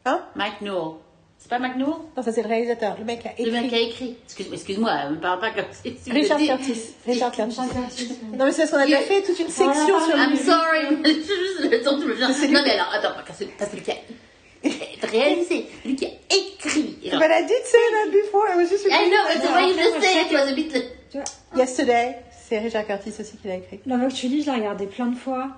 Hein? 0.07 0.23
Mike 0.35 0.61
Newell. 0.63 0.95
C'est 1.41 1.49
pas 1.49 1.59
Newell 1.59 1.78
Non, 2.16 2.22
ça 2.22 2.32
c'est 2.32 2.43
le 2.43 2.49
réalisateur. 2.49 2.97
Le 2.99 3.05
mec 3.05 3.20
qui 3.22 3.28
a 3.28 3.32
écrit. 3.32 3.45
Le 3.47 3.51
mec 3.53 3.68
qui 3.70 3.74
a 3.74 3.80
écrit. 3.80 4.16
Excuse- 4.26 4.47
Excuse-moi, 4.53 5.09
me 5.11 5.16
parle 5.20 5.41
pas 5.41 5.51
comme 5.51 5.64
si 5.72 5.95
tu 5.95 6.12
Richard 6.12 6.38
Curtis. 6.38 6.80
Richard 7.07 7.32
Curtis. 7.32 7.57
Richard 7.59 7.72
Curtis, 7.72 8.09
ouais. 8.30 8.36
Non, 8.38 8.45
mais 8.45 8.53
c'est 8.53 8.62
parce 8.62 8.70
qu'on 8.72 8.76
a 8.76 8.84
déjà 8.84 8.99
fait 8.99 9.22
toute 9.22 9.38
une 9.38 9.49
section 9.49 9.72
parlé. 9.99 10.12
sur 10.12 10.16
I'm 10.16 10.30
lui. 10.30 10.36
sorry, 10.36 10.80
c'est 11.03 11.14
juste 11.14 11.70
le 11.72 11.82
temps 11.82 11.97
que 11.97 12.03
je 12.03 12.07
me 12.09 12.14
viens. 12.14 12.30
C'est 12.32 12.49
Non, 12.49 12.61
mais 12.62 12.72
alors, 12.72 12.93
attends, 12.93 13.14
parce 13.26 13.38
que 13.38 13.45
que 13.45 13.76
lui 13.76 13.82
qui 13.82 13.91
a 13.91 15.07
réalisé, 15.07 15.66
lui 15.86 15.97
qui 15.97 16.05
a 16.05 16.11
écrit. 16.30 16.99
But 17.05 17.30
I 17.30 17.43
did 17.47 17.64
say 17.64 17.78
that 17.95 18.11
before. 18.12 18.45
I 18.53 18.57
was 18.57 18.68
just 18.68 18.84
I 18.86 19.09
know, 19.09 19.16
but 19.32 19.43
the 19.43 19.55
way 19.55 19.68
you 19.70 19.74
just 19.76 20.01
say 20.03 20.24
je 20.28 20.28
it 20.28 20.32
was 20.34 20.49
a 20.53 20.55
bit. 20.55 20.72
Tu 21.11 21.16
vois, 21.18 21.24
Yesterday. 21.57 22.16
C'est 22.49 22.59
Richard 22.59 22.84
Curtis 22.86 23.12
aussi 23.20 23.36
qui 23.38 23.49
l'a 23.49 23.55
écrit. 23.57 23.80
Love 23.86 24.03
Actually, 24.03 24.43
je 24.43 24.51
l'ai 24.51 24.57
regardé 24.59 24.86
plein 24.86 25.07
de 25.07 25.16
fois, 25.16 25.49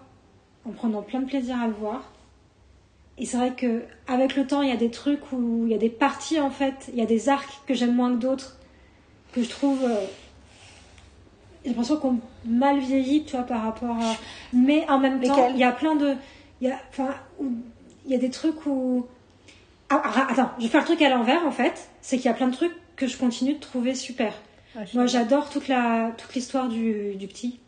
en 0.69 0.71
prenant 0.73 1.03
plein 1.03 1.21
de 1.21 1.27
plaisir 1.27 1.57
à 1.61 1.67
le 1.67 1.73
voir. 1.73 2.12
Et 3.19 3.27
c'est 3.27 3.37
vrai 3.37 3.53
que 3.53 3.83
avec 4.07 4.37
le 4.37 4.47
temps, 4.47 4.63
il 4.63 4.69
y 4.69 4.73
a 4.73 4.77
des 4.77 4.91
trucs 4.91 5.33
où 5.33 5.65
il 5.67 5.73
y 5.73 5.75
a 5.75 5.79
des 5.79 5.91
parties 5.91 6.41
en 6.41 6.51
fait, 6.51 6.91
il 6.93 6.99
y 6.99 7.03
a 7.03 7.07
des 7.07 7.29
arcs 7.29 7.61
que 7.67 7.75
j'aime 7.75 7.95
moins 7.95 8.11
que 8.13 8.19
d'autres, 8.19 8.57
que 9.33 9.43
je 9.43 9.49
trouve. 9.49 9.85
euh, 9.85 9.97
j'ai 11.63 11.71
l'impression 11.71 11.97
qu'on 11.97 12.19
mal 12.45 12.81
vieillit, 12.81 13.25
tu 13.25 13.37
vois, 13.37 13.45
par 13.45 13.63
rapport 13.63 13.97
à. 13.97 14.17
Mais 14.53 14.85
en 14.89 14.99
même 14.99 15.21
temps, 15.21 15.49
il 15.51 15.59
y 15.59 15.65
a 15.65 15.73
plein 15.73 15.95
de. 15.95 16.15
Il 16.61 16.69
y 16.69 16.71
a, 16.71 16.79
enfin, 16.91 17.15
il 17.41 18.11
y 18.11 18.15
a 18.15 18.19
des 18.19 18.31
trucs 18.31 18.67
où. 18.67 19.07
Ah, 19.91 20.03
ah, 20.05 20.27
attends, 20.31 20.51
je 20.59 20.65
vais 20.65 20.69
faire 20.69 20.81
le 20.81 20.87
truc 20.87 21.03
à 21.03 21.09
l'envers 21.09 21.47
en 21.47 21.53
fait. 21.53 21.89
C'est 22.01 22.17
qu'il 22.17 22.27
y 22.27 22.29
a 22.29 22.35
plein 22.35 22.49
de 22.49 22.55
trucs 22.55 22.73
que 22.97 23.07
je 23.07 23.17
continue 23.17 23.55
de 23.55 23.61
trouver 23.61 23.95
super. 23.95 24.33
Moi, 24.95 25.07
j'adore 25.07 25.51
toute 25.51 25.69
la 25.69 26.13
toute 26.17 26.35
l'histoire 26.35 26.69
du, 26.69 27.15
du 27.15 27.27
petit. 27.29 27.61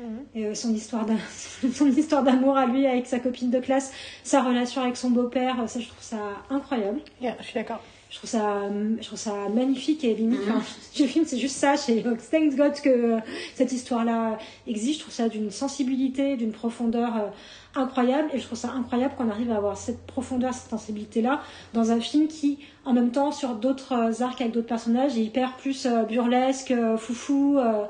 Mhm. 0.00 0.24
Et 0.34 0.46
euh, 0.46 0.54
son 0.54 0.72
histoire 0.74 1.06
son 1.74 1.86
histoire 1.86 2.22
d'amour 2.22 2.56
à 2.56 2.66
lui 2.66 2.86
avec 2.86 3.06
sa 3.06 3.18
copine 3.18 3.50
de 3.50 3.58
classe, 3.60 3.92
sa 4.24 4.42
relation 4.42 4.82
avec 4.82 4.96
son 4.96 5.10
beau-père, 5.10 5.68
ça 5.68 5.78
je 5.80 5.86
trouve 5.86 6.02
ça 6.02 6.16
incroyable. 6.48 7.00
Yeah, 7.20 7.36
je 7.40 7.44
suis 7.44 7.54
d'accord. 7.54 7.80
Je 8.08 8.16
trouve 8.16 8.30
ça 8.30 8.62
je 9.00 9.06
trouve 9.06 9.18
ça 9.18 9.34
magnifique 9.54 10.02
et 10.02 10.14
limite 10.14 10.40
Mhm. 10.46 10.56
enfin, 10.56 10.62
le 10.98 11.06
film 11.06 11.24
c'est 11.26 11.38
juste 11.38 11.56
ça, 11.56 11.76
c'est 11.76 12.02
thank 12.30 12.56
God 12.56 12.72
que 12.80 12.88
euh, 12.88 13.18
cette 13.54 13.72
histoire-là 13.72 14.38
existe, 14.66 14.98
je 14.98 15.02
trouve 15.04 15.14
ça 15.14 15.28
d'une 15.28 15.50
sensibilité, 15.50 16.36
d'une 16.36 16.50
profondeur 16.52 17.16
euh, 17.16 17.80
incroyable 17.80 18.28
et 18.32 18.38
je 18.38 18.44
trouve 18.44 18.58
ça 18.58 18.70
incroyable 18.70 19.14
qu'on 19.16 19.30
arrive 19.30 19.52
à 19.52 19.56
avoir 19.58 19.76
cette 19.76 20.00
profondeur, 20.06 20.54
cette 20.54 20.70
sensibilité-là 20.70 21.40
dans 21.72 21.92
un 21.92 22.00
film 22.00 22.26
qui 22.26 22.58
en 22.84 22.92
même 22.94 23.12
temps 23.12 23.30
sur 23.30 23.54
d'autres 23.54 23.92
euh, 23.92 24.24
arcs 24.24 24.40
avec 24.40 24.52
d'autres 24.54 24.66
personnages 24.66 25.16
est 25.16 25.22
hyper 25.22 25.56
plus 25.56 25.86
euh, 25.86 26.02
burlesque, 26.02 26.72
euh, 26.72 26.96
foufou 26.96 27.58
euh, 27.58 27.84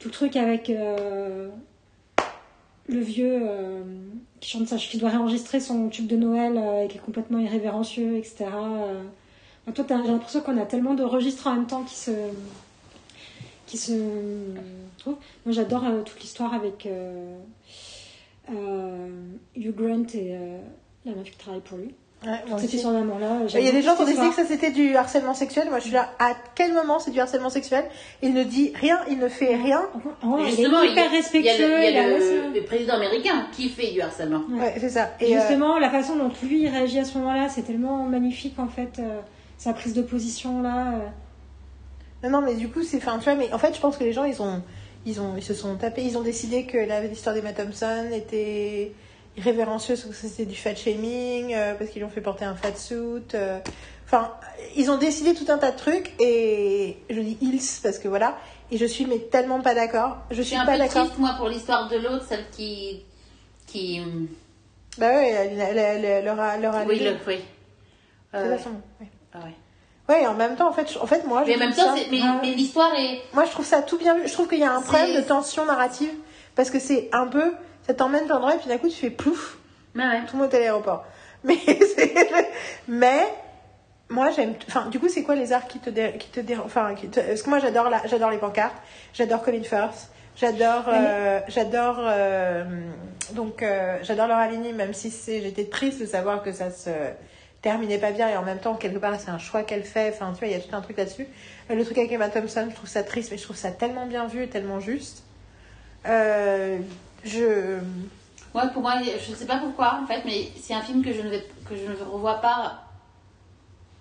tout 0.00 0.08
le 0.08 0.12
truc 0.12 0.34
avec 0.34 0.70
euh, 0.70 1.50
le 2.88 2.98
vieux 2.98 3.38
euh, 3.42 3.82
qui 4.40 4.50
chante 4.50 4.66
ça, 4.66 4.76
qui 4.76 4.98
doit 4.98 5.10
réenregistrer 5.10 5.60
son 5.60 5.88
tube 5.90 6.06
de 6.06 6.16
Noël 6.16 6.56
euh, 6.56 6.84
et 6.84 6.88
qui 6.88 6.96
est 6.96 7.00
complètement 7.00 7.38
irrévérencieux, 7.38 8.16
etc. 8.16 8.46
Toi, 9.72 9.84
j'ai 9.88 10.10
l'impression 10.10 10.40
qu'on 10.40 10.58
a 10.58 10.64
tellement 10.64 10.94
de 10.94 11.04
registres 11.04 11.46
en 11.46 11.54
même 11.54 11.66
temps 11.66 11.84
qui 11.84 11.94
se 11.94 12.10
qui 13.66 13.76
se 13.76 13.92
trouvent. 14.98 15.18
Moi, 15.46 15.52
j'adore 15.54 15.84
toute 16.04 16.20
l'histoire 16.20 16.54
avec 16.54 16.88
Hugh 18.48 19.74
Grant 19.76 20.06
et 20.14 20.34
la 21.04 21.12
meuf 21.12 21.30
qui 21.30 21.36
travaille 21.36 21.60
pour 21.60 21.78
lui. 21.78 21.94
Ouais, 22.22 22.58
Cette 22.58 22.74
histoire 22.74 22.92
d'amour-là. 22.92 23.28
Il 23.54 23.64
y 23.64 23.68
a 23.68 23.72
des 23.72 23.80
gens 23.80 23.96
qui 23.96 24.02
ont 24.02 24.04
décidé 24.04 24.28
que 24.28 24.34
ça 24.34 24.44
c'était 24.44 24.70
du 24.70 24.94
harcèlement 24.94 25.32
sexuel. 25.32 25.68
Moi, 25.70 25.78
je 25.78 25.84
suis 25.84 25.92
là. 25.92 26.10
À 26.18 26.34
quel 26.54 26.74
moment 26.74 26.98
c'est 26.98 27.10
du 27.12 27.18
harcèlement 27.18 27.48
sexuel? 27.48 27.84
Il 28.20 28.34
ne 28.34 28.44
dit 28.44 28.72
rien, 28.74 28.98
il 29.08 29.18
ne 29.18 29.28
fait 29.28 29.56
rien. 29.56 29.82
il 30.22 30.44
est 30.44 30.50
Justement, 30.50 30.82
il 30.82 30.86
y 30.86 30.88
a, 30.88 30.92
hyper 30.92 31.04
il 31.06 31.12
y 31.12 31.16
a 31.16 31.20
respectueux. 31.22 31.66
le, 31.66 31.78
il 31.78 31.82
y 31.82 31.86
a 31.86 31.90
il 31.90 31.96
a 31.96 32.06
le- 32.08 32.14
laissé- 32.16 32.40
le 32.60 32.64
président 32.64 32.94
américain 32.94 33.46
qui 33.52 33.70
fait 33.70 33.92
du 33.92 34.02
harcèlement. 34.02 34.42
Ouais. 34.50 34.60
Ouais, 34.60 34.74
c'est 34.78 34.90
ça. 34.90 35.12
Et 35.20 35.30
Et 35.30 35.36
euh, 35.36 35.40
justement, 35.40 35.78
la 35.78 35.88
façon 35.88 36.16
dont 36.16 36.30
lui 36.42 36.62
il 36.64 36.68
réagit 36.68 36.98
à 36.98 37.04
ce 37.06 37.16
moment-là, 37.16 37.48
c'est 37.48 37.62
tellement 37.62 38.04
magnifique 38.04 38.58
en 38.58 38.68
fait. 38.68 38.98
euh, 38.98 39.20
sa 39.56 39.72
prise 39.72 39.94
de 39.94 40.02
position 40.02 40.60
là. 40.62 40.92
euh. 40.92 40.98
Non, 42.28 42.40
non, 42.40 42.42
mais 42.46 42.54
du 42.54 42.68
coup, 42.68 42.82
c'est. 42.82 42.98
Enfin, 42.98 43.16
tu 43.18 43.24
vois, 43.24 43.34
mais 43.34 43.50
en 43.52 43.58
fait, 43.58 43.74
je 43.74 43.80
pense 43.80 43.96
que 43.96 44.04
les 44.04 44.12
gens, 44.12 44.24
ils 44.24 44.42
ont. 44.42 44.62
Ils, 45.06 45.18
ont, 45.22 45.32
ils 45.38 45.42
se 45.42 45.54
sont 45.54 45.74
tapés, 45.76 46.02
ils 46.02 46.18
ont 46.18 46.22
décidé 46.22 46.66
que 46.66 46.76
l'histoire 47.08 47.34
d'Emma 47.34 47.54
Thompson 47.54 48.04
était 48.12 48.92
irrévérencieuse, 49.36 50.04
que 50.04 50.14
c'était 50.14 50.44
du 50.46 50.56
fat 50.56 50.74
shaming, 50.74 51.54
euh, 51.54 51.74
parce 51.74 51.90
qu'ils 51.90 52.00
lui 52.00 52.06
ont 52.06 52.10
fait 52.10 52.20
porter 52.20 52.44
un 52.44 52.54
fat 52.56 52.74
suit. 52.74 52.94
euh. 53.34 53.58
Enfin, 54.06 54.32
ils 54.76 54.90
ont 54.90 54.96
décidé 54.98 55.34
tout 55.34 55.44
un 55.52 55.58
tas 55.58 55.70
de 55.70 55.76
trucs, 55.76 56.12
et 56.20 56.96
je 57.08 57.20
dis 57.20 57.38
ils, 57.40 57.60
parce 57.82 57.98
que 57.98 58.08
voilà, 58.08 58.36
et 58.72 58.76
je 58.76 58.84
suis 58.86 59.06
mais 59.06 59.18
tellement 59.18 59.60
pas 59.60 59.74
d'accord. 59.74 60.16
Je 60.30 60.36
Je 60.36 60.42
suis 60.42 60.50
suis 60.52 60.60
un 60.60 60.66
pas 60.66 60.72
peu 60.72 60.78
d'accord. 60.78 61.04
triste, 61.04 61.18
moi, 61.18 61.34
pour 61.38 61.48
l'histoire 61.48 61.88
de 61.88 61.96
l'autre, 61.96 62.24
celle 62.28 62.44
qui. 62.50 63.02
qui 63.66 64.00
Bah 64.98 65.08
ouais, 65.12 65.54
la- 65.56 65.72
la- 65.72 65.98
la- 65.98 66.20
leur 66.22 66.40
a. 66.40 66.56
Leur 66.56 66.74
a 66.74 66.84
oui, 66.84 66.98
le, 66.98 67.16
oui. 67.26 67.38
Euh, 68.34 68.56
nom, 68.58 68.80
ouais. 69.00 69.06
ah 69.34 69.38
ouais. 69.44 69.54
Ouais, 70.08 70.26
en 70.26 70.34
même 70.34 70.56
temps, 70.56 70.68
en 70.68 70.72
fait, 70.72 70.92
je- 70.92 70.98
en 70.98 71.06
fait 71.06 71.24
moi, 71.24 71.44
je 71.44 71.50
Mais 71.50 71.56
en 71.56 71.58
même 71.60 71.72
temps, 71.74 71.94
ça- 71.96 72.02
mais, 72.10 72.18
Ah. 72.22 72.40
mais 72.42 72.50
l'histoire 72.54 72.92
est. 72.96 73.20
moi, 73.32 73.44
je 73.44 73.50
trouve 73.52 73.64
ça 73.66 73.80
tout 73.82 73.96
bien 73.98 74.16
vu. 74.18 74.26
Je 74.26 74.32
trouve 74.32 74.48
qu'il 74.48 74.58
y 74.58 74.64
a 74.64 74.72
un 74.74 74.82
problème 74.82 75.14
de 75.16 75.20
tension 75.20 75.64
narrative 75.66 76.10
parce 76.56 76.70
que 76.70 76.80
c'est 76.80 77.08
un 77.12 77.28
peu, 77.28 77.52
ça 77.90 77.94
t'emmène 77.94 78.30
endroit 78.30 78.54
et 78.54 78.58
puis 78.58 78.68
d'un 78.68 78.78
coup, 78.78 78.88
tu 78.88 78.94
fais 78.96 79.10
plouf, 79.10 79.58
ouais. 79.96 80.20
tout 80.28 80.36
le 80.36 80.42
monde 80.42 80.54
est 80.54 80.56
à 80.56 80.60
l'aéroport. 80.60 81.04
Mais, 81.44 81.56
mais 82.86 83.22
moi, 84.08 84.30
j'aime. 84.30 84.54
Enfin, 84.68 84.86
du 84.86 84.98
coup, 85.00 85.08
c'est 85.08 85.22
quoi 85.22 85.34
les 85.36 85.52
arts 85.52 85.66
qui 85.68 85.78
te, 85.78 85.88
dé... 85.90 86.14
qui 86.18 86.28
te 86.28 86.40
dé- 86.40 86.56
Enfin, 86.56 86.94
qui 86.94 87.08
te- 87.08 87.20
parce 87.20 87.42
que 87.42 87.48
moi, 87.50 87.58
j'adore 87.60 87.88
la... 87.88 88.06
j'adore 88.06 88.30
les 88.30 88.38
pancartes, 88.38 88.76
j'adore 89.14 89.42
Colin 89.42 89.62
Firth, 89.62 90.10
j'adore, 90.36 90.84
euh, 90.88 91.40
j'adore, 91.48 91.96
euh, 92.00 92.64
donc, 93.32 93.62
euh, 93.62 93.98
j'adore 94.02 94.26
Laura 94.28 94.48
Linney, 94.48 94.72
même 94.72 94.92
si 94.92 95.10
c'est, 95.10 95.40
j'étais 95.40 95.64
triste 95.64 96.00
de 96.00 96.06
savoir 96.06 96.42
que 96.42 96.52
ça 96.52 96.70
se 96.70 96.90
terminait 97.62 97.98
pas 97.98 98.10
bien 98.10 98.28
et 98.28 98.36
en 98.36 98.42
même 98.42 98.58
temps 98.58 98.74
quelque 98.74 98.96
part 98.98 99.20
c'est 99.20 99.30
un 99.30 99.36
choix 99.38 99.62
qu'elle 99.62 99.84
fait 99.84 100.08
enfin 100.14 100.32
tu 100.32 100.38
vois 100.38 100.48
il 100.48 100.52
y 100.52 100.54
a 100.54 100.60
tout 100.60 100.74
un 100.74 100.80
truc 100.80 100.96
là-dessus 100.96 101.26
Euh, 101.70 101.74
le 101.74 101.84
truc 101.84 101.98
avec 101.98 102.10
Emma 102.10 102.30
Thompson 102.30 102.66
je 102.70 102.74
trouve 102.74 102.88
ça 102.88 103.02
triste 103.02 103.30
mais 103.30 103.36
je 103.36 103.42
trouve 103.42 103.54
ça 103.56 103.70
tellement 103.70 104.06
bien 104.06 104.26
vu 104.26 104.42
et 104.44 104.48
tellement 104.48 104.80
juste 104.80 105.24
Euh, 106.06 106.78
je 107.24 107.78
Ouais, 108.54 108.62
pour 108.72 108.82
moi, 108.82 108.94
je 109.02 109.30
ne 109.30 109.36
sais 109.36 109.46
pas 109.46 109.58
pourquoi, 109.58 110.00
en 110.02 110.06
fait, 110.06 110.22
mais 110.24 110.48
c'est 110.60 110.74
un 110.74 110.82
film 110.82 111.04
que 111.04 111.12
je 111.12 111.22
ne, 111.22 111.28
vais, 111.28 111.46
que 111.68 111.76
je 111.76 111.92
ne 111.92 112.10
revois 112.10 112.40
pas. 112.40 112.82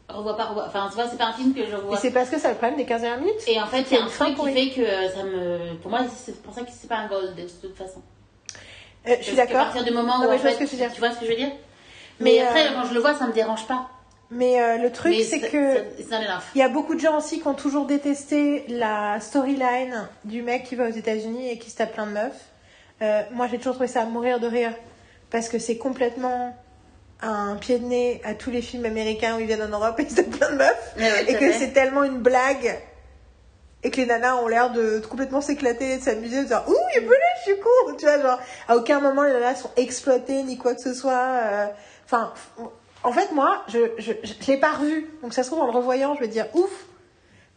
Revois 0.08 0.36
pas, 0.36 0.46
revois. 0.46 0.66
Enfin, 0.68 0.88
tu 0.90 0.96
vois, 0.96 1.08
c'est 1.08 1.20
pas 1.20 1.28
un 1.28 1.34
film 1.34 1.54
que 1.54 1.64
je 1.66 1.70
et 1.70 1.76
revois. 1.76 1.98
c'est 1.98 2.10
parce 2.10 2.32
que 2.32 2.40
ça 2.40 2.50
le 2.50 2.56
problème 2.56 2.78
des 2.78 2.86
15 2.86 3.02
dernières 3.02 3.20
minutes? 3.20 3.42
Et 3.46 3.62
en 3.62 3.68
fait, 3.68 3.86
il 3.92 3.98
y 3.98 4.00
a 4.00 4.04
un 4.04 4.08
truc 4.08 4.36
qui 4.36 4.54
fait 4.54 4.70
que 4.72 4.82
euh, 4.82 5.10
ça 5.10 5.24
me. 5.24 5.76
Pour 5.76 5.92
moi, 5.92 6.02
c'est 6.16 6.42
pour 6.42 6.54
ça 6.54 6.62
que 6.62 6.72
c'est 6.72 6.88
pas 6.88 6.98
un 6.98 7.08
gold, 7.08 7.36
de 7.36 7.44
toute 7.44 7.78
façon. 7.78 8.02
Euh, 9.08 9.16
je 9.20 9.26
suis 9.26 9.36
d'accord 9.36 9.66
partir 9.66 9.84
du 9.84 9.92
moment 9.92 10.20
où. 10.20 10.32
en 10.32 10.38
fait, 10.38 10.66
tu 10.66 11.00
vois 11.00 11.12
ce 11.12 11.20
que 11.20 11.26
je 11.26 11.30
veux 11.30 11.38
dire? 11.38 11.52
Mais, 12.20 12.34
Mais, 12.34 12.40
après, 12.42 12.68
euh, 12.68 12.72
quand 12.74 12.86
je 12.86 12.94
le 12.96 13.00
vois, 13.02 13.14
ça 13.14 13.28
me 13.28 13.34
dérange 13.34 13.68
pas. 13.68 13.88
mais 14.32 14.62
euh, 14.62 14.78
le 14.78 14.92
truc 14.92 15.16
c'est 15.24 15.40
que 15.40 15.84
il 16.56 16.60
y 16.60 16.64
a 16.64 16.70
beaucoup 16.70 16.96
de 16.96 17.00
gens 17.00 17.18
aussi 17.18 17.40
qui 17.40 17.48
ont 17.48 17.54
toujours 17.54 17.86
détesté 17.86 18.66
la 18.68 19.20
storyline 19.20 20.10
du 20.26 20.42
mec 20.42 20.64
qui 20.64 20.76
va 20.76 20.90
aux 20.90 20.92
États-Unis 20.92 21.50
et 21.50 21.60
qui 21.60 21.70
se 21.70 21.78
tape 21.78 21.94
plein 21.94 22.08
de 22.08 22.12
meufs. 22.12 22.49
Euh, 23.02 23.22
moi, 23.32 23.48
j'ai 23.50 23.58
toujours 23.58 23.74
trouvé 23.76 23.88
ça 23.88 24.02
à 24.02 24.06
mourir 24.06 24.40
de 24.40 24.48
rire 24.48 24.74
parce 25.30 25.48
que 25.50 25.60
c'est 25.60 25.78
complètement 25.78 26.56
un 27.22 27.56
pied 27.58 27.80
de 27.80 27.86
nez 27.86 28.22
à 28.24 28.34
tous 28.34 28.50
les 28.50 28.62
films 28.62 28.86
américains 28.86 29.36
où 29.38 29.40
ils 29.40 29.46
viennent 29.46 29.62
en 29.62 29.68
Europe 29.78 30.00
et 30.00 30.04
ils 30.04 30.10
se 30.10 30.16
tapent 30.16 30.30
plein 30.32 30.52
de 30.52 30.56
meufs. 30.58 30.94
Et 31.28 31.34
que 31.40 31.52
c'est 31.54 31.72
tellement 31.74 32.04
une 32.04 32.20
blague 32.20 32.80
et 33.84 33.92
que 33.92 33.98
les 33.98 34.06
nanas 34.08 34.36
ont 34.38 34.48
l'air 34.48 34.72
de, 34.72 35.00
de 35.00 35.06
complètement 35.06 35.40
s'éclater, 35.42 35.98
de 35.98 36.02
s'amuser, 36.02 36.42
de 36.44 36.48
dire 36.48 36.64
ouh, 36.68 36.76
il 36.94 36.98
est 36.98 37.02
belé, 37.02 37.16
je 37.46 37.52
suis 37.52 37.60
cool, 37.62 37.96
tu 37.98 38.06
vois, 38.06 38.20
genre 38.22 38.40
à 38.68 38.76
aucun 38.76 39.00
moment 39.00 39.24
les 39.24 39.32
nanas 39.32 39.56
sont 39.56 39.72
exploitées 39.78 40.44
ni 40.44 40.58
quoi 40.58 40.76
que 40.76 40.82
ce 40.82 40.94
soit. 40.94 41.12
euh, 41.44 41.68
Enfin, 42.06 42.34
en 43.04 43.12
fait, 43.14 43.32
moi, 43.32 43.64
je 43.70 43.78
je, 43.98 44.12
je, 44.24 44.34
je 44.42 44.52
l'ai 44.52 44.58
pas 44.58 44.72
revu, 44.74 45.08
donc 45.22 45.34
ça 45.34 45.44
se 45.44 45.50
trouve 45.50 45.62
en 45.62 45.66
le 45.66 45.72
revoyant, 45.72 46.16
je 46.16 46.20
vais 46.22 46.28
dire 46.28 46.48
ouf, 46.56 46.86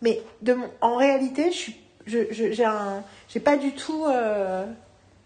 mais 0.01 0.21
de 0.43 0.55
mon, 0.55 0.69
en 0.81 0.95
réalité, 0.97 1.51
je 1.51 1.57
suis, 1.57 1.81
je, 2.07 2.19
je- 2.31 2.53
j'ai 2.53 2.65
un, 2.65 3.03
j'ai 3.29 3.41
pas 3.41 3.57
du 3.57 3.73
tout, 3.75 4.05
euh, 4.07 4.65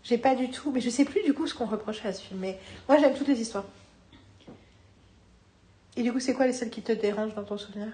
j'ai 0.08 0.18
pas 0.18 0.34
du 0.34 0.50
tout, 0.50 0.70
mais 0.70 0.80
je 0.80 0.88
sais 0.88 1.04
plus 1.04 1.22
du 1.22 1.34
coup 1.34 1.46
ce 1.46 1.54
qu'on 1.54 1.66
reprochait 1.66 2.06
à 2.06 2.12
ce 2.12 2.22
film. 2.22 2.38
Mais 2.40 2.58
moi, 2.88 2.98
j'aime 2.98 3.14
toutes 3.14 3.28
les 3.28 3.40
histoires. 3.40 3.64
Et 5.96 6.02
du 6.02 6.12
coup, 6.12 6.20
c'est 6.20 6.34
quoi 6.34 6.46
les 6.46 6.52
celles 6.52 6.70
qui 6.70 6.82
te 6.82 6.92
dérangent 6.92 7.34
dans 7.34 7.42
ton 7.42 7.58
souvenir? 7.58 7.88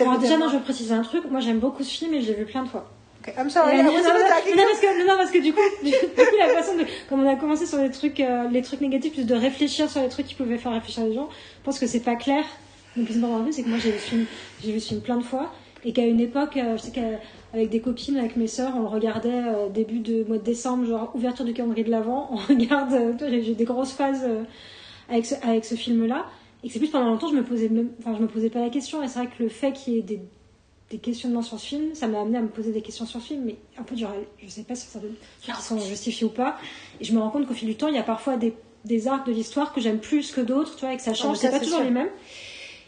Alors 0.00 0.18
déjà, 0.18 0.36
non, 0.36 0.48
je 0.48 0.58
préciser 0.58 0.94
un 0.94 1.02
truc. 1.02 1.24
Moi, 1.30 1.40
j'aime 1.40 1.60
beaucoup 1.60 1.84
ce 1.84 1.90
film 1.90 2.14
et 2.14 2.22
je 2.22 2.28
l'ai 2.28 2.34
vu 2.34 2.46
plein 2.46 2.62
de 2.62 2.68
fois. 2.68 2.90
I'm 3.38 3.48
sorry, 3.48 3.78
non, 3.78 3.84
non, 3.84 3.92
non, 3.92 4.02
parce 4.02 4.80
que, 4.80 5.06
non, 5.06 5.16
parce 5.16 5.30
que 5.30 5.38
du 5.38 5.54
coup, 5.54 5.60
du 5.82 5.90
coup, 5.92 6.06
du 6.06 6.12
coup, 6.14 6.36
la 6.38 6.48
façon 6.48 6.76
de, 6.76 6.84
comme 7.08 7.24
on 7.24 7.28
a 7.28 7.36
commencé 7.36 7.64
sur 7.64 7.78
les 7.78 7.90
trucs, 7.90 8.20
euh, 8.20 8.48
les 8.50 8.60
trucs 8.60 8.82
négatifs, 8.82 9.14
plus 9.14 9.24
de 9.24 9.34
réfléchir 9.34 9.88
sur 9.88 10.02
les 10.02 10.10
trucs 10.10 10.26
qui 10.26 10.34
pouvaient 10.34 10.58
faire 10.58 10.72
réfléchir 10.72 11.04
les 11.04 11.14
gens, 11.14 11.30
je 11.30 11.64
pense 11.64 11.78
que 11.78 11.86
c'est 11.86 12.00
pas 12.00 12.16
clair. 12.16 12.44
Le 12.96 13.04
plus 13.04 13.16
important, 13.16 13.46
c'est 13.50 13.62
que 13.62 13.68
moi, 13.68 13.78
j'ai 13.78 13.92
vu 13.92 13.98
ce 13.98 14.04
film, 14.04 14.26
j'ai 14.62 14.72
vu 14.72 14.80
ce 14.80 14.88
film 14.88 15.00
plein 15.00 15.16
de 15.16 15.22
fois, 15.22 15.52
et 15.84 15.92
qu'à 15.92 16.06
une 16.06 16.20
époque, 16.20 16.56
euh, 16.56 16.76
je 16.76 16.82
sais 16.82 16.92
qu'avec 16.92 17.68
des 17.68 17.80
copines, 17.80 18.16
avec 18.16 18.36
mes 18.36 18.46
sœurs, 18.46 18.72
on 18.76 18.80
le 18.80 18.88
regardait 18.88 19.30
euh, 19.30 19.68
début 19.68 20.00
de 20.00 20.24
mois 20.24 20.38
de 20.38 20.42
décembre, 20.42 20.86
genre 20.86 21.12
ouverture 21.14 21.44
du 21.44 21.52
calendrier 21.52 21.84
de 21.84 21.90
l'avant, 21.90 22.28
on 22.32 22.36
regarde, 22.36 22.92
euh, 22.92 23.42
j'ai 23.42 23.54
des 23.54 23.64
grosses 23.64 23.92
phases 23.92 24.26
avec 25.08 25.26
ce, 25.26 25.34
avec 25.42 25.64
ce 25.64 25.74
film-là, 25.74 26.26
et 26.62 26.68
que 26.68 26.72
c'est 26.72 26.78
plus 26.78 26.88
pendant 26.88 27.10
longtemps, 27.10 27.28
je 27.28 27.34
me 27.34 27.44
posais 27.44 27.68
même, 27.68 27.90
enfin, 27.98 28.14
je 28.16 28.22
me 28.22 28.28
posais 28.28 28.50
pas 28.50 28.60
la 28.60 28.70
question, 28.70 29.02
et 29.02 29.08
c'est 29.08 29.18
vrai 29.18 29.28
que 29.28 29.42
le 29.42 29.48
fait 29.48 29.72
qu'il 29.72 29.94
y 29.94 29.98
ait 29.98 30.02
des 30.02 30.20
des 30.90 30.98
questionnements 30.98 31.42
sur 31.42 31.58
ce 31.58 31.66
film, 31.66 31.94
ça 31.94 32.06
m'a 32.06 32.20
amené 32.20 32.38
à 32.38 32.42
me 32.42 32.48
poser 32.48 32.70
des 32.70 32.82
questions 32.82 33.06
sur 33.06 33.20
ce 33.20 33.26
film, 33.28 33.42
mais 33.44 33.56
en 33.80 33.84
fait, 33.84 33.96
genre, 33.96 34.12
je 34.38 34.48
sais 34.48 34.62
pas 34.62 34.74
si 34.74 34.86
ça 34.86 35.00
elles 35.48 35.54
sont 35.54 35.78
ou 36.22 36.28
pas. 36.28 36.58
Et 37.00 37.04
je 37.04 37.12
me 37.14 37.20
rends 37.20 37.30
compte 37.30 37.46
qu'au 37.46 37.54
fil 37.54 37.66
du 37.66 37.74
temps, 37.74 37.88
il 37.88 37.94
y 37.94 37.98
a 37.98 38.02
parfois 38.02 38.36
des, 38.36 38.54
des 38.84 39.08
arcs 39.08 39.26
de 39.26 39.32
l'histoire 39.32 39.72
que 39.72 39.80
j'aime 39.80 39.98
plus 39.98 40.30
que 40.30 40.40
d'autres, 40.40 40.76
tu 40.76 40.84
vois, 40.84 40.94
et 40.94 40.96
que 40.96 41.02
ça 41.02 41.14
change, 41.14 41.32
mais 41.32 41.48
ça, 41.48 41.50
c'est 41.50 41.58
pas 41.58 41.64
toujours 41.64 41.78
sûr. 41.78 41.86
les 41.86 41.90
mêmes. 41.90 42.10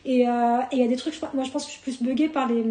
Et 0.06 0.26
euh, 0.28 0.60
et 0.70 0.76
il 0.76 0.78
y 0.78 0.84
a 0.84 0.88
des 0.88 0.96
trucs, 0.96 1.20
moi 1.34 1.42
je 1.42 1.50
pense 1.50 1.64
que 1.64 1.72
je 1.72 1.78
suis 1.78 1.82
plus 1.82 2.00
buggée 2.00 2.28
par 2.28 2.48
les. 2.48 2.62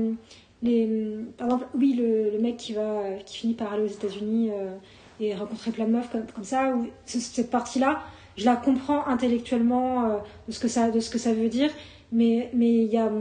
par 1.38 1.47
exemple, 1.47 1.67
oui, 1.75 1.93
le, 1.93 2.39
mec 2.39 2.55
qui, 2.55 2.73
va, 2.73 3.01
qui 3.25 3.38
finit 3.38 3.53
par 3.53 3.73
aller 3.73 3.83
aux 3.83 3.88
États-Unis 3.88 4.51
euh, 4.53 4.73
et 5.19 5.36
rencontrer 5.36 5.71
plein 5.71 5.86
de 5.86 5.91
meufs 5.91 6.09
comme, 6.09 6.43
ça, 6.45 6.73
cette 7.05 7.51
partie-là, 7.51 8.01
je 8.38 8.45
la 8.45 8.55
comprends 8.55 9.05
intellectuellement 9.05 10.05
euh, 10.05 10.17
de, 10.47 10.53
ce 10.53 10.59
que 10.61 10.69
ça, 10.69 10.89
de 10.89 11.01
ce 11.01 11.09
que 11.09 11.17
ça 11.17 11.33
veut 11.33 11.49
dire, 11.49 11.69
mais 12.13 12.49
il 12.53 12.86
y 12.86 12.97
a. 12.97 13.11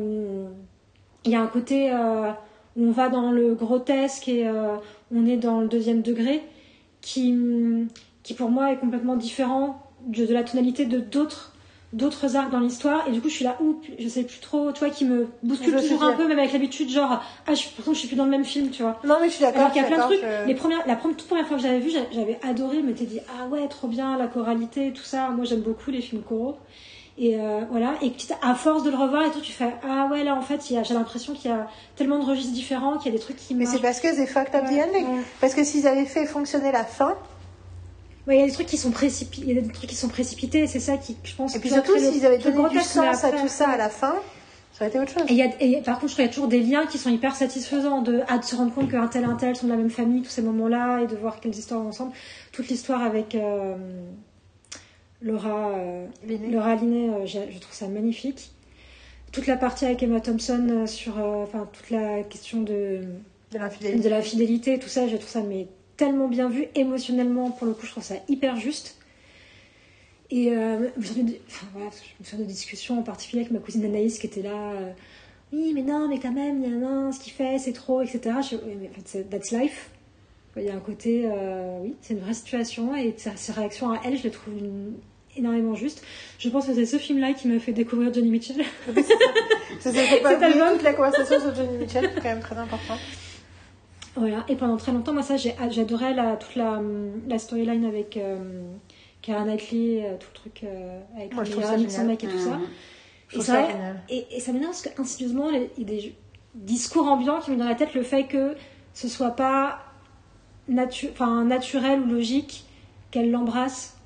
y 1.24 1.34
a 1.34 1.40
un 1.40 1.46
côté 1.48 1.92
où 2.76 2.84
on 2.86 2.92
va 2.92 3.08
dans 3.08 3.32
le 3.32 3.54
grotesque 3.54 4.28
et 4.28 4.48
on 5.12 5.26
est 5.26 5.38
dans 5.38 5.60
le 5.60 5.66
deuxième 5.66 6.02
degré 6.02 6.40
qui, 7.00 7.36
qui 8.22 8.34
pour 8.34 8.50
moi 8.50 8.72
est 8.72 8.78
complètement 8.78 9.16
différent 9.16 9.82
de 10.06 10.24
la 10.32 10.44
tonalité 10.44 10.86
de 10.86 11.00
d'autres 11.00 11.53
d'autres 11.94 12.36
arcs 12.36 12.50
dans 12.50 12.58
l'histoire 12.60 13.06
et 13.08 13.12
du 13.12 13.20
coup 13.20 13.28
je 13.28 13.34
suis 13.34 13.44
là 13.44 13.56
où 13.62 13.80
je 13.98 14.08
sais 14.08 14.24
plus 14.24 14.40
trop 14.40 14.72
toi 14.72 14.90
qui 14.90 15.04
me 15.04 15.28
bouscule 15.42 15.74
toujours 15.76 16.02
un 16.02 16.12
peu 16.12 16.26
même 16.28 16.38
avec 16.38 16.52
l'habitude 16.52 16.90
genre 16.90 17.22
ah 17.46 17.54
je, 17.54 17.62
pourtant 17.76 17.92
je 17.94 17.98
suis 18.00 18.08
plus 18.08 18.16
dans 18.16 18.24
le 18.24 18.30
même 18.30 18.44
film 18.44 18.70
tu 18.70 18.82
vois 18.82 18.98
Non, 19.04 19.16
mais 19.20 19.28
je 19.28 19.34
suis 19.34 19.42
d'accord. 19.44 19.60
alors 19.60 19.72
qu'il 19.72 19.80
y 19.80 19.84
a 19.84 19.88
plein 19.88 19.98
de 19.98 20.02
trucs 20.02 20.20
je- 20.20 20.46
les 20.48 20.54
premières 20.54 20.86
la 20.86 20.96
première, 20.96 21.16
toute 21.16 21.28
première 21.28 21.46
fois 21.46 21.56
que 21.56 21.62
j'avais 21.62 21.78
vu 21.78 21.90
j'a- 21.90 22.10
j'avais 22.12 22.38
adoré 22.42 22.78
je 22.80 22.82
m'étais 22.86 23.04
dit 23.04 23.20
ah 23.40 23.46
ouais 23.46 23.66
trop 23.68 23.86
bien 23.88 24.18
la 24.18 24.26
choralité 24.26 24.92
tout 24.92 25.04
ça 25.04 25.28
moi 25.30 25.44
j'aime 25.44 25.60
beaucoup 25.60 25.90
les 25.90 26.00
films 26.00 26.22
choraux 26.22 26.56
et 27.16 27.38
euh, 27.38 27.60
voilà 27.70 27.94
et 28.02 28.12
à 28.42 28.56
force 28.56 28.82
de 28.82 28.90
le 28.90 28.96
revoir 28.96 29.22
et 29.26 29.30
tout 29.30 29.40
tu 29.40 29.52
fais 29.52 29.72
ah 29.88 30.08
ouais 30.10 30.24
là 30.24 30.34
en 30.34 30.42
fait 30.42 30.60
j'ai 30.68 30.94
l'impression 30.94 31.32
qu'il 31.32 31.48
y 31.48 31.54
a 31.54 31.68
tellement 31.94 32.18
de 32.18 32.24
registres 32.24 32.52
différents 32.52 32.98
qu'il 32.98 33.12
y 33.12 33.14
a 33.14 33.18
des 33.18 33.22
trucs 33.22 33.36
qui 33.36 33.54
Mais 33.54 33.66
c'est 33.66 33.78
parce 33.78 34.00
que 34.00 34.12
c'est 34.12 34.26
fucked 34.26 34.52
up 34.56 34.64
the 34.64 34.72
Ouais, 34.72 34.82
ending. 34.82 35.06
ouais. 35.18 35.22
Parce 35.40 35.54
que 35.54 35.62
s'ils 35.62 35.86
avaient 35.86 36.06
fait 36.06 36.26
fonctionner 36.26 36.72
la 36.72 36.82
fin, 36.82 37.14
Ouais, 38.26 38.36
il 38.36 38.40
y 38.40 38.42
a 38.42 38.46
des 38.46 38.52
trucs 38.52 38.66
qui 38.66 38.78
sont 38.78 38.90
précipités, 38.90 39.46
il 39.46 39.54
y 39.54 39.58
a 39.58 39.60
des 39.60 39.68
trucs 39.68 39.90
qui 39.90 39.96
sont 39.96 40.08
précipités, 40.08 40.66
c'est 40.66 40.80
ça 40.80 40.96
qui, 40.96 41.16
je 41.24 41.34
pense. 41.34 41.54
et 41.54 41.58
puis 41.58 41.68
surtout 41.68 41.98
s'ils 41.98 42.24
avaient 42.24 42.38
donné 42.38 42.68
du 42.70 42.80
sens 42.80 43.22
à 43.22 43.30
tout 43.30 43.48
ça 43.48 43.68
à 43.68 43.76
la 43.76 43.90
fin, 43.90 44.14
ça 44.72 44.84
aurait 44.84 44.88
été 44.88 44.98
autre 44.98 45.12
chose. 45.12 45.22
Et, 45.28 45.32
il 45.32 45.36
y 45.36 45.42
a, 45.42 45.50
et 45.60 45.82
par 45.82 46.00
contre, 46.00 46.12
je 46.12 46.14
trouve 46.14 46.16
qu'il 46.16 46.24
y 46.24 46.28
a 46.28 46.32
toujours 46.32 46.48
des 46.48 46.60
liens 46.60 46.86
qui 46.86 46.98
sont 46.98 47.10
hyper 47.10 47.36
satisfaisants 47.36 48.02
de, 48.02 48.22
ah, 48.28 48.38
de 48.38 48.44
se 48.44 48.56
rendre 48.56 48.74
compte 48.74 48.90
qu'un 48.90 49.06
tel 49.06 49.24
un 49.24 49.36
tel 49.36 49.54
sont 49.54 49.66
de 49.66 49.70
la 49.70 49.76
même 49.76 49.90
famille, 49.90 50.22
tous 50.22 50.30
ces 50.30 50.42
moments-là, 50.42 51.02
et 51.02 51.06
de 51.06 51.14
voir 51.16 51.38
quelles 51.38 51.54
histoires 51.54 51.80
ensemble. 51.80 52.12
Toute 52.50 52.68
l'histoire 52.68 53.02
avec 53.02 53.34
euh, 53.34 53.76
Laura, 55.22 55.70
euh. 55.70 56.06
Laura 56.50 56.72
euh, 56.72 57.26
je 57.26 57.58
trouve 57.58 57.74
ça 57.74 57.88
magnifique. 57.88 58.50
Toute 59.32 59.46
la 59.46 59.56
partie 59.56 59.84
avec 59.84 60.02
Emma 60.02 60.20
Thompson 60.20 60.66
euh, 60.70 60.86
sur, 60.86 61.18
enfin, 61.18 61.68
toute 61.72 61.90
la 61.90 62.22
question 62.22 62.62
de, 62.62 63.00
De 63.52 63.58
l'infidélité. 63.58 64.02
de 64.02 64.08
la 64.08 64.22
fidélité, 64.22 64.78
tout 64.78 64.88
ça, 64.88 65.06
je 65.06 65.16
trouve 65.16 65.30
ça 65.30 65.42
mais 65.42 65.68
tellement 65.96 66.28
bien 66.28 66.48
vu 66.48 66.66
émotionnellement 66.74 67.50
pour 67.50 67.66
le 67.66 67.74
coup, 67.74 67.86
je 67.86 67.90
trouve 67.92 68.02
ça 68.04 68.16
hyper 68.28 68.56
juste. 68.56 68.96
Et 70.30 70.50
euh, 70.50 70.88
enfin, 70.98 71.66
voilà, 71.74 71.90
me 72.20 72.24
souviens 72.24 72.44
de 72.44 72.50
discussions 72.50 72.98
en 72.98 73.02
particulier 73.02 73.42
avec 73.42 73.52
ma 73.52 73.58
cousine 73.60 73.84
Anaïs 73.84 74.18
qui 74.18 74.26
était 74.26 74.42
là. 74.42 74.72
euh, 74.72 74.90
oui, 75.52 75.72
mais 75.74 75.82
non, 75.82 76.08
mais 76.08 76.18
quand 76.18 76.32
même, 76.32 76.64
il 76.64 76.70
y 76.70 76.74
a 76.84 76.88
un, 76.88 77.12
ce 77.12 77.20
qu'il 77.20 77.32
fait, 77.32 77.58
c'est 77.58 77.72
trop, 77.72 78.02
etc. 78.02 78.20
Je, 78.50 78.56
oui, 78.56 78.76
mais 78.80 78.88
en 78.88 78.92
fait, 78.94 79.02
c'est- 79.06 79.30
that's 79.30 79.52
life. 79.52 79.90
Il 80.56 80.62
y 80.64 80.70
a 80.70 80.74
un 80.74 80.80
côté, 80.80 81.24
euh, 81.26 81.78
oui, 81.82 81.94
c'est 82.00 82.14
une 82.14 82.20
vraie 82.20 82.34
situation 82.34 82.94
et 82.96 83.14
sa- 83.16 83.36
ses 83.36 83.52
réactions 83.52 83.90
à 83.92 84.00
elle, 84.04 84.16
je 84.16 84.22
les 84.24 84.30
trouve 84.30 84.56
une- 84.56 84.94
énormément 85.36 85.74
justes. 85.74 86.02
Je 86.38 86.48
pense 86.48 86.66
que 86.66 86.74
c'est 86.74 86.86
ce 86.86 86.96
film-là 86.96 87.32
qui 87.34 87.48
m'a 87.48 87.58
fait 87.58 87.72
découvrir 87.72 88.12
Johnny 88.14 88.30
Mitchell. 88.30 88.64
C'est 89.80 89.92
ça, 89.92 90.00
faut 90.02 90.16
pas 90.22 90.30
Cet 90.30 90.38
oublier 90.38 90.52
album. 90.60 90.74
toute 90.74 90.82
la 90.82 90.92
conversation 90.94 91.40
sur 91.40 91.54
Johnny 91.54 91.78
Mitchell, 91.78 92.08
c'est 92.14 92.20
quand 92.20 92.28
même 92.28 92.40
très 92.40 92.56
important. 92.56 92.94
Voilà, 94.16 94.44
et 94.48 94.54
pendant 94.54 94.76
très 94.76 94.92
longtemps, 94.92 95.12
moi, 95.12 95.22
ça, 95.22 95.36
j'adorais 95.36 96.14
la, 96.14 96.36
toute 96.36 96.54
la, 96.54 96.80
la 97.26 97.38
storyline 97.38 97.84
avec 97.84 98.16
euh, 98.16 98.62
Keira 99.22 99.44
Knightley, 99.44 100.04
euh, 100.04 100.16
tout 100.18 100.28
le 100.32 100.34
truc 100.34 100.60
euh, 100.64 101.00
avec 101.16 101.34
Moi, 101.34 101.44
le 101.44 101.88
son 101.88 102.04
mec 102.04 102.22
et 102.22 102.28
tout 102.28 102.38
ça. 102.38 102.58
Je 103.28 103.38
Et, 103.38 103.40
ça, 103.40 103.52
ça 103.54 103.66
génial. 103.66 104.02
et, 104.08 104.26
et 104.30 104.40
ça 104.40 104.52
m'énerve 104.52 104.70
parce 104.70 104.82
qu'insidieusement, 104.82 105.50
il 105.50 105.62
y 105.78 105.82
a 105.82 105.84
des 105.84 106.14
discours 106.54 107.06
ambiants 107.06 107.40
qui 107.40 107.50
me 107.50 107.56
dans 107.56 107.68
la 107.68 107.74
tête 107.74 107.94
le 107.94 108.02
fait 108.02 108.24
que 108.24 108.54
ce 108.92 109.08
soit 109.08 109.32
pas 109.32 109.80
natu 110.68 111.08
naturel 111.44 112.00
ou 112.00 112.06
logique 112.06 112.64
qu'elle 113.10 113.30
l'embrasse. 113.30 113.96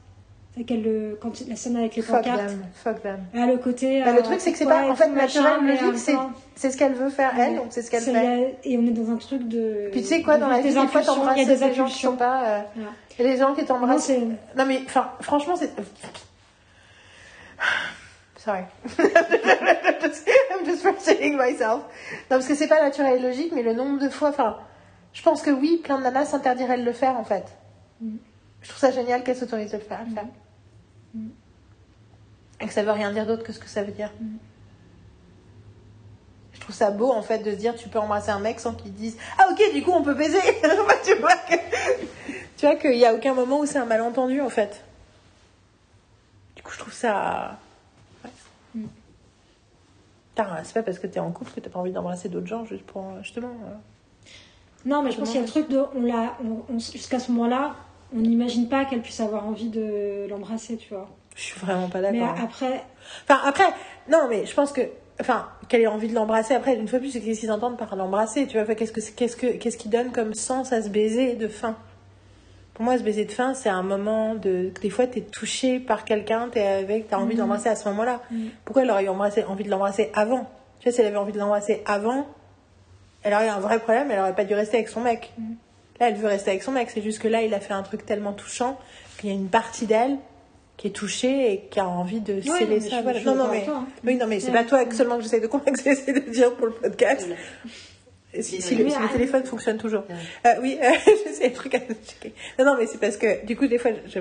Qu'elle 0.67 0.83
le- 0.83 1.19
quand 1.21 1.33
la 1.49 1.57
scène 1.57 1.77
avec 1.77 1.95
les 1.97 2.03
Fuck 2.03 2.17
pancartes. 2.25 2.47
them, 2.49 2.63
fuck 2.75 3.03
them. 3.03 3.19
Là, 3.35 3.47
le 3.47 3.59
côté. 3.59 4.03
Bah, 4.05 4.13
le 4.13 4.23
truc, 4.23 4.41
c'est 4.41 4.53
que 4.53 4.59
c'est 4.59 4.65
pas, 4.65 4.87
et 4.87 4.91
en 4.91 4.97
fait, 4.97 5.09
naturel, 5.09 5.65
logique, 5.67 5.99
c'est, 5.99 6.17
c'est 6.57 6.71
ce 6.71 6.77
qu'elle 6.77 6.95
veut 6.95 7.11
faire, 7.11 7.33
elle, 7.39 7.57
donc 7.57 7.67
c'est 7.71 7.83
ce 7.83 7.91
qu'elle 7.91 8.03
fait. 8.03 8.13
la- 8.13 8.49
Et 8.65 8.77
on 8.79 8.87
est 8.87 8.91
dans 8.91 9.11
un 9.13 9.17
truc 9.17 9.47
de. 9.49 9.89
Puis 9.93 10.03
tu 10.03 10.07
sais 10.09 10.23
quoi, 10.23 10.37
de 10.37 10.41
dans 10.41 10.49
la 10.49 10.61
vie, 10.61 10.73
des 10.75 10.87
fois, 10.89 11.03
t'embrasses 11.03 11.47
des 11.47 11.57
des 11.57 11.75
gens 11.75 11.87
qui 11.87 11.99
sont 12.01 12.17
pas, 12.17 12.45
euh, 12.45 12.61
Voilà. 12.77 12.91
a 13.19 13.23
des 13.23 13.37
gens 13.39 13.55
qui 13.55 13.61
Non, 13.63 13.67
t'embrassent. 13.67 14.05
c'est. 14.07 14.19
Non 14.57 14.65
mais 14.67 14.81
enfin 14.87 15.11
franchement 15.21 15.55
c'est 15.57 15.71
sorry 18.37 18.63
I'm 18.99 20.65
just 20.65 20.83
frustrating 20.83 21.37
myself 21.37 21.83
non 22.31 22.39
parce 22.39 22.47
que 22.47 22.55
c'est 22.55 22.69
pas 22.69 22.81
naturel 22.83 23.17
et 23.17 23.21
logique 23.21 23.53
mais 23.55 23.63
le 23.63 23.73
nombre 23.75 23.99
de 24.01 24.09
fois 24.09 24.29
enfin 24.29 24.57
je 25.13 25.23
pense 25.23 25.43
que 25.43 25.51
oui 25.51 25.81
plein 25.83 25.99
de 25.99 26.05
nanas 26.05 26.27
s'interdiraient 26.27 26.79
de 26.79 26.85
le 26.85 26.93
faire 26.93 27.17
en 27.19 27.25
fait 27.25 27.45
Mm. 28.01 28.15
je 28.63 28.69
trouve 28.69 28.79
ça 28.79 28.93
génial 28.93 29.25
qu'elles 29.25 29.35
s'autorisent 29.37 29.73
de 29.73 29.77
le 29.79 29.83
faire, 29.83 29.99
le 30.09 30.15
faire. 30.15 30.25
Mm. 31.19 31.29
et 32.61 32.67
que 32.67 32.73
ça 32.73 32.83
veut 32.83 32.91
rien 32.93 33.13
dire 33.13 33.27
d'autre 33.27 33.43
que 33.45 33.53
ce 33.53 33.59
que 33.59 33.69
ça 33.69 33.83
veut 33.83 33.93
dire 33.93 34.11
Mm. 34.21 34.37
je 36.53 36.61
trouve 36.61 36.75
ça 36.75 36.91
beau 36.91 37.11
en 37.13 37.23
fait 37.23 37.39
de 37.39 37.51
se 37.53 37.57
dire 37.57 37.75
tu 37.77 37.89
peux 37.89 37.99
embrasser 37.99 38.31
un 38.31 38.41
mec 38.41 38.61
sans 38.61 38.75
qu'il 38.75 38.93
dise 38.95 39.17
ah 39.39 39.49
ok 39.51 39.73
du 39.75 39.83
coup 39.83 39.93
on 39.93 40.03
peut 40.03 40.15
baiser 40.15 40.39
tu 41.05 41.15
vois 42.67 42.77
que 42.77 42.81
qu'il 42.81 42.97
n'y 42.99 43.05
a 43.07 43.15
aucun 43.15 43.35
moment 43.35 43.61
où 43.61 43.67
c'est 43.67 43.79
un 43.79 43.85
malentendu 43.87 44.41
en 44.41 44.51
fait 44.51 44.85
du 46.57 46.63
coup 46.63 46.73
je 46.73 46.79
trouve 46.79 46.93
ça 46.93 47.59
ouais. 48.25 48.31
Mm. 48.75 48.87
C'est 50.65 50.75
pas 50.75 50.83
parce 50.85 50.99
que 50.99 51.07
t'es 51.09 51.21
en 51.21 51.31
couple 51.33 51.51
que 51.53 51.61
t'as 51.61 51.71
pas 51.71 51.79
envie 51.81 51.93
d'embrasser 51.93 52.29
d'autres 52.29 52.47
gens 52.47 52.65
juste 52.65 52.85
pour 52.85 53.03
euh, 53.09 53.23
justement 53.23 53.49
euh, 53.49 53.75
Non, 54.85 55.03
mais 55.03 55.11
je 55.11 55.19
pense 55.19 55.29
qu'il 55.31 55.37
y 55.41 55.43
a 55.43 55.47
le 55.47 55.49
truc 55.51 55.69
de. 55.69 55.79
On- 55.79 56.65
on- 56.73 56.79
jusqu'à 56.79 57.19
ce 57.19 57.33
moment-là, 57.33 57.75
on 58.15 58.21
n'imagine 58.21 58.69
pas 58.69 58.85
qu'elle 58.85 59.03
puisse 59.03 59.21
avoir 59.21 59.47
envie 59.47 59.69
de 59.69 60.27
l'embrasser, 60.29 60.77
tu 60.77 60.89
vois. 60.95 61.09
je 61.37 61.43
suis 61.43 61.61
vraiment 61.61 61.89
pas 61.89 62.01
Mais 62.01 62.13
d'accord 62.21 62.35
hein. 62.39 62.45
après, 62.45 62.85
Enfin, 63.29 63.41
après, 63.47 63.65
non, 64.11 64.27
mais 64.29 64.45
je 64.47 64.55
pense 64.55 64.73
que. 64.73 64.83
Enfin, 65.21 65.49
qu'elle 65.69 65.81
ait 65.81 65.87
envie 65.89 66.09
de 66.09 66.15
l'embrasser. 66.15 66.55
Après, 66.55 66.77
une 66.77 66.87
fois 66.87 66.99
de 67.01 67.05
plus, 67.05 67.11
c'est 67.13 67.21
qu'est-ce 67.21 67.41
qu'ils 67.41 67.51
entendent 67.51 67.77
par 67.77 67.97
l'embrasser, 67.97 68.47
tu 68.47 68.57
vois. 68.63 68.73
Qu'est-ce, 68.75 68.93
que, 68.93 69.01
qu'est-ce, 69.01 69.37
que, 69.37 69.47
qu'est-ce 69.49 69.77
qui 69.77 69.89
donne 69.89 70.13
comme 70.13 70.33
sens 70.35 70.73
à 70.73 70.81
se 70.83 70.89
baiser 70.89 71.35
de 71.35 71.49
fin? 71.49 71.77
Pour 72.75 72.85
moi, 72.85 72.97
se 72.97 73.03
baiser 73.03 73.25
de 73.25 73.33
fin, 73.33 73.53
c'est 73.55 73.69
un 73.69 73.83
moment 73.83 74.37
de. 74.37 74.71
Des 74.81 74.91
fois, 74.91 75.07
t'es 75.09 75.23
touché 75.23 75.81
par 75.81 76.05
quelqu'un, 76.05 76.49
t'es 76.53 76.65
avec, 76.65 77.09
t'as 77.09 77.17
envie 77.17 77.35
de 77.35 77.41
l'embrasser 77.41 77.69
à 77.69 77.75
ce 77.75 77.89
moment-là. 77.89 78.21
Mhm. 78.31 78.51
Pourquoi 78.65 78.83
elle 78.83 78.91
aurait 78.93 79.05
eu 79.05 79.09
embrassé- 79.09 79.45
envie 79.45 79.65
de 79.65 79.71
l'embrasser 79.71 80.11
avant? 80.15 80.49
Tu 80.79 80.85
vois, 80.85 80.93
si 80.93 81.01
elle 81.01 81.09
avait 81.09 81.17
envie 81.17 81.33
de 81.33 81.39
l'embrasser 81.39 81.83
avant, 81.87 82.27
elle 83.25 83.35
aurait 83.35 83.47
eu 83.47 83.51
un 83.51 83.59
vrai 83.59 83.81
problème, 83.81 84.13
elle 84.13 84.21
aurait 84.21 84.37
pas 84.37 84.45
dû 84.45 84.55
rester 84.55 84.77
avec 84.77 84.89
son 84.89 85.01
mec. 85.01 85.33
Mhm. 85.39 85.57
Là, 86.01 86.09
elle 86.09 86.17
veut 86.17 86.29
rester 86.29 86.51
avec 86.51 86.63
son 86.63 86.73
mec. 86.73 86.91
C'est 86.91 87.03
juste 87.03 87.19
que 87.21 87.29
là, 87.29 87.43
il 87.43 87.55
a 87.55 87.61
fait 87.61 87.75
un 87.75 87.83
truc 87.83 88.07
tellement 88.07 88.33
touchant 88.33 88.79
qu'il 89.19 89.31
y 89.31 89.33
a 89.33 89.35
une 89.35 89.49
partie 89.49 89.87
d'elle 89.87 90.17
qui 90.77 90.87
est 90.87 90.93
touchée 90.93 91.53
et 91.53 91.61
qui 91.69 91.81
a 91.81 91.89
envie 91.89 92.21
de 92.21 92.35
Ouais, 92.35 92.43
sceller 92.43 92.65
non, 92.65 92.69
mais 92.69 92.81
ça. 92.81 93.03
Voilà. 93.03 93.21
Non, 93.23 93.35
non, 93.35 93.49
mais, 93.49 93.57
avec 93.57 93.65
toi, 93.65 93.77
hein. 93.79 93.89
oui, 94.05 94.17
non, 94.17 94.27
mais 94.29 94.41
c'est 94.41 94.53
pas 94.53 94.65
toi 94.65 94.89
seulement 94.93 95.17
que 95.17 95.25
j'essaie 95.25 95.41
de 95.41 95.49
convaincre, 95.49 95.81
j'essaie 95.85 96.13
de 96.13 96.31
dire 96.31 96.55
pour 96.55 96.67
le 96.67 96.73
podcast. 96.73 97.29
Si, 98.41 98.63
si 98.63 98.77
le, 98.77 98.89
si 98.89 98.99
le 98.99 99.09
téléphone 99.09 99.45
fonctionne 99.45 99.79
toujours. 99.79 100.05
Ouais. 100.09 100.51
Euh, 100.51 100.61
oui, 100.63 100.79
euh, 100.81 100.93
je 101.27 101.33
sais, 101.33 101.49
les 101.49 101.53
trucs 101.53 101.75
à 101.75 101.81
checker. 102.07 102.33
Non, 102.59 102.65
non, 102.65 102.77
mais 102.79 102.87
c'est 102.87 102.99
parce 102.99 103.17
que, 103.17 103.45
du 103.45 103.57
coup, 103.57 103.67
des 103.67 103.79
fois, 103.79 103.91
je... 104.07 104.21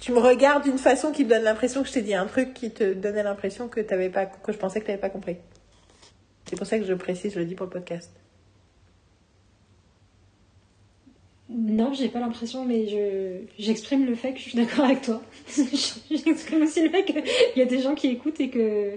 Tu 0.00 0.12
me 0.12 0.18
regardes 0.18 0.64
d'une 0.64 0.78
façon 0.78 1.12
qui 1.12 1.24
me 1.24 1.30
donne 1.30 1.42
l'impression 1.42 1.82
que 1.82 1.88
je 1.88 1.92
t'ai 1.92 2.02
dit 2.02 2.14
un 2.14 2.26
truc 2.26 2.54
qui 2.54 2.70
te 2.70 2.94
donnait 2.94 3.22
l'impression 3.22 3.68
que, 3.68 3.80
pas, 4.08 4.26
que 4.26 4.52
je 4.52 4.58
pensais 4.58 4.80
que 4.80 4.86
tu 4.86 4.90
n'avais 4.90 5.00
pas 5.00 5.10
compris. 5.10 5.36
C'est 6.48 6.56
pour 6.56 6.66
ça 6.66 6.78
que 6.78 6.84
je 6.84 6.94
précise, 6.94 7.34
je 7.34 7.38
le 7.38 7.44
dis 7.44 7.54
pour 7.54 7.66
le 7.66 7.72
podcast. 7.72 8.10
Non, 11.54 11.92
j'ai 11.92 12.08
pas 12.08 12.20
l'impression, 12.20 12.64
mais 12.64 12.86
je, 12.88 13.42
j'exprime 13.58 14.06
le 14.06 14.14
fait 14.14 14.32
que 14.32 14.38
je 14.38 14.44
suis 14.44 14.56
d'accord 14.58 14.84
avec 14.86 15.02
toi. 15.02 15.22
j'exprime 16.10 16.62
aussi 16.62 16.82
le 16.82 16.90
fait 16.90 17.04
qu'il 17.04 17.22
y 17.56 17.62
a 17.62 17.66
des 17.66 17.80
gens 17.80 17.94
qui 17.94 18.08
écoutent 18.08 18.40
et 18.40 18.48
que, 18.50 18.94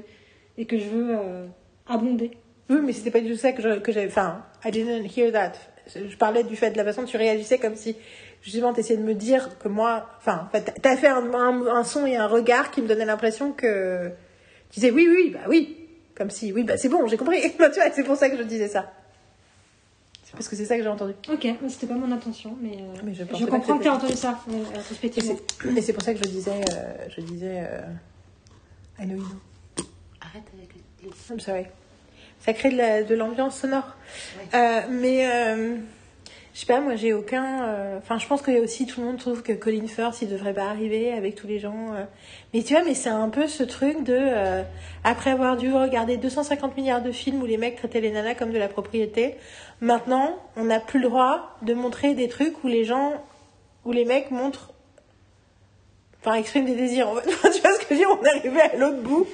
et 0.58 0.66
que 0.66 0.78
je 0.78 0.86
veux 0.86 1.16
euh, 1.18 1.46
abonder. 1.88 2.32
Oui, 2.70 2.78
mais 2.84 2.94
c'était 2.94 3.12
pas 3.12 3.22
du 3.22 3.30
tout 3.32 3.38
ça 3.38 3.52
que 3.52 3.62
j'avais. 3.62 4.08
Enfin, 4.08 4.44
I 4.64 4.72
didn't 4.72 5.08
hear 5.16 5.32
that. 5.32 5.54
Je 5.88 6.16
parlais 6.18 6.44
du 6.44 6.56
fait 6.56 6.72
de 6.72 6.78
la 6.78 6.84
façon 6.84 7.02
dont 7.02 7.08
tu 7.08 7.18
réagissais 7.18 7.60
comme 7.60 7.76
si 7.76 7.96
justement 8.42 8.74
t'essayais 8.74 8.98
de 9.00 9.04
me 9.06 9.14
dire 9.14 9.58
que 9.60 9.68
moi. 9.68 10.10
Enfin, 10.18 10.50
t'as 10.82 10.98
fait 10.98 11.08
un, 11.08 11.32
un- 11.34 11.68
un 11.68 11.84
son 11.84 12.06
et 12.08 12.16
un 12.16 12.26
regard 12.28 12.72
qui 12.72 12.82
me 12.82 12.88
donnait 12.88 13.06
l'impression 13.06 13.52
que. 13.52 14.10
Tu 14.72 14.80
disais 14.80 14.92
oui, 14.92 15.08
oui, 15.10 15.30
bah 15.34 15.42
oui. 15.48 15.78
Comme 16.16 16.30
si, 16.32 16.52
oui, 16.54 16.64
bah 16.64 16.78
c'est 16.78 16.90
bon, 16.90 17.06
j'ai 17.08 17.18
compris. 17.18 17.40
tu 17.52 17.58
vois, 17.58 17.70
c'est 17.94 18.04
pour 18.04 18.16
ça 18.16 18.30
que 18.30 18.38
je 18.38 18.44
disais 18.44 18.68
ça. 18.68 18.92
Parce 20.36 20.48
que 20.50 20.56
c'est 20.56 20.66
ça 20.66 20.78
que 20.78 20.84
j'ai 20.84 20.90
entendu. 20.90 21.14
Ok, 21.32 21.48
c'était 21.70 21.88
pas 21.88 21.96
mon 21.96 22.12
intention, 22.12 22.56
mais, 22.62 22.74
euh, 22.80 23.02
Mais 23.04 23.14
je 23.14 23.24
comprends 23.46 23.78
que 23.78 23.84
tu 23.84 23.90
as 23.90 23.94
entendu 23.96 24.14
ça, 24.14 24.40
euh, 24.50 24.54
Et 25.04 25.12
c'est- 25.22 25.22
et 25.78 25.82
c'est 25.82 25.94
pour 25.94 26.04
ça 26.04 26.14
que 26.14 26.20
je 26.20 26.30
disais. 26.30 26.52
euh, 26.72 27.08
je 27.16 27.22
disais. 27.22 27.64
euh, 27.70 27.82
I 29.00 29.06
know 29.06 29.16
you 29.16 29.24
know. 29.24 29.84
Arrête 30.22 30.44
avec 30.58 30.70
les. 31.04 31.10
I'm 31.34 31.40
sorry. 31.40 31.66
Ça 32.40 32.54
crée 32.54 32.70
de 32.70 32.78
la- 32.78 33.04
de 33.04 33.16
l'ambiance 33.16 33.60
sonore. 33.60 33.96
Euh, 34.54 34.82
mais 34.90 35.26
euh, 35.28 35.78
je 36.56 36.62
sais 36.62 36.66
pas, 36.68 36.80
moi 36.80 36.96
j'ai 36.96 37.12
aucun. 37.14 37.66
euh, 37.68 37.98
Enfin, 37.98 38.18
je 38.18 38.26
pense 38.28 38.42
que 38.42 38.64
aussi 38.64 38.86
tout 38.88 39.02
le 39.02 39.08
monde 39.08 39.18
trouve 39.18 39.44
que 39.44 39.52
Colin 39.52 39.88
Firth 39.88 40.22
il 40.22 40.30
devrait 40.30 40.54
pas 40.54 40.70
arriver 40.70 41.12
avec 41.12 41.36
tous 41.36 41.48
les 41.48 41.60
gens. 41.60 41.94
euh. 41.94 42.06
Mais 42.54 42.64
tu 42.64 42.74
vois, 42.74 42.84
mais 42.86 42.94
c'est 42.94 43.10
un 43.10 43.28
peu 43.30 43.48
ce 43.48 43.62
truc 43.64 44.04
de. 44.06 44.16
euh, 44.18 44.64
après 45.04 45.32
avoir 45.32 45.58
dû 45.58 45.72
regarder 45.74 46.16
250 46.18 46.78
milliards 46.78 47.02
de 47.04 47.12
films 47.12 47.42
où 47.44 47.46
les 47.46 47.58
mecs 47.58 47.76
traitaient 47.76 48.00
les 48.00 48.10
nanas 48.12 48.36
comme 48.36 48.52
de 48.54 48.58
la 48.58 48.70
propriété, 48.70 49.36
maintenant 49.82 50.34
on 50.56 50.64
n'a 50.64 50.80
plus 50.80 51.00
le 51.02 51.10
droit 51.10 51.58
de 51.62 51.74
montrer 51.74 52.14
des 52.16 52.30
trucs 52.30 52.64
où 52.64 52.68
les 52.68 52.86
gens. 52.86 53.14
où 53.84 53.92
les 53.92 54.06
mecs 54.06 54.32
montrent. 54.32 54.72
Enfin, 56.22 56.36
expriment 56.38 56.66
des 56.66 56.76
désirs. 56.76 57.10
tu 57.24 57.30
vois 57.30 57.52
ce 57.52 57.60
que 57.60 57.86
je 57.90 57.94
veux 57.94 57.96
dire? 57.98 58.10
On 58.20 58.24
est 58.24 58.30
arrivé 58.30 58.62
à 58.62 58.76
l'autre 58.78 59.02
bout. 59.04 59.28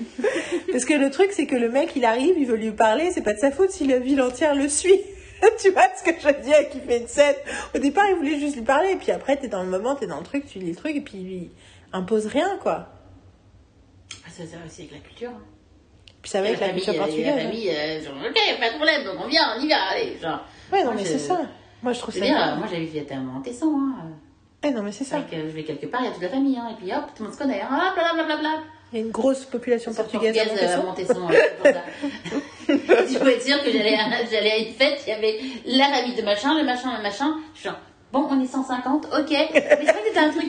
Parce 0.72 0.84
que 0.86 0.94
le 0.96 1.10
truc, 1.10 1.32
c'est 1.32 1.46
que 1.46 1.56
le 1.56 1.70
mec, 1.70 1.92
il 1.96 2.04
arrive, 2.04 2.34
il 2.38 2.46
veut 2.48 2.58
lui 2.58 2.72
parler, 2.72 3.12
c'est 3.12 3.22
pas 3.22 3.32
de 3.34 3.40
sa 3.40 3.52
faute 3.52 3.70
si 3.70 3.86
la 3.88 4.00
ville 4.00 4.22
entière 4.22 4.56
le 4.56 4.68
suit. 4.68 5.00
tu 5.62 5.72
vois 5.72 5.88
ce 5.96 6.04
que 6.04 6.12
je 6.20 6.28
veux 6.28 6.42
dire, 6.42 6.70
qui 6.70 6.80
fait 6.80 7.00
une 7.00 7.08
scène. 7.08 7.36
Au 7.76 7.80
départ, 7.80 8.06
il 8.10 8.16
voulait 8.16 8.39
juste 8.39 8.56
lui 8.56 8.64
parler, 8.64 8.92
et 8.92 8.96
puis 8.96 9.12
après, 9.12 9.38
t'es 9.38 9.48
dans 9.48 9.64
le 9.64 9.70
moment, 9.70 9.96
t'es 9.96 10.08
dans 10.08 10.18
le 10.20 10.24
truc, 10.24 10.46
tu 10.46 10.60
lis 10.60 10.70
le 10.72 10.76
truc, 10.76 10.96
et 10.96 11.02
puis 11.02 11.18
il 11.18 11.24
lui 11.26 11.52
impose 11.94 12.26
rien, 12.28 12.58
quoi. 12.62 12.88
Ah, 14.26 14.30
ça, 14.30 14.44
ça 14.46 14.58
aussi 14.66 14.82
avec 14.82 14.92
la 14.94 15.00
culture. 15.00 15.30
hein. 15.32 15.42
Puis 16.22 16.30
ça 16.30 16.42
va 16.42 16.48
avec 16.50 16.60
la 16.60 16.70
culture 16.70 16.94
euh, 16.94 16.98
portugaise. 16.98 17.36
La 17.36 17.42
famille, 17.44 17.70
euh, 17.70 18.04
genre, 18.04 18.14
ok, 18.30 18.60
pas 18.60 18.70
de 18.70 18.76
problème, 18.76 19.04
donc 19.06 19.16
on 19.24 19.28
vient, 19.28 19.56
on 19.58 19.62
y 19.62 19.68
va, 19.68 19.76
allez. 19.92 20.18
Genre, 20.22 20.39
Ouais, 20.72 20.84
non, 20.84 20.94
mais 20.94 21.04
c'est 21.06 21.20
ça. 21.20 21.42
Moi, 21.84 21.94
je 21.94 22.00
trouve 22.00 22.14
ça 22.14 22.22
bien. 22.22 22.54
euh, 22.54 22.56
moi 22.58 22.68
j'avais 22.72 23.06
un 23.14 23.20
Montesson. 23.22 23.74
Hein. 23.76 24.12
Ouais, 24.64 24.70
non, 24.72 24.84
mais 24.84 24.92
c'est 24.92 25.04
ça. 25.04 25.22
que 25.22 25.36
je 25.36 25.42
vais 25.48 25.64
quelque 25.64 25.88
part, 25.88 26.02
il 26.02 26.06
y 26.06 26.10
a 26.10 26.12
toute 26.12 26.22
la 26.22 26.30
famille, 26.30 26.56
hein, 26.58 26.70
et 26.72 26.76
puis 26.76 26.94
hop, 26.94 27.06
tout 27.16 27.24
le 27.24 27.30
monde 27.30 27.34
se 27.34 27.39
connaît. 27.42 27.62
Hein, 27.62 27.94
blablabla. 27.96 28.62
Il 28.94 29.00
y 29.00 29.02
a 29.02 29.06
une 29.06 29.12
grosse 29.12 29.46
population 29.46 29.92
portugaise 29.94 30.38
à 30.38 30.44
Portugaise, 30.44 30.72
euh, 30.78 30.84
Montesson. 30.84 31.20
Montesson, 31.22 31.62
tu 32.68 33.20
peux 33.20 33.30
être 33.30 33.43
sûr 33.43 33.64
que 33.64 33.72
j'allais 33.72 33.95
à, 33.95 34.57
une 34.57 34.74
fête, 34.74 35.01
il 35.05 35.09
y 35.09 35.14
avait 35.14 35.39
la 35.66 35.86
famille 35.86 36.16
de 36.16 36.22
machin, 36.22 36.57
le 36.57 36.66
machin, 36.66 36.97
le 36.97 37.03
machin. 37.03 37.36
Je 37.53 37.59
suis 37.59 37.70
genre, 37.70 37.80
bon, 38.12 38.28
on 38.30 38.41
est 38.41 38.47
150, 38.47 39.05
ok. 39.05 39.30
Mais 39.30 39.49
c'est 39.53 39.76
vrai 39.76 39.86
que 39.86 40.07
c'était 40.07 40.20
un 40.20 40.30
truc 40.30 40.45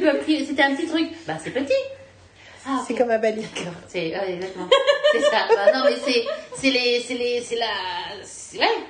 c'était 0.47 0.63
un 0.63 0.75
petit 0.75 0.87
truc. 0.87 1.11
Bah, 1.27 1.35
c'est 1.43 1.51
petit. 1.51 1.73
Ah. 2.67 2.81
C'est 2.87 2.95
comme 2.95 3.11
à 3.11 3.19
Bali. 3.19 3.45
C'est 3.89 4.11
ouais, 4.11 4.35
exactement. 4.35 4.69
c'est 5.13 5.21
ça. 5.21 5.49
Bah, 5.49 5.73
non, 5.75 5.85
mais 5.85 5.97
c'est 6.05 6.25
c'est 6.55 6.71
les 6.71 7.01
c'est 7.01 7.15
les 7.15 7.41
c'est 7.41 7.57
la 7.57 8.61
ouais. 8.61 8.85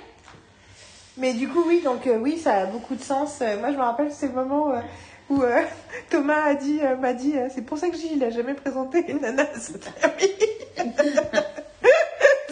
Mais 1.17 1.35
du 1.35 1.49
coup, 1.49 1.65
oui, 1.67 1.83
donc 1.85 2.07
euh, 2.07 2.19
oui, 2.19 2.39
ça 2.39 2.55
a 2.55 2.67
beaucoup 2.67 2.95
de 2.95 3.03
sens. 3.03 3.41
Euh, 3.43 3.59
moi, 3.59 3.71
je 3.71 3.77
me 3.77 3.83
rappelle, 3.83 4.11
c'est 4.11 4.29
le 4.29 4.33
moment 4.33 4.71
euh, 4.71 4.81
où 5.29 5.43
Thomas 6.11 6.45
a 6.45 6.55
dit, 6.55 6.81
m'a 7.01 7.13
dit, 7.13 7.35
c'est 7.55 7.63
pour 7.63 7.79
ça 7.79 7.89
que 7.89 7.97
j'ai, 7.97 8.15
il 8.15 8.25
a 8.25 8.31
jamais 8.31 8.55
présenté 8.55 9.05
une 9.09 9.21
nana 9.21 9.43
à 9.43 9.59
sa 9.59 9.79
famille. 9.79 10.31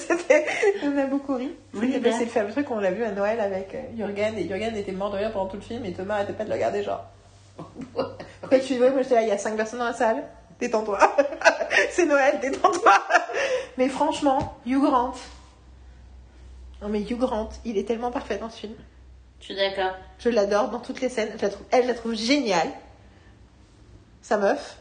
C'était, 0.08 0.46
on 0.82 0.96
a 0.96 1.06
beaucoup 1.06 1.36
ri. 1.36 1.52
Oui, 1.74 1.92
C'était 1.92 2.12
c'est 2.12 2.24
le 2.24 2.30
fameux 2.30 2.52
truc 2.52 2.66
qu'on 2.66 2.78
l'a 2.80 2.90
vu 2.90 3.04
à 3.04 3.12
Noël 3.12 3.40
avec 3.40 3.74
euh, 3.74 3.82
Jürgen 3.96 4.36
et 4.38 4.46
Jürgen 4.46 4.76
était 4.76 4.92
mort 4.92 5.10
de 5.10 5.18
rire 5.18 5.32
pendant 5.32 5.46
tout 5.46 5.56
le 5.56 5.62
film 5.62 5.84
et 5.84 5.92
Thomas 5.92 6.14
arrêtait 6.14 6.32
pas 6.32 6.44
de 6.44 6.48
le 6.48 6.54
regarder 6.54 6.82
genre. 6.82 7.04
Pourquoi 8.40 8.58
tu 8.58 8.76
vois, 8.76 8.90
moi 8.90 9.02
j'étais 9.02 9.16
là, 9.16 9.22
il 9.22 9.28
y 9.28 9.32
a 9.32 9.38
cinq 9.38 9.56
personnes 9.56 9.80
dans 9.80 9.86
la 9.86 9.92
salle. 9.92 10.24
Détends-toi. 10.58 10.98
c'est 11.90 12.06
Noël, 12.06 12.38
détends-toi. 12.40 12.92
Mais 13.78 13.88
franchement, 13.88 14.58
Hugh 14.66 14.80
Grant. 14.80 15.14
Non 16.82 16.88
mais 16.88 17.00
Hugh 17.02 17.18
Grant, 17.18 17.50
il 17.64 17.76
est 17.76 17.84
tellement 17.84 18.10
parfait 18.10 18.38
dans 18.38 18.50
ce 18.50 18.60
film. 18.60 18.74
Je 19.40 19.46
suis 19.46 19.56
d'accord. 19.56 19.92
Je 20.18 20.28
l'adore 20.28 20.68
dans 20.70 20.80
toutes 20.80 21.00
les 21.00 21.08
scènes. 21.08 21.30
Je 21.36 21.42
la 21.42 21.48
trouve, 21.48 21.66
elle, 21.70 21.84
je 21.84 21.88
la 21.88 21.94
trouve 21.94 22.14
géniale. 22.14 22.68
Sa 24.22 24.36
meuf. 24.36 24.78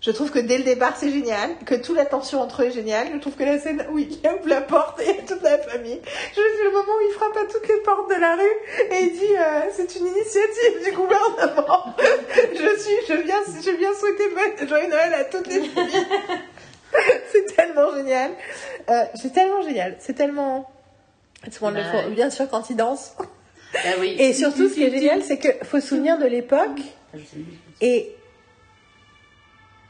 Je 0.00 0.12
trouve 0.12 0.30
que 0.30 0.38
dès 0.38 0.58
le 0.58 0.64
départ, 0.64 0.96
c'est 0.96 1.10
génial. 1.10 1.56
Que 1.66 1.74
toute 1.74 1.96
la 1.96 2.06
tension 2.06 2.40
entre 2.40 2.62
eux 2.62 2.66
est 2.66 2.70
géniale. 2.70 3.08
Je 3.12 3.18
trouve 3.18 3.34
que 3.34 3.42
la 3.42 3.58
scène 3.58 3.84
où 3.90 3.98
il 3.98 4.08
ouvre 4.08 4.48
la 4.48 4.60
porte 4.60 5.00
et 5.00 5.24
toute 5.24 5.42
la 5.42 5.58
famille. 5.58 6.00
Je 6.04 6.34
c'est 6.34 6.64
le 6.64 6.70
moment 6.70 6.92
où 6.92 7.08
il 7.08 7.14
frappe 7.14 7.36
à 7.36 7.52
toutes 7.52 7.66
les 7.66 7.80
portes 7.82 8.08
de 8.08 8.20
la 8.20 8.36
rue 8.36 8.92
et 8.92 9.02
il 9.02 9.12
dit 9.12 9.36
euh, 9.36 9.60
c'est 9.72 9.96
une 9.96 10.06
initiative 10.06 10.84
du 10.84 10.92
gouvernement. 10.92 11.94
je 11.98 12.80
suis, 12.80 12.96
je 13.08 13.22
viens, 13.22 13.42
je 13.46 13.70
viens 13.76 13.94
souhaiter 13.94 14.28
bonne 14.28 14.68
joyeux 14.68 14.88
Noël 14.88 15.14
à 15.14 15.24
toutes 15.24 15.48
les 15.48 15.64
familles. 15.64 16.06
c'est 17.32 17.56
tellement 17.56 17.94
génial. 17.96 18.30
Euh, 18.90 19.04
c'est 19.16 19.32
tellement 19.32 19.62
génial. 19.62 19.96
C'est 19.98 20.14
tellement. 20.14 20.70
It's 21.44 21.60
wonderful. 21.60 22.08
Ouais. 22.08 22.14
Bien 22.14 22.30
sûr 22.30 22.48
quand 22.48 22.70
il 22.70 22.76
danse. 22.76 23.16
Ah 23.74 23.94
oui. 23.98 24.16
Et 24.18 24.32
surtout, 24.32 24.68
ce 24.68 24.74
qui 24.74 24.84
est 24.84 24.90
génial, 24.90 25.22
c'est 25.22 25.38
que 25.38 25.48
faut 25.64 25.80
se 25.80 25.88
souvenir 25.88 26.18
de 26.18 26.26
l'époque. 26.26 26.80
Ah. 27.12 27.18
Et 27.80 28.14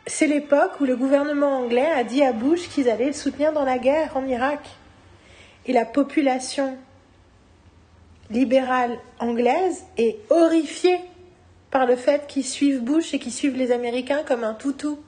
c'est 0.09 0.27
l'époque 0.27 0.81
où 0.81 0.85
le 0.85 0.97
gouvernement 0.97 1.59
anglais 1.59 1.87
a 1.87 2.03
dit 2.03 2.23
à 2.23 2.33
Bush 2.33 2.69
qu'ils 2.69 2.89
allaient 2.89 3.09
le 3.09 3.13
soutenir 3.13 3.53
dans 3.53 3.65
la 3.65 3.79
guerre 3.79 4.17
en 4.17 4.27
Irak. 4.27 4.61
Et 5.67 5.73
la 5.73 5.85
population 5.85 6.77
libérale 8.31 8.99
anglaise 9.21 9.85
est 9.97 10.17
horrifiée 10.31 11.01
par 11.71 11.87
le 11.87 11.97
fait 11.97 12.27
qu'ils 12.27 12.45
suivent 12.45 12.81
Bush 12.81 13.13
et 13.13 13.19
qu'ils 13.19 13.33
suivent 13.33 13.57
les 13.57 13.71
Américains 13.71 14.23
comme 14.27 14.45
un 14.45 14.55
toutou. 14.55 14.99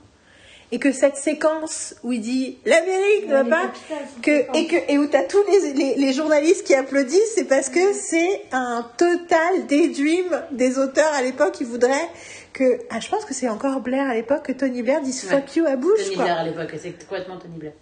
Et 0.73 0.79
que 0.79 0.93
cette 0.93 1.17
séquence 1.17 1.95
où 2.01 2.13
il 2.13 2.21
dit 2.21 2.57
l'Amérique 2.63 3.27
ne 3.27 3.33
va 3.33 3.43
pas, 3.43 3.71
que, 4.21 4.57
et, 4.57 4.67
que, 4.67 4.75
et 4.89 4.97
où 4.97 5.05
tu 5.05 5.17
as 5.17 5.23
tous 5.23 5.43
les, 5.51 5.73
les, 5.73 5.95
les 5.95 6.13
journalistes 6.13 6.65
qui 6.65 6.73
applaudissent, 6.73 7.33
c'est 7.35 7.43
parce 7.43 7.67
que 7.67 7.91
c'est 7.91 8.43
un 8.53 8.87
total 8.97 9.65
daydream 9.67 10.41
des 10.51 10.79
auteurs 10.79 11.11
à 11.13 11.23
l'époque 11.23 11.51
qui 11.51 11.65
voudraient 11.65 12.09
que. 12.53 12.79
Ah, 12.89 12.99
je 12.99 13.09
pense 13.09 13.25
que 13.25 13.33
c'est 13.33 13.49
encore 13.49 13.79
Blair 13.81 14.09
à 14.09 14.13
l'époque 14.13 14.43
que 14.43 14.51
Tony 14.51 14.81
Blair 14.81 15.01
dise 15.01 15.23
Ouais. 15.25 15.29
fuck 15.41 15.55
you 15.55 15.65
à 15.65 15.75
Bush, 15.75 16.03
Tony 16.03 16.15
quoi. 16.15 16.23
Blair 16.25 16.37
à 16.39 16.43
l'époque, 16.43 16.73
c'est 16.81 16.91
complètement 17.07 17.37
Tony 17.37 17.57
Blair. 17.57 17.73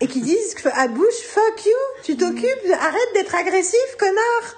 Et 0.00 0.06
qui 0.08 0.20
disent 0.20 0.54
à 0.74 0.88
Bush 0.88 1.14
fuck 1.26 1.64
you, 1.64 1.72
tu 2.04 2.16
t'occupes, 2.16 2.72
arrête 2.80 3.08
d'être 3.14 3.34
agressif, 3.34 3.96
connard. 3.98 4.56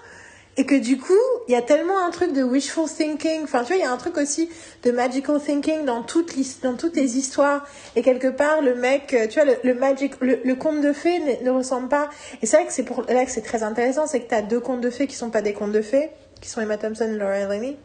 Et 0.56 0.66
que 0.66 0.74
du 0.74 0.98
coup, 0.98 1.12
il 1.46 1.52
y 1.52 1.54
a 1.54 1.62
tellement 1.62 2.04
un 2.04 2.10
truc 2.10 2.32
de 2.32 2.42
wishful 2.42 2.88
thinking. 2.88 3.44
Enfin, 3.44 3.60
tu 3.60 3.68
vois, 3.68 3.76
il 3.76 3.82
y 3.82 3.86
a 3.86 3.92
un 3.92 3.96
truc 3.96 4.16
aussi 4.16 4.50
de 4.82 4.90
magical 4.90 5.40
thinking 5.40 5.84
dans 5.84 6.02
toutes, 6.02 6.34
l'his- 6.34 6.58
dans 6.64 6.74
toutes 6.74 6.96
les 6.96 7.16
histoires. 7.16 7.64
Et 7.94 8.02
quelque 8.02 8.26
part, 8.26 8.60
le 8.60 8.74
mec, 8.74 9.14
euh, 9.14 9.28
tu 9.28 9.34
vois, 9.40 9.44
le, 9.44 9.56
le 9.62 9.74
magic, 9.74 10.14
le, 10.20 10.40
le 10.42 10.54
conte 10.56 10.80
de 10.80 10.92
fées 10.92 11.20
ne, 11.20 11.44
ne 11.48 11.50
ressemble 11.56 11.88
pas. 11.88 12.10
Et 12.42 12.46
c'est 12.46 12.56
vrai 12.56 12.66
que 12.66 12.72
c'est 12.72 12.82
pour, 12.82 13.02
là 13.08 13.24
que 13.24 13.30
c'est 13.30 13.42
très 13.42 13.62
intéressant, 13.62 14.08
c'est 14.08 14.18
que 14.18 14.28
tu 14.28 14.34
as 14.34 14.42
deux 14.42 14.58
contes 14.58 14.80
de 14.80 14.90
fées 14.90 15.06
qui 15.06 15.14
sont 15.14 15.30
pas 15.30 15.42
des 15.42 15.52
contes 15.52 15.70
de 15.70 15.80
fées, 15.82 16.10
qui 16.40 16.48
sont 16.48 16.60
Emma 16.60 16.76
Thompson 16.76 17.04
et 17.04 17.16
Laura 17.16 17.38
Linney. 17.54 17.76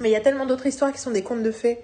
Mais 0.00 0.08
il 0.08 0.12
y 0.12 0.16
a 0.16 0.20
tellement 0.20 0.46
d'autres 0.46 0.66
histoires 0.66 0.92
qui 0.92 0.98
sont 0.98 1.10
des 1.10 1.22
contes 1.22 1.42
de 1.42 1.50
fées. 1.52 1.78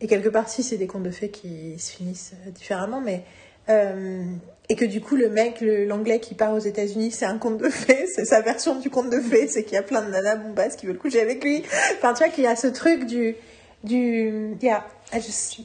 Et 0.00 0.06
quelque 0.06 0.28
part, 0.28 0.48
si, 0.48 0.62
c'est 0.62 0.76
des 0.76 0.86
contes 0.86 1.02
de 1.04 1.10
fées 1.10 1.30
qui 1.30 1.78
se 1.78 1.92
finissent 1.92 2.32
euh, 2.46 2.50
différemment, 2.50 3.00
mais. 3.00 3.24
euh, 3.68 4.22
et 4.68 4.74
que 4.74 4.84
du 4.84 5.00
coup, 5.00 5.14
le 5.16 5.28
mec, 5.28 5.60
l'anglais 5.60 6.18
qui 6.18 6.34
part 6.34 6.52
aux 6.52 6.58
États-Unis, 6.58 7.12
c'est 7.12 7.24
un 7.24 7.38
conte 7.38 7.58
de 7.58 7.68
fées, 7.68 8.06
c'est 8.14 8.24
sa 8.24 8.40
version 8.40 8.74
du 8.76 8.90
conte 8.90 9.10
de 9.10 9.20
fées, 9.20 9.46
c'est 9.48 9.62
qu'il 9.62 9.74
y 9.74 9.78
a 9.78 9.82
plein 9.82 10.02
de 10.02 10.10
nanas 10.10 10.36
bombasses 10.36 10.74
qui 10.76 10.86
veulent 10.86 10.98
coucher 10.98 11.20
avec 11.20 11.42
lui. 11.44 11.62
Enfin, 11.98 12.12
tu 12.14 12.24
vois 12.24 12.28
qu'il 12.32 12.42
y 12.44 12.48
a 12.48 12.56
ce 12.56 12.66
truc 12.66 13.06
du. 13.06 13.36
du 13.84 14.56
yeah, 14.60 14.84
I 15.12 15.20
just- 15.20 15.60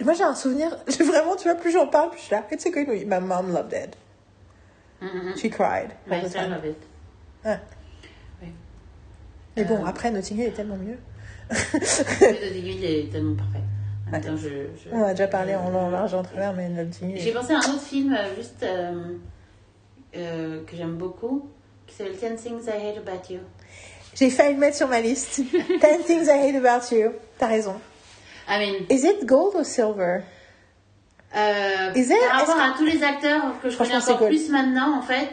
Moi, 0.00 0.12
j'ai 0.14 0.22
un 0.24 0.34
souvenir, 0.34 0.76
vraiment, 1.00 1.34
tu 1.36 1.44
vois, 1.48 1.54
plus 1.54 1.70
j'en 1.72 1.86
parle, 1.86 2.10
plus 2.10 2.18
je 2.20 2.24
suis 2.26 2.34
là. 2.34 2.44
It's 2.52 2.66
a 2.66 2.70
good 2.70 2.86
movie. 2.88 3.06
My 3.06 3.20
mom 3.20 3.52
loved 3.52 3.72
it. 3.72 3.96
Mhm. 5.00 5.36
She 5.38 5.48
cried. 5.50 5.90
all 6.06 6.12
Ouais, 6.18 6.22
the 6.22 6.28
ça, 6.30 6.40
I 6.40 6.42
time. 6.44 6.50
love 6.52 6.64
it. 6.66 6.76
Ouais. 7.44 7.58
Mais 9.56 9.64
bon, 9.64 9.82
Euh. 9.84 9.88
après, 9.88 10.10
Notting 10.10 10.38
Hill 10.38 10.46
est 10.46 10.50
tellement 10.52 10.76
mieux. 10.76 10.98
Le 11.50 12.56
aiguille 12.56 12.84
est 12.84 13.10
tellement 13.12 13.34
parfait. 13.36 13.58
En 14.06 14.10
même 14.12 14.20
temps, 14.22 14.36
je, 14.36 14.48
je- 14.48 14.90
On 14.92 15.02
a 15.04 15.10
déjà 15.10 15.26
parlé 15.28 15.54
en 15.54 15.70
long, 15.70 15.86
en 15.86 15.90
large, 15.90 16.14
en 16.14 16.22
travers, 16.22 16.52
mais 16.54 16.68
Notting 16.68 17.10
Hill. 17.10 17.20
J'ai 17.20 17.32
pensé 17.32 17.52
à 17.52 17.56
un 17.56 17.60
autre 17.60 17.80
film 17.82 18.12
euh, 18.12 18.34
juste 18.36 18.64
euh, 20.16 20.62
que 20.66 20.76
j'aime 20.76 20.96
beaucoup, 20.96 21.48
qui 21.86 21.94
s'appelle 21.96 22.16
Ten 22.16 22.36
Things 22.36 22.64
I 22.66 22.70
Hate 22.88 22.98
About 22.98 23.32
You. 23.32 23.40
J'ai 24.14 24.30
failli 24.30 24.54
le 24.54 24.60
mettre 24.60 24.76
sur 24.76 24.88
ma 24.88 25.00
liste. 25.00 25.40
Ten 25.80 26.00
things 26.02 26.26
I 26.26 26.30
hate 26.48 26.56
about 26.64 26.92
you. 26.94 27.12
T'as 27.38 27.46
raison. 27.46 27.74
I 28.48 28.58
mean, 28.58 28.86
Is 28.90 29.04
it 29.04 29.24
gold 29.24 29.54
or 29.54 29.64
silver? 29.64 30.22
euh, 31.36 31.92
Is 31.94 32.10
it- 32.10 32.16
par 32.28 32.40
rapport 32.40 32.60
à 32.60 32.74
tous 32.76 32.84
les 32.84 33.02
acteurs 33.04 33.60
que 33.62 33.70
je 33.70 33.76
connais 33.78 33.94
encore 33.96 34.26
plus 34.26 34.50
maintenant, 34.50 34.98
en 34.98 35.02
fait, 35.02 35.30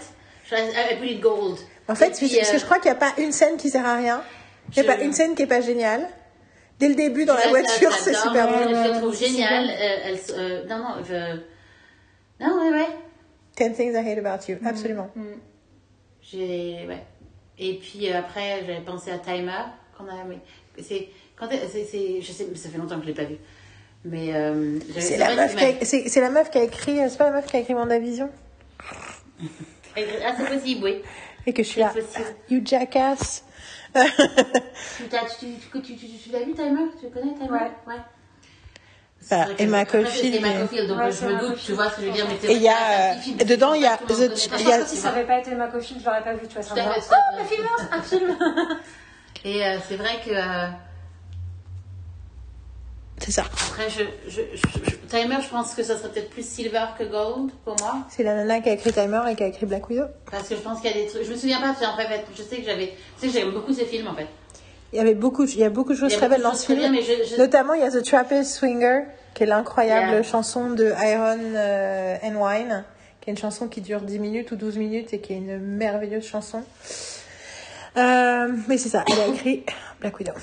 I 0.51 0.95
put 0.99 1.07
it 1.09 1.19
gold. 1.21 1.57
En 1.89 1.95
fait, 1.95 2.11
puis, 2.17 2.27
parce 2.29 2.49
que 2.51 2.55
euh, 2.55 2.59
je 2.59 2.65
crois 2.65 2.79
qu'il 2.79 2.91
n'y 2.91 2.97
a 2.97 2.99
pas 2.99 3.13
une 3.17 3.31
scène 3.31 3.57
qui 3.57 3.69
sert 3.69 3.85
à 3.85 3.95
rien. 3.95 4.21
Il 4.69 4.73
n'y 4.73 4.87
a 4.87 4.91
Je- 4.91 4.97
pas 4.97 5.03
une 5.03 5.13
scène 5.13 5.35
qui 5.35 5.43
est 5.43 5.47
pas 5.47 5.61
géniale. 5.61 6.07
Dès 6.79 6.89
le 6.89 6.95
début, 6.95 7.25
dans 7.25 7.35
la 7.35 7.47
voiture, 7.47 7.91
c'est 7.99 8.13
super 8.13 8.47
bon. 8.47 8.69
je 8.69 8.89
la 8.89 8.99
trouve 8.99 9.15
géniale. 9.17 9.69
euh, 9.69 9.97
elle 10.05 10.19
euh, 10.37 10.65
non, 10.67 10.77
non, 10.79 10.95
je. 11.07 11.39
Non, 12.43 12.59
ouais, 12.61 12.77
ouais. 12.77 12.87
Ten 13.55 13.73
things 13.73 13.93
I 13.93 13.97
hate 14.07 14.19
about 14.23 14.45
you. 14.51 14.57
Absolument. 14.65 15.09
Mm. 15.15 15.23
J'ai. 16.21 16.85
Ouais. 16.87 17.03
Et 17.57 17.75
puis 17.75 18.11
euh, 18.11 18.19
après, 18.19 18.59
j'avais 18.67 18.81
pensé 18.81 19.09
à 19.11 19.17
Timer, 19.17 19.53
qu'on 19.97 20.05
a. 20.05 20.13
C'est. 20.81 21.07
Quand 21.35 21.47
c'est, 21.49 21.85
c'est- 21.85 22.21
je 22.21 22.31
sais, 22.31 22.47
ça 22.55 22.69
fait 22.69 22.77
longtemps 22.77 22.97
que 22.97 23.03
je 23.03 23.07
l'ai 23.07 23.13
pas 23.15 23.23
vu. 23.23 23.37
Mais. 24.05 24.35
euh, 24.35 24.77
C'est 24.99 25.17
la, 25.17 25.33
meuf 25.35 25.55
qui 25.55 25.63
a- 25.63 25.85
c'est 25.85 26.09
c'est 26.09 26.21
la 26.21 26.29
meuf 26.29 26.51
qui 26.51 26.57
a 26.59 26.63
écrit, 26.63 26.97
c'est 27.09 27.17
pas 27.17 27.25
la 27.31 27.37
meuf 27.37 27.45
qui 27.47 27.55
a 27.57 27.59
écrit 27.61 27.73
WandaVision? 27.73 28.29
Ah, 29.95 30.33
c'est 30.37 30.55
possible, 30.55 30.83
oui. 30.83 31.01
Et 31.47 31.53
que 31.53 31.63
je 31.63 31.67
suis 31.69 31.79
là. 31.81 31.87
possible. 31.89 32.35
You 32.49 32.61
jackass. 32.63 33.43
Tu, 33.95 34.01
tu, 35.07 35.47
tu, 35.71 35.81
tu, 35.81 35.95
tu, 35.95 36.07
tu 36.17 36.29
l'as 36.31 36.39
vu, 36.43 36.53
Timer 36.53 36.81
Tu 36.99 37.07
connais 37.09 37.33
Timer 37.33 37.49
Ouais. 37.49 37.71
ouais. 37.87 38.01
Bah, 39.29 39.45
Emma 39.57 39.83
Caulfield, 39.85 40.35
Emma 40.35 40.53
Caulfield, 40.59 40.87
donc 40.89 40.99
Ouais, 40.99 41.11
je 41.11 41.25
me 41.25 41.31
Emma 41.31 41.39
doute, 41.41 41.49
tu 41.57 41.75
Caulfield. 41.75 41.75
vois 41.75 41.89
ce 41.89 41.95
que 41.95 42.01
je 42.01 42.07
veux 42.07 42.13
dire. 42.13 42.25
Mais 42.29 42.49
Et 42.49 42.55
il 42.55 42.61
y 42.61 42.69
a, 42.69 43.11
euh, 43.11 43.43
dedans, 43.45 43.73
il 43.73 43.81
y 43.81 43.85
a 43.87 43.97
The- 43.97 44.35
y 44.35 44.87
si 44.87 44.95
ça 44.97 45.09
n'avait 45.11 45.25
pas 45.25 45.39
été 45.39 45.55
ma 45.55 45.67
copine, 45.67 45.97
je 45.99 46.05
l'aurais 46.05 46.23
pas 46.23 46.33
vu, 46.33 46.47
tu 46.47 46.53
vois. 46.53 46.63
Ça 46.63 46.75
Oh, 46.77 47.37
la 47.37 47.43
filmeuse, 47.43 47.87
absolument. 47.91 48.37
Et 49.43 49.65
euh, 49.65 49.77
c'est 49.87 49.95
vrai 49.95 50.19
que. 50.25 50.31
euh, 50.31 50.67
C'est 53.19 53.31
ça. 53.31 53.43
Après, 53.71 53.89
je, 53.89 54.03
je, 54.29 54.41
Timer, 55.07 55.37
je 55.41 55.49
pense 55.49 55.73
que 55.73 55.83
ça 55.83 55.97
serait 55.97 56.09
peut-être 56.09 56.29
plus 56.29 56.47
Silver 56.47 56.85
que 56.97 57.03
Gold 57.03 57.51
pour 57.65 57.75
moi. 57.79 57.95
C'est 58.09 58.23
la 58.23 58.35
nana 58.35 58.61
qui 58.61 58.69
a 58.69 58.73
écrit 58.73 58.93
Timer 58.93 59.21
et 59.29 59.35
qui 59.35 59.43
a 59.43 59.47
écrit 59.47 59.65
Black 59.65 59.89
Widow. 59.89 60.05
Parce 60.29 60.47
que 60.47 60.55
je 60.55 60.61
pense 60.61 60.81
qu'il 60.81 60.91
y 60.91 60.93
a 60.93 60.97
des 60.97 61.07
trucs. 61.07 61.23
Je 61.23 61.31
me 61.31 61.37
souviens 61.37 61.59
pas, 61.59 61.71
en 61.71 61.97
fait, 61.97 62.25
je 62.35 62.43
sais 62.43 62.57
que 62.57 62.65
j'avais. 62.65 62.93
Tu 63.19 63.29
sais 63.29 63.41
que 63.41 63.49
beaucoup 63.49 63.73
ces 63.73 63.85
films 63.85 64.07
en 64.07 64.15
fait. 64.15 64.27
Il 64.93 64.97
y 64.97 64.99
avait 65.01 65.15
beaucoup, 65.15 65.45
il 65.45 65.59
y 65.59 65.63
a 65.63 65.69
beaucoup 65.69 65.93
de 65.93 65.97
choses 65.97 66.15
très 66.15 66.29
belles 66.29 66.41
dans 66.41 66.53
ce 66.53 66.67
film. 66.67 66.95
Notamment, 67.37 67.73
il 67.73 67.81
y 67.81 67.83
a 67.83 67.91
The 67.91 68.03
Trappist 68.03 68.53
Swinger, 68.53 69.01
qui 69.33 69.43
est 69.43 69.47
l'incroyable 69.47 70.11
Yeah. 70.11 70.23
chanson 70.23 70.69
de 70.69 70.85
Iron 70.85 71.37
euh, 71.55 72.15
and 72.23 72.35
Wine, 72.35 72.85
qui 73.19 73.25
qui 73.25 73.29
est 73.31 73.33
une 73.33 73.37
chanson 73.37 73.67
qui 73.67 73.81
dure 73.81 74.01
10 74.01 74.19
minutes 74.19 74.51
ou 74.51 74.55
12 74.55 74.77
minutes 74.77 75.13
et 75.13 75.19
qui 75.19 75.33
est 75.33 75.37
une 75.37 75.59
merveilleuse 75.59 76.25
chanson. 76.25 76.63
Euh, 77.97 78.47
mais 78.67 78.77
c'est 78.77 78.89
ça, 78.89 79.03
elle 79.11 79.19
a 79.19 79.27
écrit 79.27 79.65
Black 79.99 80.17
Widow. 80.19 80.33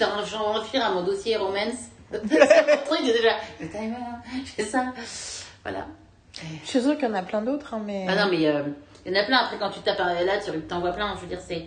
Je 0.00 0.06
t'en 0.06 0.64
je 0.64 0.78
à 0.78 0.90
mon 0.90 1.02
dossier 1.02 1.36
romance. 1.36 1.90
Truc 2.10 3.04
déjà. 3.04 3.36
Le 3.60 3.68
timer, 3.68 3.96
je 4.44 4.50
fais 4.50 4.64
ça. 4.64 4.86
Voilà. 5.62 5.86
Je 6.64 6.68
suis 6.68 6.80
sûre 6.80 6.96
qu'il 6.96 7.06
y 7.06 7.10
en 7.10 7.14
a 7.14 7.22
plein 7.22 7.42
d'autres, 7.42 7.74
hein, 7.74 7.82
mais. 7.84 8.06
Ah 8.08 8.14
non, 8.14 8.30
mais 8.30 8.46
euh, 8.46 8.62
il 9.04 9.12
y 9.12 9.16
en 9.16 9.20
a 9.20 9.24
plein. 9.24 9.38
Après, 9.38 9.58
quand 9.58 9.68
tu 9.68 9.80
tapes 9.80 9.98
là, 9.98 10.38
tu 10.42 10.58
t'en 10.62 10.80
vois 10.80 10.92
plein. 10.92 11.14
Je 11.16 11.20
veux 11.20 11.26
dire, 11.26 11.40
c'est. 11.46 11.66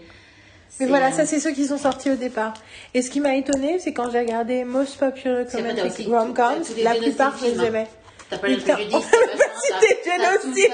Mais 0.79 0.87
voilà, 0.87 1.09
euh, 1.09 1.11
ça 1.11 1.27
c'est 1.27 1.39
ceux 1.39 1.51
qui 1.51 1.67
sont 1.67 1.77
sortis 1.77 2.09
au 2.09 2.15
départ. 2.15 2.55
Et 2.95 3.03
ce 3.03 3.11
qui 3.11 3.19
m'a 3.19 3.35
étonné, 3.35 3.77
c'est 3.77 3.93
quand 3.93 4.09
j'ai 4.09 4.19
regardé 4.19 4.63
Most 4.63 4.97
Popular 4.97 5.45
aussi 5.85 6.07
Rom-Coms, 6.07 6.63
la 6.81 6.95
plupart 6.95 7.37
je 7.37 7.45
les 7.45 7.59
hein. 7.59 7.65
aimais. 7.65 7.87
T'as 8.31 8.39
pas 8.39 8.47
les 8.47 8.57
Putain, 8.57 8.77
on 8.91 8.99
t'as 8.99 9.09
peut 9.09 9.37
pas 9.37 9.43
citer 9.61 10.09
génocide. 10.09 10.73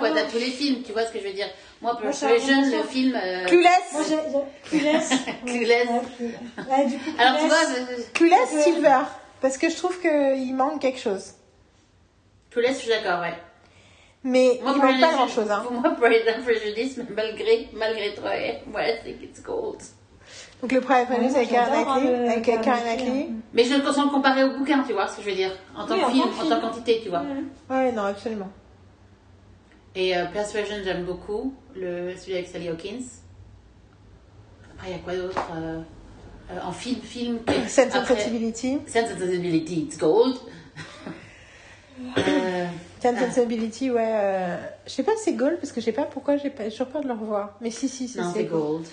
T'as 0.00 0.22
tous 0.30 0.38
les 0.38 0.50
films, 0.50 0.82
tu 0.82 0.92
vois 0.92 1.04
ce 1.04 1.12
que 1.12 1.18
je 1.18 1.24
veux 1.26 1.34
dire. 1.34 1.48
Moi, 1.82 1.98
Persuasion, 2.00 2.62
le 2.62 2.82
film. 2.84 3.18
euh, 3.20 3.44
Clueless 3.46 3.92
Moi, 3.92 4.02
j'ai 4.08 4.18
Clueless. 4.70 5.10
Clueless. 5.46 5.88
Ouais, 5.88 6.00
Clueless. 6.16 6.68
Ouais, 6.70 6.86
du 6.86 6.96
coup, 6.98 7.10
Alors, 7.18 7.40
tu 7.40 7.46
vois, 7.48 7.56
Clueless, 7.56 7.98
je- 7.98 8.12
Clueless. 8.12 8.62
Silver. 8.64 8.98
Parce 9.40 9.58
que 9.58 9.68
je 9.68 9.76
trouve 9.76 10.00
qu'il 10.00 10.54
manque 10.54 10.80
quelque 10.80 11.00
chose. 11.00 11.32
Clueless, 12.50 12.74
je 12.76 12.80
suis 12.82 12.88
d'accord, 12.88 13.20
ouais. 13.20 13.34
Mais 14.22 14.60
Moi, 14.62 14.72
il 14.76 14.80
manque 14.82 15.00
pas 15.00 15.12
grand 15.12 15.26
chose. 15.26 15.50
Hein. 15.50 15.62
Pour 15.64 15.72
moi, 15.72 15.90
Pride 15.90 16.22
and 16.28 16.42
Prejudice, 16.44 17.00
malgré, 17.16 17.68
malgré 17.72 18.14
toi, 18.14 18.30
ouais, 18.30 18.62
I 18.76 19.02
think 19.04 19.22
it's 19.22 19.42
gold. 19.42 19.82
Donc 20.60 20.70
le 20.70 20.80
Pride 20.80 21.06
Prejudice 21.08 21.34
avec 21.34 21.48
Karen 21.50 21.84
Knightley. 21.84 23.26
euh. 23.28 23.32
Mais 23.52 23.64
je 23.64 23.74
le 23.74 23.92
sans 23.92 24.04
le 24.04 24.10
comparer 24.10 24.44
au 24.44 24.56
bouquin, 24.56 24.84
tu 24.86 24.92
vois 24.92 25.08
ce 25.08 25.16
que 25.16 25.22
je 25.22 25.30
veux 25.30 25.34
dire. 25.34 25.50
En 25.76 25.84
tant 25.84 25.94
Oui, 25.94 26.00
que 26.00 26.06
en 26.06 26.10
film, 26.10 26.24
en 26.40 26.48
tant 26.48 26.60
qu'entité, 26.60 27.00
tu 27.02 27.08
vois. 27.08 27.24
Ouais, 27.68 27.90
non, 27.90 28.04
absolument. 28.04 28.48
Et 29.94 30.16
euh, 30.16 30.24
Persuasion, 30.26 30.76
j'aime 30.84 31.04
beaucoup. 31.04 31.54
Le, 31.74 32.16
celui 32.16 32.34
avec 32.34 32.48
Sally 32.48 32.68
Hawkins. 32.68 33.02
Après, 34.74 34.88
il 34.88 34.92
y 34.92 34.94
a 34.94 34.98
quoi 34.98 35.14
d'autre 35.14 35.38
euh, 35.54 35.80
euh, 36.50 36.58
En 36.64 36.72
film, 36.72 37.00
film. 37.02 37.40
Sense 37.68 37.94
and 37.94 38.06
Sensibility. 38.06 38.78
Sense 38.86 39.10
and 39.12 39.18
Sensibility, 39.18 39.82
it's 39.82 39.98
gold. 39.98 40.38
Sense 43.00 43.20
and 43.22 43.32
Sensibility, 43.32 43.90
ouais. 43.90 44.58
Je 44.86 44.92
sais 44.92 45.02
pas 45.02 45.12
si 45.16 45.24
c'est 45.24 45.34
Gold 45.34 45.58
parce 45.58 45.72
que 45.72 45.80
je 45.80 45.86
sais 45.86 45.92
pas 45.92 46.04
pourquoi 46.04 46.36
j'ai 46.36 46.50
pas... 46.50 46.64
toujours 46.64 46.86
peur 46.86 47.02
de 47.02 47.08
le 47.08 47.14
revoir. 47.14 47.56
Mais 47.60 47.70
si, 47.70 47.88
si, 47.88 48.08
si, 48.08 48.18
non, 48.18 48.32
c'est 48.32 48.44
gold. 48.44 48.86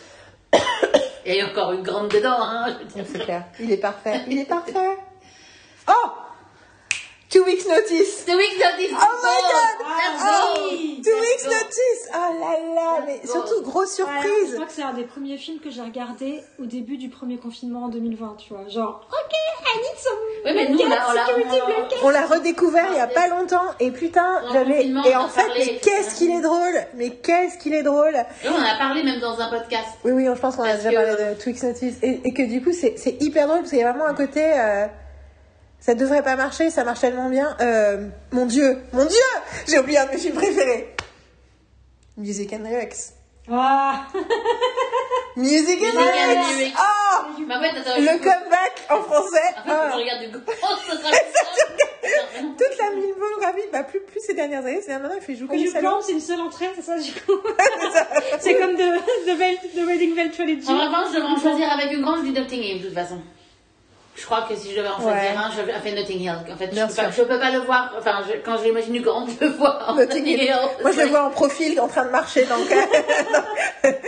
Et 1.26 1.34
il 1.34 1.38
y 1.38 1.42
a 1.42 1.50
encore 1.50 1.72
une 1.74 1.84
grande 1.84 2.10
dedans, 2.10 2.38
hein. 2.40 2.78
C'est 2.94 3.20
clair. 3.20 3.46
Il 3.60 3.72
est 3.72 3.78
parfait. 3.78 4.22
Il 4.28 4.38
est 4.40 4.46
parfait. 4.50 4.98
Oh 5.88 6.10
Two 7.30 7.44
weeks 7.46 7.68
notice. 7.68 8.26
The 8.26 8.36
Week 8.36 8.58
Notice. 8.58 8.92
Oh 8.92 9.20
my 9.22 9.40
god 9.52 9.86
Let's 9.86 10.22
Ah. 10.22 10.54
Two 10.56 11.20
weeks 11.20 11.44
go. 11.46 11.52
notice 11.52 12.10
Oh 12.12 12.40
là 12.40 12.74
là 12.76 13.04
Mais 13.06 13.22
surtout, 13.24 13.62
grosse 13.62 14.00
Ouais, 14.00 14.06
je 14.08 14.24
surprise 14.28 14.54
crois 14.56 14.66
que 14.66 14.72
c'est 14.72 14.82
un 14.82 14.94
des 14.94 15.04
premiers 15.04 15.38
films 15.38 15.60
que 15.60 15.70
j'ai 15.70 15.82
regardé 15.84 16.42
au 16.60 16.66
début 16.66 16.98
du 16.98 17.10
premier 17.10 17.38
confinement 17.38 17.84
en 17.84 17.90
2020, 17.90 18.36
tu 18.40 18.54
vois. 18.56 18.68
Genre, 18.68 19.08
ok, 19.12 19.36
I 19.62 19.78
need 19.78 20.00
some 20.00 20.14
Oui, 20.44 20.52
mais 20.56 20.70
nous, 20.70 20.80
on 22.04 22.10
l'a- 22.10 22.26
redécouvert 22.26 22.88
il 22.90 22.98
y 22.98 23.00
a 23.00 23.06
pas 23.08 23.28
longtemps 23.28 23.76
et 23.80 23.92
putain, 23.92 24.42
j'avais 24.52 24.88
et 24.88 25.16
en 25.16 25.28
fait 25.28 25.46
parlé, 25.46 25.66
mais 25.68 25.78
qu'est-ce 25.80 26.16
qu'il 26.16 26.32
est 26.32 26.42
drôle? 26.42 26.84
Mais 26.96 27.12
qu'est-ce 27.12 27.60
qu'il 27.60 27.76
est 27.76 27.84
drôle? 27.84 28.16
Et 28.44 28.48
on 28.50 28.56
en 28.56 28.64
a 28.66 28.76
parlé 28.80 29.04
même 29.04 29.20
dans 29.20 29.40
un 29.40 29.50
podcast. 29.52 29.88
Oui 30.04 30.14
oui, 30.14 30.26
je 30.26 30.40
pense 30.40 30.56
qu'on 30.56 30.64
a 30.64 30.76
déjà 30.78 30.90
que- 30.90 30.96
parlé 30.96 31.36
de 31.36 31.40
Twix 31.40 31.62
Notice 31.62 31.96
et, 32.02 32.22
et 32.26 32.34
que 32.34 32.42
du 32.42 32.64
coup 32.64 32.74
c'est 32.74 32.98
c'est 32.98 33.22
hyper 33.22 33.46
drôle 33.46 33.60
parce 33.60 33.70
qu'il 33.70 33.80
y 33.80 33.84
a 33.84 33.92
vraiment 33.92 34.08
un 34.08 34.16
côté 34.16 34.44
euh, 34.44 34.88
ça 35.80 35.96
devrait 35.96 36.24
pas 36.24 36.36
marcher, 36.36 36.70
ça 36.70 36.84
marche 36.84 37.00
tellement 37.02 37.30
bien. 37.30 37.56
Euh, 37.62 38.08
mon 38.32 38.46
dieu, 38.46 38.78
mon 38.94 39.06
dieu, 39.06 39.20
j'ai 39.68 39.80
oublié 39.80 39.98
un 40.00 40.06
de 40.06 40.12
mes 40.12 40.18
films 40.18 40.36
préférés. 40.36 40.96
Music 42.18 42.52
and 42.54 42.64
Lyrics. 42.64 43.14
Ah, 43.52 44.06
Music 45.36 45.80
and 45.82 46.00
Lyrics. 46.00 46.76
Oh 46.78 47.26
fait, 47.38 47.80
attends, 47.80 47.98
Le 47.98 48.18
comeback 48.18 48.86
en 48.90 49.02
français. 49.02 49.38
En 49.58 49.64
fait, 49.64 49.70
Ah. 49.72 49.90
je 49.94 49.98
regarde 49.98 50.32
du. 50.32 50.38
Oh, 50.38 50.76
sera. 50.86 51.12
Toute 52.40 52.78
la 52.78 52.86
filmographie, 52.92 53.70
bah 53.72 53.84
plus, 53.84 54.00
plus 54.02 54.20
ces 54.20 54.34
dernières 54.34 54.66
années, 54.66 54.82
c'est 54.86 54.94
maintenant 54.94 55.16
il 55.16 55.22
fait 55.22 55.36
jouer 55.36 55.48
comme 55.48 55.68
ça. 55.68 55.82
Grant, 55.82 56.02
c'est 56.02 56.12
une 56.14 56.20
seule 56.22 56.40
entrée, 56.42 56.70
c'est 56.76 56.82
ça, 56.82 56.98
du 56.98 57.12
coup 57.12 57.34
C'est 58.40 58.56
comme 58.58 58.76
de, 58.76 58.78
de, 58.78 59.38
Vel- 59.38 59.76
de 59.76 59.86
Wedding 59.86 60.16
Bell 60.16 60.32
Trilogy. 60.32 60.68
En 60.70 60.78
revanche, 60.86 61.10
je 61.12 61.16
devrais 61.18 61.32
en 61.32 61.38
choisir 61.40 61.72
avec 61.72 61.92
une 61.94 62.02
grande, 62.02 62.20
je 62.20 62.32
dis 62.32 62.34
de 62.34 62.86
toute 62.86 62.94
façon. 62.94 63.22
Je 64.16 64.26
crois 64.26 64.42
que 64.42 64.56
si 64.56 64.72
je 64.72 64.78
devais 64.78 64.90
en 64.90 65.00
choisir 65.00 65.14
Ouais. 65.14 65.38
un, 65.38 65.50
je 65.52 65.62
fais 65.82 65.96
Notting 65.96 66.20
Hill. 66.20 66.30
En 66.52 66.58
fait, 66.58 66.70
je 66.74 66.86
peux, 66.88 66.94
pas, 66.96 67.10
je 67.12 67.22
peux 67.24 67.40
pas 67.40 67.52
le 67.52 67.60
voir. 67.60 67.94
Enfin, 67.98 68.22
je- 68.28 68.38
quand 68.44 68.58
je 68.58 68.64
l'imagine 68.66 68.94
du 68.94 69.02
grand, 69.02 69.26
je 69.40 69.46
le 69.46 69.52
vois 69.52 69.90
en 69.90 69.96
Notting 69.96 70.20
Notting 70.20 70.26
Hill. 70.28 70.44
Hill. 70.44 70.56
Moi, 70.82 70.92
je 70.92 71.00
le 71.02 71.08
vois 71.08 71.24
en 71.24 71.30
profil 71.30 71.80
en 71.80 71.88
train 71.88 72.06
de 72.06 72.12
marcher 72.12 72.46
dans 72.46 72.58
le. 72.58 72.64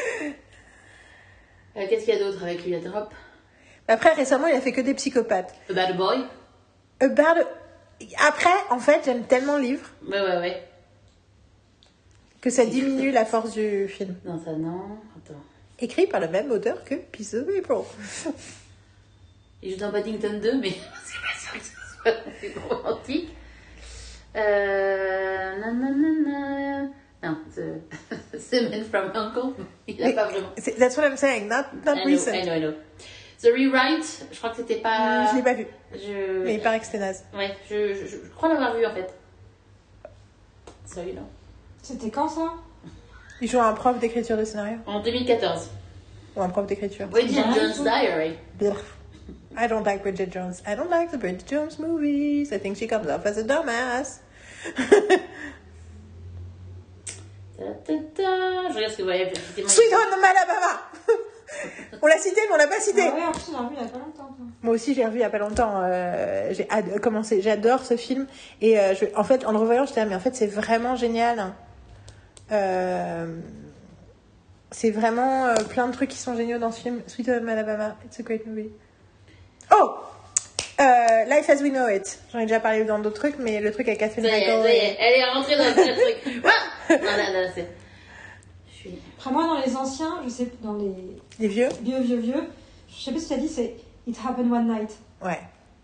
Euh, 1.78 1.86
Qu'est-ce 1.90 2.04
qu'il 2.04 2.14
y 2.14 2.18
a 2.18 2.20
d'autre 2.20 2.44
avec 2.44 2.66
lui 2.66 2.76
hop. 2.76 3.14
Après, 3.88 4.12
récemment, 4.14 4.48
il 4.48 4.54
a 4.56 4.60
fait 4.60 4.74
que 4.74 4.82
des 4.82 4.94
psychopathes. 4.94 5.56
A 5.70 5.74
Bad 5.74 5.96
Boy? 5.96 6.26
About... 7.00 7.48
Après, 8.28 8.50
en 8.72 8.80
fait, 8.80 9.04
j'aime 9.06 9.24
tellement 9.24 9.56
le 9.56 9.64
livre 9.64 9.88
Ouais, 10.06 10.20
ouais, 10.20 10.38
ouais. 10.40 10.64
que 12.42 12.50
ça 12.50 12.66
diminue 12.66 13.12
la 13.12 13.24
force 13.24 13.52
du 13.52 13.88
film. 13.88 14.16
Non, 14.26 14.38
ça, 14.44 14.52
non. 14.52 14.82
Attends. 15.26 15.40
Écrit 15.80 16.08
par 16.08 16.20
le 16.20 16.28
même 16.28 16.52
auteur 16.52 16.84
que 16.84 16.96
Piece 16.96 17.36
of 17.36 17.48
April. 17.58 17.86
Il 19.64 19.72
joue 19.72 19.78
dans 19.78 19.92
Paddington 19.92 20.40
2, 20.42 20.60
mais 20.60 20.70
c'est 21.06 21.20
pas 21.22 21.38
sûr 21.40 21.54
que 21.54 21.60
ce 21.66 21.72
soit 22.02 22.14
c'est 22.40 22.54
romantique. 22.70 23.30
Euh. 24.36 25.58
Nanana. 25.60 26.88
Non, 27.24 27.38
The 27.56 27.82
The 28.50 28.72
Man 28.72 28.84
from 28.86 29.12
Uncle. 29.14 29.64
Il 29.88 30.02
a 30.02 30.08
Mais 30.08 30.14
pas 30.16 30.26
vraiment. 30.28 30.50
c'est- 30.58 30.78
That's 30.80 30.98
what 30.98 31.06
I'm 31.08 31.18
saying, 31.18 31.48
not, 31.48 31.66
not 31.86 31.94
I 31.96 32.04
know, 32.04 32.06
recent. 32.06 32.34
I 32.34 32.44
know, 32.44 32.54
I 32.56 32.60
know. 32.60 32.74
The 33.42 33.48
Rewrite, 33.48 34.26
je 34.32 34.38
crois 34.38 34.52
que 34.52 34.58
c'était 34.58 34.78
pas. 34.78 35.28
Je 35.32 35.36
l'ai 35.36 35.44
pas 35.44 35.54
vu, 35.54 35.66
Je... 35.94 36.44
mais 36.44 36.56
il 36.56 36.62
paraît 36.62 36.80
que 36.80 36.86
c'était 36.86 37.00
naze. 37.00 37.24
Ouais, 37.36 37.52
je, 37.70 37.94
je, 37.94 38.06
je 38.08 38.18
crois 38.36 38.50
l'avoir 38.50 38.76
vu 38.76 38.86
en 38.86 38.94
fait. 38.94 39.14
So, 40.86 41.02
you 41.02 41.14
know. 41.14 41.28
C'était 41.82 42.10
quand 42.12 42.28
ça? 42.30 42.54
Il 43.42 43.50
joue 43.50 43.60
un 43.60 43.74
prof 43.74 43.98
d'écriture 44.00 44.38
de 44.38 44.46
scénario. 44.46 44.78
En 44.86 45.00
2014. 45.02 45.70
Ou 46.36 46.42
un 46.42 46.50
prof 46.50 46.66
d'écriture. 46.68 47.08
Bridget 47.08 47.40
Ouais. 47.42 47.54
Jones' 47.56 47.84
Diary. 47.84 48.36
I 49.58 49.68
don't 49.68 49.84
like 49.86 50.02
Bridget 50.04 50.30
Jones. 50.32 50.62
I 50.66 50.76
don't 50.76 50.90
like 50.90 51.12
the 51.12 51.18
Bridget 51.18 51.46
Jones 51.48 51.78
movies. 51.80 52.52
I 52.54 52.58
think 52.60 52.78
she 52.78 52.88
comes 52.88 53.08
off 53.10 53.26
as 53.26 53.38
a 53.38 53.44
dumbass. 53.44 54.22
Je 57.60 57.64
regarde 58.76 58.92
ce 58.92 58.98
que 58.98 59.02
vous 59.02 59.08
voyez. 59.08 59.24
effectivement, 59.24 59.70
Sweet 59.70 59.94
Home 59.94 60.24
Alabama 60.24 60.82
On 62.02 62.08
l'a 62.08 62.18
cité, 62.18 62.42
mais 62.48 62.56
on 62.56 62.58
l'a 62.58 62.68
pas 62.68 62.80
cité. 62.80 63.04
Ah 63.06 63.14
ouais, 63.16 63.24
en 63.26 63.32
plus, 63.32 63.44
on 63.50 63.54
l'a 63.54 63.60
revu 63.68 63.76
il 63.78 63.82
y 63.84 63.86
a 63.86 63.90
pas 63.90 64.00
longtemps. 64.00 64.34
toi. 64.36 64.46
Moi 64.64 64.74
aussi, 64.74 64.94
j'ai 64.96 65.06
revu 65.06 65.18
il 65.18 65.22
y 65.22 65.24
a 65.26 65.30
pas 65.30 65.38
longtemps. 65.38 65.82
euh, 65.84 66.52
j'ai 66.54 66.68
commencé, 67.02 67.42
j'adore 67.42 67.84
ce 67.84 67.98
film. 67.98 68.26
Et 68.62 68.80
euh, 68.80 68.96
je- 68.96 69.06
en 69.16 69.24
fait, 69.24 69.46
en 69.46 69.52
le 69.52 69.58
revoyant, 69.60 69.86
j'étais 69.86 70.00
là, 70.00 70.06
mais 70.08 70.16
en 70.16 70.20
fait, 70.20 70.36
c'est 70.36 70.48
vraiment 70.48 70.96
génial. 70.96 71.54
Euh, 72.52 73.28
c'est 74.72 74.90
vraiment 74.92 75.46
euh, 75.48 75.56
plein 75.70 75.88
de 75.88 75.94
trucs 75.94 76.10
qui 76.10 76.18
sont 76.18 76.36
géniaux 76.36 76.58
dans 76.58 76.72
ce 76.72 76.82
film. 76.82 77.02
Sweet 77.06 77.30
Home 77.30 77.48
Alabama, 77.50 77.96
it's 78.06 78.20
a 78.20 78.24
great 78.24 78.48
movie. 78.48 78.72
Oh 79.72 79.96
Euh, 80.80 81.26
Life 81.30 81.50
as 81.50 81.62
We 81.62 81.72
Know 81.72 81.88
It. 81.90 82.20
J'en 82.34 82.40
ai 82.40 82.46
déjà 82.46 82.60
parlé 82.60 82.84
dans 82.86 82.98
d'autres 83.00 83.18
trucs, 83.20 83.38
mais 83.40 83.60
le 83.62 83.72
truc 83.72 83.88
avec 83.88 84.00
Catherine 84.00 84.24
Michael. 84.24 84.64
ça 84.64 84.70
y 84.70 84.76
et- 84.76 84.78
est, 84.80 84.98
elle 85.00 85.20
est 85.20 85.26
rentrée 85.32 85.58
dans 85.58 85.66
le 85.66 85.74
truc. 85.74 86.44
Ah 86.90 86.96
non, 86.98 86.98
non, 87.34 87.42
non, 87.44 87.50
c'est. 87.56 87.68
Je 88.72 88.76
suis. 88.78 89.00
Après, 89.18 89.32
moi, 89.32 89.44
dans 89.46 89.60
les 89.66 89.76
anciens, 89.76 90.22
je 90.26 90.30
sais, 90.30 90.48
dans 90.64 90.74
les 90.74 90.92
Les 91.40 91.48
vieux 91.48 91.70
vieux, 91.84 92.00
vieux, 92.02 92.18
vieux, 92.18 92.44
je 92.90 93.02
sais 93.04 93.12
pas 93.12 93.20
si 93.20 93.28
tu 93.28 93.34
as 93.34 93.38
dit, 93.38 93.48
c'est 93.48 93.76
It 94.08 94.18
Happened 94.28 94.52
One 94.52 94.68
Night. 94.68 94.90
Ouais. 95.24 95.40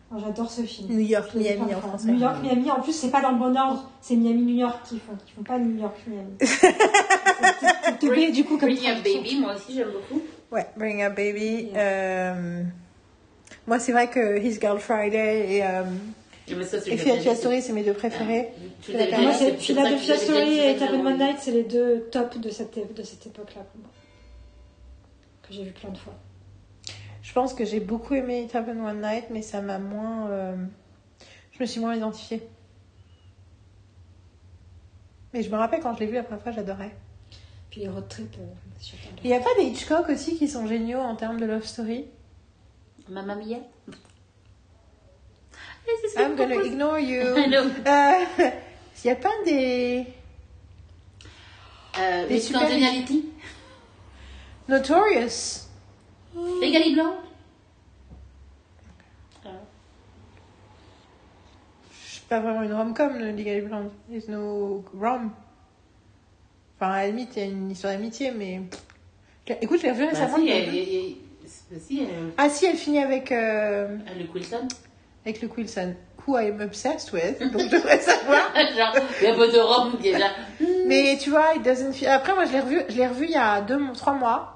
Moi, 0.10 0.22
J'adore 0.26 0.50
ce 0.50 0.62
film. 0.64 0.90
New 0.90 1.00
York, 1.00 1.30
Miami 1.36 1.76
en 1.76 1.80
français. 1.80 2.08
New 2.08 2.20
York, 2.20 2.38
Miami. 2.42 2.72
En 2.72 2.82
plus, 2.82 2.94
c'est 2.94 3.12
pas 3.12 3.22
dans 3.22 3.32
le 3.32 3.38
bon 3.38 3.56
ordre. 3.58 3.90
C'est 4.02 4.16
Miami, 4.16 4.42
New 4.42 4.56
York 4.58 4.80
qui 4.84 5.00
font. 5.00 5.14
Qui 5.26 5.34
font 5.34 5.44
pas 5.44 5.60
New 5.60 5.80
York, 5.80 5.96
Miami. 6.08 6.38
Teubé, 8.00 8.32
du 8.32 8.44
coup, 8.44 8.58
comme 8.58 8.74
Bring 8.74 8.88
a. 8.88 8.96
Baby, 8.96 9.40
moi 9.42 9.54
aussi 9.56 9.76
j'aime 9.76 9.92
beaucoup. 9.92 10.22
Ouais, 10.52 10.66
Bring 10.76 11.04
Up 11.04 11.16
Baby. 11.16 11.70
Yeah. 11.74 11.78
Euh, 11.82 12.64
Moi, 13.68 13.80
c'est 13.80 13.92
vrai 13.92 14.10
que 14.10 14.40
His 14.40 14.60
Girl 14.62 14.80
Friday 14.80 15.58
et, 15.58 15.64
euh, 15.66 15.84
Mais 16.56 16.64
ça, 16.64 16.80
c'est 16.80 16.92
et 16.92 16.98
Philadelphia 16.98 17.36
Story, 17.36 17.62
c'est 17.62 17.74
mes 17.74 17.84
deux 17.84 17.94
préférés. 17.94 18.50
Tu 18.82 18.94
la. 18.94 19.06
Moi, 19.20 19.32
j'avais 19.34 20.18
Story 20.18 20.58
et 20.60 20.82
Happened 20.82 21.06
One 21.06 21.18
Night, 21.18 21.38
c'est 21.40 21.52
les 21.52 21.64
deux 21.64 22.08
tops 22.10 22.40
de 22.40 22.50
cette, 22.50 22.74
de 22.94 23.04
cette 23.04 23.28
époque-là 23.28 23.64
pour 23.64 23.82
moi. 23.82 23.90
Que 25.44 25.54
j'ai 25.54 25.64
vu 25.64 25.72
plein 25.72 25.90
de 25.90 25.98
fois. 25.98 26.14
Je 27.22 27.34
pense 27.34 27.54
que 27.54 27.66
j'ai 27.66 27.82
beaucoup 27.82 28.14
aimé 28.14 28.44
It 28.44 28.56
Happened 28.56 28.80
One 28.80 29.02
Night, 29.02 29.26
mais 29.32 29.42
ça 29.42 29.62
m'a 29.62 29.80
moins. 29.80 30.30
euh, 30.30 30.56
Je 31.52 31.60
me 31.60 31.66
suis 31.66 31.82
moins 31.82 31.94
identifiée. 31.96 32.42
Mais 35.34 35.44
je 35.44 35.50
me 35.52 35.58
rappelle 35.58 35.82
quand 35.82 35.94
je 35.94 36.00
l'ai 36.00 36.06
vu 36.06 36.14
la 36.14 36.24
première 36.24 36.42
fois, 36.42 36.54
j'adorais. 36.54 36.96
Puis 37.70 37.82
les 37.82 37.90
road 37.90 38.08
trips 38.08 38.38
euh. 38.40 38.46
Il 39.26 39.30
n'y 39.30 39.36
a 39.36 39.40
pas 39.42 39.54
des 39.60 39.66
Hitchcock 39.66 40.08
aussi 40.08 40.38
qui 40.38 40.48
sont 40.48 40.68
géniaux 40.68 41.00
en 41.00 41.18
termes 41.18 41.38
de 41.38 41.46
love 41.46 41.66
story? 41.66 42.06
Mamma 43.10 43.36
Mia. 43.36 43.60
Eh, 45.90 46.20
I'm 46.20 46.32
je 46.32 46.38
gonna 46.38 46.56
ignore 46.64 47.00
you. 47.00 47.22
I 47.38 47.48
know. 47.48 47.64
Euh, 47.86 48.52
Il 49.04 49.08
y 49.08 49.10
a 49.12 49.16
pas 49.16 49.30
des. 49.46 50.06
Euh, 52.00 52.28
Des 52.28 52.40
super-. 52.40 52.68
Notorious. 54.68 55.68
Legally 56.36 56.94
Blonde. 56.94 57.16
C'est 62.04 62.28
pas 62.28 62.40
vraiment 62.42 62.64
une 62.64 62.74
rom-com, 62.74 63.18
le 63.18 63.32
Legally 63.32 63.62
Blonde. 63.62 63.90
There's 64.10 64.28
no 64.28 64.84
rom. 65.00 65.32
Enfin, 66.76 66.92
à 66.92 66.98
la 67.04 67.08
limite, 67.08 67.36
il 67.38 67.40
y 67.40 67.42
a 67.44 67.46
une 67.46 67.72
histoire 67.72 67.94
d'amitié, 67.94 68.32
mais. 68.32 68.62
Écoute, 69.62 69.80
je 69.80 69.84
l'ai 69.84 69.92
revu 69.92 70.04
Bah, 70.04 70.10
récemment. 70.10 70.38
bah, 70.38 70.44
si, 70.72 71.18
elle- 71.92 72.32
Ah 72.38 72.50
si, 72.50 72.66
elle 72.66 72.76
finit 72.78 73.00
avec, 73.00 73.32
euh, 73.32 73.98
le 74.18 74.26
Wilson. 74.34 74.68
avec 75.26 75.42
Luke 75.42 75.58
Wilson, 75.58 75.94
who 76.26 76.38
I 76.38 76.48
am 76.50 76.62
obsessed 76.62 77.12
with, 77.14 77.40
donc 77.52 77.62
je 77.62 77.70
devrais 77.70 78.00
savoir. 78.00 78.52
Genre, 78.56 78.96
il 79.22 79.28
y 79.28 79.32
a 79.32 79.36
pas 79.36 79.48
de 79.48 79.60
Rome 79.60 79.98
qui 80.02 80.10
est 80.10 80.18
là. 80.20 80.30
Mais 80.88 81.18
tu 81.20 81.30
vois, 81.30 81.56
it 81.56 81.64
doesn't 81.64 81.94
feel... 81.94 82.08
Après, 82.10 82.34
moi, 82.34 82.46
je 82.46 82.52
l'ai 82.54 82.60
revu, 82.60 82.82
je 82.90 82.96
l'ai 82.98 83.08
revu 83.08 83.26
il 83.26 83.32
y 83.32 83.36
a 83.36 83.62
deux, 83.62 83.78
mois- 83.78 83.96
trois 83.96 84.14
mois. 84.14 84.54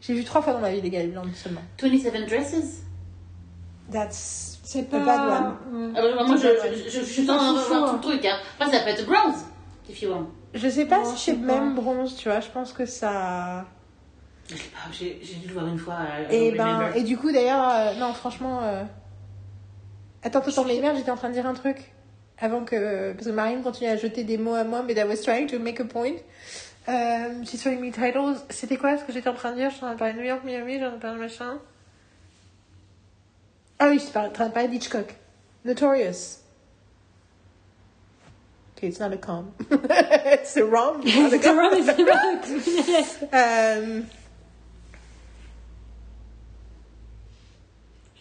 J'ai 0.00 0.12
vu 0.14 0.24
trois 0.24 0.42
fois 0.42 0.52
dans 0.52 0.60
ma 0.60 0.70
vie 0.70 0.82
les 0.82 1.06
Blonde 1.06 1.34
seulement. 1.34 1.62
27 1.80 2.26
Dresses? 2.26 2.82
That's 3.90 4.58
C'est 4.62 4.80
a 4.80 4.82
pas. 4.84 4.98
bad 4.98 5.20
one. 5.20 5.92
Ouais. 5.92 5.92
Ah, 5.96 6.02
bah, 6.02 6.24
moi, 6.26 6.36
je, 6.36 6.48
je, 6.88 6.90
je, 6.90 7.04
suis 7.04 7.22
pas 7.24 7.34
en 7.34 7.38
train 7.38 7.52
de 7.52 7.58
foufou, 7.58 7.74
voir 7.74 7.84
tout 7.84 7.94
hein. 7.94 8.00
le 8.02 8.08
truc. 8.10 8.24
Hein. 8.26 8.36
Après, 8.58 8.76
ça 8.76 8.82
peut 8.84 8.90
être 8.90 9.06
bronze, 9.06 9.44
if 9.88 10.02
you 10.02 10.10
want. 10.10 10.26
Je 10.54 10.68
sais 10.68 10.86
pas 10.86 10.98
Non, 10.98 11.04
si 11.16 11.18
c'est 11.24 11.32
le 11.32 11.38
même 11.46 11.74
bronze, 11.74 12.16
tu 12.16 12.28
vois. 12.28 12.40
Je 12.40 12.48
pense 12.48 12.72
que 12.72 12.86
ça. 12.86 13.64
Je 14.48 14.56
sais 14.56 14.62
pas, 14.68 14.90
j'ai 14.92 15.20
j'ai 15.22 15.34
dû 15.36 15.48
le 15.48 15.54
voir 15.54 15.66
une 15.66 15.78
fois. 15.78 15.96
euh, 16.00 16.28
Et 16.30 16.50
don't 16.50 16.58
ben, 16.58 16.92
et 16.94 17.02
du 17.02 17.16
coup, 17.16 17.32
d'ailleurs, 17.32 17.66
euh, 17.68 17.94
non, 17.94 18.12
franchement. 18.12 18.60
euh, 18.62 18.82
Attends, 20.22 20.40
attends, 20.40 20.64
mais 20.64 20.78
merde, 20.80 20.96
j'étais 20.96 21.10
en 21.10 21.16
train 21.16 21.28
de 21.28 21.34
dire 21.34 21.46
un 21.46 21.54
truc. 21.54 21.92
Avant 22.38 22.64
que. 22.64 23.12
Parce 23.12 23.26
que 23.26 23.32
Marine 23.32 23.62
continue 23.62 23.88
à 23.90 23.96
jeter 23.96 24.24
des 24.24 24.36
mots 24.38 24.54
à 24.54 24.64
moi, 24.64 24.82
mais 24.82 24.92
I 24.94 25.04
was 25.04 25.22
trying 25.22 25.46
to 25.46 25.58
make 25.58 25.80
a 25.80 25.84
point. 25.84 26.14
Euh, 26.88 27.42
she's 27.44 27.62
showing 27.62 27.80
me 27.80 27.90
titles. 27.90 28.36
C'était 28.50 28.76
quoi 28.76 28.98
ce 28.98 29.04
que 29.04 29.12
j'étais 29.12 29.28
en 29.30 29.34
train 29.34 29.52
de 29.52 29.56
dire? 29.56 29.70
J'en 29.80 29.92
ai 29.92 29.96
parlé 29.96 30.12
de 30.14 30.18
New 30.18 30.24
York, 30.26 30.40
Miami, 30.44 30.78
j'en 30.78 30.94
ai 30.96 30.98
parlé 30.98 31.16
de 31.16 31.22
machin. 31.22 31.58
Ah 33.78 33.88
oui, 33.88 33.98
j'étais 33.98 34.18
en 34.18 34.30
train 34.30 34.48
de 34.48 34.52
parler 34.52 34.68
d'Hitchcock. 34.68 35.14
Notorious. 35.64 36.40
Okay, 38.76 38.88
it's 38.88 39.00
not 39.00 39.12
a 39.12 39.16
com. 39.16 39.52
it's 39.70 40.56
a 40.56 40.64
rom. 40.64 41.00
not 41.04 41.06
a 41.06 41.30
C'est 41.30 41.40
com. 41.40 41.56
vrai, 41.56 41.70
mais 41.70 41.82
c'est 41.82 42.04
pas. 43.30 43.36
Euh, 43.38 44.00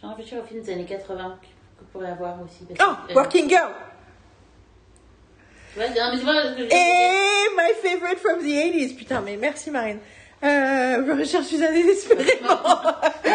J'ai 0.04 0.10
réfléchi 0.10 0.38
au 0.38 0.44
film 0.44 0.62
des 0.62 0.74
années 0.74 0.86
80 0.86 1.38
que 1.80 1.84
pourrait 1.92 2.10
avoir 2.10 2.36
aussi. 2.44 2.66
parce 2.66 2.90
Oh, 2.92 3.08
que- 3.08 3.14
Working 3.16 3.50
Girl. 3.50 3.72
Ouais, 5.78 5.90
non, 5.90 5.96
mais 6.12 6.18
tu 6.20 6.24
vois, 6.24 6.44
ce 6.44 6.56
que 6.58 6.64
je- 6.64 6.76
Et 6.76 7.56
my 7.56 7.74
favorite 7.82 8.20
from 8.20 8.40
the 8.40 8.46
80s. 8.46 8.94
Putain, 8.96 9.22
mais 9.22 9.38
merci 9.38 9.72
Marine. 9.72 9.98
Euh, 10.44 11.04
je 11.08 11.12
recherche 11.20 11.46
Suzanne 11.46 11.74
désespérément. 11.74 12.60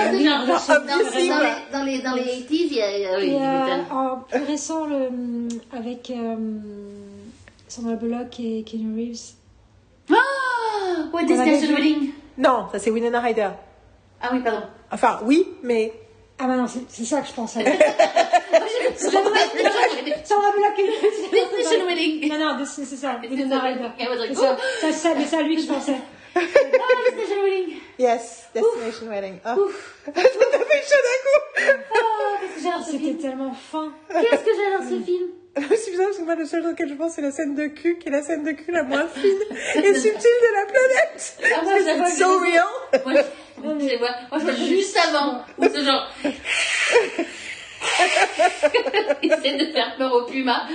Ah, 0.00 0.12
dans, 0.12 0.18
les, 0.18 1.28
dans, 1.72 1.82
les, 1.84 1.98
dans 2.02 2.12
les 2.14 2.22
80s, 2.22 2.50
il 2.50 2.72
y 2.74 2.82
a. 2.82 3.16
oui, 3.18 3.24
Et 3.24 3.26
il 3.28 3.32
y 3.32 3.36
a- 3.36 3.78
euh, 3.78 3.82
en 3.90 4.16
plus 4.20 4.42
récent, 4.44 4.86
le, 4.86 5.08
avec 5.76 6.10
euh, 6.10 6.36
Sandra 7.66 7.94
Bullock 7.94 8.38
et 8.38 8.62
Keanu 8.62 8.94
Reeves. 8.94 9.32
Ah 10.10 10.14
What 11.12 11.22
On 11.22 11.26
Destination. 11.26 11.74
Wedding? 11.74 12.10
Non, 12.36 12.68
ça 12.70 12.78
c'est 12.78 12.90
Winona 12.90 13.20
Ryder. 13.20 13.48
Ah 14.22 14.28
oui, 14.32 14.40
pardon. 14.40 14.62
Enfin, 14.92 15.18
oui, 15.24 15.46
mais. 15.62 15.92
Ah 16.40 16.46
bah 16.46 16.56
non, 16.56 16.66
c'est 16.66 17.04
ça 17.04 17.20
que 17.20 17.28
je 17.28 17.32
pensais. 17.32 17.64
C'est 18.96 19.10
ça, 22.96 23.20
Winona 23.22 23.60
Ryder. 23.60 23.90
I 23.98 24.08
was 24.08 24.16
like, 24.18 24.30
C'est 24.34 24.40
ça, 24.40 24.56
ça, 24.80 24.92
ça, 24.92 25.14
mais 25.16 25.24
c'est 25.26 25.36
à 25.36 25.42
lui 25.42 25.56
que 25.56 25.62
je 25.62 25.66
pensais. 25.68 25.96
Ah, 26.36 26.40
Destination 26.40 27.42
Wedding 27.42 27.80
Yes, 27.98 28.48
Destination 28.54 29.08
Wedding. 29.08 29.40
Oh. 29.44 29.70
ça 30.04 30.12
t'a 30.12 30.20
fait 30.20 30.84
chaud 30.84 31.02
d'un 31.04 31.18
coup. 31.24 31.40
Ah, 31.56 31.60
qu'est-ce 32.40 32.54
que 32.54 32.60
j'adore 32.62 32.82
ce 32.84 32.90
C'était 32.92 33.04
film 33.04 33.18
tellement 33.18 33.52
fin. 33.52 33.92
Qu'est-ce 34.08 34.44
que 34.44 34.50
j'adore 34.54 34.84
ce 34.88 35.00
film 35.04 35.26
C'est 35.76 35.90
bizarre 35.90 36.06
parce 36.06 36.18
que 36.18 36.22
moi, 36.22 36.36
le 36.36 36.46
seul 36.46 36.64
auquel 36.66 36.88
je 36.88 36.94
pense, 36.94 37.14
c'est 37.14 37.22
la 37.22 37.32
scène 37.32 37.56
de 37.56 37.66
cul, 37.66 37.98
qui 37.98 38.06
est 38.08 38.12
la 38.12 38.22
scène 38.22 38.44
de 38.44 38.52
cul 38.52 38.70
la 38.70 38.84
moins 38.84 39.08
fine 39.08 39.40
et 39.74 39.94
subtile 39.94 40.12
de 40.12 40.52
la 40.54 40.66
planète. 40.66 41.38
Ah, 41.42 41.62
moi, 41.64 41.72
c'est 41.84 41.96
so 42.22 42.44
j'ai- 42.44 42.52
real. 42.52 42.66
Moi, 43.04 43.14
je, 43.14 43.22
moi, 43.98 44.08
je 44.38 44.44
vois 44.44 44.54
juste 44.54 44.96
avant, 45.08 45.42
où 45.58 45.64
ce 45.64 45.82
genre. 45.84 46.06
Il 49.22 49.32
essaie 49.32 49.56
de 49.56 49.66
faire 49.72 49.94
peur 49.96 50.12
au 50.14 50.22
puma. 50.26 50.66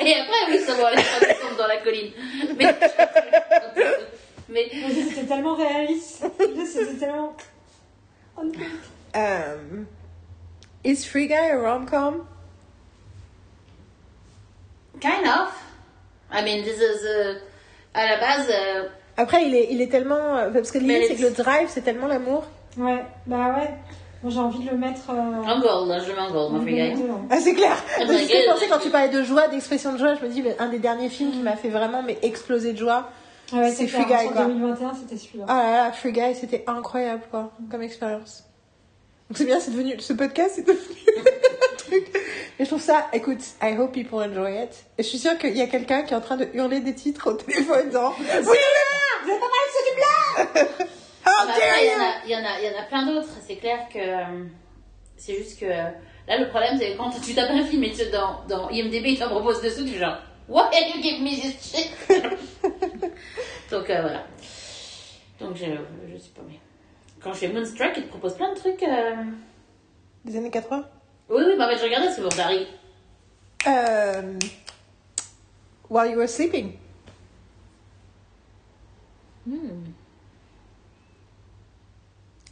Et 0.00 0.14
après, 0.14 0.42
oui, 0.50 0.58
ça 0.64 0.72
va 0.74 0.86
aller 0.88 1.02
dans 1.58 1.66
la 1.66 1.76
colline. 1.78 2.12
Mais. 2.56 2.74
Mais. 4.48 4.68
C'était 4.70 5.26
tellement 5.26 5.54
réaliste. 5.54 6.24
C'était 6.66 6.94
tellement. 6.98 7.34
Um, 8.36 9.86
is 10.84 11.04
Free 11.04 11.28
Guy 11.28 11.34
a 11.34 11.58
rom-com? 11.60 12.26
Kind 15.00 15.26
of. 15.26 15.52
I 16.30 16.42
mean, 16.42 16.62
this 16.64 16.78
is. 16.78 17.04
uh, 17.04 17.38
à 17.94 18.06
la 18.06 18.20
base. 18.20 18.48
euh, 18.50 18.88
Après, 19.16 19.44
il 19.46 19.54
est, 19.54 19.68
il 19.70 19.80
est 19.80 19.90
tellement. 19.90 20.36
euh, 20.36 20.50
Parce 20.50 20.70
que 20.70 20.78
l'idée, 20.78 21.06
c'est 21.08 21.16
que 21.16 21.22
le 21.22 21.30
drive, 21.30 21.68
c'est 21.68 21.82
tellement 21.82 22.08
l'amour. 22.08 22.44
Ouais, 22.76 23.04
bah 23.26 23.54
ouais. 23.58 23.70
Moi 24.22 24.32
j'ai 24.32 24.38
envie 24.40 24.64
de 24.64 24.70
le 24.70 24.76
mettre. 24.78 25.10
Euh, 25.10 25.12
en 25.12 25.60
gold, 25.60 25.88
là, 25.88 25.98
je 26.00 26.10
mets 26.10 26.18
en 26.18 26.30
gold, 26.30 26.54
mon 26.54 26.62
free 26.62 26.74
guy. 26.74 27.02
Ah, 27.30 27.38
c'est 27.40 27.54
clair. 27.54 27.76
Parce 27.98 28.08
que 28.10 28.50
pensais 28.52 28.68
quand 28.68 28.78
tu 28.78 28.88
parlais 28.90 29.10
de 29.10 29.22
joie, 29.22 29.48
d'expression 29.48 29.92
de 29.92 29.98
joie, 29.98 30.14
je 30.14 30.24
me 30.26 30.30
dis, 30.30 30.42
un 30.58 30.68
des 30.68 30.78
derniers 30.78 31.10
films 31.10 31.30
qui 31.30 31.38
m'a 31.40 31.56
fait 31.56 31.68
vraiment 31.68 32.02
mais 32.02 32.18
exploser 32.22 32.72
de 32.72 32.78
joie. 32.78 33.10
Ouais, 33.54 33.70
C'est. 33.72 33.86
Free 33.88 34.04
Guy, 34.04 34.12
En 34.14 34.28
quoi. 34.32 34.44
2021, 34.46 34.94
c'était 34.94 35.16
celui-là. 35.16 35.44
Ah 35.48 35.62
là 35.62 35.70
là, 35.86 35.92
Free 35.92 36.12
Guy, 36.12 36.34
c'était 36.34 36.64
incroyable, 36.66 37.22
quoi, 37.30 37.50
comme 37.70 37.82
expérience. 37.82 38.44
Donc 39.30 39.38
c'est 39.38 39.44
bien, 39.46 39.58
c'est 39.60 39.70
devenu, 39.70 39.98
ce 39.98 40.12
podcast, 40.12 40.52
c'est 40.56 40.66
devenu 40.66 40.80
un 41.16 41.76
truc. 41.76 42.06
Et 42.58 42.64
je 42.64 42.68
trouve 42.68 42.80
ça, 42.82 43.06
écoute, 43.12 43.40
I 43.62 43.76
hope 43.78 43.92
people 43.92 44.18
enjoy 44.18 44.62
it. 44.62 44.84
Et 44.98 45.02
je 45.02 45.08
suis 45.08 45.18
sûre 45.18 45.36
qu'il 45.38 45.56
y 45.56 45.62
a 45.62 45.66
quelqu'un 45.66 46.02
qui 46.02 46.12
est 46.12 46.16
en 46.16 46.20
train 46.20 46.36
de 46.36 46.46
hurler 46.52 46.80
des 46.80 46.94
titres 46.94 47.30
au 47.30 47.34
téléphone, 47.34 47.86
oui, 47.92 48.26
vous 49.24 49.30
êtes 49.32 49.40
pas 49.40 49.46
mal 49.46 49.66
ce 49.72 49.84
film-là! 49.90 50.86
How 51.26 51.30
Ah, 51.30 51.46
bah, 51.46 51.46
dare 51.46 51.56
après, 51.56 51.84
il 51.84 51.86
y, 51.86 51.88
you! 51.88 52.38
en 52.38 52.44
a- 52.44 52.60
il 52.60 52.64
y, 52.66 52.76
en 52.76 52.78
a- 52.80 52.84
plein 52.84 53.06
d'autres. 53.06 53.28
C'est 53.46 53.56
clair 53.56 53.78
que. 53.90 53.98
euh, 53.98 54.44
c'est 55.16 55.34
juste 55.36 55.58
que. 55.58 55.64
Là, 55.64 56.38
le 56.38 56.48
problème, 56.50 56.76
c'est 56.78 56.94
quand 56.96 57.10
tu 57.24 57.34
tapes 57.34 57.50
un 57.50 57.64
film 57.64 57.82
et 57.84 57.92
tu, 57.92 58.04
dans, 58.10 58.40
dans 58.46 58.68
IMDb, 58.68 59.06
il 59.06 59.18
t'en 59.18 59.28
propose 59.30 59.62
dessous, 59.62 59.84
tu 59.84 59.94
es 59.94 59.98
genre. 59.98 60.18
Why 60.48 60.70
did 60.70 60.94
you 60.94 61.02
give 61.02 61.20
me 61.22 61.40
this 61.40 61.72
shit? 61.72 61.90
Donc, 63.70 63.88
euh, 63.90 64.00
voilà. 64.02 64.26
Donc, 65.40 65.56
je, 65.56 65.64
je 65.64 66.18
sais 66.18 66.30
pas, 66.34 66.42
mais. 66.46 66.58
Quand 67.22 67.32
je 67.32 67.38
fais 67.38 67.48
Moonstruck, 67.48 67.92
il 67.96 68.02
te 68.04 68.08
propose 68.08 68.34
plein 68.34 68.52
de 68.52 68.58
trucs. 68.58 68.82
euh, 68.82 69.14
Des 70.24 70.36
années 70.36 70.50
80? 70.50 70.86
Oui, 71.30 71.42
oui, 71.46 71.54
bah, 71.56 71.66
mais 71.70 71.78
je 71.78 71.84
regardais, 71.84 72.12
c'est 72.12 72.20
pour 72.20 72.30
Barry. 72.36 72.66
Euh, 73.66 74.38
while 75.88 76.10
you 76.10 76.18
were 76.18 76.28
sleeping. 76.28 76.74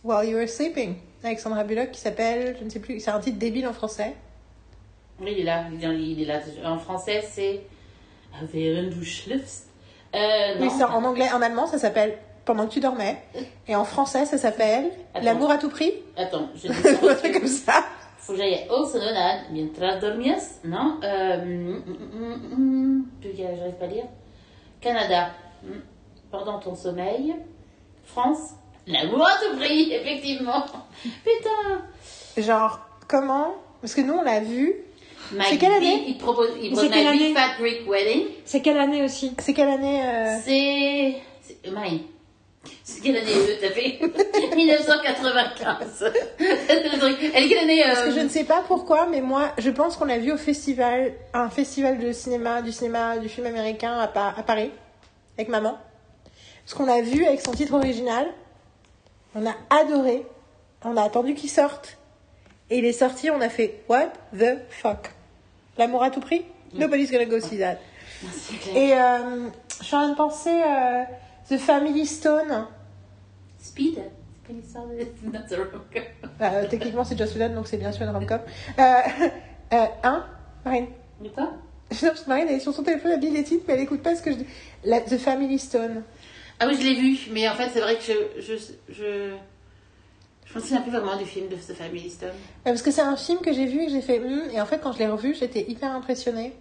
While 0.02 0.24
you 0.28 0.36
were 0.36 0.48
sleeping. 0.48 0.96
Avec 1.22 1.38
Sandra 1.38 1.62
Bullock 1.64 1.92
qui 1.92 2.00
s'appelle, 2.00 2.56
je 2.58 2.64
ne 2.64 2.70
sais 2.70 2.80
plus, 2.80 2.98
c'est 3.00 3.10
un 3.10 3.20
titre 3.20 3.38
débile 3.38 3.66
en 3.68 3.72
français. 3.72 4.16
Oui, 5.20 5.32
il 5.36 5.40
est 5.40 5.44
là. 5.44 5.66
Il 5.72 5.84
est- 5.84 6.00
il 6.00 6.22
est 6.22 6.24
là. 6.24 6.40
En 6.64 6.78
français, 6.78 7.22
c'est. 7.22 7.60
Während 8.52 8.90
du. 8.90 9.06
Euh, 10.14 10.54
Oui, 10.60 10.68
en 10.82 11.04
anglais, 11.04 11.30
en 11.32 11.40
allemand, 11.42 11.66
ça 11.66 11.78
s'appelle 11.78 12.18
Pendant 12.44 12.66
que 12.66 12.72
tu 12.72 12.80
dormais. 12.80 13.22
Et 13.68 13.76
en 13.76 13.84
français, 13.84 14.26
ça 14.26 14.38
s'appelle. 14.38 14.90
L'amour 15.22 15.50
à 15.50 15.58
tout 15.58 15.68
prix. 15.68 15.92
Attends, 16.16 16.48
je 16.54 16.68
dis 16.72 16.74
ça. 16.74 17.14
truc 17.14 17.32
comme 17.34 17.46
ça. 17.46 17.84
Faut 18.18 18.32
que 18.32 18.38
j'aille 18.38 18.66
au 18.70 18.86
sononade, 18.86 19.40
mientras 19.50 19.96
dormías, 19.96 20.60
non? 20.64 20.98
Euh, 21.02 21.44
mm, 21.44 21.82
mm, 21.86 21.96
mm, 22.12 22.56
mm, 22.56 23.04
J'arrive 23.36 23.74
pas 23.74 23.84
à 23.84 23.88
lire. 23.88 24.04
Canada, 24.80 25.30
pendant 26.30 26.58
ton 26.58 26.74
sommeil. 26.74 27.34
France, 28.04 28.54
l'amour 28.86 29.26
à 29.26 29.32
tout 29.44 29.56
prix, 29.56 29.92
effectivement. 29.92 30.64
Putain 31.02 31.82
Genre, 32.36 32.80
comment? 33.08 33.54
Parce 33.80 33.94
que 33.94 34.00
nous, 34.00 34.14
on 34.14 34.22
l'a 34.22 34.40
vu. 34.40 34.74
Mike 35.32 35.58
quelle 35.60 35.72
année 35.72 36.04
Il 36.08 36.18
propose, 36.18 36.50
il 36.60 36.70
C'est 36.76 36.88
propose 36.88 36.90
quelle 36.90 37.06
année 37.06 37.34
Fat 37.34 37.54
Greek 37.60 37.88
Wedding. 37.88 38.24
C'est 38.44 38.60
quelle 38.60 38.78
année 38.78 39.02
aussi 39.02 39.32
C'est 39.38 39.54
quelle 39.54 39.68
année 39.68 40.02
euh, 40.04 40.36
C'est. 40.44 41.16
c'est- 41.42 41.70
Mine. 41.70 42.00
C'est 42.84 43.00
quelle 43.02 43.16
année 43.16 43.30
euh, 43.34 43.56
t'as 43.60 43.70
fait? 43.70 43.98
1995. 44.56 46.04
Elle 46.38 47.44
est 47.44 47.48
quelle 47.48 47.58
année 47.58 47.82
Parce 47.84 48.00
euh, 48.00 48.04
que 48.06 48.10
je 48.12 48.20
ne 48.20 48.28
sais 48.28 48.44
pas 48.44 48.62
pourquoi, 48.66 49.06
mais 49.06 49.20
moi, 49.20 49.52
je 49.58 49.70
pense 49.70 49.96
qu'on 49.96 50.04
l'a 50.04 50.18
vu 50.18 50.32
au 50.32 50.36
festival, 50.36 51.12
un 51.34 51.48
festival 51.50 51.98
de 51.98 52.12
cinéma, 52.12 52.62
du 52.62 52.70
cinéma, 52.72 53.18
du 53.18 53.28
film 53.28 53.46
américain 53.46 53.98
à, 53.98 54.06
Pa- 54.08 54.34
à 54.36 54.42
Paris, 54.42 54.70
avec 55.36 55.48
maman. 55.48 55.76
Parce 56.64 56.74
qu'on 56.74 56.86
l'a 56.86 57.02
vu 57.02 57.24
avec 57.24 57.40
son 57.40 57.52
titre 57.52 57.74
original. 57.74 58.28
On 59.34 59.44
a 59.46 59.54
adoré. 59.70 60.24
On 60.84 60.96
a 60.96 61.02
attendu 61.02 61.34
qu'il 61.34 61.50
sorte. 61.50 61.98
Et 62.72 62.78
il 62.78 62.86
est 62.86 62.92
sorti, 62.92 63.30
on 63.30 63.42
a 63.42 63.50
fait 63.50 63.82
What 63.86 64.14
the 64.34 64.56
fuck? 64.70 65.10
L'amour 65.76 66.02
à 66.02 66.10
tout 66.10 66.20
prix? 66.20 66.46
Nobody's 66.72 67.10
gonna 67.12 67.26
go 67.26 67.38
see 67.38 67.58
that. 67.58 67.76
Et 68.74 68.94
euh, 68.94 69.50
je 69.78 69.84
suis 69.84 69.94
en 69.94 69.98
train 69.98 70.08
de 70.08 70.16
penser 70.16 70.48
euh, 70.48 71.02
The 71.50 71.58
Family 71.58 72.06
Stone. 72.06 72.66
Speed? 73.58 73.98
That's 74.48 75.52
a 75.52 75.56
rom-com. 75.56 76.02
Bah, 76.40 76.50
euh, 76.54 76.66
techniquement, 76.66 77.04
c'est 77.04 77.18
Joss 77.18 77.34
Whedon, 77.34 77.54
donc 77.54 77.68
c'est 77.68 77.76
bien 77.76 77.92
sûr 77.92 78.04
une 78.04 78.10
rom-com. 78.10 78.40
Euh, 78.78 78.82
euh, 79.74 79.84
hein 80.02 80.24
Marine? 80.64 80.86
De 81.20 81.28
quoi 81.28 81.52
Non, 82.02 82.10
Marine, 82.26 82.46
elle 82.48 82.56
est 82.56 82.60
sur 82.60 82.72
son 82.72 82.82
téléphone, 82.82 83.12
elle 83.12 83.20
dit 83.20 83.28
les 83.28 83.44
titres, 83.44 83.64
mais 83.68 83.74
elle 83.74 83.80
écoute 83.80 84.02
pas 84.02 84.16
ce 84.16 84.22
que 84.22 84.30
je 84.32 84.36
dis. 84.36 84.46
La- 84.84 85.02
The 85.02 85.18
Family 85.18 85.58
Stone. 85.58 86.04
Ah 86.58 86.68
oui, 86.68 86.76
je 86.80 86.86
l'ai 86.86 86.94
vu, 86.94 87.18
mais 87.32 87.46
en 87.50 87.54
fait, 87.54 87.68
c'est 87.70 87.80
vrai 87.80 87.96
que 87.96 88.02
je. 88.02 88.40
Je, 88.40 88.54
je, 88.88 89.34
je 90.52 90.58
me 90.58 90.62
souviens 90.62 90.82
plus 90.82 90.90
vraiment 90.90 91.16
du 91.16 91.24
film 91.24 91.48
de 91.48 91.56
The 91.56 91.72
Family 91.72 92.10
Stone. 92.10 92.28
Euh, 92.28 92.32
Parce 92.64 92.82
que 92.82 92.90
c'est 92.90 93.00
un 93.00 93.16
film 93.16 93.38
que 93.40 93.52
j'ai 93.52 93.66
vu 93.66 93.82
et 93.82 93.86
que 93.86 93.92
j'ai 93.92 94.02
fait 94.02 94.18
Hmm 94.18 94.50
et 94.52 94.60
en 94.60 94.66
fait 94.66 94.78
quand 94.78 94.92
je 94.92 94.98
l'ai 94.98 95.08
revu 95.08 95.34
j'étais 95.34 95.64
hyper 95.68 95.90
impressionnée. 95.92 96.52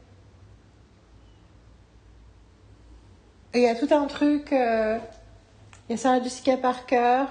Il 3.54 3.62
y 3.62 3.68
a 3.68 3.76
tout 3.76 3.94
un 3.94 4.06
truc, 4.06 4.54
euh, 4.54 4.98
il 5.90 5.92
y 5.92 5.96
a 5.96 5.98
Sarah 5.98 6.24
Jessica 6.24 6.56
Parker 6.56 7.26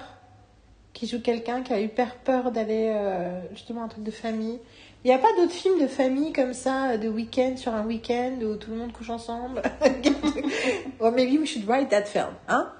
qui 0.92 1.06
joue 1.06 1.22
quelqu'un 1.22 1.62
qui 1.62 1.72
a 1.72 1.80
hyper 1.80 2.16
peur 2.16 2.50
d'aller 2.50 2.92
euh, 2.94 3.40
justement 3.54 3.84
un 3.84 3.88
truc 3.88 4.04
de 4.04 4.10
famille. 4.10 4.58
Il 5.02 5.08
n'y 5.08 5.14
a 5.14 5.18
pas 5.18 5.32
d'autres 5.38 5.52
films 5.52 5.80
de 5.80 5.86
famille 5.86 6.34
comme 6.34 6.52
ça, 6.52 6.98
de 6.98 7.08
week-end 7.08 7.56
sur 7.56 7.74
un 7.74 7.86
week-end 7.86 8.36
où 8.42 8.56
tout 8.56 8.70
le 8.70 8.76
monde 8.76 8.92
couche 8.92 9.08
ensemble. 9.08 9.62
oh, 11.00 11.10
maybe 11.10 11.38
we 11.38 11.46
should 11.46 11.66
write 11.66 11.88
that 11.88 12.04
film, 12.04 12.34
hein 12.48 12.70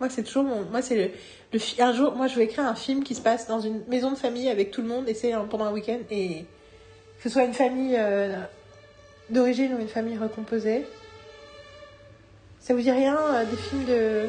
Moi 0.00 0.08
c'est 0.10 0.24
toujours 0.24 0.42
mon, 0.42 0.64
moi 0.64 0.82
c'est 0.82 0.96
le, 0.96 1.10
le 1.56 1.60
fi- 1.60 1.80
un 1.80 1.94
jour, 1.94 2.14
moi 2.14 2.26
je 2.26 2.34
veux 2.36 2.42
écrire 2.42 2.64
un 2.66 2.74
film 2.74 3.02
qui 3.02 3.14
se 3.14 3.22
passe 3.22 3.48
dans 3.48 3.60
une 3.60 3.82
maison 3.88 4.10
de 4.10 4.16
famille 4.16 4.50
avec 4.50 4.70
tout 4.70 4.82
le 4.82 4.88
monde 4.88 5.08
et 5.08 5.14
c'est 5.14 5.32
pendant 5.50 5.64
un 5.64 5.72
week-end 5.72 5.98
et 6.10 6.44
que 7.16 7.22
ce 7.22 7.30
soit 7.30 7.44
une 7.44 7.54
famille 7.54 7.96
euh, 7.98 8.36
d'origine 9.30 9.72
ou 9.74 9.78
une 9.80 9.88
famille 9.88 10.18
recomposée. 10.18 10.84
Ça 12.60 12.74
vous 12.74 12.80
dit 12.82 12.90
rien 12.90 13.16
euh, 13.16 13.44
des 13.46 13.56
films 13.56 13.84
de 13.86 14.28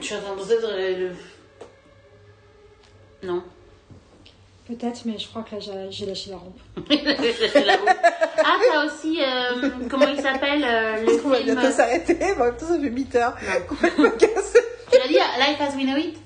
Je 0.00 0.06
suis 0.06 0.14
en 0.14 0.20
train 0.22 0.32
de 0.34 0.38
penser 0.38 0.54
le. 0.96 1.10
Non. 3.22 3.42
Peut-être, 4.66 5.02
mais 5.04 5.18
je 5.18 5.28
crois 5.28 5.42
que 5.42 5.56
là, 5.56 5.60
j'ai- 5.90 6.06
lâché 6.06 6.30
la 6.30 6.36
rampe. 6.38 6.58
Ah, 8.38 8.56
t'as 8.72 8.86
aussi. 8.86 9.20
euh, 9.20 9.68
comment 9.90 10.06
il 10.08 10.20
s'appelle 10.22 10.64
euh, 10.64 11.04
le 11.04 11.24
On 11.24 11.28
va 11.28 11.40
bientôt 11.40 11.70
s'arrêter, 11.70 12.14
mais 12.18 12.32
en 12.32 12.44
même 12.46 12.56
temps 12.56 12.66
ça 12.66 12.78
fait 12.78 12.88
8 12.88 13.14
heures 13.16 13.36
Non. 13.98 14.10
Tu 14.90 14.98
l'as 14.98 15.06
dit 15.08 15.14
Life 15.14 15.60
as 15.60 15.74
We 15.76 15.84
Know 15.84 15.96
It? 15.96 16.16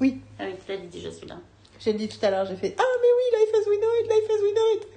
Oui, 0.00 0.20
Ah 0.38 0.44
oui, 0.46 0.54
tu 0.64 0.72
l'as 0.72 0.78
dit 0.78 0.86
déjà 0.88 1.10
celui-là. 1.12 1.36
j'ai 1.80 1.92
dit 1.92 2.08
tout 2.08 2.18
à 2.24 2.30
l'heure, 2.30 2.46
j'ai 2.46 2.56
fait 2.56 2.74
Ah 2.78 2.82
mais 3.00 3.08
oui, 3.08 3.40
Life 3.44 3.54
as 3.54 3.68
we 3.68 3.78
know 3.78 3.88
it, 4.02 4.10
Life 4.10 4.30
as 4.30 4.42
we 4.42 4.52
know 4.52 4.76
it. 4.76 4.88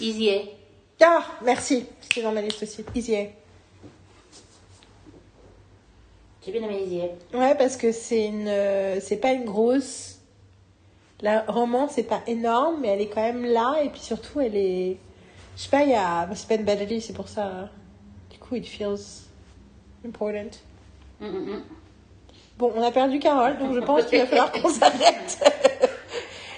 Easy 0.00 0.30
A. 0.30 0.42
Ah, 1.04 1.24
merci, 1.44 1.86
c'était 2.00 2.22
dans 2.22 2.32
ma 2.32 2.40
liste 2.42 2.62
aussi. 2.62 2.84
Easy 2.94 3.16
A. 3.16 3.26
J'ai 6.44 6.52
bien 6.52 6.62
aimé 6.62 6.82
Easy 6.84 7.00
A. 7.02 7.36
Ouais, 7.38 7.54
parce 7.56 7.76
que 7.76 7.90
c'est 7.92 8.26
une, 8.26 8.46
euh, 8.48 9.00
c'est 9.00 9.16
pas 9.16 9.32
une 9.32 9.44
grosse. 9.44 10.18
La 11.20 11.42
romance, 11.48 11.92
c'est 11.94 12.02
pas 12.04 12.22
énorme, 12.26 12.80
mais 12.82 12.88
elle 12.88 13.00
est 13.00 13.08
quand 13.08 13.22
même 13.22 13.44
là, 13.44 13.80
et 13.82 13.88
puis 13.90 14.00
surtout, 14.00 14.40
elle 14.40 14.56
est. 14.56 14.98
Je 15.56 15.62
sais 15.62 15.70
pas, 15.70 15.82
il 15.82 15.90
y 15.90 15.94
a. 15.94 16.28
C'est 16.34 16.46
Ben 16.48 16.62
Badley, 16.64 17.00
c'est 17.00 17.14
pour 17.14 17.28
ça. 17.28 17.46
hein. 17.46 17.70
Du 18.30 18.38
coup, 18.38 18.54
it 18.54 18.66
feels 18.66 19.24
important. 20.06 20.50
Hum, 21.20 21.34
hum, 21.34 21.48
hum. 21.48 21.62
Bon, 22.58 22.72
on 22.74 22.82
a 22.82 22.90
perdu 22.90 23.18
Carole, 23.18 23.58
donc 23.58 23.74
je 23.74 23.80
pense 23.80 24.04
qu'il 24.06 24.18
va 24.18 24.26
falloir 24.26 24.50
qu'on 24.52 24.68
s'arrête. 24.70 25.38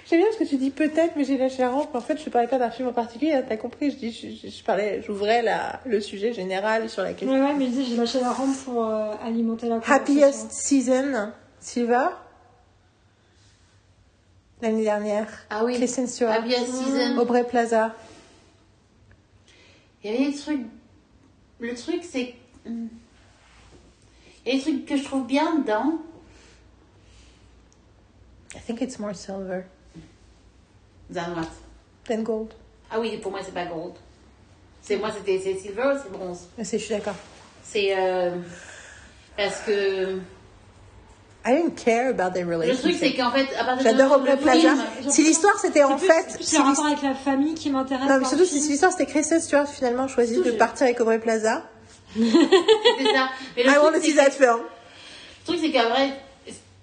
J'aime 0.08 0.20
bien 0.20 0.28
ce 0.32 0.38
que 0.38 0.44
tu 0.48 0.56
dis 0.56 0.70
peut-être, 0.70 1.16
mais 1.16 1.24
j'ai 1.24 1.36
lâché 1.36 1.58
la 1.58 1.68
rampe. 1.70 1.94
En 1.94 2.00
fait, 2.00 2.16
je 2.22 2.30
parlais 2.30 2.48
pas 2.48 2.58
d'un 2.58 2.70
film 2.70 2.88
en 2.88 2.92
particulier, 2.94 3.32
hein, 3.34 3.42
t'as 3.46 3.58
compris. 3.58 3.90
Je 3.90 3.96
dis, 3.96 4.10
je, 4.12 4.46
je- 4.48 4.50
je 4.56 4.62
parlais, 4.64 5.02
j'ouvrais 5.02 5.42
la, 5.42 5.80
le 5.84 6.00
sujet 6.00 6.32
général 6.32 6.88
sur 6.88 7.02
la 7.02 7.12
question. 7.12 7.30
Ouais, 7.30 7.40
ouais, 7.44 7.52
mais 7.54 7.66
je 7.66 7.70
dis, 7.72 7.84
j'ai 7.90 7.96
lâché 7.96 8.18
la 8.20 8.30
rampe 8.30 8.56
pour 8.64 8.86
euh, 8.86 9.12
alimenter 9.22 9.68
la 9.68 9.80
conversation. 9.80 10.02
Happiest 10.22 10.50
Season, 10.52 11.32
Silver. 11.60 12.06
L'année 14.62 14.82
dernière. 14.84 15.28
Ah 15.50 15.64
oui. 15.64 15.74
Kristen 15.74 16.06
Stewart. 16.06 16.32
Happiest 16.32 16.66
Season. 16.72 17.18
Aubrey 17.18 17.44
Plaza. 17.44 17.94
Il 20.02 20.10
y 20.10 20.14
avait 20.16 20.30
des 20.30 20.36
trucs. 20.36 20.66
Le 21.60 21.74
truc, 21.74 22.00
c'est. 22.02 22.34
Des 24.50 24.58
trucs 24.60 24.86
que 24.86 24.96
je 24.96 25.04
trouve 25.04 25.26
bien 25.26 25.56
dedans. 25.58 25.98
I 28.54 28.60
think 28.66 28.80
it's 28.80 28.98
more 28.98 29.14
silver 29.14 29.64
Than 31.12 31.34
what? 31.36 31.48
than 32.06 32.22
gold. 32.22 32.54
Ah 32.90 32.98
oui, 32.98 33.18
pour 33.18 33.30
moi, 33.30 33.40
c'est 33.44 33.52
pas 33.52 33.66
gold. 33.66 33.92
C'est 34.80 34.96
moi, 34.96 35.10
c'était 35.14 35.38
silver 35.38 35.82
ou 35.94 35.98
c'est 36.02 36.10
bronze? 36.10 36.48
C'est- 36.62 36.78
Je 36.78 36.84
suis 36.84 36.94
d'accord. 36.94 37.14
C'est. 37.62 37.94
euh, 37.98 38.36
parce 39.36 39.60
que. 39.66 40.18
I 41.44 41.52
didn't 41.54 41.76
care 41.76 42.08
about 42.08 42.32
their 42.34 42.46
Le 42.46 42.56
truc, 42.76 42.94
c'est 42.98 43.08
relationship. 43.08 43.16
qu'en 43.18 43.30
fait, 43.30 43.54
à 43.54 43.64
partir 43.64 43.82
J'adore 43.84 44.12
Aubrey 44.18 44.36
Plaza. 44.38 44.74
Si 45.08 45.22
l'histoire 45.24 45.58
c'était 45.58 45.84
en 45.84 45.98
fait. 45.98 46.38
C'est 46.40 46.56
rapport 46.58 46.86
avec 46.86 47.02
la 47.02 47.14
famille 47.14 47.54
qui 47.54 47.70
m'intéresse. 47.70 48.08
Non, 48.08 48.18
mais 48.18 48.24
surtout 48.24 48.44
si 48.46 48.60
l'histoire 48.68 48.92
c'était 48.92 49.06
Kristen 49.06 49.40
Stewart 49.40 49.66
finalement 49.68 50.08
choisit 50.08 50.36
Surtout, 50.36 50.52
de 50.52 50.56
partir 50.56 50.86
avec 50.86 50.98
Aubrey 51.00 51.18
Plaza. 51.18 51.64
C'est 52.14 53.12
ça. 53.14 53.28
Mais 53.56 53.62
le 53.64 53.70
I 53.70 53.72
truc, 53.74 53.82
want 53.84 53.92
to 53.92 54.00
c'est 54.00 54.06
see 54.10 54.14
that 54.16 54.30
film. 54.30 54.58
Le 54.60 55.44
truc, 55.54 55.58
c'est 55.60 55.70
qu'en 55.72 55.88
vrai, 55.90 56.10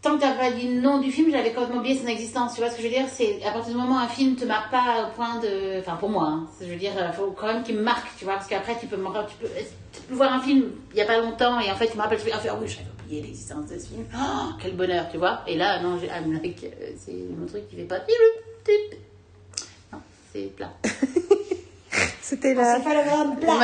tant 0.01 0.15
que 0.17 0.21
t'as 0.21 0.31
pas 0.33 0.51
dit 0.51 0.67
le 0.67 0.81
nom 0.81 0.99
du 0.99 1.11
film, 1.11 1.31
j'avais 1.31 1.51
complètement 1.51 1.79
oublié 1.79 1.97
son 1.99 2.07
existence. 2.07 2.53
Tu 2.55 2.61
vois 2.61 2.69
ce 2.69 2.75
que 2.77 2.81
je 2.83 2.87
veux 2.87 2.93
dire? 2.93 3.05
C'est 3.11 3.43
à 3.43 3.51
partir 3.51 3.73
du 3.73 3.77
moment 3.79 3.95
où 3.95 3.99
un 3.99 4.07
film 4.07 4.35
te 4.35 4.45
marque 4.45 4.69
pas 4.71 5.07
au 5.07 5.15
point 5.15 5.39
de. 5.39 5.79
Enfin, 5.79 5.95
pour 5.95 6.09
moi, 6.09 6.27
hein, 6.27 6.47
je 6.61 6.67
veux 6.67 6.75
dire, 6.75 6.91
il 6.95 7.13
faut 7.13 7.31
quand 7.31 7.47
même 7.47 7.63
qu'il 7.63 7.75
me 7.75 7.81
marque, 7.81 8.07
tu 8.17 8.25
vois, 8.25 8.35
parce 8.35 8.47
qu'après, 8.47 8.77
tu 8.79 8.87
peux, 8.87 8.97
me... 8.97 9.07
tu, 9.27 9.35
peux... 9.39 9.47
tu 9.93 10.01
peux 10.01 10.15
voir 10.15 10.33
un 10.33 10.39
film 10.41 10.71
il 10.91 10.97
y 10.97 11.01
a 11.01 11.05
pas 11.05 11.17
longtemps 11.19 11.59
et 11.59 11.71
en 11.71 11.75
fait, 11.75 11.87
tu 11.87 11.97
me 11.97 12.01
rappelles, 12.01 12.19
tu 12.19 12.25
fais, 12.25 12.31
ah 12.33 12.39
oui, 12.61 12.67
j'avais 12.67 12.85
oublié 13.03 13.21
l'existence 13.21 13.65
de 13.69 13.79
ce 13.79 13.87
film. 13.87 14.05
Oh, 14.15 14.49
quel 14.61 14.75
bonheur, 14.75 15.05
tu 15.11 15.17
vois 15.17 15.41
Et 15.47 15.55
là, 15.55 15.81
non, 15.81 15.99
j'ai- 15.99 16.07
I'm 16.07 16.33
like, 16.33 16.63
euh, 16.63 16.91
c'est 17.03 17.13
mon 17.37 17.45
truc 17.47 17.67
qui 17.69 17.75
fait 17.77 17.83
pas. 17.83 17.99
Non, 19.91 19.99
c'est 20.33 20.55
plat. 20.55 20.71
C'était 22.21 22.53
la. 22.55 22.77
C'est 22.77 22.83
pas 22.83 22.93
la 22.93 23.03
même 23.03 23.39
plat. 23.39 23.59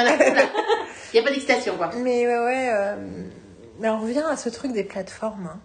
Il 1.13 1.17
n'y 1.17 1.19
a 1.19 1.23
pas 1.23 1.29
d'excitation, 1.31 1.75
quoi. 1.77 1.89
Mais 1.97 2.25
ouais, 2.27 2.39
ouais. 2.39 2.69
euh, 2.73 2.95
Mais 3.79 3.89
on 3.89 3.99
revient 3.99 4.23
à 4.29 4.37
ce 4.37 4.49
truc 4.49 4.71
des 4.73 4.83
plateformes. 4.83 5.47
hein. 5.53 5.59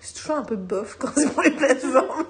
C'est 0.00 0.14
toujours 0.14 0.36
un 0.36 0.42
peu 0.44 0.56
bof 0.56 0.96
quand 0.98 1.10
c'est 1.14 1.28
pour 1.32 1.42
les 1.42 1.50
plateformes. 1.50 2.26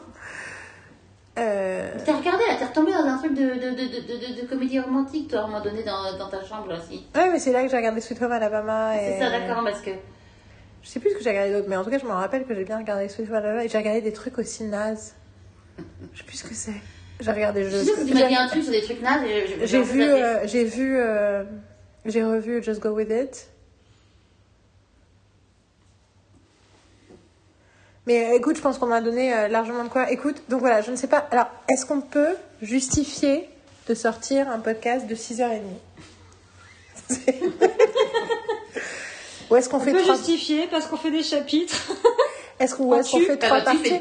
Euh, 1.39 1.93
T'as 2.05 2.17
regardé 2.17 2.43
là, 2.49 2.57
t'es 2.59 2.65
retombé 2.65 2.91
dans 2.93 3.05
un 3.05 3.17
truc 3.19 3.33
de, 3.35 3.43
de, 3.45 3.71
de, 3.71 4.41
de, 4.43 4.47
comédie 4.49 4.81
romantique, 4.81 5.31
toi, 5.31 5.41
à 5.41 5.43
un 5.45 5.47
moment 5.47 5.61
donné, 5.63 5.85
dans, 5.85 6.19
dans 6.19 6.29
ta 6.29 6.43
chambre 6.45 6.77
aussi. 6.77 7.07
Ouais, 7.15 7.31
mais 7.31 7.39
c'est 7.39 7.53
là 7.53 7.63
que 7.63 7.69
j'ai 7.71 7.77
regardé 7.77 8.01
Sweet 8.01 8.21
Home 8.23 8.33
Alabama. 8.33 8.97
Et... 8.97 9.13
C'est 9.13 9.19
ça, 9.21 9.31
d'accord, 9.31 9.63
parce 9.63 9.81
que. 9.81 9.91
Je 10.83 10.89
sais 10.89 10.99
plus 11.01 11.11
ce 11.11 11.17
que 11.17 11.23
j'ai 11.23 11.31
regardé 11.31 11.53
d'autre, 11.53 11.67
mais 11.69 11.77
en 11.77 11.85
tout 11.85 11.91
cas, 11.91 11.99
je 11.99 12.07
me 12.07 12.11
rappelle 12.13 12.45
que 12.45 12.55
j'ai 12.55 12.65
bien 12.65 12.79
regardé 12.79 13.09
Sweet 13.09 13.29
Home 13.29 13.37
Alabama 13.37 13.65
et 13.65 13.69
j'ai 13.69 13.79
regardé 13.79 14.01
des 14.01 14.13
trucs 14.13 14.37
aussi 14.39 14.65
nazes. 14.65 15.15
Je 16.13 16.19
sais 16.19 16.25
plus 16.25 16.37
ce 16.39 16.45
que 16.45 16.55
c'est. 16.55 16.73
J'ai 17.21 17.31
regardé 17.33 17.65
Je 17.65 17.77
sais 17.77 17.93
que 17.93 18.07
tu 18.07 18.15
m'as 18.15 18.29
dit 18.29 18.35
un 18.37 18.47
truc 18.49 18.63
sur 18.63 18.73
des 18.73 18.83
trucs 18.83 19.03
nazes 19.03 19.23
je- 19.61 19.67
J'ai 19.67 19.83
vu, 19.83 20.03
euh, 20.03 20.47
j'ai 20.47 20.65
vu, 20.65 20.97
euh, 20.99 21.43
j'ai 22.07 22.23
revu 22.23 22.63
Just 22.63 22.81
Go 22.81 22.91
With 22.91 23.11
It. 23.11 23.49
Mais 28.07 28.27
euh, 28.31 28.37
écoute, 28.37 28.57
je 28.57 28.63
pense 28.63 28.79
qu'on 28.79 28.91
a 28.93 29.01
donné 29.01 29.35
euh, 29.35 29.49
largement 29.49 29.85
de 29.85 29.89
quoi. 29.89 30.11
Écoute, 30.11 30.37
donc 30.49 30.61
voilà, 30.61 30.81
je 30.81 30.91
ne 30.91 30.97
sais 30.97 31.09
pas. 31.09 31.27
Alors, 31.31 31.47
est-ce 31.69 31.85
qu'on 31.85 32.01
peut 32.01 32.37
justifier 32.63 33.49
de 33.89 33.95
sortir 33.95 34.49
un 34.49 34.61
podcast 34.61 35.07
de 35.07 35.15
6h30 35.15 35.61
Ou 39.51 39.57
est-ce 39.57 39.69
qu'on 39.69 39.79
On 39.79 39.81
fait 39.81 39.93
peut 39.93 40.03
trois... 40.03 40.15
justifier 40.17 40.67
parce 40.69 40.87
qu'on 40.87 40.97
fait 40.97 41.11
des 41.11 41.23
chapitres. 41.23 41.91
Est-ce 42.61 42.75
qu'on 42.75 43.03
fait 43.03 43.39
Ah 43.43 43.47
trois 43.47 43.61
bah, 43.61 43.71
tu 43.73 43.79
parties 43.91 43.95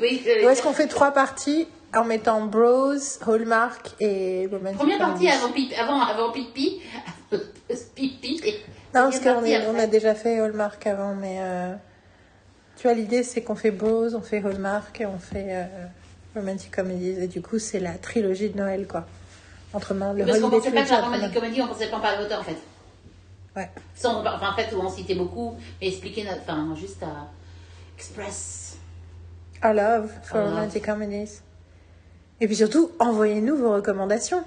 Ou 0.44 0.50
est-ce 0.50 0.62
qu'on 0.62 0.74
fait 0.74 0.88
trois 0.88 1.12
parties 1.12 1.68
en 1.96 2.04
mettant 2.04 2.46
Bros, 2.46 2.96
Hallmark 3.26 3.96
et 4.00 4.48
Romantic 4.52 4.78
Première 4.78 4.98
partie 4.98 5.28
Comedies 5.28 5.30
avant 5.30 5.52
pipi, 5.52 5.76
avant, 5.76 6.02
avant 6.02 6.32
pipi, 6.32 6.82
pipi. 7.96 8.42
et 8.46 8.54
Non, 8.94 9.10
parce 9.10 9.20
qu'on 9.20 9.44
on 9.44 9.80
a 9.80 9.88
déjà 9.88 10.16
fait 10.16 10.40
Hallmark 10.40 10.86
avant, 10.88 11.16
mais 11.16 11.38
euh, 11.40 11.74
tu 12.76 12.84
vois, 12.84 12.94
l'idée 12.94 13.24
c'est 13.24 13.42
qu'on 13.42 13.56
fait 13.56 13.72
Bros, 13.72 14.14
on 14.16 14.22
fait 14.22 14.44
Hallmark 14.46 15.00
et 15.02 15.06
on 15.06 15.20
fait 15.20 15.48
euh, 15.50 15.66
Romantic 16.36 16.72
Comedies. 16.76 17.22
Et 17.22 17.28
du 17.28 17.42
coup, 17.42 17.60
c'est 17.60 17.80
la 17.80 17.94
trilogie 17.94 18.50
de 18.50 18.58
Noël, 18.58 18.88
quoi. 18.88 19.06
Entre 19.74 19.94
main, 19.94 20.14
le 20.14 20.26
Parce 20.26 20.40
qu'on 20.40 20.50
pensait 20.50 20.72
pas 20.72 20.84
que 20.84 20.90
la 20.90 21.06
entre 21.06 21.34
comédie, 21.34 21.62
on 21.62 21.68
pensait 21.68 21.90
pas 21.90 21.98
en 21.98 22.02
parler 22.02 22.26
autant 22.26 22.40
en 22.40 22.44
fait. 22.44 22.58
Ouais. 23.56 23.70
Sans, 23.96 24.22
enfin, 24.22 24.52
en 24.52 24.56
fait, 24.56 24.74
on 24.74 24.90
citait 24.90 25.16
beaucoup, 25.16 25.56
mais 25.82 25.88
expliquer 25.90 26.24
notre. 26.24 26.42
Enfin, 26.42 26.74
juste 26.76 27.04
à. 27.04 27.28
Express. 27.98 28.78
Our 29.64 29.74
love 29.74 30.12
for 30.24 30.38
Our 30.38 30.46
love. 30.46 30.54
Romantic 30.54 30.86
Comedies. 30.86 31.42
Et 32.40 32.46
puis 32.48 32.56
surtout, 32.56 32.92
envoyez-nous 33.00 33.58
vos 33.58 33.74
recommandations. 33.74 34.44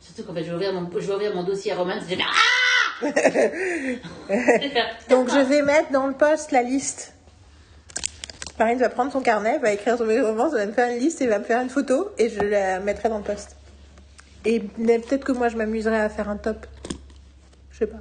Surtout 0.00 0.24
qu'en 0.24 0.34
fait, 0.34 0.44
je 0.44 0.48
vais 0.50 0.54
ouvrir 0.54 0.72
mon, 0.74 0.88
je 0.92 0.98
vais 1.06 1.12
ouvrir 1.14 1.34
mon 1.34 1.42
dossier 1.44 1.72
romance, 1.72 2.02
je 2.04 2.10
vais 2.10 2.16
faire 2.16 2.30
Ah 2.32 3.02
Donc, 5.10 5.30
je 5.30 5.38
vais 5.38 5.62
mettre 5.62 5.90
dans 5.90 6.06
le 6.06 6.12
post 6.14 6.52
la 6.52 6.62
liste. 6.62 7.14
Marine 8.58 8.78
va 8.78 8.90
prendre 8.90 9.10
son 9.10 9.22
carnet, 9.22 9.58
va 9.58 9.72
écrire 9.72 9.96
son 9.96 10.04
romance, 10.04 10.52
va 10.52 10.66
me 10.66 10.72
faire 10.72 10.88
une 10.90 10.98
liste 10.98 11.20
et 11.22 11.26
va 11.26 11.38
me 11.38 11.44
faire 11.44 11.60
une 11.62 11.70
photo 11.70 12.10
et 12.18 12.28
je 12.28 12.40
la 12.40 12.80
mettrai 12.80 13.08
dans 13.08 13.18
le 13.18 13.24
post. 13.24 13.56
Et 14.44 14.60
peut-être 14.60 15.24
que 15.24 15.32
moi, 15.32 15.48
je 15.48 15.56
m'amuserais 15.56 16.00
à 16.00 16.08
faire 16.08 16.28
un 16.28 16.36
top. 16.36 16.66
Je 17.70 17.78
sais 17.78 17.86
pas. 17.86 17.98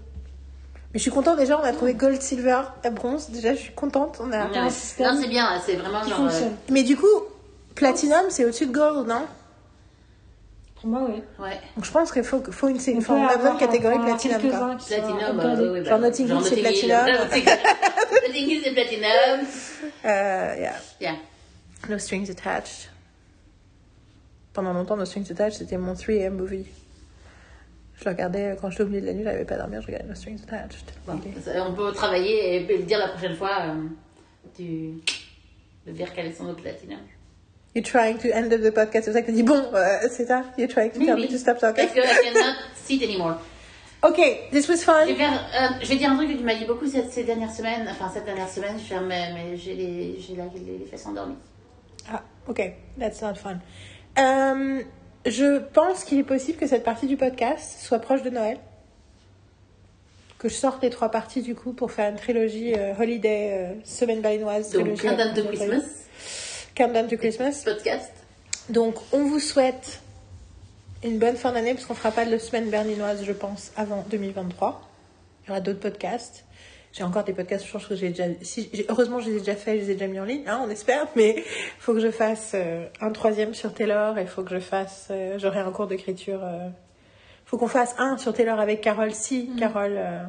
Mais 0.93 0.99
je 0.99 0.99
suis 0.99 1.11
contente 1.11 1.37
déjà, 1.37 1.57
on 1.59 1.63
a 1.63 1.71
trouvé 1.71 1.93
gold, 1.93 2.21
silver, 2.21 2.63
bronze. 2.91 3.29
Déjà, 3.29 3.53
je 3.53 3.59
suis 3.59 3.73
contente. 3.73 4.19
On 4.21 4.31
a 4.33 4.39
un 4.39 4.69
système 4.69 5.15
Non, 5.15 5.21
c'est 5.21 5.29
bien, 5.29 5.61
c'est 5.65 5.75
vraiment 5.77 6.01
qui 6.01 6.09
genre. 6.09 6.21
euh, 6.21 6.29
fonctionne. 6.29 6.55
Mais 6.69 6.83
du 6.83 6.97
coup, 6.97 7.07
platinum, 7.75 8.25
c'est 8.29 8.45
au-dessus 8.45 8.67
de 8.67 8.71
gold, 8.73 9.07
non? 9.07 9.25
Pour 10.75 10.89
moi, 10.89 11.07
oui. 11.09 11.21
Ouais. 11.39 11.59
Donc 11.75 11.85
je 11.85 11.91
pense 11.91 12.11
qu'il 12.11 12.23
faut, 12.23 12.41
faut 12.51 12.67
une, 12.67 12.77
On 12.77 12.97
enfin, 12.97 13.13
peut 13.13 13.19
on 13.19 13.27
a 13.27 13.35
besoin 13.35 13.51
avoir 13.51 13.53
de 13.55 13.59
catégorie 13.59 13.97
un- 13.97 14.03
platinum. 14.03 14.41
Quoi. 14.41 14.77
Platinum, 14.87 15.39
euh, 15.39 15.55
oui, 15.73 15.79
oui, 15.79 15.85
Genre 15.85 15.99
bah, 15.99 16.07
Notting 16.07 16.27
Hill, 16.27 16.41
c'est 16.43 16.55
platinum. 16.57 17.05
Notting 18.27 18.49
Hill, 18.49 18.61
c'est 18.63 18.73
platinum. 18.73 19.45
Euh, 20.05 20.55
yeah. 20.57 20.73
Yeah. 20.99 21.15
No 21.89 21.97
Strings 21.99 22.29
Attached. 22.31 22.89
Pendant 24.53 24.73
longtemps, 24.73 24.97
No 24.97 25.05
Strings 25.05 25.31
Attached, 25.31 25.59
c'était 25.59 25.77
mon 25.77 25.93
3am 25.93 26.31
movie. 26.31 26.65
Je 27.95 28.05
le 28.05 28.11
regardais 28.11 28.57
quand 28.59 28.71
j'étais 28.71 28.83
au 28.83 28.87
milieu 28.87 29.01
de 29.01 29.05
la 29.05 29.13
nuit, 29.13 29.23
j'arrivais 29.23 29.45
pas 29.45 29.53
à 29.55 29.57
dormir, 29.59 29.81
je 29.81 29.87
regardais 29.87 30.07
No 30.09 30.15
Strings 30.15 30.41
Attached. 30.47 30.83
Bon, 31.05 31.19
ça, 31.45 31.51
on 31.67 31.73
peut 31.75 31.91
travailler 31.91 32.55
et 32.55 32.59
le 32.77 32.83
dire 32.83 32.97
la 32.97 33.09
prochaine 33.09 33.35
fois. 33.35 33.57
Euh, 33.67 33.83
tu 34.57 34.93
de 35.85 35.91
dire 35.91 36.11
quels 36.13 36.33
sont 36.33 36.45
nos 36.45 36.53
platinum. 36.55 36.99
You're 37.73 37.85
trying 37.85 38.17
to 38.17 38.27
end 38.33 38.49
the 38.49 38.71
podcast, 38.71 39.05
c'est 39.05 39.11
pour 39.11 39.13
ça 39.13 39.21
que 39.21 39.31
dis 39.31 39.43
bon, 39.43 39.63
euh, 39.73 39.99
c'est 40.09 40.25
ça? 40.25 40.43
You're 40.57 40.69
trying 40.69 40.91
to 40.91 40.99
tell 40.99 41.15
me 41.15 41.27
to 41.27 41.37
stop 41.37 41.57
talking? 41.57 41.85
Parce 41.85 41.93
que 41.93 42.01
I 42.01 42.33
cannot 42.33 42.55
sit 42.75 43.01
anymore. 43.01 43.37
Ok, 44.03 44.19
this 44.51 44.67
was 44.67 44.77
fun. 44.77 45.05
Je 45.05 45.11
vais, 45.11 45.15
faire, 45.15 45.31
euh, 45.31 45.67
je 45.79 45.87
vais 45.87 45.95
dire 45.95 46.11
un 46.11 46.15
truc 46.15 46.31
que 46.31 46.37
tu 46.37 46.43
m'as 46.43 46.55
dit 46.55 46.65
beaucoup 46.65 46.87
cette, 46.87 47.11
ces 47.11 47.23
dernières 47.23 47.51
semaines. 47.51 47.87
Enfin, 47.89 48.09
cette 48.13 48.25
dernière 48.25 48.49
semaine, 48.49 48.77
je 48.77 48.83
ferme, 48.83 49.05
mais, 49.05 49.31
mais 49.33 49.55
j'ai 49.55 49.75
les, 49.75 50.19
j'ai 50.19 50.33
les, 50.35 50.79
les 50.79 50.85
fesses 50.85 51.05
endormies. 51.05 51.37
Ah, 52.11 52.23
ok, 52.47 52.73
that's 52.99 53.21
not 53.21 53.35
fun. 53.35 53.59
Euh, 54.17 54.81
je 55.25 55.59
pense 55.59 56.03
qu'il 56.03 56.17
est 56.17 56.23
possible 56.23 56.57
que 56.57 56.67
cette 56.67 56.83
partie 56.83 57.05
du 57.05 57.15
podcast 57.15 57.79
soit 57.81 57.99
proche 57.99 58.23
de 58.23 58.31
Noël. 58.31 58.57
Que 60.39 60.49
je 60.49 60.55
sorte 60.55 60.81
les 60.81 60.89
trois 60.89 61.09
parties 61.09 61.43
du 61.43 61.53
coup 61.53 61.71
pour 61.71 61.91
faire 61.91 62.09
une 62.09 62.17
trilogie 62.17 62.73
euh, 62.75 62.93
holiday, 62.99 63.51
euh, 63.51 63.73
semaine 63.83 64.21
berlinoise. 64.21 64.71
Donc, 64.71 64.95
trilogie 64.95 65.07
holiday. 65.07 65.43
Christmas, 65.43 65.83
Countdown 66.75 67.07
to 67.07 67.17
Christmas. 67.17 67.63
podcast. 67.65 68.11
Donc, 68.69 68.95
on 69.11 69.23
vous 69.25 69.39
souhaite 69.39 70.01
une 71.03 71.17
bonne 71.17 71.35
fin 71.35 71.51
d'année, 71.51 71.73
parce 71.73 71.85
qu'on 71.85 71.95
fera 71.95 72.11
pas 72.11 72.25
de 72.25 72.37
semaine 72.37 72.69
berlinoise, 72.69 73.23
je 73.23 73.31
pense, 73.33 73.71
avant 73.75 74.05
2023. 74.09 74.81
Il 75.43 75.47
y 75.47 75.51
aura 75.51 75.59
d'autres 75.59 75.79
podcasts. 75.79 76.45
J'ai 76.93 77.03
encore 77.03 77.23
des 77.23 77.33
podcasts, 77.33 77.65
je 77.65 77.71
pense 77.71 77.87
que 77.87 77.95
j'ai 77.95 78.09
déjà. 78.09 78.25
Si, 78.41 78.69
heureusement, 78.89 79.19
je 79.19 79.29
les 79.29 79.37
ai 79.37 79.39
déjà 79.39 79.55
faits, 79.55 79.79
je 79.79 79.85
les 79.85 79.91
ai 79.91 79.93
déjà 79.95 80.07
mis 80.07 80.19
en 80.19 80.25
ligne, 80.25 80.43
hein, 80.47 80.61
on 80.65 80.69
espère, 80.69 81.07
mais 81.15 81.35
il 81.37 81.43
faut 81.79 81.93
que 81.93 81.99
je 82.01 82.11
fasse 82.11 82.51
euh, 82.53 82.85
un 82.99 83.11
troisième 83.11 83.53
sur 83.53 83.73
Taylor, 83.73 84.17
et 84.17 84.23
il 84.23 84.27
faut 84.27 84.43
que 84.43 84.53
je 84.53 84.59
fasse. 84.59 85.07
euh, 85.09 85.39
J'aurai 85.39 85.59
un 85.59 85.71
cours 85.71 85.87
d'écriture. 85.87 86.41
Il 86.43 86.71
faut 87.45 87.57
qu'on 87.57 87.67
fasse 87.67 87.95
un 87.97 88.17
sur 88.17 88.33
Taylor 88.33 88.59
avec 88.59 88.81
Carole, 88.81 89.13
si 89.13 89.49
Carole. 89.57 89.95
euh, 89.97 90.23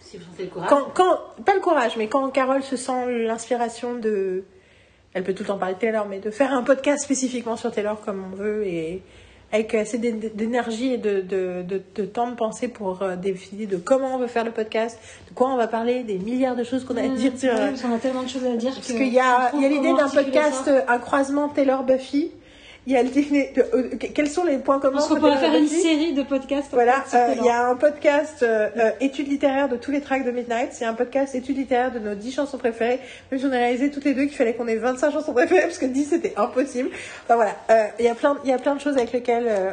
Si 0.00 0.16
vous 0.16 0.24
sentez 0.24 0.44
le 0.44 0.48
courage. 0.50 0.68
quand, 0.70 0.84
quand, 0.94 1.18
pas 1.44 1.54
le 1.54 1.60
courage, 1.60 1.96
mais 1.96 2.08
quand 2.08 2.28
Carole 2.30 2.62
se 2.62 2.76
sent 2.76 3.24
l'inspiration 3.24 3.94
de. 3.96 4.44
Elle 5.16 5.22
peut 5.22 5.32
tout 5.32 5.44
le 5.44 5.46
temps 5.48 5.56
parler 5.56 5.74
de 5.76 5.80
Taylor, 5.80 6.06
mais 6.06 6.18
de 6.18 6.30
faire 6.30 6.52
un 6.52 6.62
podcast 6.62 7.02
spécifiquement 7.02 7.56
sur 7.56 7.72
Taylor 7.72 7.98
comme 8.02 8.22
on 8.32 8.36
veut 8.36 8.66
et 8.66 9.00
avec 9.50 9.74
assez 9.74 9.96
d'é- 9.96 10.12
d'énergie 10.12 10.92
et 10.92 10.98
de, 10.98 11.22
de, 11.22 11.62
de, 11.62 11.80
de 11.94 12.04
temps 12.04 12.28
de 12.30 12.34
pensée 12.36 12.68
pour 12.68 13.00
euh, 13.02 13.16
décider 13.16 13.64
de 13.64 13.78
comment 13.78 14.16
on 14.16 14.18
veut 14.18 14.26
faire 14.26 14.44
le 14.44 14.50
podcast, 14.50 14.98
de 15.30 15.34
quoi 15.34 15.48
on 15.48 15.56
va 15.56 15.68
parler, 15.68 16.02
des 16.02 16.18
milliards 16.18 16.54
de 16.54 16.64
choses 16.64 16.84
qu'on 16.84 16.96
a 16.98 17.02
à 17.04 17.08
dire 17.08 17.32
sur. 17.38 17.50
Euh, 17.54 17.70
qu'on 17.80 17.94
a 17.94 17.98
tellement 17.98 18.24
de 18.24 18.28
choses 18.28 18.44
à 18.44 18.56
dire 18.56 18.74
Parce 18.74 18.86
qu'il 18.88 19.08
y 19.10 19.18
a, 19.18 19.48
faut 19.52 19.56
il 19.56 19.62
y 19.62 19.64
a 19.64 19.68
l'idée 19.70 19.94
d'un 19.94 20.08
podcast, 20.10 20.68
euh, 20.68 20.82
un 20.86 20.98
croisement 20.98 21.48
Taylor-Buffy. 21.48 22.32
Il 22.88 22.92
y 22.92 22.96
a 22.96 23.02
l'idée 23.02 23.52
de. 23.56 23.62
euh, 23.74 23.96
quels 23.96 24.28
sont 24.30 24.44
les 24.44 24.58
points 24.58 24.78
communs 24.78 24.98
qu'on 24.98 25.04
entre 25.14 25.16
pourrait 25.18 25.38
faire 25.38 25.54
une 25.56 25.66
série 25.66 26.12
de 26.14 26.22
podcasts. 26.22 26.68
voilà, 26.72 27.02
euh, 27.14 27.34
il 27.36 27.44
y 27.44 27.48
a 27.48 27.66
un 27.68 27.74
podcast 27.74 28.44
euh, 28.44 28.68
euh, 28.76 28.90
études 29.00 29.26
littéraires 29.26 29.68
de 29.68 29.76
tous 29.76 29.90
les 29.90 30.00
tracks 30.00 30.24
de 30.24 30.30
Midnight. 30.30 30.72
C'est 30.72 30.84
un 30.84 30.94
podcast 30.94 31.34
études 31.34 31.56
littéraires 31.56 31.90
de 31.92 31.98
nos 31.98 32.14
10 32.14 32.30
chansons 32.32 32.58
préférées. 32.58 33.00
Même 33.32 33.40
si 33.40 33.46
on 33.46 33.50
a 33.52 33.56
réalisé 33.56 33.90
toutes 33.90 34.04
les 34.04 34.14
deux 34.14 34.26
qu'il 34.26 34.36
fallait 34.36 34.54
qu'on 34.54 34.68
ait 34.68 34.76
25 34.76 35.10
chansons 35.10 35.32
préférées 35.32 35.62
parce 35.62 35.78
que 35.78 35.86
10 35.86 36.04
c'était 36.10 36.34
impossible. 36.36 36.90
Enfin 37.24 37.34
voilà, 37.34 37.56
euh, 37.70 37.86
il 37.98 38.04
y 38.04 38.08
a 38.08 38.14
plein, 38.14 38.38
il 38.44 38.50
y 38.50 38.52
a 38.52 38.58
plein 38.58 38.76
de 38.76 38.80
choses 38.80 38.96
avec 38.96 39.10
lesquelles, 39.12 39.48
euh, 39.48 39.72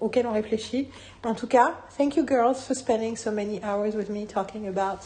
on- 0.00 0.04
auxquelles 0.04 0.26
on 0.26 0.32
réfléchit. 0.32 0.90
En 1.24 1.34
tout 1.34 1.46
cas, 1.46 1.72
thank 1.96 2.16
you 2.16 2.26
girls 2.28 2.56
for 2.56 2.76
spending 2.76 3.16
so 3.16 3.30
many 3.30 3.58
hours 3.64 3.94
with 3.96 4.10
me 4.10 4.26
talking 4.26 4.68
about, 4.68 5.00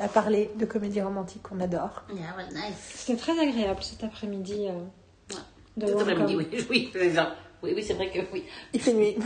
à 0.00 0.08
parler 0.08 0.50
de 0.56 0.64
comédie 0.66 1.00
romantique 1.00 1.42
qu'on 1.44 1.60
adore. 1.60 2.02
Yeah, 2.12 2.22
well, 2.36 2.46
nice. 2.52 2.74
C'était 2.96 3.18
très 3.20 3.38
agréable 3.40 3.82
cet 3.84 4.02
après-midi. 4.02 4.66
euh. 4.68 4.72
De 5.76 5.86
Cet 5.86 6.00
après-midi, 6.00 6.34
rom-com. 6.34 6.50
oui. 6.70 6.90
Oui. 6.94 7.12
Oui, 7.62 7.72
oui, 7.76 7.82
c'est 7.86 7.94
vrai 7.94 8.10
que 8.10 8.18
oui. 8.32 8.44
Il 8.74 8.80
fait 8.80 8.92
nuit. 8.92 9.16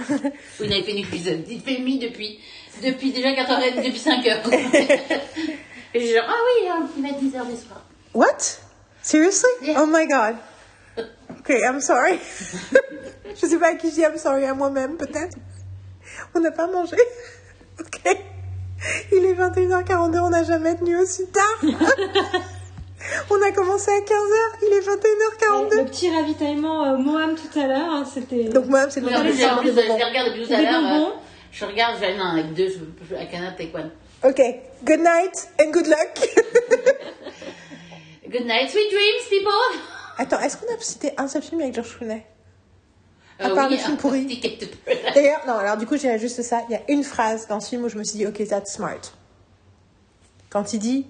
Oui, 0.61 0.69
non, 0.69 0.77
il 0.77 0.85
fait 0.85 0.93
nuit, 0.93 1.05
puis- 1.11 1.45
il 1.51 1.61
fait 1.61 1.79
nuit 1.81 1.99
depuis, 1.99 2.39
depuis 2.85 3.11
déjà 3.11 3.33
4h30, 3.33 3.77
depuis 3.85 3.99
5h. 3.99 4.49
Et 5.95 6.01
je 6.07 6.15
genre, 6.15 6.25
ah 6.29 6.35
oui, 6.47 6.69
hein, 6.69 6.89
il 6.97 7.03
va 7.03 7.09
être 7.09 7.19
10h 7.21 7.51
du 7.51 7.57
soir. 7.57 7.85
What? 8.15 8.39
Seriously? 9.03 9.49
Yeah. 9.63 9.83
Oh 9.83 9.87
my 9.87 10.07
god. 10.07 10.37
Okay, 11.41 11.59
I'm 11.65 11.81
sorry. 11.81 12.19
je 13.41 13.47
sais 13.47 13.59
pas 13.59 13.69
à 13.71 13.75
qui 13.75 13.89
je 13.91 13.95
dis 13.95 14.01
I'm 14.03 14.17
sorry, 14.19 14.45
à 14.45 14.55
moi-même 14.55 14.97
peut-être. 14.97 15.37
On 16.35 16.41
n'a 16.41 16.51
pas 16.53 16.67
mangé. 16.69 16.97
Ok. 17.81 18.17
Il 19.13 19.25
est 19.25 19.35
21h42, 19.35 20.19
on 20.21 20.31
n'a 20.31 20.43
jamais 20.45 20.77
tenu 20.77 20.97
aussi 20.99 21.27
tard. 21.29 21.71
On 23.31 23.43
a 23.43 23.53
commencé 23.53 23.91
à 23.91 24.01
15h, 24.01 24.59
il 24.63 24.73
est 24.73 24.87
Le 24.87 24.93
21h42. 25.85 25.85
petit 25.91 26.11
ravitaillement 26.11 26.85
euh, 26.85 26.97
Moam 26.97 27.35
tout 27.37 27.59
à 27.59 27.67
l'heure, 27.67 27.91
hein, 27.91 28.05
c'était. 28.13 28.45
Donc 28.45 28.67
moi, 28.67 28.91
c'est 28.91 29.01
le 29.01 29.07
plus, 29.07 29.15
je 29.17 29.23
regarde 30.05 30.29
depuis 30.31 30.47
tout 30.47 30.53
à 30.55 30.63
l'heure. 30.63 31.09
euh, 31.09 31.11
Je 31.53 31.65
regarde, 31.65 31.97
je 32.01 32.17
non, 32.19 32.25
avec 32.33 32.55
deux, 32.55 32.69
je, 32.69 33.15
I 33.15 33.29
cannot 33.31 33.57
take 33.57 33.75
one. 33.75 33.91
Ok, 34.25 34.41
good 34.85 35.01
night 35.01 35.49
and 35.61 35.71
good 35.71 35.87
luck. 35.87 36.19
Good 38.31 38.45
night, 38.45 38.69
sweet 38.71 38.91
dreams, 38.91 39.27
people! 39.31 39.81
Attends, 40.19 40.41
est-ce 40.41 40.59
qu'on 40.59 40.67
a 40.75 40.79
cité 40.81 41.13
un 41.17 41.29
seul 41.29 41.41
film 41.41 41.63
avec 41.63 41.75
George 41.75 41.97
Clooney 41.97 42.27
À 43.39 43.49
Euh, 43.49 43.55
part 43.55 43.69
oui, 43.71 43.77
le 43.77 43.79
film 43.81 43.93
un 43.95 43.97
pourri. 43.97 44.27
D'ailleurs, 45.15 45.41
non, 45.47 45.55
alors 45.55 45.79
du 45.79 45.87
coup, 45.87 45.97
dirais 45.97 46.19
juste 46.19 46.43
ça. 46.43 46.61
Il 46.69 46.73
y 46.73 46.77
a 46.77 46.83
une 46.89 47.05
phrase 47.05 47.47
dans 47.49 47.59
ce 47.61 47.71
film 47.71 47.85
où 47.85 47.89
je 47.89 47.97
me 47.97 48.05
suis 48.05 48.19
dit, 48.19 48.27
ok, 48.27 48.47
that's 48.47 48.71
smart. 48.75 49.01
Quand 50.51 50.75
il 50.75 50.79
dit 50.79 51.07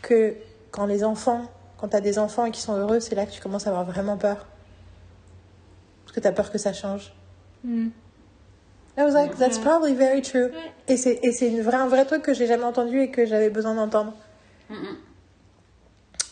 que 0.00 0.34
quand 0.72 0.86
les 0.86 1.04
enfants, 1.04 1.42
quand 1.78 1.88
t'as 1.88 2.00
des 2.00 2.18
enfants 2.18 2.46
et 2.46 2.50
qu'ils 2.50 2.64
sont 2.64 2.74
heureux, 2.74 2.98
c'est 2.98 3.14
là 3.14 3.26
que 3.26 3.30
tu 3.30 3.40
commences 3.40 3.66
à 3.68 3.70
avoir 3.70 3.84
vraiment 3.84 4.16
peur. 4.16 4.46
Parce 6.04 6.16
que 6.16 6.20
t'as 6.20 6.32
peur 6.32 6.50
que 6.50 6.58
ça 6.58 6.72
change. 6.72 7.14
Hmm. 7.62 7.90
I 8.98 9.04
was 9.04 9.12
like, 9.12 9.38
that's 9.38 9.58
probably 9.58 9.94
very 9.94 10.20
true. 10.20 10.46
Ouais. 10.46 10.72
Et 10.88 10.96
c'est, 10.96 11.18
et 11.22 11.32
c'est 11.32 11.48
une 11.48 11.62
vraie, 11.62 11.76
un 11.76 11.88
vrai 11.88 12.04
truc 12.04 12.22
que 12.22 12.34
j'ai 12.34 12.46
jamais 12.46 12.64
entendu 12.64 13.00
et 13.00 13.10
que 13.10 13.24
j'avais 13.24 13.48
besoin 13.48 13.74
d'entendre. 13.74 14.12
Mm. 14.68 14.74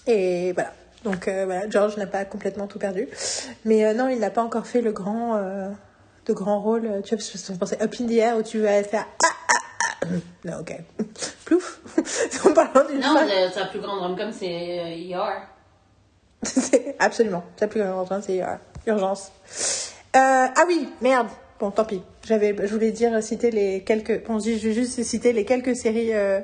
Et 0.07 0.53
voilà. 0.53 0.73
Donc 1.05 1.29
euh, 1.29 1.47
voilà, 1.47 1.71
George 1.71 1.97
n'a 1.97 2.07
pas 2.07 2.27
complètement 2.27 2.67
tout 2.67 2.79
perdu. 2.79 3.09
Mais 3.65 3.87
euh, 3.87 3.95
non, 3.95 4.09
il 4.09 4.19
n'a 4.19 4.29
pas 4.29 4.43
encore 4.43 4.67
fait 4.67 4.83
le 4.83 4.93
grand, 4.93 5.37
euh, 5.37 5.71
de 6.27 6.33
grand 6.35 6.61
rôle. 6.61 6.83
Tu 7.03 7.15
vois, 7.15 7.19
parce 7.19 7.31
que 7.31 7.39
je 7.39 7.59
pensais 7.59 7.83
Up 7.83 7.95
in 7.99 8.07
the 8.07 8.13
Air 8.13 8.37
où 8.37 8.43
tu 8.43 8.61
vas 8.61 8.83
faire 8.83 9.07
ah, 9.25 9.35
Non, 10.45 10.61
ok. 10.61 10.75
Plouf. 11.45 11.81
en 12.47 12.53
parlant 12.53 12.89
d'une 12.89 13.01
Non, 13.01 13.17
euh, 13.17 13.51
sa 13.51 13.67
plus 13.67 13.81
grande 13.81 14.01
rom-com, 14.01 14.31
c'est 14.33 14.47
ER. 14.49 15.19
Absolument. 16.99 17.45
Sa 17.57 17.69
plus 17.69 17.81
grande 17.81 17.95
contrainte, 17.95 18.25
c'est 18.25 18.43
euh, 18.43 18.57
urgence. 18.87 19.33
Euh, 20.17 20.47
ah 20.57 20.65
oui, 20.67 20.89
merde. 21.01 21.29
Bon, 21.59 21.71
tant 21.71 21.85
pis. 21.85 22.03
J'avais, 22.27 22.57
je 22.59 22.73
voulais 22.73 22.93
dire 22.93 23.23
citer 23.23 23.51
les 23.51 23.83
quelques. 23.83 24.27
Bon, 24.27 24.39
je 24.39 24.51
vais 24.51 24.73
juste 24.73 25.03
citer 25.03 25.33
les 25.33 25.45
quelques 25.45 25.77
séries 25.77 26.15
euh, 26.15 26.41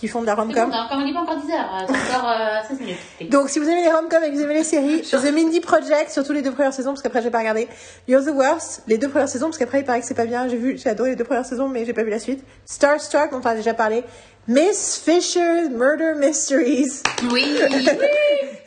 qui 0.00 0.08
font 0.08 0.22
de 0.22 0.26
la 0.26 0.32
C'est 0.34 0.38
bon, 0.42 0.54
rom-com. 0.54 0.72
on 0.92 1.04
n'est 1.04 1.12
pas 1.12 1.20
encore 1.20 1.36
10 1.36 1.52
heures. 1.52 1.74
euh, 1.82 1.86
C'est 2.08 2.16
encore 2.16 2.30
euh, 2.30 2.68
16 2.68 2.80
minutes. 2.80 3.30
Donc, 3.30 3.50
si 3.50 3.58
vous 3.58 3.68
aimez 3.68 3.82
les 3.82 3.90
rom-coms 3.90 4.24
et 4.24 4.30
que 4.30 4.34
vous 4.34 4.40
aimez 4.42 4.54
les 4.54 4.64
séries, 4.64 5.02
The 5.10 5.32
Mindy 5.32 5.60
Project, 5.60 6.10
surtout 6.10 6.32
les 6.32 6.40
deux 6.42 6.52
premières 6.52 6.72
saisons, 6.72 6.90
parce 6.92 7.02
qu'après 7.02 7.20
j'ai 7.22 7.30
pas 7.30 7.38
regardé. 7.38 7.68
You're 8.08 8.24
the 8.24 8.30
Worst, 8.34 8.82
les 8.86 8.96
deux 8.98 9.08
premières 9.10 9.28
saisons, 9.28 9.46
parce 9.48 9.58
qu'après 9.58 9.80
il 9.80 9.84
paraît 9.84 10.00
que 10.00 10.06
c'est 10.06 10.14
pas 10.14 10.24
bien. 10.26 10.48
J'ai 10.48 10.56
vu, 10.56 10.78
j'ai 10.78 10.88
adoré 10.88 11.10
les 11.10 11.16
deux 11.16 11.24
premières 11.24 11.44
saisons, 11.46 11.68
mais 11.68 11.84
j'ai 11.84 11.92
pas 11.92 12.02
vu 12.02 12.10
la 12.10 12.18
suite. 12.18 12.42
Starstruck, 12.64 13.30
dont 13.30 13.40
on 13.44 13.46
a 13.46 13.54
déjà 13.54 13.74
parlé. 13.74 14.02
Miss 14.48 14.96
Fisher's 15.04 15.68
Murder 15.70 16.14
Mysteries. 16.16 17.02
Oui, 17.30 17.44
oui, 17.70 17.88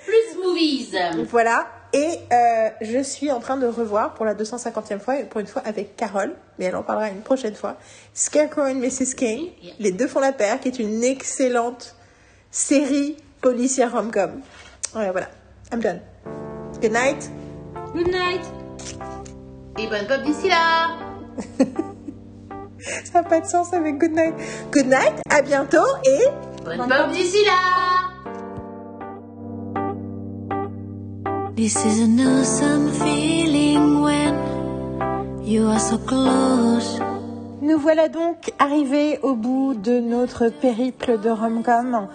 plus 0.05 0.43
movies. 0.43 0.95
Voilà. 1.29 1.65
Et 1.93 2.19
euh, 2.31 2.69
je 2.81 3.03
suis 3.03 3.31
en 3.31 3.39
train 3.39 3.55
de 3.55 3.67
revoir 3.67 4.15
pour 4.15 4.25
la 4.25 4.33
250e 4.33 4.99
fois, 4.99 5.19
et 5.19 5.25
pour 5.25 5.39
une 5.41 5.47
fois 5.47 5.61
avec 5.63 5.95
Carole, 5.95 6.33
mais 6.57 6.65
elle 6.65 6.75
en 6.75 6.81
parlera 6.81 7.09
une 7.09 7.21
prochaine 7.21 7.53
fois, 7.53 7.77
Scarecrow 8.15 8.63
and 8.63 8.75
Mrs. 8.75 9.13
King. 9.15 9.51
Les 9.79 9.91
deux 9.91 10.07
font 10.07 10.19
la 10.19 10.31
paire, 10.31 10.59
qui 10.59 10.69
est 10.69 10.79
une 10.79 11.03
excellente 11.03 11.95
série 12.49 13.15
policière 13.41 13.91
rom-com. 13.91 14.41
Ouais, 14.95 15.11
voilà. 15.11 15.29
I'm 15.71 15.81
done. 15.81 15.99
Good 16.81 16.91
night. 16.91 17.29
Good 17.93 18.07
night! 18.07 18.41
Et 19.77 19.87
bonne 19.87 20.07
pop 20.07 20.21
d'ici 20.23 20.49
là. 20.49 20.97
Ça 23.05 23.21
n'a 23.21 23.23
pas 23.23 23.39
de 23.39 23.45
sens 23.45 23.71
avec 23.71 23.99
Good 23.99 24.11
night. 24.11 24.33
Good 24.71 24.87
night, 24.87 25.13
à 25.29 25.41
bientôt 25.43 25.85
et... 26.05 26.25
Bonne 26.65 26.87
pop 26.87 27.11
d'ici 27.11 27.45
là. 27.45 27.93
This 31.55 31.75
is 31.85 32.01
an 32.01 32.19
awesome 32.19 32.89
feeling 32.91 34.01
when 34.01 34.33
You 35.45 35.67
are 35.67 35.79
so 35.79 35.99
close. 35.99 36.99
Nous 37.61 37.77
voilà 37.77 38.09
donc 38.09 38.51
arrivés 38.57 39.19
au 39.21 39.35
bout 39.35 39.75
de 39.75 39.99
notre 39.99 40.49
périple 40.49 41.19
de 41.19 41.29
rom-com. 41.29 42.07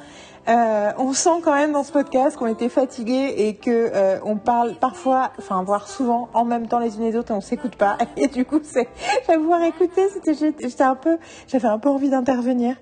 Euh, 0.48 0.90
on 0.98 1.12
sent 1.12 1.40
quand 1.44 1.54
même 1.54 1.70
dans 1.70 1.84
ce 1.84 1.92
podcast 1.92 2.36
qu'on 2.36 2.48
était 2.48 2.68
fatigués 2.68 3.32
et 3.36 3.54
que 3.54 3.70
euh, 3.70 4.18
on 4.24 4.38
parle 4.38 4.74
parfois, 4.74 5.30
enfin 5.38 5.62
voire 5.62 5.86
souvent 5.86 6.30
en 6.34 6.44
même 6.44 6.66
temps 6.66 6.80
les 6.80 6.96
unes 6.96 7.04
les 7.04 7.14
autres 7.14 7.30
et 7.30 7.36
on 7.36 7.40
s'écoute 7.40 7.76
pas. 7.76 7.96
Et 8.16 8.26
du 8.26 8.44
coup, 8.44 8.58
c'est 8.64 8.88
pouvoir 9.26 9.62
écouter, 9.62 10.08
c'était 10.08 10.82
un 10.82 10.96
peu, 10.96 11.16
j'avais 11.46 11.68
un 11.68 11.78
peu 11.78 11.88
envie 11.88 12.10
d'intervenir 12.10 12.74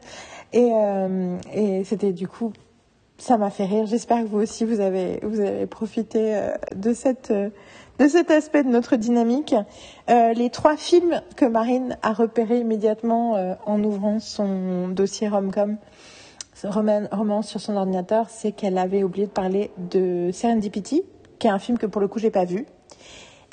et, 0.55 0.71
euh, 0.73 1.37
et 1.53 1.85
c'était 1.85 2.13
du 2.13 2.27
coup 2.29 2.53
ça 3.19 3.39
m'a 3.39 3.51
fait 3.51 3.65
rire. 3.65 3.87
J'espère 3.87 4.23
que 4.23 4.29
vous 4.29 4.39
aussi 4.39 4.65
vous 4.65 4.81
avez 4.81 5.21
vous 5.23 5.41
avez 5.41 5.67
profité 5.67 6.37
euh, 6.37 6.51
de 6.75 6.93
cette 6.93 7.31
euh, 7.31 7.51
de 7.99 8.09
cet 8.09 8.31
aspect 8.31 8.63
de 8.63 8.69
notre 8.69 8.97
dynamique. 8.97 9.55
Euh, 10.11 10.33
les 10.35 10.51
trois 10.51 10.77
films 10.77 11.23
que 11.37 11.45
Marine 11.45 11.97
a 12.03 12.13
repérés 12.13 12.61
immédiatement 12.61 13.37
euh, 13.37 13.55
en 13.65 13.83
ouvrant 13.83 14.21
son 14.21 14.89
dossier 14.89 15.29
Romcom, 15.29 15.79
roman 16.65 17.43
sur 17.43 17.61
son 17.61 17.77
ordinateur, 17.77 18.29
c'est 18.29 18.53
qu'elle 18.53 18.79
avait 18.79 19.03
oublié 19.03 19.27
de 19.27 19.33
parler 19.33 19.71
de 19.79 20.31
Serendipity, 20.33 21.05
qui 21.39 21.47
est 21.47 21.51
un 21.51 21.59
film 21.59 21.79
que 21.79 21.87
pour 21.87 22.01
le 22.01 22.09
coup 22.09 22.19
j'ai 22.19 22.31
pas 22.31 22.45
vu. 22.45 22.67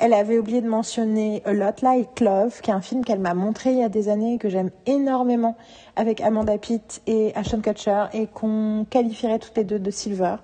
Elle 0.00 0.12
avait 0.12 0.38
oublié 0.38 0.60
de 0.60 0.68
mentionner 0.68 1.40
A 1.44 1.52
Lot 1.52 1.80
Like 1.82 2.20
Love, 2.20 2.60
qui 2.60 2.70
est 2.70 2.74
un 2.74 2.80
film 2.80 3.04
qu'elle 3.04 3.20
m'a 3.20 3.34
montré 3.34 3.70
il 3.70 3.78
y 3.78 3.82
a 3.82 3.88
des 3.88 4.08
années 4.08 4.34
et 4.34 4.38
que 4.38 4.48
j'aime 4.48 4.70
énormément 4.86 5.56
avec 5.94 6.20
Amanda 6.20 6.58
Pitt 6.58 7.00
et 7.06 7.32
Ashton 7.36 7.60
Kutcher 7.60 8.06
et 8.12 8.26
qu'on 8.26 8.86
qualifierait 8.90 9.38
toutes 9.38 9.56
les 9.56 9.64
deux 9.64 9.78
de 9.78 9.90
Silver. 9.90 10.36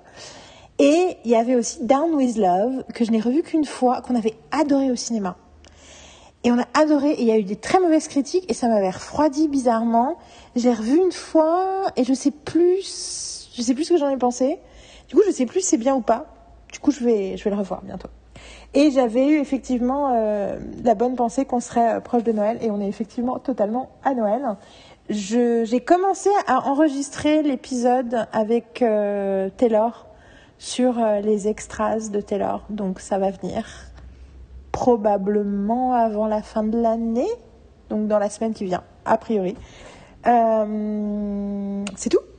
Et 0.79 1.19
il 1.25 1.31
y 1.31 1.35
avait 1.35 1.57
aussi 1.57 1.85
Down 1.85 2.15
with 2.15 2.37
Love, 2.37 2.85
que 2.95 3.05
je 3.05 3.11
n'ai 3.11 3.21
revu 3.21 3.43
qu'une 3.43 3.65
fois, 3.65 4.01
qu'on 4.01 4.15
avait 4.15 4.35
adoré 4.51 4.91
au 4.91 4.97
cinéma. 4.97 5.37
Et 6.43 6.53
on 6.53 6.59
a 6.59 6.65
adoré, 6.73 7.11
et 7.11 7.21
il 7.21 7.27
y 7.27 7.33
a 7.33 7.37
eu 7.37 7.43
des 7.43 7.57
très 7.57 7.81
mauvaises 7.81 8.09
critiques, 8.09 8.51
et 8.51 8.55
ça 8.55 8.67
m'avait 8.69 8.89
refroidi 8.89 9.49
bizarrement. 9.49 10.17
J'ai 10.57 10.73
revu 10.73 10.97
une 10.97 11.13
fois, 11.13 11.89
et 11.97 12.05
je 12.05 12.15
sais 12.15 12.31
plus, 12.31 13.51
je 13.55 13.61
sais 13.61 13.75
plus 13.75 13.85
ce 13.85 13.91
que 13.91 13.99
j'en 13.99 14.09
ai 14.09 14.17
pensé. 14.17 14.59
Du 15.09 15.17
coup, 15.17 15.23
je 15.27 15.33
sais 15.33 15.45
plus 15.45 15.61
si 15.61 15.67
c'est 15.67 15.77
bien 15.77 15.95
ou 15.95 16.01
pas. 16.01 16.33
Du 16.73 16.79
coup, 16.79 16.93
je 16.93 17.05
vais, 17.05 17.37
je 17.37 17.45
vais 17.45 17.51
le 17.51 17.57
revoir 17.57 17.83
bientôt. 17.83 18.09
Et 18.73 18.91
j'avais 18.93 19.27
eu 19.27 19.41
effectivement 19.41 20.13
euh, 20.15 20.59
la 20.85 20.95
bonne 20.95 21.17
pensée 21.17 21.45
qu'on 21.45 21.61
serait 21.61 21.97
euh, 21.97 22.01
proche 22.01 22.23
de 22.23 22.33
Noël, 22.33 22.59
et 22.61 22.71
on 22.71 22.81
est 22.81 22.89
effectivement 22.89 23.39
totalement 23.39 23.91
à 24.05 24.15
Noël. 24.15 24.57
J'ai 25.09 25.81
commencé 25.81 26.31
à 26.47 26.69
enregistrer 26.69 27.43
l'épisode 27.43 28.29
avec 28.33 28.81
euh, 28.81 29.51
Taylor 29.57 30.07
sur 30.59 31.01
euh, 31.01 31.21
les 31.21 31.49
extras 31.49 32.11
de 32.11 32.21
Taylor. 32.21 32.65
Donc 32.71 33.01
ça 33.01 33.19
va 33.19 33.33
venir 33.33 33.67
probablement 34.71 35.95
avant 35.95 36.29
la 36.29 36.43
fin 36.43 36.63
de 36.63 36.81
l'année, 36.81 37.29
donc 37.89 38.07
dans 38.07 38.21
la 38.21 38.31
semaine 38.31 38.55
qui 38.55 38.65
vient, 38.65 38.85
a 39.05 39.19
priori. 39.19 39.57
Euh, 40.29 41.85
c'est 41.97 42.11
tout. 42.11 42.30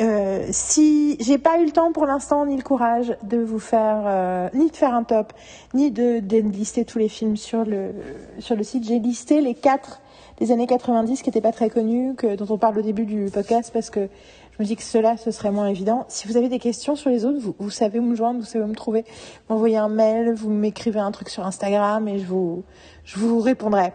Euh, 0.00 0.46
si 0.50 1.18
j'ai 1.20 1.36
pas 1.36 1.58
eu 1.58 1.66
le 1.66 1.70
temps 1.70 1.92
pour 1.92 2.06
l'instant 2.06 2.46
ni 2.46 2.56
le 2.56 2.62
courage 2.62 3.14
de 3.24 3.36
vous 3.36 3.58
faire 3.58 4.04
euh, 4.06 4.48
ni 4.54 4.70
de 4.70 4.76
faire 4.76 4.94
un 4.94 5.04
top 5.04 5.34
ni 5.74 5.90
de, 5.90 6.20
de 6.20 6.38
lister 6.38 6.86
tous 6.86 6.98
les 6.98 7.10
films 7.10 7.36
sur 7.36 7.66
le 7.66 7.92
sur 8.38 8.56
le 8.56 8.62
site 8.62 8.84
j'ai 8.84 8.98
listé 8.98 9.42
les 9.42 9.54
quatre 9.54 10.00
des 10.38 10.50
années 10.50 10.66
90 10.66 11.20
qui 11.20 11.28
n'étaient 11.28 11.42
pas 11.42 11.52
très 11.52 11.68
connus 11.68 12.14
que 12.14 12.36
dont 12.36 12.46
on 12.48 12.56
parle 12.56 12.78
au 12.78 12.82
début 12.82 13.04
du 13.04 13.26
podcast 13.30 13.70
parce 13.70 13.90
que 13.90 14.08
je 14.52 14.62
me 14.62 14.66
dis 14.66 14.76
que 14.76 14.82
cela, 14.82 15.16
ce 15.16 15.30
serait 15.30 15.50
moins 15.50 15.68
évident. 15.68 16.04
Si 16.08 16.28
vous 16.28 16.36
avez 16.36 16.50
des 16.50 16.58
questions 16.58 16.94
sur 16.94 17.08
les 17.08 17.24
autres, 17.24 17.38
vous, 17.38 17.54
vous 17.58 17.70
savez 17.70 17.98
où 17.98 18.02
me 18.02 18.14
joindre, 18.14 18.40
vous 18.40 18.46
savez 18.46 18.64
où 18.64 18.68
me 18.68 18.74
trouver. 18.74 19.04
M'envoyez 19.48 19.78
un 19.78 19.88
mail, 19.88 20.34
vous 20.34 20.50
m'écrivez 20.50 21.00
un 21.00 21.10
truc 21.10 21.30
sur 21.30 21.46
Instagram 21.46 22.06
et 22.06 22.18
je 22.18 22.26
vous, 22.26 22.62
je 23.04 23.18
vous 23.18 23.40
répondrai. 23.40 23.92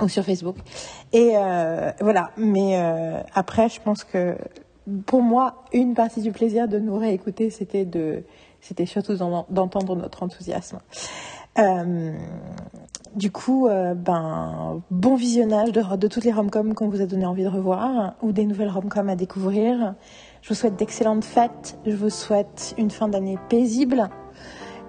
Ou 0.00 0.08
sur 0.08 0.24
Facebook. 0.24 0.56
Et 1.12 1.32
euh, 1.36 1.90
voilà. 2.00 2.30
Mais 2.36 2.78
euh, 2.78 3.20
après, 3.34 3.68
je 3.68 3.80
pense 3.80 4.04
que 4.04 4.36
pour 5.06 5.22
moi, 5.22 5.64
une 5.72 5.94
partie 5.94 6.22
du 6.22 6.32
plaisir 6.32 6.68
de 6.68 6.78
nous 6.78 6.96
réécouter, 6.96 7.50
c'était 7.50 7.84
de, 7.84 8.24
c'était 8.60 8.86
surtout 8.86 9.14
d'entendre 9.50 9.96
notre 9.96 10.22
enthousiasme. 10.22 10.78
Euh, 11.58 12.16
du 13.14 13.30
coup, 13.30 13.68
euh, 13.68 13.94
ben, 13.94 14.82
bon 14.90 15.16
visionnage 15.16 15.70
de, 15.72 16.08
toutes 16.08 16.24
les 16.24 16.32
romcoms 16.32 16.72
qu'on 16.74 16.88
vous 16.88 17.02
a 17.02 17.06
donné 17.06 17.26
envie 17.26 17.42
de 17.42 17.48
revoir 17.48 18.14
ou 18.22 18.32
des 18.32 18.46
nouvelles 18.46 18.70
romcoms 18.70 19.10
à 19.10 19.16
découvrir. 19.16 19.94
Je 20.40 20.48
vous 20.48 20.54
souhaite 20.54 20.76
d'excellentes 20.76 21.24
fêtes. 21.24 21.78
Je 21.84 21.94
vous 21.94 22.08
souhaite 22.08 22.74
une 22.78 22.90
fin 22.90 23.08
d'année 23.08 23.38
paisible 23.50 24.08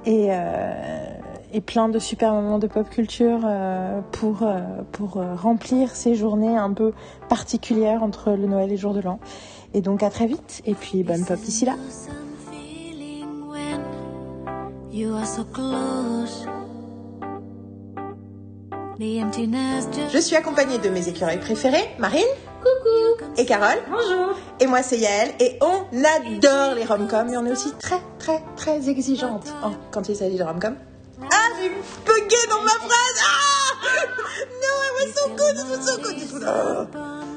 et, 0.06 0.28
euh, 0.30 1.06
et 1.52 1.60
plein 1.60 1.90
de 1.90 2.00
super 2.00 2.32
moments 2.32 2.60
de 2.60 2.68
pop 2.68 2.90
culture 2.90 3.42
euh, 3.44 4.00
pour, 4.14 4.48
pour 4.94 5.22
remplir 5.42 5.94
ces 5.94 6.16
journées 6.16 6.56
un 6.56 6.72
peu 6.72 6.94
particulières 7.28 8.04
entre 8.04 8.32
le 8.32 8.48
Noël 8.48 8.70
et 8.70 8.76
le 8.76 8.80
jour 8.80 8.94
de 8.94 9.02
l'an. 9.02 9.20
Et 9.74 9.82
donc 9.82 10.04
à 10.04 10.10
très 10.10 10.28
vite 10.28 10.62
et 10.66 10.76
puis 10.76 11.04
bonne 11.04 11.26
pop 11.26 11.40
d'ici 11.40 11.66
là. 11.66 11.76
You 14.92 15.16
are 15.16 15.26
so 15.26 15.44
close. 15.44 16.48
Je 19.00 20.20
suis 20.20 20.36
accompagnée 20.36 20.78
de 20.78 20.90
mes 20.90 21.08
écureuils 21.10 21.40
préférés, 21.40 21.90
Marine. 21.98 22.22
Coucou. 22.62 23.26
Et 23.38 23.46
Carole. 23.46 23.80
Bonjour. 23.90 24.38
Et 24.60 24.68
moi, 24.68 24.84
c'est 24.84 24.98
Yael. 24.98 25.34
Et 25.40 25.58
on 25.62 25.84
adore 26.04 26.76
les 26.76 26.86
rom-coms. 26.86 27.30
Mais 27.30 27.38
on 27.38 27.46
est 27.46 27.52
aussi 27.52 27.74
très, 27.80 28.00
très, 28.20 28.42
très 28.56 28.90
exigeante 28.90 29.48
oh, 29.66 29.72
quand 29.92 30.08
il 30.10 30.16
s'agit 30.16 30.38
de 30.38 30.44
rom-coms. 30.44 30.78
Ah, 31.22 31.50
j'ai 31.60 31.70
bugué 31.70 32.36
dans 32.50 32.62
ma 32.62 32.70
phrase. 32.70 33.18
Ah 33.26 33.74
No, 34.62 35.06
was 35.06 35.14
so 35.14 35.28
good. 35.36 35.56
It 35.58 35.70
was 35.70 35.86
so 35.86 35.98
good. 35.98 36.18
It 36.22 36.32
was... 36.32 36.44
Oh. 36.96 37.33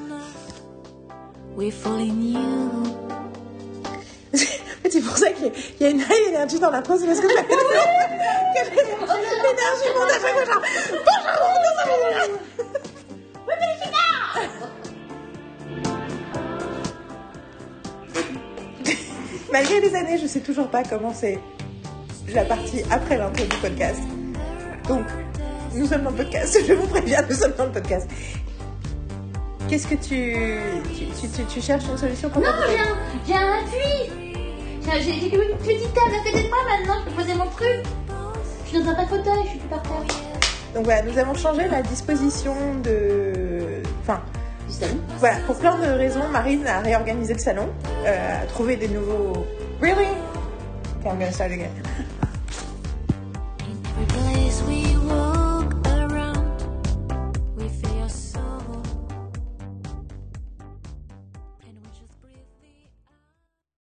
We 1.57 1.71
fall 1.71 1.99
in 1.99 2.21
you. 2.21 2.39
c'est 4.91 5.01
pour 5.01 5.17
ça 5.17 5.31
qu'il 5.31 5.51
y 5.81 5.85
a 5.85 5.89
une 5.89 6.01
high 6.01 6.29
énergie 6.29 6.59
dans 6.59 6.71
la 6.71 6.83
phrase, 6.83 7.03
parce 7.07 7.19
que 7.19 7.29
j'avais 7.29 7.49
l'énergie 7.49 7.65
monte 9.95 10.11
à 10.11 10.21
chaque 10.21 10.35
fois, 10.35 10.45
genre 10.45 10.61
Bonjour, 11.07 11.33
Malgré 19.51 19.81
les 19.81 19.95
années, 19.95 20.19
je 20.19 20.27
sais 20.27 20.41
toujours 20.41 20.69
pas 20.69 20.83
comment 20.83 21.15
c'est 21.15 21.39
la 22.35 22.45
partie 22.45 22.83
après 22.91 23.17
l'intro 23.17 23.47
du 23.47 23.57
podcast. 23.57 24.03
Donc, 24.87 25.07
nous 25.75 25.87
sommes 25.87 26.03
dans 26.03 26.11
le 26.11 26.17
podcast, 26.17 26.59
je 26.69 26.75
vous 26.75 26.87
préviens, 26.87 27.23
nous 27.27 27.35
sommes 27.35 27.55
dans 27.57 27.65
le 27.65 27.73
podcast. 27.73 28.07
Qu'est-ce 29.69 29.89
que 29.89 29.95
tu 29.95 30.37
tu, 30.97 31.29
tu, 31.29 31.45
tu, 31.45 31.61
cherches 31.61 31.85
une 31.91 31.99
solution 31.99 32.31
pour 32.31 32.41
Non, 32.41 32.49
j'ai 33.27 33.35
un, 33.35 33.39
un 33.39 33.53
appui 33.59 34.27
j'ai 35.01 35.27
une 35.27 35.59
petite 35.59 35.93
table 35.93 36.15
à 36.15 36.25
côté 36.25 36.45
de 36.45 36.49
moi 36.49 36.59
maintenant, 36.71 36.95
je 37.05 37.11
peux 37.11 37.17
poser 37.17 37.35
mon 37.35 37.47
truc. 37.47 37.83
Je 38.65 38.69
suis 38.69 38.83
dans 38.83 38.91
un 38.91 38.95
pas 38.95 39.07
fauteuil, 39.07 39.43
je 39.45 39.49
suis 39.51 39.59
plus 39.59 39.69
par 39.69 39.83
terre. 39.83 39.93
Donc 40.75 40.85
voilà, 40.85 41.03
nous 41.03 41.19
avons 41.19 41.35
changé 41.35 41.69
la 41.69 41.83
disposition 41.83 42.55
de. 42.83 43.83
Enfin. 44.03 44.21
Du 44.69 44.73
salon 44.73 44.99
Voilà, 45.19 45.37
pour 45.47 45.57
plein 45.59 45.77
de 45.77 45.87
raisons, 45.87 46.29
Marine 46.33 46.67
a 46.67 46.81
réorganisé 46.81 47.35
le 47.35 47.39
salon, 47.39 47.69
euh, 48.05 48.43
a 48.43 48.47
trouvé 48.47 48.77
des 48.77 48.89
nouveaux. 48.89 49.47
Really? 49.81 50.07
Okay, 51.01 51.09
I'm 51.09 51.19
gonna 51.19 51.33
start 51.33 51.53
again. 51.53 51.71